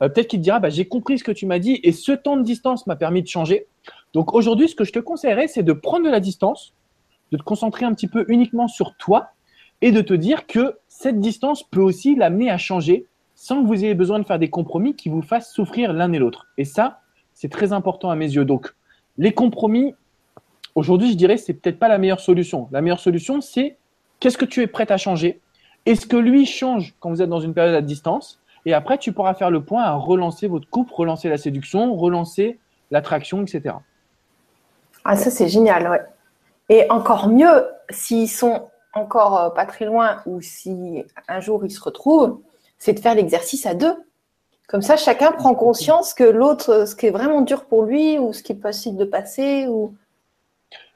euh, 0.02 0.10
peut-être 0.10 0.28
qu'il 0.28 0.40
te 0.40 0.44
dira 0.44 0.60
bah, 0.60 0.70
j'ai 0.70 0.86
compris 0.86 1.20
ce 1.20 1.24
que 1.24 1.32
tu 1.32 1.46
m'as 1.46 1.60
dit 1.60 1.80
et 1.84 1.92
ce 1.92 2.12
temps 2.12 2.38
de 2.38 2.44
distance 2.44 2.88
m'a 2.88 2.96
permis 2.96 3.22
de 3.22 3.28
changer. 3.28 3.68
Donc 4.14 4.34
aujourd'hui, 4.34 4.68
ce 4.70 4.76
que 4.76 4.84
je 4.84 4.92
te 4.92 5.00
conseillerais, 5.00 5.48
c'est 5.48 5.64
de 5.64 5.74
prendre 5.74 6.06
de 6.06 6.12
la 6.12 6.20
distance, 6.20 6.74
de 7.32 7.38
te 7.38 7.44
concentrer 7.44 7.86
un 7.86 7.94
petit 7.94 8.08
peu 8.08 8.26
uniquement 8.28 8.68
sur 8.68 8.96
toi 8.98 9.30
et 9.82 9.92
de 9.92 10.02
te 10.02 10.14
dire 10.14 10.48
que 10.48 10.78
cette 10.88 11.20
distance 11.20 11.64
peut 11.64 11.82
aussi 11.82 12.16
l'amener 12.16 12.50
à 12.50 12.58
changer 12.58 13.08
sans 13.36 13.62
que 13.62 13.68
vous 13.68 13.84
ayez 13.84 13.94
besoin 13.94 14.20
de 14.20 14.24
faire 14.24 14.40
des 14.40 14.50
compromis 14.50 14.96
qui 14.96 15.10
vous 15.10 15.22
fassent 15.22 15.54
souffrir 15.54 15.92
l'un 15.94 16.12
et 16.14 16.20
l'autre. 16.20 16.48
Et 16.58 16.64
ça, 16.64 17.02
c'est 17.34 17.52
très 17.52 17.74
important 17.74 18.10
à 18.10 18.16
mes 18.16 18.34
yeux. 18.34 18.46
Donc, 18.46 18.74
les 19.18 19.34
compromis, 19.34 19.94
Aujourd'hui, 20.76 21.12
je 21.12 21.18
dirais 21.18 21.38
c'est 21.38 21.54
peut-être 21.54 21.80
pas 21.80 21.88
la 21.88 21.98
meilleure 21.98 22.20
solution. 22.20 22.68
La 22.72 22.82
meilleure 22.82 23.00
solution, 23.00 23.42
c'est 23.42 23.78
qu'est-ce 24.20 24.38
que 24.38 24.46
tu 24.46 24.62
es 24.62 24.68
prêt 24.68 24.92
à 24.92 24.98
changer? 24.98 25.42
Est-ce 25.86 26.06
que 26.06 26.18
lui 26.18 26.46
change 26.46 26.96
quand 27.00 27.10
vous 27.10 27.22
êtes 27.22 27.30
dans 27.30 27.40
une 27.40 27.54
période 27.54 27.76
à 27.76 27.82
distance? 27.82 28.42
Et 28.66 28.74
après, 28.74 28.98
tu 28.98 29.14
pourras 29.14 29.36
faire 29.36 29.52
le 29.52 29.64
point 29.64 29.84
à 29.84 29.94
relancer 29.94 30.48
votre 30.48 30.70
couple, 30.70 30.92
relancer 30.94 31.30
la 31.30 31.38
séduction, 31.38 31.96
relancer 31.96 32.60
l'attraction, 32.92 33.44
etc. 33.44 33.76
Ah, 35.04 35.16
ça, 35.16 35.30
c'est 35.30 35.48
génial, 35.48 35.88
ouais. 35.88 36.02
Et 36.70 36.90
encore 36.90 37.30
mieux, 37.30 37.68
s'ils 37.92 38.30
sont 38.30 38.70
encore 38.94 39.40
euh, 39.40 39.50
pas 39.52 39.66
très 39.66 39.86
loin 39.86 40.22
ou 40.26 40.42
si 40.42 41.04
un 41.28 41.40
jour 41.40 41.64
ils 41.64 41.72
se 41.72 41.82
retrouvent, 41.82 42.40
c'est 42.80 42.94
de 42.94 43.00
faire 43.00 43.14
l'exercice 43.14 43.68
à 43.68 43.76
deux. 43.76 43.96
Comme 44.68 44.82
ça, 44.82 44.98
chacun 44.98 45.32
prend 45.32 45.54
conscience 45.54 46.16
que 46.16 46.24
l'autre, 46.24 46.88
ce 46.88 46.96
qui 46.96 47.06
est 47.06 47.12
vraiment 47.12 47.42
dur 47.42 47.66
pour 47.66 47.84
lui 47.84 48.18
ou 48.18 48.34
ce 48.34 48.42
qui 48.42 48.54
est 48.54 48.56
possible 48.56 48.98
de 48.98 49.06
passer 49.06 49.68
ou 49.68 49.94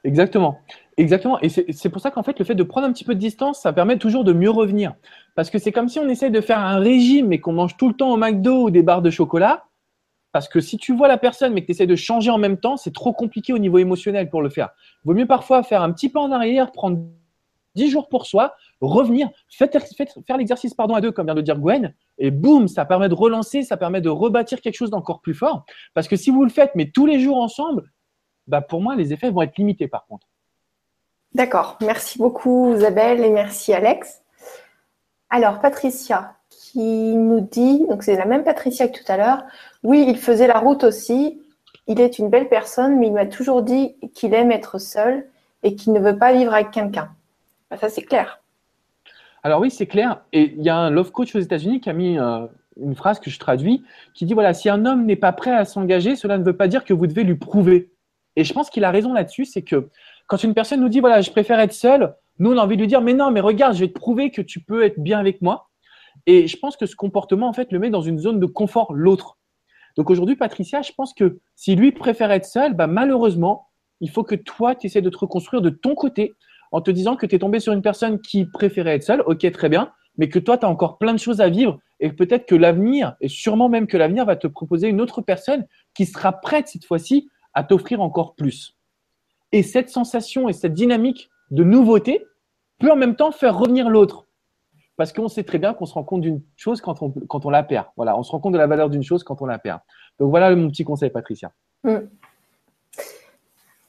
Exactement. 0.04 0.58
Exactement. 0.96 1.38
Et 1.40 1.48
c'est 1.48 1.88
pour 1.88 2.00
ça 2.00 2.10
qu'en 2.10 2.22
fait, 2.22 2.38
le 2.38 2.44
fait 2.44 2.54
de 2.54 2.62
prendre 2.62 2.86
un 2.86 2.92
petit 2.92 3.04
peu 3.04 3.14
de 3.14 3.20
distance, 3.20 3.60
ça 3.60 3.72
permet 3.72 3.98
toujours 3.98 4.24
de 4.24 4.32
mieux 4.32 4.50
revenir. 4.50 4.94
Parce 5.34 5.50
que 5.50 5.58
c'est 5.58 5.72
comme 5.72 5.88
si 5.88 5.98
on 5.98 6.08
essaye 6.08 6.30
de 6.30 6.40
faire 6.40 6.58
un 6.58 6.78
régime 6.78 7.32
et 7.32 7.40
qu'on 7.40 7.52
mange 7.52 7.76
tout 7.76 7.88
le 7.88 7.94
temps 7.94 8.12
au 8.12 8.16
McDo 8.16 8.64
ou 8.64 8.70
des 8.70 8.82
barres 8.82 9.02
de 9.02 9.10
chocolat. 9.10 9.64
Parce 10.32 10.48
que 10.48 10.60
si 10.60 10.76
tu 10.76 10.94
vois 10.94 11.08
la 11.08 11.18
personne 11.18 11.52
mais 11.52 11.62
que 11.62 11.66
tu 11.66 11.72
essaies 11.72 11.86
de 11.86 11.96
changer 11.96 12.30
en 12.30 12.38
même 12.38 12.58
temps, 12.58 12.76
c'est 12.76 12.92
trop 12.92 13.12
compliqué 13.12 13.52
au 13.52 13.58
niveau 13.58 13.78
émotionnel 13.78 14.28
pour 14.28 14.42
le 14.42 14.50
faire. 14.50 14.70
Vaut 15.04 15.14
mieux 15.14 15.26
parfois 15.26 15.62
faire 15.62 15.82
un 15.82 15.90
petit 15.92 16.08
pas 16.08 16.20
en 16.20 16.30
arrière, 16.30 16.70
prendre 16.72 16.98
10 17.74 17.90
jours 17.90 18.08
pour 18.08 18.26
soi, 18.26 18.54
revenir, 18.80 19.28
faire 19.48 19.68
l'exercice 20.36 20.74
pardon 20.74 20.94
à 20.94 21.00
deux, 21.00 21.12
comme 21.12 21.26
vient 21.26 21.34
de 21.34 21.40
dire 21.40 21.58
Gwen, 21.58 21.94
et 22.18 22.30
boum, 22.30 22.68
ça 22.68 22.84
permet 22.84 23.08
de 23.08 23.14
relancer, 23.14 23.62
ça 23.62 23.76
permet 23.76 24.00
de 24.00 24.08
rebâtir 24.08 24.60
quelque 24.60 24.76
chose 24.76 24.90
d'encore 24.90 25.20
plus 25.20 25.34
fort. 25.34 25.64
Parce 25.94 26.08
que 26.08 26.16
si 26.16 26.30
vous 26.30 26.44
le 26.44 26.50
faites, 26.50 26.72
mais 26.74 26.90
tous 26.90 27.06
les 27.06 27.20
jours 27.20 27.38
ensemble, 27.38 27.90
bah, 28.46 28.60
pour 28.60 28.80
moi, 28.80 28.96
les 28.96 29.12
effets 29.12 29.30
vont 29.30 29.42
être 29.42 29.56
limités 29.56 29.88
par 29.88 30.06
contre. 30.06 30.26
D'accord. 31.34 31.78
Merci 31.80 32.18
beaucoup 32.18 32.74
Isabelle 32.74 33.24
et 33.24 33.30
merci 33.30 33.72
Alex. 33.72 34.22
Alors 35.30 35.60
Patricia 35.60 36.34
qui 36.48 37.14
nous 37.16 37.40
dit, 37.40 37.86
donc 37.88 38.02
c'est 38.02 38.16
la 38.16 38.26
même 38.26 38.44
Patricia 38.44 38.88
que 38.88 38.98
tout 38.98 39.12
à 39.12 39.16
l'heure, 39.16 39.42
oui, 39.82 40.04
il 40.08 40.18
faisait 40.18 40.46
la 40.46 40.58
route 40.58 40.84
aussi, 40.84 41.40
il 41.86 42.00
est 42.00 42.18
une 42.18 42.28
belle 42.28 42.48
personne, 42.48 42.98
mais 42.98 43.08
il 43.08 43.12
m'a 43.12 43.26
toujours 43.26 43.62
dit 43.62 43.96
qu'il 44.14 44.34
aime 44.34 44.52
être 44.52 44.78
seul 44.78 45.26
et 45.62 45.74
qu'il 45.74 45.92
ne 45.92 46.00
veut 46.00 46.16
pas 46.16 46.32
vivre 46.32 46.54
avec 46.54 46.70
quelqu'un. 46.70 47.10
Bah, 47.70 47.76
ça 47.76 47.88
c'est 47.88 48.02
clair. 48.02 48.40
Alors 49.42 49.60
oui, 49.60 49.70
c'est 49.70 49.86
clair. 49.86 50.22
Et 50.32 50.52
il 50.56 50.62
y 50.62 50.68
a 50.68 50.76
un 50.76 50.90
love 50.90 51.12
coach 51.12 51.34
aux 51.34 51.40
États-Unis 51.40 51.80
qui 51.80 51.90
a 51.90 51.92
mis 51.92 52.18
euh, 52.18 52.46
une 52.80 52.94
phrase 52.94 53.20
que 53.20 53.30
je 53.30 53.38
traduis, 53.38 53.82
qui 54.14 54.26
dit, 54.26 54.34
voilà, 54.34 54.54
si 54.54 54.68
un 54.68 54.84
homme 54.84 55.06
n'est 55.06 55.16
pas 55.16 55.32
prêt 55.32 55.54
à 55.54 55.64
s'engager, 55.64 56.16
cela 56.16 56.38
ne 56.38 56.44
veut 56.44 56.56
pas 56.56 56.68
dire 56.68 56.84
que 56.84 56.92
vous 56.92 57.06
devez 57.06 57.24
lui 57.24 57.36
prouver. 57.36 57.90
Et 58.36 58.44
je 58.44 58.52
pense 58.52 58.70
qu'il 58.70 58.84
a 58.84 58.90
raison 58.90 59.12
là-dessus, 59.12 59.44
c'est 59.44 59.62
que 59.62 59.88
quand 60.26 60.42
une 60.42 60.54
personne 60.54 60.80
nous 60.80 60.88
dit 60.88 61.00
voilà, 61.00 61.20
je 61.20 61.30
préfère 61.30 61.58
être 61.60 61.72
seul, 61.72 62.14
nous 62.38 62.52
on 62.52 62.58
a 62.58 62.62
envie 62.62 62.76
de 62.76 62.82
lui 62.82 62.88
dire 62.88 63.00
mais 63.00 63.14
non, 63.14 63.30
mais 63.30 63.40
regarde, 63.40 63.74
je 63.74 63.80
vais 63.80 63.88
te 63.88 63.98
prouver 63.98 64.30
que 64.30 64.42
tu 64.42 64.60
peux 64.60 64.84
être 64.84 65.00
bien 65.00 65.18
avec 65.18 65.42
moi. 65.42 65.68
Et 66.26 66.46
je 66.46 66.56
pense 66.56 66.76
que 66.76 66.86
ce 66.86 66.96
comportement 66.96 67.48
en 67.48 67.52
fait 67.52 67.72
le 67.72 67.78
met 67.78 67.90
dans 67.90 68.02
une 68.02 68.18
zone 68.18 68.40
de 68.40 68.46
confort 68.46 68.92
l'autre. 68.92 69.38
Donc 69.96 70.10
aujourd'hui, 70.10 70.36
Patricia, 70.36 70.82
je 70.82 70.92
pense 70.92 71.14
que 71.14 71.40
si 71.56 71.74
lui 71.74 71.92
préfère 71.92 72.30
être 72.30 72.44
seul, 72.44 72.74
bah, 72.74 72.86
malheureusement, 72.86 73.66
il 74.00 74.10
faut 74.10 74.22
que 74.22 74.34
toi, 74.34 74.74
tu 74.74 74.86
essaies 74.86 75.02
de 75.02 75.10
te 75.10 75.18
reconstruire 75.18 75.62
de 75.62 75.70
ton 75.70 75.94
côté 75.94 76.32
en 76.72 76.80
te 76.80 76.90
disant 76.90 77.16
que 77.16 77.26
tu 77.26 77.34
es 77.34 77.38
tombé 77.38 77.60
sur 77.60 77.72
une 77.72 77.82
personne 77.82 78.20
qui 78.20 78.46
préférait 78.46 78.94
être 78.94 79.02
seule, 79.02 79.22
ok, 79.26 79.50
très 79.52 79.68
bien, 79.68 79.92
mais 80.16 80.28
que 80.28 80.38
toi, 80.38 80.56
tu 80.56 80.64
as 80.64 80.68
encore 80.68 80.98
plein 80.98 81.12
de 81.12 81.18
choses 81.18 81.40
à 81.40 81.48
vivre 81.48 81.78
et 81.98 82.10
peut-être 82.10 82.46
que 82.46 82.54
l'avenir, 82.54 83.14
et 83.20 83.28
sûrement 83.28 83.68
même 83.68 83.86
que 83.86 83.96
l'avenir 83.96 84.24
va 84.24 84.36
te 84.36 84.46
proposer 84.46 84.88
une 84.88 85.00
autre 85.00 85.20
personne 85.20 85.66
qui 85.94 86.06
sera 86.06 86.32
prête 86.32 86.68
cette 86.68 86.84
fois-ci 86.84 87.28
à 87.54 87.64
t'offrir 87.64 88.00
encore 88.00 88.34
plus. 88.34 88.76
Et 89.52 89.62
cette 89.62 89.90
sensation 89.90 90.48
et 90.48 90.52
cette 90.52 90.74
dynamique 90.74 91.30
de 91.50 91.64
nouveauté 91.64 92.26
peut 92.78 92.90
en 92.90 92.96
même 92.96 93.16
temps 93.16 93.32
faire 93.32 93.58
revenir 93.58 93.90
l'autre. 93.90 94.26
Parce 94.96 95.12
qu'on 95.12 95.28
sait 95.28 95.44
très 95.44 95.58
bien 95.58 95.72
qu'on 95.72 95.86
se 95.86 95.94
rend 95.94 96.04
compte 96.04 96.20
d'une 96.20 96.42
chose 96.56 96.80
quand 96.80 97.02
on, 97.02 97.10
quand 97.10 97.46
on 97.46 97.50
la 97.50 97.62
perd. 97.62 97.86
Voilà, 97.96 98.18
on 98.18 98.22
se 98.22 98.30
rend 98.30 98.38
compte 98.38 98.52
de 98.52 98.58
la 98.58 98.66
valeur 98.66 98.90
d'une 98.90 99.02
chose 99.02 99.24
quand 99.24 99.40
on 99.40 99.46
la 99.46 99.58
perd. 99.58 99.80
Donc 100.18 100.30
voilà 100.30 100.54
mon 100.54 100.68
petit 100.68 100.84
conseil, 100.84 101.10
Patricia. 101.10 101.52
Mm. 101.84 101.98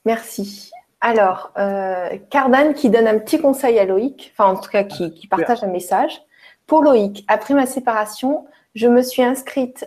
Merci. 0.05 0.71
Alors, 1.01 1.51
euh, 1.57 2.17
Cardan 2.29 2.73
qui 2.73 2.89
donne 2.89 3.07
un 3.07 3.19
petit 3.19 3.39
conseil 3.39 3.77
à 3.79 3.85
Loïc, 3.85 4.33
enfin 4.33 4.51
en 4.51 4.59
tout 4.59 4.69
cas 4.69 4.83
qui, 4.83 5.13
qui 5.13 5.27
partage 5.27 5.63
un 5.63 5.67
message. 5.67 6.21
Pour 6.67 6.81
Loïc, 6.81 7.25
après 7.27 7.53
ma 7.53 7.65
séparation, 7.65 8.45
je 8.75 8.87
me 8.87 9.01
suis 9.01 9.23
inscrite 9.23 9.85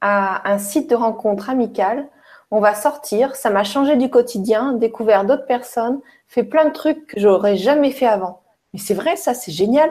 à 0.00 0.50
un 0.50 0.58
site 0.58 0.90
de 0.90 0.96
rencontre 0.96 1.50
amicale. 1.50 2.08
On 2.54 2.60
va 2.60 2.74
sortir, 2.74 3.34
ça 3.34 3.48
m'a 3.48 3.64
changé 3.64 3.96
du 3.96 4.10
quotidien, 4.10 4.74
découvert 4.74 5.24
d'autres 5.24 5.46
personnes, 5.46 6.00
fait 6.28 6.44
plein 6.44 6.66
de 6.66 6.72
trucs 6.72 7.06
que 7.06 7.18
j'aurais 7.18 7.56
jamais 7.56 7.90
fait 7.90 8.04
avant. 8.04 8.42
Mais 8.74 8.78
c'est 8.78 8.92
vrai, 8.92 9.16
ça, 9.16 9.32
c'est 9.32 9.50
génial. 9.50 9.88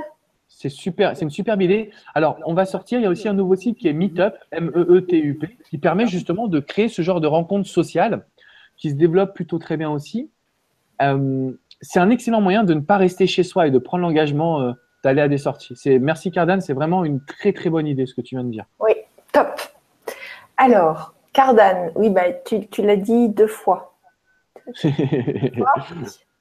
C'est 0.47 0.69
super, 0.69 1.17
c'est 1.17 1.23
une 1.23 1.31
superbe 1.31 1.63
idée. 1.63 1.89
Alors, 2.13 2.37
on 2.45 2.53
va 2.53 2.65
sortir. 2.65 2.99
Il 2.99 3.01
y 3.01 3.07
a 3.07 3.09
aussi 3.09 3.27
un 3.27 3.33
nouveau 3.33 3.55
site 3.55 3.79
qui 3.79 3.87
est 3.87 3.93
Meetup, 3.93 4.35
M-E-E-T-U-P, 4.51 5.57
qui 5.71 5.77
permet 5.79 6.05
justement 6.05 6.47
de 6.47 6.59
créer 6.59 6.87
ce 6.87 7.01
genre 7.01 7.19
de 7.19 7.25
rencontres 7.25 7.67
sociales 7.67 8.27
qui 8.77 8.91
se 8.91 8.95
développe 8.95 9.33
plutôt 9.33 9.57
très 9.57 9.75
bien 9.75 9.89
aussi. 9.89 10.29
Euh, 11.01 11.51
c'est 11.81 11.99
un 11.99 12.11
excellent 12.11 12.41
moyen 12.41 12.63
de 12.63 12.75
ne 12.75 12.81
pas 12.81 12.97
rester 12.97 13.25
chez 13.25 13.41
soi 13.41 13.65
et 13.65 13.71
de 13.71 13.79
prendre 13.79 14.03
l'engagement 14.03 14.61
euh, 14.61 14.73
d'aller 15.03 15.21
à 15.21 15.27
des 15.27 15.39
sorties. 15.39 15.73
C'est 15.75 15.97
merci 15.97 16.29
Cardan, 16.29 16.61
c'est 16.61 16.73
vraiment 16.73 17.05
une 17.05 17.25
très 17.25 17.53
très 17.53 17.71
bonne 17.71 17.87
idée 17.87 18.05
ce 18.05 18.13
que 18.13 18.21
tu 18.21 18.35
viens 18.35 18.43
de 18.43 18.51
dire. 18.51 18.65
Oui, 18.79 18.91
top. 19.31 19.59
Alors, 20.57 21.15
Cardan, 21.33 21.91
oui, 21.95 22.09
bah, 22.09 22.31
tu, 22.45 22.67
tu 22.67 22.81
l'as 22.81 22.97
dit 22.97 23.29
deux 23.29 23.47
fois. 23.47 23.95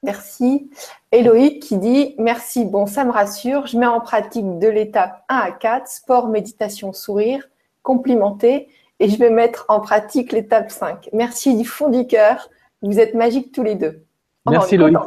Merci. 0.03 0.69
Héloïque 1.11 1.61
qui 1.61 1.77
dit 1.77 2.15
Merci, 2.17 2.65
bon, 2.65 2.85
ça 2.87 3.03
me 3.03 3.11
rassure. 3.11 3.67
Je 3.67 3.77
mets 3.77 3.85
en 3.85 3.99
pratique 3.99 4.59
de 4.59 4.67
l'étape 4.67 5.23
1 5.29 5.37
à 5.37 5.51
4, 5.51 5.87
sport, 5.87 6.27
méditation, 6.27 6.91
sourire, 6.91 7.47
complimenter. 7.83 8.67
Et 8.99 9.09
je 9.09 9.17
vais 9.17 9.29
mettre 9.29 9.65
en 9.67 9.79
pratique 9.79 10.31
l'étape 10.31 10.71
5. 10.71 11.09
Merci 11.13 11.55
du 11.55 11.65
fond 11.65 11.89
du 11.89 12.05
cœur. 12.07 12.49
Vous 12.81 12.99
êtes 12.99 13.13
magiques 13.13 13.51
tous 13.51 13.63
les 13.63 13.75
deux. 13.75 14.05
Merci 14.49 14.75
Loïc, 14.75 14.97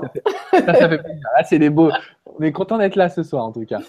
ça 0.53 0.75
fait, 0.75 0.99
plaisir. 0.99 1.29
Ah, 1.37 1.43
c'est 1.43 1.59
des 1.59 1.71
beaux. 1.71 1.91
On 2.27 2.41
est 2.43 2.53
content 2.53 2.79
d'être 2.79 2.95
là 2.95 3.09
ce 3.09 3.25
soir 3.25 3.45
en 3.45 3.51
tout 3.51 3.65
cas. 3.65 3.81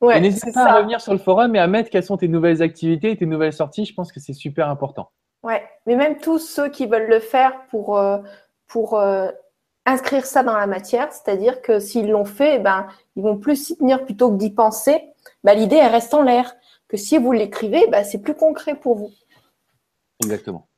Ouais, 0.00 0.20
n'hésite 0.20 0.52
pas 0.54 0.64
à 0.64 0.76
revenir 0.78 1.00
sur 1.00 1.12
le 1.12 1.18
forum 1.18 1.54
et 1.54 1.60
à 1.60 1.66
mettre 1.66 1.90
quelles 1.90 2.04
sont 2.04 2.16
tes 2.16 2.28
nouvelles 2.28 2.62
activités, 2.62 3.16
tes 3.16 3.26
nouvelles 3.26 3.52
sorties. 3.52 3.84
Je 3.84 3.94
pense 3.94 4.12
que 4.12 4.20
c'est 4.20 4.32
super 4.32 4.68
important. 4.68 5.10
Ouais, 5.42 5.62
mais 5.86 5.96
même 5.96 6.18
tous 6.18 6.38
ceux 6.38 6.68
qui 6.68 6.86
veulent 6.86 7.08
le 7.08 7.20
faire 7.20 7.66
pour, 7.66 7.98
euh, 7.98 8.18
pour 8.68 8.98
euh, 8.98 9.28
inscrire 9.86 10.24
ça 10.24 10.42
dans 10.42 10.56
la 10.56 10.66
matière, 10.66 11.12
c'est-à-dire 11.12 11.62
que 11.62 11.80
s'ils 11.80 12.10
l'ont 12.10 12.24
fait, 12.24 12.56
eh 12.56 12.58
ben, 12.58 12.86
ils 13.16 13.22
vont 13.22 13.36
plus 13.36 13.56
s'y 13.56 13.76
tenir 13.76 14.04
plutôt 14.04 14.30
que 14.30 14.36
d'y 14.36 14.50
penser. 14.50 15.12
Ben, 15.42 15.54
L'idée, 15.54 15.76
elle 15.76 15.90
reste 15.90 16.14
en 16.14 16.22
l'air. 16.22 16.54
Que 16.88 16.96
si 16.96 17.18
vous 17.18 17.32
l'écrivez, 17.32 17.86
ben, 17.88 18.04
c'est 18.04 18.20
plus 18.20 18.34
concret 18.34 18.74
pour 18.74 18.96
vous. 18.96 19.10
Exactement. 20.22 20.68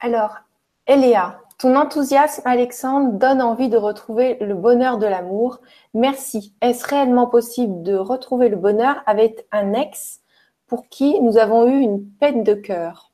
Alors, 0.00 0.38
Eléa, 0.86 1.40
ton 1.58 1.76
enthousiasme, 1.76 2.42
Alexandre, 2.44 3.12
donne 3.12 3.42
envie 3.42 3.68
de 3.68 3.76
retrouver 3.76 4.38
le 4.40 4.54
bonheur 4.54 4.98
de 4.98 5.06
l'amour. 5.06 5.60
Merci. 5.92 6.54
Est-ce 6.60 6.86
réellement 6.86 7.26
possible 7.26 7.82
de 7.82 7.94
retrouver 7.94 8.48
le 8.48 8.56
bonheur 8.56 9.02
avec 9.06 9.46
un 9.52 9.74
ex 9.74 10.20
pour 10.66 10.88
qui 10.88 11.20
nous 11.20 11.36
avons 11.36 11.68
eu 11.68 11.80
une 11.80 12.08
peine 12.08 12.42
de 12.42 12.54
cœur? 12.54 13.07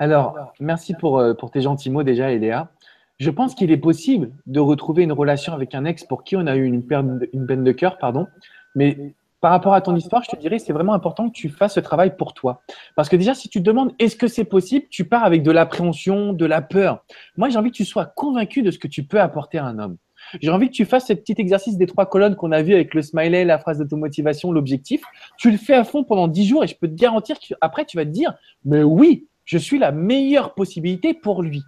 Alors, 0.00 0.54
merci 0.60 0.94
pour, 0.94 1.18
euh, 1.18 1.34
pour 1.34 1.50
tes 1.50 1.60
gentils 1.60 1.90
mots 1.90 2.02
déjà, 2.02 2.32
Eléa. 2.32 2.70
Je 3.18 3.28
pense 3.28 3.54
qu'il 3.54 3.70
est 3.70 3.76
possible 3.76 4.30
de 4.46 4.58
retrouver 4.58 5.02
une 5.02 5.12
relation 5.12 5.52
avec 5.52 5.74
un 5.74 5.84
ex 5.84 6.04
pour 6.04 6.24
qui 6.24 6.36
on 6.36 6.46
a 6.46 6.56
eu 6.56 6.64
une 6.64 6.82
peine, 6.82 7.20
une 7.34 7.46
peine 7.46 7.62
de 7.62 7.70
cœur, 7.70 7.98
pardon. 7.98 8.26
Mais 8.74 9.14
par 9.42 9.50
rapport 9.50 9.74
à 9.74 9.82
ton 9.82 9.94
histoire, 9.94 10.22
je 10.24 10.30
te 10.30 10.36
dirais, 10.36 10.58
c'est 10.58 10.72
vraiment 10.72 10.94
important 10.94 11.28
que 11.28 11.34
tu 11.34 11.50
fasses 11.50 11.74
ce 11.74 11.80
travail 11.80 12.16
pour 12.16 12.32
toi. 12.32 12.62
Parce 12.96 13.10
que 13.10 13.16
déjà, 13.16 13.34
si 13.34 13.50
tu 13.50 13.58
te 13.58 13.64
demandes 13.64 13.92
est-ce 13.98 14.16
que 14.16 14.26
c'est 14.26 14.46
possible, 14.46 14.86
tu 14.88 15.04
pars 15.04 15.22
avec 15.22 15.42
de 15.42 15.50
l'appréhension, 15.50 16.32
de 16.32 16.46
la 16.46 16.62
peur. 16.62 17.04
Moi, 17.36 17.50
j'ai 17.50 17.58
envie 17.58 17.70
que 17.70 17.76
tu 17.76 17.84
sois 17.84 18.06
convaincu 18.06 18.62
de 18.62 18.70
ce 18.70 18.78
que 18.78 18.88
tu 18.88 19.02
peux 19.02 19.20
apporter 19.20 19.58
à 19.58 19.66
un 19.66 19.78
homme. 19.78 19.98
J'ai 20.40 20.50
envie 20.50 20.68
que 20.68 20.74
tu 20.74 20.86
fasses 20.86 21.08
ce 21.08 21.12
petit 21.12 21.34
exercice 21.36 21.76
des 21.76 21.86
trois 21.86 22.06
colonnes 22.06 22.36
qu'on 22.36 22.52
a 22.52 22.62
vu 22.62 22.72
avec 22.72 22.94
le 22.94 23.02
smiley, 23.02 23.44
la 23.44 23.58
phrase 23.58 23.78
d'automotivation, 23.78 24.50
l'objectif. 24.50 25.02
Tu 25.36 25.50
le 25.50 25.58
fais 25.58 25.74
à 25.74 25.84
fond 25.84 26.04
pendant 26.04 26.26
dix 26.26 26.46
jours 26.46 26.64
et 26.64 26.68
je 26.68 26.76
peux 26.76 26.88
te 26.88 26.94
garantir 26.94 27.38
qu'après, 27.38 27.84
tu 27.84 27.98
vas 27.98 28.06
te 28.06 28.10
dire, 28.10 28.34
mais 28.64 28.82
oui, 28.82 29.26
je 29.50 29.58
suis 29.58 29.80
la 29.80 29.90
meilleure 29.90 30.54
possibilité 30.54 31.12
pour 31.12 31.42
lui. 31.42 31.64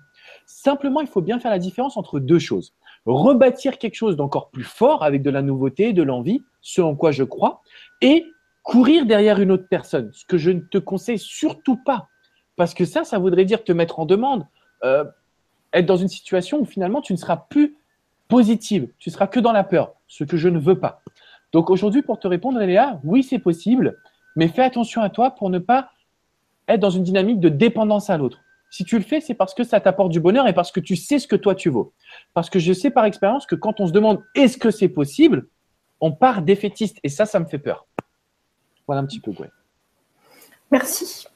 Simplement, 0.47 1.01
il 1.01 1.09
faut 1.09 1.21
bien 1.21 1.41
faire 1.41 1.51
la 1.51 1.59
différence 1.59 1.97
entre 1.97 2.21
deux 2.21 2.39
choses. 2.39 2.75
Rebâtir 3.07 3.77
quelque 3.77 3.97
chose 3.97 4.15
d'encore 4.15 4.51
plus 4.51 4.63
fort 4.63 5.03
avec 5.03 5.21
de 5.21 5.31
la 5.31 5.43
nouveauté, 5.43 5.93
de 5.93 6.05
l'envie, 6.05 6.45
ce 6.61 6.81
en 6.81 6.95
quoi 6.95 7.11
je 7.11 7.25
crois, 7.25 7.61
et 8.01 8.25
courir 8.63 9.05
derrière 9.05 9.41
une 9.41 9.51
autre 9.51 9.67
personne, 9.69 10.11
ce 10.13 10.25
que 10.25 10.39
je 10.39 10.53
ne 10.53 10.61
te 10.61 10.79
conseille 10.79 11.19
surtout 11.19 11.77
pas. 11.77 12.07
Parce 12.55 12.73
que 12.73 12.85
ça, 12.85 13.03
ça 13.03 13.19
voudrait 13.19 13.45
dire 13.45 13.65
te 13.65 13.73
mettre 13.73 13.99
en 13.99 14.07
demande, 14.07 14.47
euh, 14.85 15.03
être 15.73 15.87
dans 15.87 15.97
une 15.97 16.07
situation 16.07 16.61
où 16.61 16.65
finalement 16.65 17.01
tu 17.01 17.13
ne 17.13 17.19
seras 17.19 17.37
plus 17.37 17.77
positive, 18.29 18.91
tu 19.01 19.11
seras 19.11 19.27
que 19.27 19.41
dans 19.41 19.51
la 19.51 19.65
peur, 19.65 19.95
ce 20.07 20.23
que 20.23 20.37
je 20.37 20.49
ne 20.49 20.61
veux 20.61 20.79
pas. 20.79 21.03
Donc 21.51 21.69
aujourd'hui, 21.69 22.03
pour 22.03 22.21
te 22.21 22.29
répondre, 22.29 22.61
Léa, 22.61 23.01
oui, 23.03 23.25
c'est 23.25 23.41
possible, 23.41 23.99
mais 24.37 24.47
fais 24.47 24.63
attention 24.63 25.03
à 25.03 25.11
toi 25.11 25.33
pour 25.33 25.51
ne 25.51 25.59
pas 25.59 25.91
être 26.75 26.81
dans 26.81 26.91
une 26.91 27.03
dynamique 27.03 27.41
de 27.41 27.49
dépendance 27.49 28.11
à 28.11 28.17
l'autre. 28.17 28.41
Si 28.71 28.85
tu 28.85 28.97
le 28.97 29.05
fais, 29.05 29.21
c'est 29.21 29.35
parce 29.35 29.53
que 29.55 29.65
ça 29.65 29.81
t'apporte 29.81 30.11
du 30.11 30.21
bonheur 30.21 30.49
et 30.49 30.55
parce 30.55 30.73
que 30.73 30.81
tu 30.81 30.97
sais 30.97 31.19
ce 31.19 31.27
que 31.27 31.37
toi 31.37 31.55
tu 31.55 31.69
vaux. 31.69 31.93
Parce 32.33 32.49
que 32.49 32.59
je 32.59 32.73
sais 32.73 32.91
par 32.91 33.05
expérience 33.05 33.45
que 33.45 33.55
quand 33.55 33.81
on 33.81 33.87
se 33.87 33.93
demande 33.93 34.23
est-ce 34.35 34.57
que 34.57 34.71
c'est 34.71 34.89
possible, 34.89 35.47
on 36.01 36.13
part 36.13 36.43
défaitiste 36.43 36.99
et 37.03 37.09
ça, 37.09 37.27
ça 37.27 37.39
me 37.39 37.45
fait 37.45 37.59
peur. 37.59 37.87
Voilà 38.87 39.03
un 39.03 39.07
petit 39.07 39.21
peu, 39.21 39.31
Gwen. 39.33 39.51
Merci. 40.71 41.27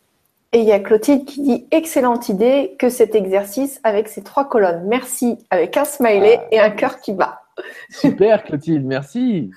Et 0.53 0.61
il 0.61 0.65
y 0.65 0.73
a 0.73 0.81
Clotilde 0.81 1.27
qui 1.27 1.43
dit 1.43 1.67
excellente 1.71 2.31
idée 2.31 2.75
que 2.79 2.89
cet 2.89 3.15
exercice 3.15 3.81
avec 3.85 4.09
ces 4.09 4.23
trois 4.23 4.49
colonnes. 4.49 4.87
Merci 4.87 5.37
avec 5.51 5.77
un 5.77 5.85
smiley 5.85 6.39
ah. 6.41 6.49
et 6.51 6.59
un 6.59 6.71
cœur 6.71 7.01
qui 7.01 7.13
bat. 7.13 7.43
Super 7.91 8.45
Clotilde, 8.45 8.85
merci. 8.85 9.51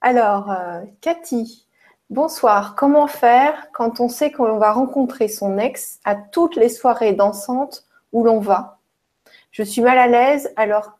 Alors, 0.00 0.50
euh, 0.50 0.80
Cathy, 1.00 1.66
Bonsoir. 2.10 2.74
Comment 2.74 3.06
faire 3.06 3.70
quand 3.72 4.00
on 4.00 4.08
sait 4.08 4.32
qu'on 4.32 4.58
va 4.58 4.72
rencontrer 4.72 5.28
son 5.28 5.58
ex 5.58 6.00
à 6.02 6.16
toutes 6.16 6.56
les 6.56 6.68
soirées 6.68 7.12
dansantes 7.12 7.86
où 8.10 8.24
l'on 8.24 8.40
va? 8.40 8.80
Je 9.52 9.62
suis 9.62 9.80
mal 9.80 9.96
à 9.96 10.08
l'aise 10.08 10.52
alors, 10.56 10.98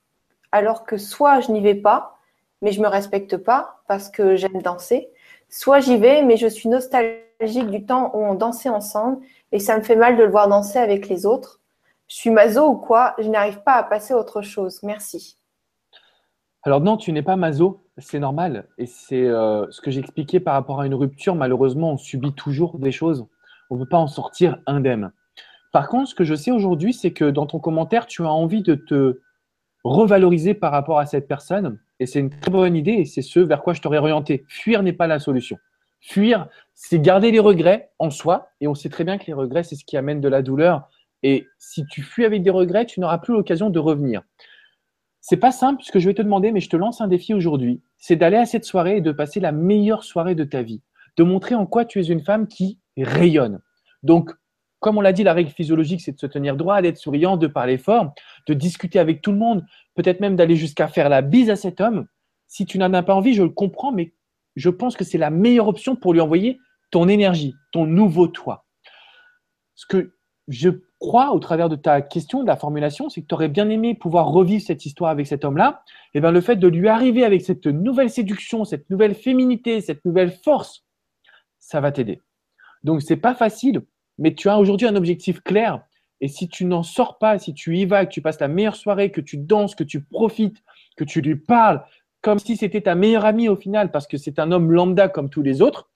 alors 0.53 0.85
que 0.85 0.99
soit 0.99 1.41
je 1.41 1.51
n'y 1.51 1.61
vais 1.63 1.75
pas, 1.75 2.17
mais 2.63 2.71
je 2.71 2.81
me 2.81 2.87
respecte 2.87 3.37
pas 3.37 3.83
parce 3.89 4.09
que 4.09 4.37
j'aime 4.37 4.63
danser, 4.63 5.11
soit 5.49 5.81
j'y 5.81 5.97
vais, 5.97 6.23
mais 6.23 6.37
je 6.37 6.47
suis 6.47 6.69
nostalgique 6.69 7.71
du 7.71 7.85
temps 7.85 8.13
où 8.15 8.19
on 8.19 8.35
dansait 8.35 8.69
ensemble 8.69 9.19
et 9.51 9.59
ça 9.59 9.77
me 9.77 9.83
fait 9.83 9.97
mal 9.97 10.17
de 10.17 10.23
le 10.23 10.31
voir 10.31 10.47
danser 10.47 10.79
avec 10.79 11.09
les 11.09 11.27
autres. 11.27 11.61
Je 12.07 12.15
suis 12.15 12.31
maso 12.31 12.69
ou 12.69 12.77
quoi? 12.77 13.17
Je 13.19 13.29
n'arrive 13.29 13.65
pas 13.65 13.75
à 13.75 13.83
passer 13.83 14.15
à 14.15 14.17
autre 14.17 14.43
chose. 14.43 14.81
Merci. 14.85 15.39
Alors 16.63 16.81
non, 16.81 16.97
tu 16.97 17.11
n'es 17.11 17.23
pas 17.23 17.35
maso, 17.35 17.83
c'est 18.01 18.19
normal. 18.19 18.67
Et 18.79 18.87
c'est 18.87 19.27
euh, 19.27 19.67
ce 19.71 19.81
que 19.81 19.91
j'expliquais 19.91 20.41
par 20.41 20.55
rapport 20.55 20.81
à 20.81 20.87
une 20.87 20.95
rupture. 20.95 21.35
Malheureusement, 21.35 21.93
on 21.93 21.99
subit 21.99 22.33
toujours 22.33 22.79
des 22.79 22.93
choses. 22.93 23.27
On 23.71 23.77
ne 23.77 23.81
peut 23.81 23.89
pas 23.89 23.99
en 23.99 24.09
sortir 24.09 24.59
indemne. 24.67 25.13
Par 25.73 25.89
contre, 25.89 26.11
ce 26.11 26.15
que 26.15 26.25
je 26.25 26.35
sais 26.35 26.51
aujourd'hui, 26.51 26.93
c'est 26.93 27.13
que 27.13 27.31
dans 27.31 27.47
ton 27.47 27.61
commentaire, 27.61 28.07
tu 28.07 28.23
as 28.23 28.33
envie 28.33 28.63
de 28.63 28.75
te 28.75 29.21
revaloriser 29.85 30.55
par 30.55 30.73
rapport 30.73 30.99
à 30.99 31.07
cette 31.07 31.29
personne. 31.29 31.79
Et 32.01 32.07
c'est 32.07 32.19
une 32.19 32.31
très 32.31 32.51
bonne 32.51 32.77
idée 32.77 32.93
et 32.93 33.05
c'est 33.05 33.23
ce 33.23 33.41
vers 33.41 33.63
quoi 33.63 33.73
je 33.73 33.81
t'aurais 33.81 33.99
orienté. 33.99 34.45
Fuir 34.49 34.83
n'est 34.83 34.93
pas 34.93 35.07
la 35.07 35.19
solution. 35.19 35.59
Fuir, 36.01 36.49
c'est 36.75 36.99
garder 36.99 37.31
les 37.31 37.39
regrets 37.39 37.91
en 37.99 38.11
soi. 38.11 38.49
Et 38.61 38.67
on 38.67 38.75
sait 38.75 38.89
très 38.89 39.05
bien 39.05 39.19
que 39.19 39.27
les 39.27 39.33
regrets, 39.33 39.63
c'est 39.63 39.77
ce 39.77 39.85
qui 39.85 39.97
amène 39.97 40.21
de 40.21 40.29
la 40.29 40.43
douleur. 40.43 40.89
Et 41.23 41.47
si 41.59 41.85
tu 41.87 42.03
fuis 42.03 42.25
avec 42.25 42.43
des 42.43 42.51
regrets, 42.51 42.87
tu 42.87 43.01
n'auras 43.01 43.19
plus 43.19 43.35
l'occasion 43.35 43.71
de 43.71 43.79
revenir. 43.79 44.23
C'est 45.21 45.37
pas 45.37 45.53
simple 45.53 45.83
ce 45.83 45.93
que 45.93 45.99
je 45.99 46.09
vais 46.09 46.15
te 46.15 46.23
demander, 46.23 46.51
mais 46.51 46.61
je 46.61 46.71
te 46.71 46.77
lance 46.77 47.01
un 47.01 47.09
défi 47.09 47.35
aujourd'hui. 47.35 47.83
C'est 47.99 48.17
d'aller 48.17 48.39
à 48.39 48.47
cette 48.47 48.65
soirée 48.65 48.99
et 48.99 49.01
de 49.01 49.13
passer 49.13 49.41
la 49.41 49.53
meilleure 49.53 50.05
soirée 50.05 50.35
de 50.35 50.45
ta 50.45 50.63
vie. 50.63 50.83
De 51.17 51.25
montrer 51.25 51.55
en 51.55 51.67
quoi 51.67 51.85
tu 51.85 52.01
es 52.01 52.05
une 52.05 52.25
femme 52.25 52.47
qui 52.49 52.79
rayonne. 52.97 53.61
Donc, 54.03 54.31
comme 54.79 54.97
on 54.97 55.03
l'a 55.03 55.13
dit, 55.13 55.23
la 55.23 55.35
règle 55.35 55.51
physiologique, 55.51 56.01
c'est 56.01 56.13
de 56.13 56.19
se 56.19 56.27
tenir 56.27 56.57
droit, 56.57 56.81
d'être 56.81 56.97
souriant, 56.97 57.37
de 57.37 57.47
parler 57.47 57.77
fort, 57.77 58.15
de 58.47 58.55
discuter 58.55 58.99
avec 58.99 59.21
tout 59.21 59.31
le 59.31 59.37
monde, 59.37 59.65
peut-être 59.95 60.21
même 60.21 60.37
d'aller 60.37 60.57
jusqu'à 60.57 60.89
faire 60.89 61.11
la 61.11 61.21
bise 61.21 61.51
à 61.51 61.57
cet 61.57 61.83
homme. 61.83 62.07
Si 62.49 62.65
tu 62.65 62.79
n'en 62.79 62.93
as 62.95 63.03
pas 63.03 63.15
envie, 63.15 63.35
je 63.35 63.43
le 63.43 63.51
comprends, 63.51 63.93
mais 63.93 64.15
je 64.57 64.71
pense 64.71 64.97
que 64.97 65.05
c'est 65.05 65.19
la 65.19 65.31
meilleure 65.31 65.69
option 65.69 65.97
pour 65.97 66.15
lui 66.15 66.21
envoyer 66.21 66.59
ton 66.91 67.09
énergie, 67.09 67.55
ton 67.73 67.85
nouveau 67.85 68.27
toi. 68.27 68.65
Ce 69.75 69.87
que 69.87 70.15
je 70.49 70.71
crois, 70.99 71.33
au 71.33 71.39
travers 71.39 71.69
de 71.69 71.77
ta 71.77 72.03
question, 72.03 72.43
de 72.43 72.47
la 72.47 72.57
formulation, 72.57 73.09
c'est 73.09 73.23
que 73.23 73.27
tu 73.27 73.35
aurais 73.35 73.49
bien 73.49 73.69
aimé 73.69 73.95
pouvoir 73.95 74.29
revivre 74.29 74.63
cette 74.63 74.85
histoire 74.85 75.11
avec 75.11 75.27
cet 75.27 75.45
homme-là. 75.45 75.83
Et 76.15 76.19
eh 76.19 76.21
bien, 76.21 76.31
le 76.31 76.41
fait 76.41 76.57
de 76.57 76.69
lui 76.69 76.89
arriver 76.89 77.25
avec 77.25 77.43
cette 77.43 77.67
nouvelle 77.67 78.11
séduction, 78.11 78.65
cette 78.65 78.91
nouvelle 78.91 79.15
féminité, 79.15 79.81
cette 79.81 80.05
nouvelle 80.05 80.33
force, 80.33 80.85
ça 81.59 81.81
va 81.81 81.93
t'aider. 81.93 82.21
Donc, 82.83 83.03
c'est 83.03 83.17
pas 83.17 83.35
facile, 83.35 83.83
mais 84.19 84.35
tu 84.35 84.49
as 84.49 84.59
aujourd'hui 84.59 84.87
un 84.87 84.97
objectif 84.97 85.41
clair 85.41 85.83
Et 86.21 86.29
si 86.29 86.49
tu 86.49 86.65
n'en 86.65 86.83
sors 86.83 87.19
pas, 87.19 87.39
si 87.39 87.55
tu 87.55 87.77
y 87.79 87.87
vas, 87.87 88.07
que 88.07 88.13
tu 88.13 88.21
passes 88.21 88.41
la 88.41 88.49
meilleure 88.49 88.77
soirée, 88.77 89.11
que 89.11 89.21
tu 89.21 89.37
danses, 89.37 89.75
que 89.75 89.85
tu 89.85 90.03
profites, 90.03 90.63
que 90.97 91.05
tu 91.05 91.21
lui 91.21 91.37
parles, 91.37 91.85
comme 92.21 92.39
si 92.39 92.57
c'était 92.57 92.83
ta 92.83 92.95
meilleure 92.95 93.25
amie 93.25 93.49
au 93.49 93.57
final, 93.57 93.91
parce 93.91 94.07
que 94.07 94.17
c'est 94.17 94.39
un 94.39 94.53
homme 94.53 94.71
lambda 94.73 95.09
comme 95.09 95.31
tous 95.31 95.43
les 95.43 95.63
autres, 95.63 95.91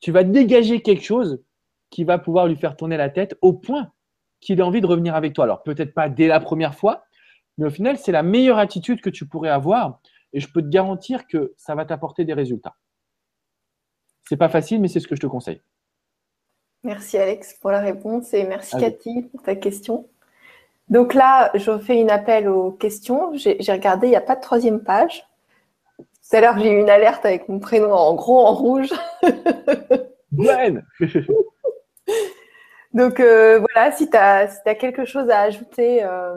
tu 0.00 0.10
vas 0.10 0.24
dégager 0.24 0.82
quelque 0.82 1.04
chose 1.04 1.40
qui 1.94 2.02
va 2.02 2.18
pouvoir 2.18 2.48
lui 2.48 2.56
faire 2.56 2.76
tourner 2.76 2.96
la 2.96 3.08
tête 3.08 3.38
au 3.40 3.52
point 3.52 3.92
qu'il 4.40 4.58
ait 4.58 4.62
envie 4.62 4.80
de 4.80 4.86
revenir 4.86 5.14
avec 5.14 5.32
toi. 5.32 5.44
Alors 5.44 5.62
peut-être 5.62 5.94
pas 5.94 6.08
dès 6.08 6.26
la 6.26 6.40
première 6.40 6.74
fois, 6.74 7.04
mais 7.56 7.66
au 7.66 7.70
final, 7.70 7.96
c'est 7.98 8.10
la 8.10 8.24
meilleure 8.24 8.58
attitude 8.58 9.00
que 9.00 9.10
tu 9.10 9.28
pourrais 9.28 9.48
avoir 9.48 10.00
et 10.32 10.40
je 10.40 10.50
peux 10.50 10.60
te 10.60 10.66
garantir 10.66 11.28
que 11.28 11.54
ça 11.56 11.76
va 11.76 11.84
t'apporter 11.84 12.24
des 12.24 12.34
résultats. 12.34 12.74
C'est 14.28 14.36
pas 14.36 14.48
facile, 14.48 14.80
mais 14.80 14.88
c'est 14.88 14.98
ce 14.98 15.06
que 15.06 15.14
je 15.14 15.20
te 15.20 15.28
conseille. 15.28 15.62
Merci 16.82 17.16
Alex 17.16 17.54
pour 17.60 17.70
la 17.70 17.78
réponse 17.78 18.34
et 18.34 18.44
merci 18.44 18.76
Cathy 18.76 19.22
pour 19.30 19.42
ta 19.42 19.54
question. 19.54 20.08
Donc 20.88 21.14
là, 21.14 21.52
je 21.54 21.78
fais 21.78 22.00
une 22.00 22.10
appel 22.10 22.48
aux 22.48 22.72
questions. 22.72 23.30
J'ai 23.36 23.56
regardé, 23.70 24.08
il 24.08 24.10
n'y 24.10 24.16
a 24.16 24.20
pas 24.20 24.34
de 24.34 24.40
troisième 24.40 24.82
page. 24.82 25.24
Tout 25.96 26.36
à 26.36 26.40
l'heure, 26.40 26.58
j'ai 26.58 26.72
eu 26.72 26.80
une 26.80 26.90
alerte 26.90 27.24
avec 27.24 27.48
mon 27.48 27.60
prénom 27.60 27.92
en 27.92 28.14
gros 28.14 28.40
en 28.40 28.52
rouge. 28.52 28.90
Donc 32.94 33.18
euh, 33.18 33.58
voilà, 33.58 33.90
si 33.92 34.08
tu 34.08 34.16
as, 34.16 34.46
quelque 34.76 35.04
chose 35.04 35.28
à 35.28 35.40
ajouter. 35.40 36.04
Euh, 36.04 36.36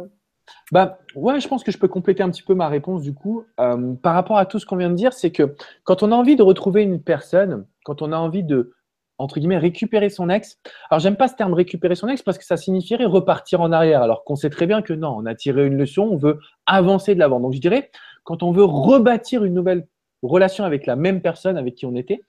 bah, 0.71 0.97
ouais, 1.15 1.39
je 1.39 1.47
pense 1.47 1.63
que 1.63 1.71
je 1.71 1.77
peux 1.77 1.87
compléter 1.87 2.23
un 2.23 2.29
petit 2.29 2.41
peu 2.41 2.55
ma 2.55 2.67
réponse 2.67 3.03
du 3.03 3.13
coup. 3.13 3.45
Euh, 3.59 3.93
par 3.93 4.15
rapport 4.15 4.37
à 4.37 4.45
tout 4.45 4.59
ce 4.59 4.65
qu'on 4.65 4.75
vient 4.75 4.89
de 4.89 4.95
dire, 4.95 5.13
c'est 5.13 5.31
que 5.31 5.55
quand 5.83 6.01
on 6.01 6.11
a 6.11 6.15
envie 6.15 6.35
de 6.35 6.43
retrouver 6.43 6.81
une 6.81 7.01
personne, 7.01 7.67
quand 7.85 8.01
on 8.01 8.11
a 8.11 8.17
envie 8.17 8.43
de, 8.43 8.73
entre 9.19 9.39
guillemets, 9.39 9.59
récupérer 9.59 10.09
son 10.09 10.29
ex, 10.29 10.59
alors 10.89 10.99
j'aime 10.99 11.15
pas 11.15 11.27
ce 11.27 11.35
terme 11.35 11.53
récupérer 11.53 11.95
son 11.95 12.07
ex 12.07 12.23
parce 12.23 12.39
que 12.39 12.45
ça 12.45 12.57
signifierait 12.57 13.05
repartir 13.05 13.61
en 13.61 13.71
arrière, 13.71 14.01
alors 14.01 14.23
qu'on 14.23 14.35
sait 14.35 14.49
très 14.49 14.65
bien 14.65 14.81
que 14.81 14.93
non, 14.93 15.15
on 15.15 15.27
a 15.27 15.35
tiré 15.35 15.67
une 15.67 15.77
leçon, 15.77 16.09
on 16.11 16.17
veut 16.17 16.39
avancer 16.65 17.13
de 17.13 17.19
l'avant. 17.19 17.39
Donc 17.39 17.53
je 17.53 17.61
dirais, 17.61 17.91
quand 18.23 18.41
on 18.41 18.51
veut 18.51 18.65
rebâtir 18.65 19.43
une 19.43 19.53
nouvelle 19.53 19.87
relation 20.23 20.63
avec 20.63 20.87
la 20.87 20.95
même 20.95 21.21
personne 21.21 21.55
avec 21.55 21.75
qui 21.75 21.85
on 21.85 21.95
était, 21.95 22.21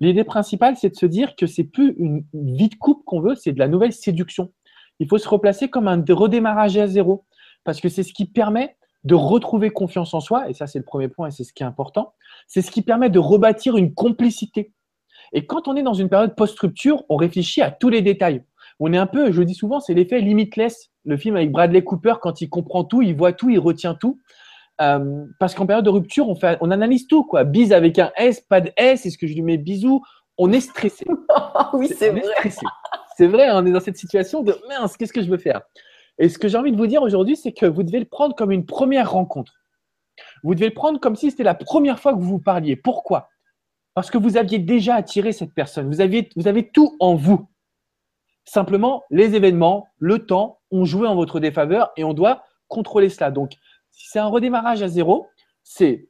l'idée 0.00 0.24
principale, 0.24 0.76
c'est 0.76 0.90
de 0.90 0.96
se 0.96 1.06
dire 1.06 1.36
que 1.36 1.46
c'est 1.46 1.64
plus 1.64 1.94
une 1.98 2.24
vie 2.34 2.68
de 2.68 2.74
couple 2.74 3.02
qu'on 3.04 3.20
veut, 3.20 3.34
c'est 3.34 3.52
de 3.52 3.58
la 3.58 3.68
nouvelle 3.68 3.92
séduction. 3.92 4.52
Il 5.00 5.08
faut 5.08 5.18
se 5.18 5.28
replacer 5.28 5.68
comme 5.68 5.88
un 5.88 6.04
redémarrage 6.08 6.76
à 6.76 6.86
zéro 6.86 7.24
parce 7.64 7.80
que 7.80 7.88
c'est 7.88 8.02
ce 8.02 8.12
qui 8.12 8.26
permet 8.26 8.76
de 9.04 9.14
retrouver 9.14 9.70
confiance 9.70 10.12
en 10.14 10.20
soi, 10.20 10.50
et 10.50 10.54
ça 10.54 10.66
c'est 10.66 10.78
le 10.78 10.84
premier 10.84 11.08
point 11.08 11.28
et 11.28 11.30
c'est 11.30 11.44
ce 11.44 11.52
qui 11.52 11.62
est 11.62 11.66
important, 11.66 12.14
c'est 12.46 12.62
ce 12.62 12.70
qui 12.70 12.82
permet 12.82 13.10
de 13.10 13.18
rebâtir 13.18 13.76
une 13.76 13.94
complicité. 13.94 14.72
Et 15.32 15.46
quand 15.46 15.68
on 15.68 15.76
est 15.76 15.82
dans 15.82 15.94
une 15.94 16.08
période 16.08 16.34
post-rupture, 16.34 17.04
on 17.08 17.16
réfléchit 17.16 17.62
à 17.62 17.70
tous 17.70 17.88
les 17.88 18.02
détails. 18.02 18.42
On 18.80 18.92
est 18.92 18.98
un 18.98 19.06
peu, 19.06 19.32
je 19.32 19.40
le 19.40 19.44
dis 19.44 19.54
souvent, 19.54 19.80
c'est 19.80 19.94
l'effet 19.94 20.20
limitless. 20.20 20.90
Le 21.04 21.16
film 21.16 21.36
avec 21.36 21.52
Bradley 21.52 21.82
Cooper, 21.82 22.14
quand 22.20 22.40
il 22.40 22.48
comprend 22.48 22.84
tout, 22.84 23.02
il 23.02 23.14
voit 23.14 23.32
tout, 23.32 23.50
il 23.50 23.58
retient 23.58 23.94
tout. 23.94 24.20
Euh, 24.80 25.24
parce 25.40 25.54
qu'en 25.54 25.66
période 25.66 25.84
de 25.84 25.90
rupture, 25.90 26.28
on, 26.28 26.34
fait, 26.36 26.56
on 26.60 26.70
analyse 26.70 27.06
tout. 27.06 27.24
quoi. 27.24 27.44
Bise 27.44 27.72
avec 27.72 27.98
un 27.98 28.12
S, 28.16 28.40
pas 28.40 28.60
de 28.60 28.70
S, 28.76 29.06
est-ce 29.06 29.18
que 29.18 29.26
je 29.26 29.34
lui 29.34 29.42
mets 29.42 29.56
bisous? 29.58 30.02
On 30.36 30.52
est 30.52 30.60
stressé. 30.60 31.04
oui, 31.72 31.88
c'est 31.88 32.10
vrai. 32.10 32.50
C'est 33.16 33.26
vrai, 33.26 33.50
on 33.50 33.66
est 33.66 33.72
dans 33.72 33.80
cette 33.80 33.96
situation 33.96 34.42
de 34.42 34.54
mince, 34.68 34.96
qu'est-ce 34.96 35.12
que 35.12 35.22
je 35.22 35.28
veux 35.28 35.38
faire? 35.38 35.62
Et 36.18 36.28
ce 36.28 36.38
que 36.38 36.46
j'ai 36.46 36.56
envie 36.56 36.70
de 36.70 36.76
vous 36.76 36.86
dire 36.86 37.02
aujourd'hui, 37.02 37.36
c'est 37.36 37.52
que 37.52 37.66
vous 37.66 37.82
devez 37.82 37.98
le 37.98 38.04
prendre 38.04 38.34
comme 38.34 38.52
une 38.52 38.66
première 38.66 39.10
rencontre. 39.10 39.54
Vous 40.42 40.54
devez 40.54 40.68
le 40.68 40.74
prendre 40.74 41.00
comme 41.00 41.16
si 41.16 41.30
c'était 41.30 41.42
la 41.42 41.54
première 41.54 41.98
fois 41.98 42.12
que 42.12 42.18
vous 42.18 42.28
vous 42.28 42.38
parliez. 42.38 42.76
Pourquoi? 42.76 43.28
Parce 43.94 44.10
que 44.10 44.18
vous 44.18 44.36
aviez 44.36 44.58
déjà 44.58 44.94
attiré 44.94 45.32
cette 45.32 45.54
personne. 45.54 45.88
Vous, 45.88 46.00
aviez, 46.00 46.28
vous 46.36 46.46
avez 46.46 46.70
tout 46.70 46.96
en 47.00 47.14
vous. 47.14 47.48
Simplement, 48.44 49.02
les 49.10 49.34
événements, 49.34 49.88
le 49.98 50.24
temps 50.24 50.60
ont 50.70 50.84
joué 50.84 51.08
en 51.08 51.14
votre 51.14 51.40
défaveur 51.40 51.90
et 51.96 52.04
on 52.04 52.14
doit 52.14 52.44
contrôler 52.68 53.08
cela. 53.08 53.30
Donc, 53.30 53.52
si 53.98 54.08
c'est 54.08 54.20
un 54.20 54.28
redémarrage 54.28 54.80
à 54.80 54.88
zéro, 54.88 55.26
c'est 55.64 56.08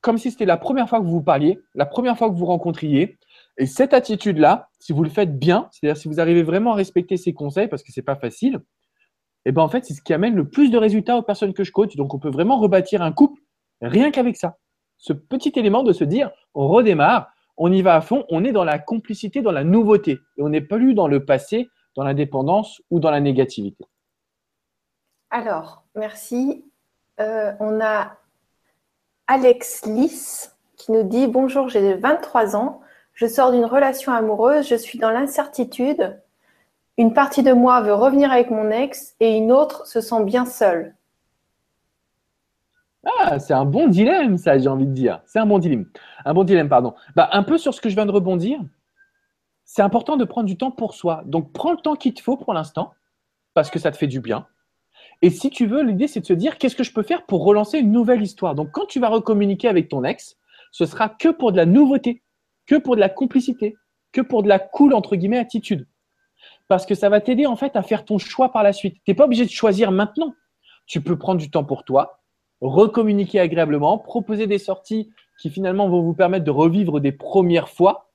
comme 0.00 0.18
si 0.18 0.32
c'était 0.32 0.44
la 0.44 0.56
première 0.56 0.88
fois 0.88 0.98
que 0.98 1.04
vous 1.04 1.12
vous 1.12 1.22
parliez, 1.22 1.60
la 1.74 1.86
première 1.86 2.18
fois 2.18 2.28
que 2.28 2.34
vous 2.34 2.46
rencontriez. 2.46 3.16
Et 3.58 3.66
cette 3.66 3.94
attitude-là, 3.94 4.68
si 4.80 4.92
vous 4.92 5.04
le 5.04 5.08
faites 5.08 5.38
bien, 5.38 5.68
c'est-à-dire 5.70 5.96
si 5.96 6.08
vous 6.08 6.20
arrivez 6.20 6.42
vraiment 6.42 6.72
à 6.72 6.74
respecter 6.74 7.16
ces 7.16 7.32
conseils, 7.32 7.68
parce 7.68 7.84
que 7.84 7.92
ce 7.92 8.00
n'est 8.00 8.04
pas 8.04 8.16
facile, 8.16 8.60
et 9.44 9.52
ben 9.52 9.62
en 9.62 9.68
fait, 9.68 9.84
c'est 9.84 9.94
ce 9.94 10.02
qui 10.02 10.12
amène 10.12 10.34
le 10.34 10.48
plus 10.48 10.70
de 10.70 10.78
résultats 10.78 11.16
aux 11.16 11.22
personnes 11.22 11.54
que 11.54 11.62
je 11.62 11.70
coach. 11.70 11.94
Donc, 11.94 12.12
on 12.12 12.18
peut 12.18 12.30
vraiment 12.30 12.58
rebâtir 12.58 13.02
un 13.02 13.12
couple 13.12 13.40
rien 13.80 14.10
qu'avec 14.10 14.36
ça. 14.36 14.56
Ce 14.96 15.12
petit 15.12 15.52
élément 15.54 15.84
de 15.84 15.92
se 15.92 16.02
dire, 16.02 16.30
on 16.54 16.66
redémarre, 16.66 17.28
on 17.56 17.72
y 17.72 17.82
va 17.82 17.94
à 17.94 18.00
fond, 18.00 18.24
on 18.30 18.44
est 18.44 18.52
dans 18.52 18.64
la 18.64 18.80
complicité, 18.80 19.42
dans 19.42 19.52
la 19.52 19.62
nouveauté. 19.62 20.18
Et 20.36 20.42
on 20.42 20.48
n'est 20.48 20.60
plus 20.60 20.94
dans 20.94 21.06
le 21.06 21.24
passé, 21.24 21.68
dans 21.94 22.02
la 22.02 22.14
dépendance 22.14 22.82
ou 22.90 22.98
dans 22.98 23.10
la 23.10 23.20
négativité. 23.20 23.84
Alors, 25.30 25.84
merci. 25.94 26.64
Euh, 27.20 27.52
on 27.60 27.80
a 27.80 28.18
Alex 29.26 29.86
Lys 29.86 30.54
qui 30.76 30.92
nous 30.92 31.02
dit 31.02 31.26
Bonjour, 31.26 31.68
j'ai 31.68 31.94
23 31.94 32.56
ans, 32.56 32.80
je 33.14 33.26
sors 33.26 33.52
d'une 33.52 33.64
relation 33.64 34.12
amoureuse, 34.12 34.68
je 34.68 34.74
suis 34.74 34.98
dans 34.98 35.10
l'incertitude. 35.10 36.20
Une 36.98 37.14
partie 37.14 37.42
de 37.42 37.52
moi 37.52 37.80
veut 37.82 37.94
revenir 37.94 38.30
avec 38.30 38.50
mon 38.50 38.70
ex 38.70 39.14
et 39.20 39.36
une 39.36 39.52
autre 39.52 39.86
se 39.86 40.00
sent 40.00 40.24
bien 40.24 40.44
seule. 40.44 40.94
Ah, 43.20 43.38
c'est 43.38 43.54
un 43.54 43.64
bon 43.64 43.88
dilemme, 43.88 44.36
ça, 44.36 44.58
j'ai 44.58 44.68
envie 44.68 44.86
de 44.86 44.92
dire. 44.92 45.20
C'est 45.26 45.38
un 45.38 45.46
bon 45.46 45.58
dilemme. 45.58 45.86
Un 46.24 46.34
bon 46.34 46.44
dilemme, 46.44 46.68
pardon. 46.68 46.94
Bah, 47.14 47.28
un 47.32 47.42
peu 47.42 47.56
sur 47.56 47.72
ce 47.72 47.80
que 47.80 47.88
je 47.88 47.94
viens 47.94 48.06
de 48.06 48.10
rebondir. 48.10 48.58
C'est 49.64 49.82
important 49.82 50.16
de 50.16 50.24
prendre 50.24 50.46
du 50.46 50.56
temps 50.56 50.70
pour 50.70 50.94
soi. 50.94 51.22
Donc, 51.24 51.52
prends 51.52 51.70
le 51.70 51.78
temps 51.78 51.94
qu'il 51.94 52.14
te 52.14 52.22
faut 52.22 52.36
pour 52.36 52.52
l'instant, 52.52 52.94
parce 53.54 53.70
que 53.70 53.78
ça 53.78 53.90
te 53.90 53.96
fait 53.96 54.06
du 54.06 54.20
bien. 54.20 54.46
Et 55.22 55.30
si 55.30 55.50
tu 55.50 55.66
veux, 55.66 55.82
l'idée, 55.82 56.08
c'est 56.08 56.20
de 56.20 56.26
se 56.26 56.32
dire 56.32 56.58
qu'est-ce 56.58 56.76
que 56.76 56.84
je 56.84 56.92
peux 56.92 57.02
faire 57.02 57.24
pour 57.26 57.44
relancer 57.44 57.78
une 57.78 57.92
nouvelle 57.92 58.22
histoire? 58.22 58.54
Donc, 58.54 58.70
quand 58.72 58.86
tu 58.86 59.00
vas 59.00 59.08
recommuniquer 59.08 59.68
avec 59.68 59.88
ton 59.88 60.04
ex, 60.04 60.36
ce 60.72 60.86
sera 60.86 61.08
que 61.08 61.30
pour 61.30 61.52
de 61.52 61.56
la 61.56 61.66
nouveauté, 61.66 62.22
que 62.66 62.76
pour 62.76 62.96
de 62.96 63.00
la 63.00 63.08
complicité, 63.08 63.76
que 64.12 64.20
pour 64.20 64.42
de 64.42 64.48
la 64.48 64.58
cool, 64.58 64.94
entre 64.94 65.16
guillemets, 65.16 65.38
attitude 65.38 65.86
parce 66.68 66.86
que 66.86 66.94
ça 66.94 67.08
va 67.08 67.20
t'aider 67.20 67.46
en 67.46 67.56
fait 67.56 67.76
à 67.76 67.82
faire 67.82 68.04
ton 68.04 68.18
choix 68.18 68.50
par 68.50 68.62
la 68.62 68.72
suite. 68.72 68.96
Tu 69.04 69.10
n'es 69.10 69.14
pas 69.14 69.24
obligé 69.24 69.44
de 69.44 69.50
choisir 69.50 69.92
maintenant. 69.92 70.34
Tu 70.86 71.00
peux 71.00 71.16
prendre 71.16 71.40
du 71.40 71.50
temps 71.50 71.64
pour 71.64 71.84
toi, 71.84 72.20
recommuniquer 72.60 73.40
agréablement, 73.40 73.98
proposer 73.98 74.46
des 74.46 74.58
sorties 74.58 75.10
qui 75.40 75.50
finalement 75.50 75.88
vont 75.88 76.02
vous 76.02 76.14
permettre 76.14 76.44
de 76.44 76.50
revivre 76.50 77.00
des 77.00 77.12
premières 77.12 77.68
fois. 77.68 78.10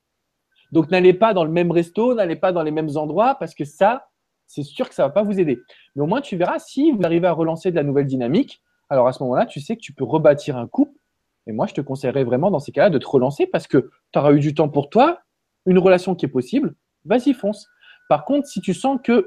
Donc 0.71 0.89
n'allez 0.89 1.13
pas 1.13 1.33
dans 1.33 1.43
le 1.43 1.51
même 1.51 1.71
resto, 1.71 2.13
n'allez 2.13 2.37
pas 2.37 2.51
dans 2.51 2.63
les 2.63 2.71
mêmes 2.71 2.95
endroits 2.95 3.35
parce 3.35 3.53
que 3.53 3.65
ça, 3.65 4.09
c'est 4.51 4.63
sûr 4.63 4.89
que 4.89 4.95
ça 4.95 5.03
ne 5.03 5.07
va 5.07 5.13
pas 5.13 5.23
vous 5.23 5.39
aider. 5.39 5.61
Mais 5.95 6.03
au 6.03 6.07
moins, 6.07 6.19
tu 6.19 6.35
verras 6.35 6.59
si 6.59 6.91
vous 6.91 7.03
arrivez 7.03 7.27
à 7.27 7.31
relancer 7.31 7.71
de 7.71 7.75
la 7.75 7.83
nouvelle 7.83 8.05
dynamique. 8.05 8.61
Alors 8.89 9.07
à 9.07 9.13
ce 9.13 9.23
moment-là, 9.23 9.45
tu 9.45 9.61
sais 9.61 9.77
que 9.77 9.81
tu 9.81 9.93
peux 9.93 10.03
rebâtir 10.03 10.57
un 10.57 10.67
couple. 10.67 10.99
Et 11.47 11.53
moi, 11.53 11.67
je 11.67 11.73
te 11.73 11.79
conseillerais 11.79 12.25
vraiment 12.25 12.51
dans 12.51 12.59
ces 12.59 12.73
cas-là 12.73 12.89
de 12.89 12.97
te 12.97 13.07
relancer 13.07 13.47
parce 13.47 13.65
que 13.65 13.89
tu 14.11 14.19
auras 14.19 14.33
eu 14.33 14.39
du 14.39 14.53
temps 14.53 14.67
pour 14.67 14.89
toi, 14.89 15.21
une 15.65 15.79
relation 15.79 16.15
qui 16.15 16.25
est 16.25 16.29
possible. 16.29 16.75
Vas-y, 17.05 17.33
fonce. 17.33 17.67
Par 18.09 18.25
contre, 18.25 18.47
si 18.47 18.59
tu 18.59 18.73
sens 18.73 18.99
qu'il 19.01 19.23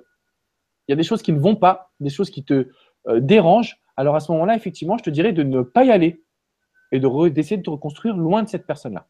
y 0.88 0.92
a 0.92 0.96
des 0.96 1.02
choses 1.02 1.22
qui 1.22 1.32
ne 1.32 1.40
vont 1.40 1.56
pas, 1.56 1.90
des 2.00 2.10
choses 2.10 2.28
qui 2.28 2.44
te 2.44 2.68
euh, 3.08 3.20
dérangent, 3.20 3.80
alors 3.96 4.16
à 4.16 4.20
ce 4.20 4.30
moment-là, 4.32 4.56
effectivement, 4.56 4.98
je 4.98 5.04
te 5.04 5.10
dirais 5.10 5.32
de 5.32 5.42
ne 5.42 5.62
pas 5.62 5.84
y 5.84 5.90
aller 5.90 6.22
et 6.92 7.00
d'essayer 7.30 7.56
de 7.56 7.62
te 7.62 7.70
reconstruire 7.70 8.16
loin 8.16 8.42
de 8.42 8.48
cette 8.48 8.66
personne-là. 8.66 9.06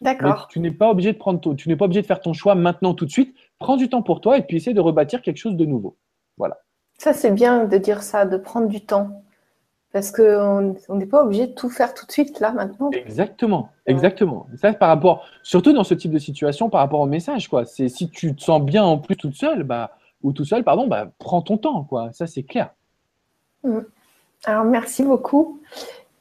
D'accord. 0.00 0.48
Tu 0.48 0.60
n'es 0.60 0.70
pas 0.70 0.90
obligé 0.90 1.12
de 1.12 1.18
prendre, 1.18 1.54
tu 1.54 1.68
n'es 1.68 1.76
pas 1.76 1.84
obligé 1.84 2.00
de 2.02 2.06
faire 2.06 2.20
ton 2.20 2.32
choix 2.32 2.54
maintenant 2.54 2.94
tout 2.94 3.04
de 3.04 3.10
suite. 3.10 3.34
Prends 3.58 3.76
du 3.76 3.88
temps 3.88 4.02
pour 4.02 4.20
toi 4.20 4.38
et 4.38 4.42
puis 4.42 4.56
essaie 4.56 4.72
de 4.72 4.80
rebâtir 4.80 5.20
quelque 5.22 5.36
chose 5.36 5.56
de 5.56 5.64
nouveau. 5.66 5.96
Voilà. 6.38 6.58
Ça 6.98 7.12
c'est 7.12 7.30
bien 7.30 7.64
de 7.64 7.76
dire 7.76 8.02
ça, 8.02 8.24
de 8.24 8.36
prendre 8.36 8.68
du 8.68 8.80
temps. 8.80 9.22
Parce 9.92 10.12
qu'on 10.12 10.76
n'est 10.90 11.06
pas 11.06 11.24
obligé 11.24 11.48
de 11.48 11.52
tout 11.52 11.68
faire 11.68 11.94
tout 11.94 12.06
de 12.06 12.12
suite, 12.12 12.38
là, 12.38 12.52
maintenant. 12.52 12.90
Exactement, 12.92 13.70
exactement. 13.86 14.46
Ça, 14.54 14.72
par 14.72 14.88
rapport, 14.88 15.26
surtout 15.42 15.72
dans 15.72 15.82
ce 15.82 15.94
type 15.94 16.12
de 16.12 16.18
situation, 16.18 16.70
par 16.70 16.80
rapport 16.80 17.00
au 17.00 17.06
message, 17.06 17.48
quoi. 17.48 17.64
C'est 17.64 17.88
si 17.88 18.08
tu 18.08 18.36
te 18.36 18.40
sens 18.40 18.62
bien 18.62 18.84
en 18.84 18.98
plus 18.98 19.16
toute 19.16 19.34
seule, 19.34 19.64
bah, 19.64 19.96
ou 20.22 20.32
tout 20.32 20.44
seul, 20.44 20.62
pardon, 20.62 20.86
bah, 20.86 21.10
prends 21.18 21.42
ton 21.42 21.56
temps, 21.56 21.82
quoi. 21.82 22.12
Ça, 22.12 22.28
c'est 22.28 22.44
clair. 22.44 22.70
Mm. 23.64 23.80
Alors, 24.44 24.64
merci 24.64 25.02
beaucoup. 25.02 25.60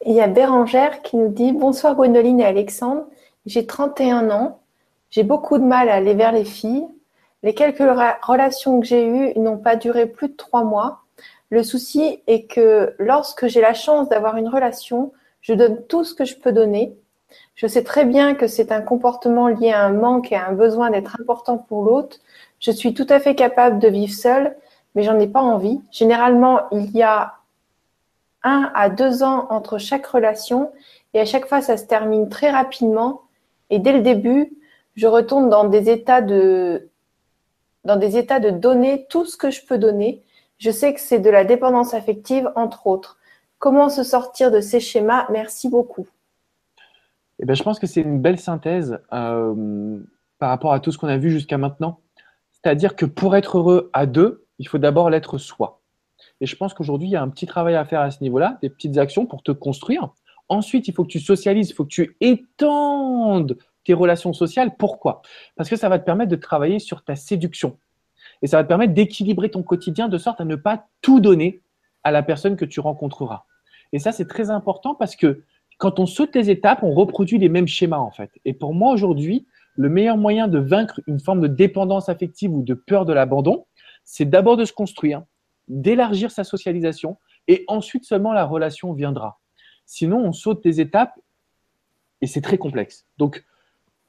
Il 0.03 0.13
y 0.13 0.21
a 0.21 0.27
Bérangère 0.27 1.03
qui 1.03 1.17
nous 1.17 1.29
dit 1.29 1.51
Bonsoir 1.51 1.93
Gwendoline 1.95 2.39
et 2.39 2.45
Alexandre. 2.45 3.05
J'ai 3.49 3.65
31 3.65 4.29
ans. 4.29 4.59
J'ai 5.09 5.23
beaucoup 5.23 5.57
de 5.57 5.63
mal 5.63 5.89
à 5.89 5.95
aller 5.95 6.13
vers 6.13 6.31
les 6.31 6.45
filles. 6.45 6.85
Les 7.41 7.55
quelques 7.55 7.79
relations 7.79 8.79
que 8.79 8.85
j'ai 8.85 9.07
eues 9.07 9.33
n'ont 9.39 9.57
pas 9.57 9.75
duré 9.75 10.05
plus 10.05 10.27
de 10.27 10.35
trois 10.35 10.63
mois. 10.63 10.99
Le 11.49 11.63
souci 11.63 12.21
est 12.27 12.43
que 12.43 12.93
lorsque 12.99 13.47
j'ai 13.47 13.59
la 13.59 13.73
chance 13.73 14.07
d'avoir 14.07 14.37
une 14.37 14.49
relation, 14.49 15.13
je 15.41 15.55
donne 15.55 15.83
tout 15.87 16.03
ce 16.03 16.13
que 16.13 16.25
je 16.25 16.35
peux 16.35 16.51
donner. 16.51 16.95
Je 17.55 17.65
sais 17.65 17.83
très 17.83 18.05
bien 18.05 18.35
que 18.35 18.45
c'est 18.45 18.71
un 18.71 18.81
comportement 18.81 19.47
lié 19.47 19.71
à 19.71 19.83
un 19.83 19.93
manque 19.93 20.31
et 20.31 20.35
à 20.35 20.47
un 20.47 20.53
besoin 20.53 20.91
d'être 20.91 21.19
important 21.19 21.57
pour 21.57 21.83
l'autre. 21.83 22.19
Je 22.59 22.69
suis 22.69 22.93
tout 22.93 23.07
à 23.09 23.19
fait 23.19 23.33
capable 23.33 23.79
de 23.79 23.87
vivre 23.87 24.13
seule, 24.13 24.55
mais 24.93 25.01
j'en 25.01 25.17
ai 25.17 25.27
pas 25.27 25.41
envie. 25.41 25.81
Généralement, 25.89 26.69
il 26.71 26.91
y 26.91 27.01
a 27.01 27.33
un 28.43 28.71
à 28.75 28.89
deux 28.89 29.23
ans 29.23 29.47
entre 29.49 29.79
chaque 29.79 30.05
relation 30.05 30.71
et 31.15 31.19
à 31.19 31.25
chaque 31.25 31.47
fois, 31.47 31.61
ça 31.61 31.77
se 31.77 31.85
termine 31.85 32.29
très 32.29 32.51
rapidement. 32.51 33.23
Et 33.69 33.79
dès 33.79 33.93
le 33.93 34.01
début, 34.01 34.57
je 34.95 35.07
retourne 35.07 35.49
dans 35.49 35.65
des 35.65 35.89
états 35.89 36.21
de 36.21 36.89
dans 37.85 37.95
des 37.95 38.17
états 38.17 38.39
de 38.39 38.49
donner 38.49 39.07
tout 39.09 39.25
ce 39.25 39.37
que 39.37 39.51
je 39.51 39.65
peux 39.65 39.77
donner. 39.77 40.23
Je 40.57 40.69
sais 40.69 40.93
que 40.93 40.99
c'est 40.99 41.19
de 41.19 41.29
la 41.29 41.45
dépendance 41.45 41.93
affective, 41.93 42.51
entre 42.55 42.87
autres. 42.87 43.17
Comment 43.57 43.89
se 43.89 44.03
sortir 44.03 44.51
de 44.51 44.59
ces 44.59 44.79
schémas? 44.79 45.27
Merci 45.31 45.69
beaucoup. 45.69 46.07
Eh 47.39 47.45
ben, 47.45 47.55
je 47.55 47.63
pense 47.63 47.79
que 47.79 47.87
c'est 47.87 48.01
une 48.01 48.21
belle 48.21 48.39
synthèse 48.39 48.99
euh, 49.13 49.99
par 50.39 50.49
rapport 50.49 50.73
à 50.73 50.81
tout 50.81 50.91
ce 50.91 50.97
qu'on 50.97 51.07
a 51.07 51.17
vu 51.17 51.31
jusqu'à 51.31 51.57
maintenant. 51.57 51.99
C'est-à-dire 52.51 52.95
que 52.97 53.05
pour 53.05 53.35
être 53.37 53.57
heureux 53.57 53.89
à 53.93 54.05
deux, 54.05 54.45
il 54.59 54.67
faut 54.67 54.77
d'abord 54.77 55.09
l'être 55.09 55.37
soi. 55.37 55.81
Et 56.41 56.45
je 56.45 56.55
pense 56.55 56.73
qu'aujourd'hui, 56.73 57.07
il 57.07 57.11
y 57.11 57.15
a 57.15 57.21
un 57.21 57.29
petit 57.29 57.45
travail 57.45 57.75
à 57.75 57.85
faire 57.85 58.01
à 58.01 58.11
ce 58.11 58.21
niveau-là, 58.21 58.57
des 58.61 58.69
petites 58.69 58.97
actions 58.97 59.25
pour 59.25 59.41
te 59.41 59.51
construire. 59.51 60.09
Ensuite, 60.49 60.87
il 60.87 60.93
faut 60.93 61.03
que 61.03 61.09
tu 61.09 61.19
socialises, 61.19 61.69
il 61.69 61.73
faut 61.73 61.85
que 61.85 61.89
tu 61.89 62.17
étendes 62.21 63.57
tes 63.83 63.93
relations 63.93 64.33
sociales. 64.33 64.75
Pourquoi? 64.77 65.21
Parce 65.55 65.69
que 65.69 65.75
ça 65.75 65.89
va 65.89 65.99
te 65.99 66.05
permettre 66.05 66.31
de 66.31 66.35
travailler 66.35 66.79
sur 66.79 67.03
ta 67.03 67.15
séduction. 67.15 67.77
Et 68.41 68.47
ça 68.47 68.57
va 68.57 68.63
te 68.63 68.67
permettre 68.67 68.93
d'équilibrer 68.93 69.49
ton 69.49 69.63
quotidien 69.63 70.09
de 70.09 70.17
sorte 70.17 70.41
à 70.41 70.45
ne 70.45 70.55
pas 70.55 70.87
tout 71.01 71.19
donner 71.19 71.61
à 72.03 72.11
la 72.11 72.23
personne 72.23 72.55
que 72.55 72.65
tu 72.65 72.79
rencontreras. 72.79 73.43
Et 73.91 73.99
ça, 73.99 74.11
c'est 74.11 74.27
très 74.27 74.49
important 74.49 74.95
parce 74.95 75.15
que 75.15 75.43
quand 75.77 75.99
on 75.99 76.05
saute 76.05 76.35
les 76.35 76.49
étapes, 76.49 76.83
on 76.83 76.91
reproduit 76.91 77.37
les 77.37 77.49
mêmes 77.49 77.67
schémas 77.67 77.97
en 77.97 78.11
fait. 78.11 78.31
Et 78.45 78.53
pour 78.53 78.73
moi 78.73 78.93
aujourd'hui, 78.93 79.47
le 79.75 79.89
meilleur 79.89 80.17
moyen 80.17 80.47
de 80.47 80.59
vaincre 80.59 80.99
une 81.07 81.19
forme 81.19 81.41
de 81.41 81.47
dépendance 81.47 82.09
affective 82.09 82.53
ou 82.53 82.63
de 82.63 82.73
peur 82.73 83.05
de 83.05 83.13
l'abandon, 83.13 83.65
c'est 84.03 84.25
d'abord 84.25 84.57
de 84.57 84.65
se 84.65 84.73
construire, 84.73 85.23
d'élargir 85.67 86.31
sa 86.31 86.43
socialisation 86.43 87.17
et 87.47 87.63
ensuite 87.67 88.03
seulement 88.03 88.33
la 88.33 88.45
relation 88.45 88.93
viendra. 88.93 89.38
Sinon, 89.91 90.19
on 90.19 90.33
saute 90.33 90.61
des 90.63 90.81
étapes 90.81 91.19
et 92.21 92.27
c'est 92.27 92.41
très 92.41 92.59
complexe. 92.59 93.07
Donc, 93.17 93.43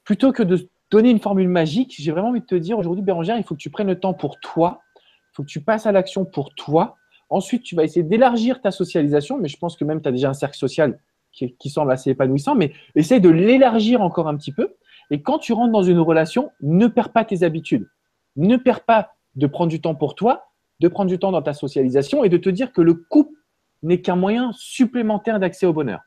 plutôt 0.03 0.31
que 0.31 0.43
de 0.43 0.69
donner 0.91 1.09
une 1.09 1.19
formule 1.19 1.47
magique, 1.47 1.95
j'ai 1.97 2.11
vraiment 2.11 2.29
envie 2.29 2.41
de 2.41 2.45
te 2.45 2.53
dire 2.53 2.77
aujourd'hui, 2.77 3.03
Bérangère, 3.03 3.35
il 3.35 3.43
faut 3.43 3.55
que 3.55 3.59
tu 3.59 3.71
prennes 3.71 3.87
le 3.87 3.99
temps 3.99 4.13
pour 4.13 4.39
toi, 4.39 4.81
il 4.95 5.33
faut 5.33 5.41
que 5.41 5.47
tu 5.47 5.59
passes 5.59 5.87
à 5.87 5.91
l'action 5.91 6.23
pour 6.23 6.53
toi. 6.53 6.97
Ensuite, 7.31 7.63
tu 7.63 7.75
vas 7.75 7.83
essayer 7.83 8.03
d'élargir 8.03 8.61
ta 8.61 8.69
socialisation, 8.69 9.39
mais 9.39 9.47
je 9.47 9.57
pense 9.57 9.75
que 9.75 9.83
même 9.83 10.03
tu 10.03 10.07
as 10.07 10.11
déjà 10.11 10.29
un 10.29 10.35
cercle 10.35 10.55
social 10.55 10.99
qui, 11.31 11.69
semble 11.71 11.91
assez 11.91 12.11
épanouissant, 12.11 12.53
mais 12.53 12.73
essaye 12.93 13.19
de 13.19 13.29
l'élargir 13.29 14.03
encore 14.03 14.27
un 14.27 14.37
petit 14.37 14.51
peu. 14.51 14.75
Et 15.09 15.23
quand 15.23 15.39
tu 15.39 15.51
rentres 15.51 15.71
dans 15.71 15.81
une 15.81 15.99
relation, 15.99 16.51
ne 16.61 16.85
perds 16.85 17.11
pas 17.11 17.25
tes 17.25 17.41
habitudes. 17.41 17.89
Ne 18.35 18.57
perds 18.57 18.83
pas 18.83 19.15
de 19.33 19.47
prendre 19.47 19.71
du 19.71 19.81
temps 19.81 19.95
pour 19.95 20.13
toi, 20.13 20.45
de 20.79 20.87
prendre 20.87 21.09
du 21.09 21.17
temps 21.17 21.31
dans 21.31 21.41
ta 21.41 21.53
socialisation 21.53 22.23
et 22.23 22.29
de 22.29 22.37
te 22.37 22.49
dire 22.49 22.71
que 22.71 22.81
le 22.81 22.93
couple 22.93 23.40
n'est 23.83 24.01
qu'un 24.01 24.15
moyen 24.15 24.51
supplémentaire 24.53 25.39
d'accès 25.39 25.65
au 25.65 25.73
bonheur. 25.73 26.01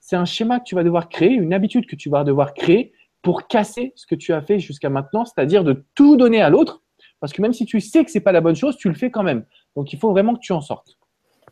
C'est 0.00 0.16
un 0.16 0.24
schéma 0.24 0.58
que 0.60 0.64
tu 0.64 0.74
vas 0.74 0.82
devoir 0.82 1.08
créer, 1.08 1.32
une 1.32 1.52
habitude 1.52 1.86
que 1.86 1.96
tu 1.96 2.08
vas 2.08 2.24
devoir 2.24 2.54
créer 2.54 2.92
pour 3.22 3.46
casser 3.48 3.92
ce 3.96 4.06
que 4.06 4.14
tu 4.14 4.32
as 4.32 4.40
fait 4.40 4.58
jusqu'à 4.58 4.88
maintenant, 4.88 5.24
c'est-à-dire 5.24 5.62
de 5.62 5.84
tout 5.94 6.16
donner 6.16 6.40
à 6.40 6.48
l'autre, 6.48 6.82
parce 7.20 7.32
que 7.32 7.42
même 7.42 7.52
si 7.52 7.66
tu 7.66 7.80
sais 7.80 8.04
que 8.04 8.10
c'est 8.10 8.20
pas 8.20 8.32
la 8.32 8.40
bonne 8.40 8.56
chose, 8.56 8.76
tu 8.76 8.88
le 8.88 8.94
fais 8.94 9.10
quand 9.10 9.22
même. 9.22 9.44
Donc 9.76 9.92
il 9.92 9.98
faut 9.98 10.10
vraiment 10.10 10.34
que 10.34 10.40
tu 10.40 10.52
en 10.52 10.62
sortes. 10.62 10.96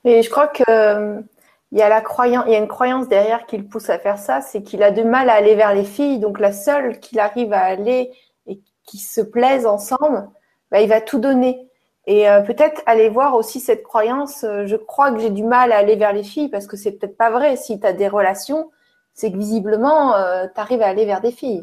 Et 0.04 0.22
je 0.22 0.30
crois 0.30 0.48
que 0.48 0.62
euh, 0.68 1.20
y 1.72 1.82
a 1.82 1.88
la 1.88 2.00
croyance, 2.00 2.46
une 2.48 2.68
croyance 2.68 3.08
derrière 3.08 3.46
qui 3.46 3.58
le 3.58 3.64
pousse 3.64 3.90
à 3.90 3.98
faire 3.98 4.18
ça, 4.18 4.40
c'est 4.40 4.62
qu'il 4.62 4.82
a 4.82 4.90
du 4.90 5.04
mal 5.04 5.28
à 5.28 5.34
aller 5.34 5.54
vers 5.54 5.74
les 5.74 5.84
filles. 5.84 6.18
Donc 6.18 6.40
la 6.40 6.52
seule 6.52 6.98
qu'il 7.00 7.20
arrive 7.20 7.52
à 7.52 7.60
aller 7.60 8.10
et 8.46 8.60
qui 8.86 8.98
se 8.98 9.20
plaisent 9.20 9.66
ensemble, 9.66 10.28
bah, 10.70 10.80
il 10.80 10.88
va 10.88 11.00
tout 11.00 11.18
donner. 11.18 11.68
Et 12.08 12.26
euh, 12.26 12.40
peut-être 12.40 12.80
aller 12.86 13.10
voir 13.10 13.34
aussi 13.34 13.60
cette 13.60 13.82
croyance, 13.82 14.42
euh, 14.42 14.64
je 14.64 14.76
crois 14.76 15.12
que 15.12 15.18
j'ai 15.18 15.28
du 15.28 15.44
mal 15.44 15.72
à 15.72 15.76
aller 15.76 15.94
vers 15.94 16.14
les 16.14 16.22
filles 16.22 16.48
parce 16.48 16.66
que 16.66 16.74
c'est 16.74 16.92
peut-être 16.92 17.18
pas 17.18 17.30
vrai. 17.30 17.56
Si 17.56 17.78
tu 17.78 17.86
as 17.86 17.92
des 17.92 18.08
relations, 18.08 18.70
c'est 19.12 19.30
que 19.30 19.36
visiblement, 19.36 20.14
euh, 20.14 20.46
tu 20.52 20.58
arrives 20.58 20.80
à 20.80 20.86
aller 20.86 21.04
vers 21.04 21.20
des 21.20 21.32
filles. 21.32 21.62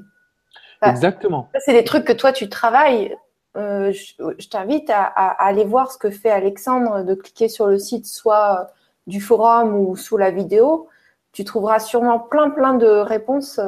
Exactement. 0.83 1.49
c'est 1.57 1.73
des 1.73 1.83
trucs 1.83 2.05
que 2.05 2.13
toi, 2.13 2.31
tu 2.31 2.47
travailles. 2.47 3.17
je, 3.55 4.47
t'invite 4.47 4.91
à, 4.91 5.05
aller 5.05 5.65
voir 5.65 5.91
ce 5.91 5.97
que 5.97 6.11
fait 6.11 6.29
Alexandre, 6.29 7.03
de 7.03 7.15
cliquer 7.15 7.49
sur 7.49 7.65
le 7.65 7.79
site 7.79 8.05
soit 8.05 8.67
du 9.07 9.21
forum 9.21 9.73
ou 9.73 9.95
sous 9.95 10.17
la 10.17 10.29
vidéo. 10.29 10.89
Tu 11.31 11.43
trouveras 11.43 11.79
sûrement 11.79 12.19
plein, 12.19 12.51
plein 12.51 12.75
de 12.75 12.85
réponses 12.85 13.59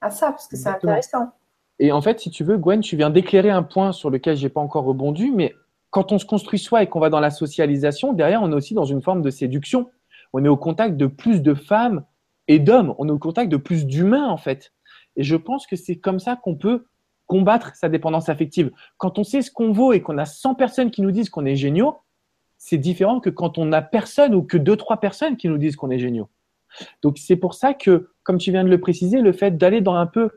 à 0.00 0.10
ça 0.10 0.32
parce 0.32 0.48
que 0.48 0.56
c'est 0.56 0.68
intéressant. 0.68 1.30
Et 1.78 1.92
en 1.92 2.00
fait, 2.00 2.18
si 2.18 2.30
tu 2.30 2.42
veux, 2.42 2.56
Gwen, 2.56 2.80
tu 2.80 2.96
viens 2.96 3.10
d'éclairer 3.10 3.50
un 3.50 3.62
point 3.62 3.92
sur 3.92 4.10
lequel 4.10 4.36
j'ai 4.36 4.48
pas 4.48 4.60
encore 4.60 4.84
rebondi, 4.84 5.30
mais 5.30 5.54
quand 5.94 6.10
on 6.10 6.18
se 6.18 6.24
construit 6.24 6.58
soi 6.58 6.82
et 6.82 6.88
qu'on 6.88 6.98
va 6.98 7.08
dans 7.08 7.20
la 7.20 7.30
socialisation, 7.30 8.14
derrière, 8.14 8.42
on 8.42 8.50
est 8.50 8.54
aussi 8.56 8.74
dans 8.74 8.84
une 8.84 9.00
forme 9.00 9.22
de 9.22 9.30
séduction. 9.30 9.92
On 10.32 10.44
est 10.44 10.48
au 10.48 10.56
contact 10.56 10.96
de 10.96 11.06
plus 11.06 11.40
de 11.40 11.54
femmes 11.54 12.04
et 12.48 12.58
d'hommes. 12.58 12.96
On 12.98 13.06
est 13.06 13.12
au 13.12 13.18
contact 13.20 13.48
de 13.48 13.56
plus 13.56 13.86
d'humains, 13.86 14.26
en 14.26 14.36
fait. 14.36 14.72
Et 15.14 15.22
je 15.22 15.36
pense 15.36 15.68
que 15.68 15.76
c'est 15.76 15.94
comme 15.94 16.18
ça 16.18 16.34
qu'on 16.34 16.56
peut 16.56 16.86
combattre 17.26 17.76
sa 17.76 17.88
dépendance 17.88 18.28
affective. 18.28 18.72
Quand 18.96 19.20
on 19.20 19.22
sait 19.22 19.40
ce 19.40 19.52
qu'on 19.52 19.70
vaut 19.70 19.92
et 19.92 20.02
qu'on 20.02 20.18
a 20.18 20.24
100 20.24 20.56
personnes 20.56 20.90
qui 20.90 21.00
nous 21.00 21.12
disent 21.12 21.30
qu'on 21.30 21.44
est 21.44 21.54
géniaux, 21.54 22.00
c'est 22.58 22.76
différent 22.76 23.20
que 23.20 23.30
quand 23.30 23.56
on 23.56 23.66
n'a 23.66 23.80
personne 23.80 24.34
ou 24.34 24.42
que 24.42 24.56
deux, 24.56 24.74
trois 24.74 24.96
personnes 24.96 25.36
qui 25.36 25.46
nous 25.46 25.58
disent 25.58 25.76
qu'on 25.76 25.90
est 25.90 26.00
géniaux. 26.00 26.28
Donc 27.02 27.18
c'est 27.18 27.36
pour 27.36 27.54
ça 27.54 27.72
que, 27.72 28.10
comme 28.24 28.38
tu 28.38 28.50
viens 28.50 28.64
de 28.64 28.68
le 28.68 28.80
préciser, 28.80 29.20
le 29.20 29.32
fait 29.32 29.56
d'aller 29.56 29.80
dans 29.80 29.94
un 29.94 30.06
peu 30.06 30.30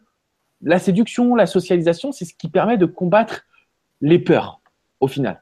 la 0.61 0.77
séduction, 0.77 1.33
la 1.33 1.47
socialisation, 1.47 2.11
c'est 2.11 2.25
ce 2.25 2.35
qui 2.35 2.47
permet 2.47 2.77
de 2.77 2.85
combattre 2.85 3.47
les 4.01 4.19
peurs 4.19 4.61
au 4.99 5.07
final. 5.07 5.41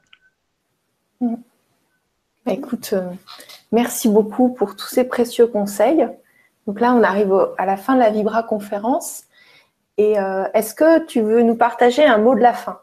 Mm. 1.20 1.34
Bah, 2.44 2.52
écoute, 2.52 2.90
euh, 2.92 3.10
merci 3.72 4.08
beaucoup 4.08 4.50
pour 4.50 4.76
tous 4.76 4.88
ces 4.88 5.04
précieux 5.04 5.46
conseils. 5.46 6.06
Donc 6.66 6.80
là, 6.80 6.94
on 6.94 7.02
arrive 7.02 7.34
à 7.58 7.66
la 7.66 7.76
fin 7.76 7.94
de 7.94 8.00
la 8.00 8.10
Vibra 8.10 8.42
conférence. 8.42 9.24
Et 9.98 10.18
euh, 10.18 10.44
est-ce 10.54 10.74
que 10.74 11.04
tu 11.06 11.20
veux 11.22 11.42
nous 11.42 11.56
partager 11.56 12.04
un 12.04 12.18
mot 12.18 12.34
de 12.34 12.40
la 12.40 12.52
fin? 12.52 12.80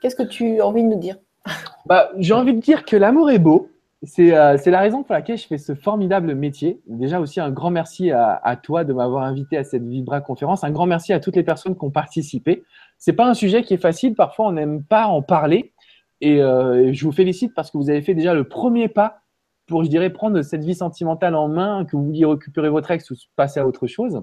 Qu'est-ce 0.00 0.16
que 0.16 0.22
tu 0.22 0.60
as 0.60 0.66
envie 0.66 0.82
de 0.82 0.88
nous 0.88 0.98
dire? 0.98 1.16
Bah, 1.86 2.10
J'ai 2.18 2.34
envie 2.34 2.54
de 2.54 2.60
dire 2.60 2.84
que 2.84 2.96
l'amour 2.96 3.30
est 3.30 3.38
beau, 3.38 3.70
euh, 4.20 4.56
c'est 4.62 4.70
la 4.70 4.80
raison 4.80 5.02
pour 5.02 5.14
laquelle 5.14 5.38
je 5.38 5.46
fais 5.46 5.58
ce 5.58 5.74
formidable 5.74 6.34
métier. 6.34 6.80
Déjà 6.86 7.18
aussi 7.20 7.40
un 7.40 7.50
grand 7.50 7.70
merci 7.70 8.12
à, 8.12 8.56
toi 8.62 8.84
de 8.84 8.92
m'avoir 8.92 9.24
invité 9.24 9.56
à 9.56 9.64
cette 9.64 9.82
Vibra 9.82 10.20
conférence. 10.20 10.62
Un 10.62 10.70
grand 10.70 10.86
merci 10.86 11.12
à 11.12 11.20
toutes 11.20 11.36
les 11.36 11.42
personnes 11.42 11.76
qui 11.76 11.84
ont 11.84 11.90
participé. 11.90 12.62
C'est 12.96 13.12
pas 13.12 13.26
un 13.26 13.34
sujet 13.34 13.62
qui 13.62 13.74
est 13.74 13.78
facile. 13.78 14.14
Parfois, 14.14 14.46
on 14.46 14.52
n'aime 14.52 14.84
pas 14.84 15.06
en 15.06 15.22
parler. 15.22 15.72
Et 16.20 16.42
euh, 16.42 16.92
je 16.92 17.04
vous 17.04 17.12
félicite 17.12 17.54
parce 17.54 17.70
que 17.70 17.78
vous 17.78 17.90
avez 17.90 18.02
fait 18.02 18.14
déjà 18.14 18.34
le 18.34 18.44
premier 18.44 18.88
pas 18.88 19.20
pour, 19.66 19.84
je 19.84 19.88
dirais, 19.88 20.10
prendre 20.10 20.40
cette 20.42 20.64
vie 20.64 20.74
sentimentale 20.74 21.34
en 21.34 21.48
main, 21.48 21.84
que 21.84 21.96
vous 21.96 22.06
vouliez 22.06 22.24
récupérer 22.24 22.70
votre 22.70 22.90
ex 22.90 23.10
ou 23.10 23.14
passer 23.36 23.60
à 23.60 23.66
autre 23.66 23.86
chose. 23.86 24.22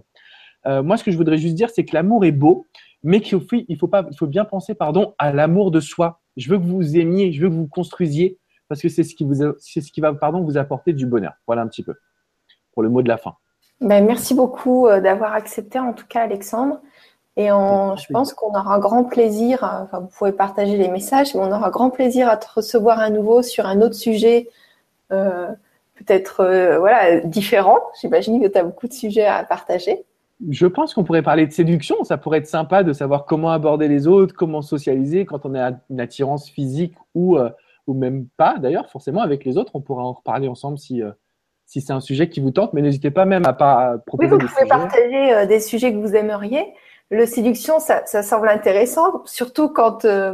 Euh, 0.65 0.81
moi, 0.81 0.97
ce 0.97 1.03
que 1.03 1.11
je 1.11 1.17
voudrais 1.17 1.37
juste 1.37 1.55
dire, 1.55 1.69
c'est 1.69 1.85
que 1.85 1.95
l'amour 1.95 2.25
est 2.25 2.31
beau, 2.31 2.65
mais 3.03 3.21
qu'il 3.21 3.39
faut, 3.39 3.45
il 3.67 3.77
faut, 3.77 3.89
faut 4.17 4.27
bien 4.27 4.45
penser 4.45 4.73
pardon, 4.73 5.13
à 5.19 5.31
l'amour 5.31 5.69
de 5.69 5.79
soi. 5.79 6.21
Je 6.35 6.49
veux 6.49 6.57
que 6.57 6.63
vous 6.63 6.97
aimiez, 6.97 7.31
je 7.31 7.43
veux 7.43 7.49
que 7.49 7.53
vous 7.53 7.67
construisiez 7.67 8.39
parce 8.67 8.81
que 8.81 8.89
c'est 8.89 9.03
ce 9.03 9.13
qui, 9.13 9.23
vous, 9.23 9.53
c'est 9.59 9.81
ce 9.81 9.91
qui 9.91 10.01
va 10.01 10.13
pardon, 10.13 10.41
vous 10.41 10.57
apporter 10.57 10.91
du 10.93 11.05
bonheur. 11.05 11.33
Voilà 11.45 11.61
un 11.61 11.67
petit 11.67 11.83
peu 11.83 11.93
pour 12.73 12.81
le 12.81 12.89
mot 12.89 13.03
de 13.03 13.07
la 13.07 13.17
fin. 13.17 13.35
Ben, 13.81 14.05
merci 14.05 14.33
beaucoup 14.33 14.87
euh, 14.87 15.01
d'avoir 15.01 15.33
accepté, 15.33 15.79
en 15.79 15.93
tout 15.93 16.07
cas, 16.07 16.21
Alexandre. 16.21 16.81
Et 17.37 17.47
je 17.47 18.13
pense 18.13 18.33
qu'on 18.33 18.57
aura 18.57 18.79
grand 18.79 19.03
plaisir, 19.03 19.63
euh, 19.63 19.83
enfin, 19.83 19.99
vous 19.99 20.07
pouvez 20.07 20.31
partager 20.31 20.77
les 20.77 20.87
messages, 20.87 21.35
mais 21.35 21.41
on 21.41 21.51
aura 21.51 21.69
grand 21.69 21.89
plaisir 21.89 22.29
à 22.29 22.37
te 22.37 22.47
recevoir 22.53 22.99
à 22.99 23.09
nouveau 23.09 23.41
sur 23.41 23.65
un 23.65 23.81
autre 23.81 23.95
sujet, 23.95 24.47
euh, 25.11 25.47
peut-être 25.95 26.77
voilà, 26.79 27.19
différent. 27.21 27.79
J'imagine 27.99 28.41
que 28.41 28.47
tu 28.47 28.57
as 28.57 28.63
beaucoup 28.63 28.87
de 28.87 28.93
sujets 28.93 29.25
à 29.25 29.43
partager. 29.43 30.05
Je 30.49 30.65
pense 30.65 30.93
qu'on 30.93 31.03
pourrait 31.03 31.23
parler 31.23 31.45
de 31.45 31.51
séduction. 31.51 32.03
Ça 32.03 32.17
pourrait 32.17 32.39
être 32.39 32.47
sympa 32.47 32.83
de 32.83 32.93
savoir 32.93 33.25
comment 33.25 33.51
aborder 33.51 33.87
les 33.87 34.07
autres, 34.07 34.33
comment 34.33 34.61
socialiser 34.61 35.25
quand 35.25 35.45
on 35.45 35.55
a 35.55 35.71
une 35.89 35.99
attirance 35.99 36.49
physique 36.49 36.95
ou 37.15 37.37
ou 37.87 37.93
même 37.93 38.27
pas 38.37 38.57
d'ailleurs, 38.59 38.89
forcément 38.89 39.21
avec 39.21 39.45
les 39.45 39.57
autres. 39.57 39.71
On 39.73 39.81
pourra 39.81 40.03
en 40.03 40.13
reparler 40.13 40.47
ensemble 40.47 40.77
si, 40.77 41.01
euh, 41.01 41.11
si 41.65 41.81
c'est 41.81 41.93
un 41.93 41.99
sujet 41.99 42.29
qui 42.29 42.39
vous 42.39 42.51
tente, 42.51 42.73
mais 42.73 42.81
n'hésitez 42.81 43.11
pas 43.11 43.25
même 43.25 43.45
à, 43.45 43.53
pas 43.53 43.97
proposer 44.05 44.33
oui, 44.33 44.41
vous 44.41 44.47
pouvez 44.47 44.67
partager 44.67 45.33
euh, 45.33 45.45
des 45.45 45.59
sujets 45.59 45.91
que 45.91 45.97
vous 45.97 46.15
aimeriez. 46.15 46.65
Le 47.11 47.25
séduction, 47.25 47.79
ça, 47.79 48.05
ça 48.05 48.23
semble 48.23 48.49
intéressant, 48.49 49.23
surtout 49.25 49.69
quand 49.69 50.05
euh, 50.05 50.33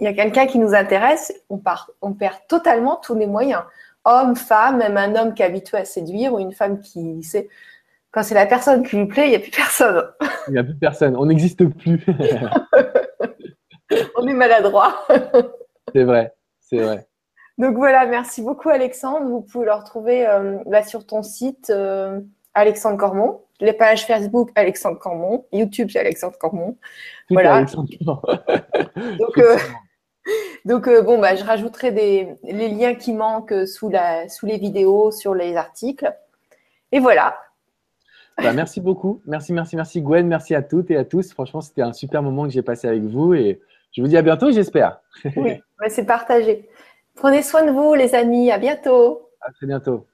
il 0.00 0.04
y 0.04 0.08
a 0.08 0.12
quelqu'un 0.12 0.46
qui 0.46 0.58
nous 0.58 0.74
intéresse, 0.74 1.32
on, 1.48 1.58
part, 1.58 1.90
on 2.00 2.12
perd 2.12 2.34
totalement 2.48 2.96
tous 2.96 3.14
les 3.14 3.26
moyens. 3.26 3.62
Homme, 4.04 4.34
femme, 4.34 4.78
même 4.78 4.96
un 4.96 5.14
homme 5.14 5.32
qui 5.32 5.42
est 5.42 5.46
habitué 5.46 5.78
à 5.78 5.84
séduire 5.84 6.34
ou 6.34 6.40
une 6.40 6.52
femme 6.52 6.80
qui 6.80 7.22
sait. 7.22 7.48
Quand 8.10 8.24
c'est 8.24 8.34
la 8.34 8.46
personne 8.46 8.82
qui 8.82 8.96
lui 8.96 9.06
plaît, 9.06 9.26
il 9.26 9.30
n'y 9.30 9.36
a 9.36 9.38
plus 9.38 9.52
personne. 9.52 10.04
Il 10.48 10.54
n'y 10.54 10.58
a 10.58 10.64
plus 10.64 10.74
personne, 10.74 11.16
on 11.16 11.26
n'existe 11.26 11.64
plus. 11.66 12.04
on 14.16 14.26
est 14.26 14.34
maladroit. 14.34 15.06
c'est 15.94 16.02
vrai. 16.02 16.34
C'est 16.60 16.78
vrai. 16.78 17.06
Donc 17.58 17.76
voilà, 17.76 18.06
merci 18.06 18.42
beaucoup 18.42 18.70
Alexandre. 18.70 19.26
Vous 19.26 19.42
pouvez 19.42 19.66
le 19.66 19.72
retrouver 19.72 20.26
euh, 20.26 20.58
bah, 20.66 20.82
sur 20.82 21.06
ton 21.06 21.22
site 21.22 21.70
euh, 21.70 22.20
Alexandre 22.54 22.96
Cormon, 22.96 23.40
les 23.62 23.72
pages 23.72 24.06
Facebook 24.06 24.50
Alexandre 24.54 24.98
Cormon, 24.98 25.46
YouTube 25.52 25.88
c'est 25.90 26.00
Alexandre 26.00 26.36
Cormon. 26.38 26.76
voilà. 27.30 27.64
donc 29.18 29.38
euh, 29.38 29.56
donc 30.64 30.88
bon 31.04 31.18
bah 31.18 31.34
je 31.34 31.44
rajouterai 31.44 31.92
des, 31.92 32.28
les 32.44 32.68
liens 32.68 32.94
qui 32.94 33.12
manquent 33.12 33.66
sous 33.66 33.88
la 33.88 34.28
sous 34.28 34.46
les 34.46 34.58
vidéos, 34.58 35.10
sur 35.10 35.34
les 35.34 35.56
articles. 35.56 36.12
Et 36.92 37.00
voilà. 37.00 37.36
Bah, 38.38 38.52
merci 38.52 38.80
beaucoup. 38.80 39.22
Merci, 39.26 39.52
merci, 39.52 39.76
merci 39.76 40.00
Gwen. 40.00 40.26
Merci 40.26 40.54
à 40.54 40.62
toutes 40.62 40.90
et 40.90 40.96
à 40.96 41.04
tous. 41.04 41.32
Franchement, 41.32 41.60
c'était 41.60 41.82
un 41.82 41.92
super 41.92 42.22
moment 42.22 42.44
que 42.44 42.50
j'ai 42.50 42.62
passé 42.62 42.88
avec 42.88 43.02
vous 43.02 43.34
et 43.34 43.60
Je 43.92 44.00
vous 44.02 44.08
dis 44.08 44.16
à 44.16 44.22
bientôt, 44.22 44.50
j'espère. 44.50 45.00
oui, 45.36 45.60
c'est 45.88 46.06
partagé. 46.06 46.68
Prenez 47.14 47.42
soin 47.42 47.64
de 47.64 47.70
vous, 47.70 47.94
les 47.94 48.14
amis. 48.14 48.50
À 48.50 48.58
bientôt. 48.58 49.28
À 49.40 49.52
très 49.52 49.66
bientôt. 49.66 50.06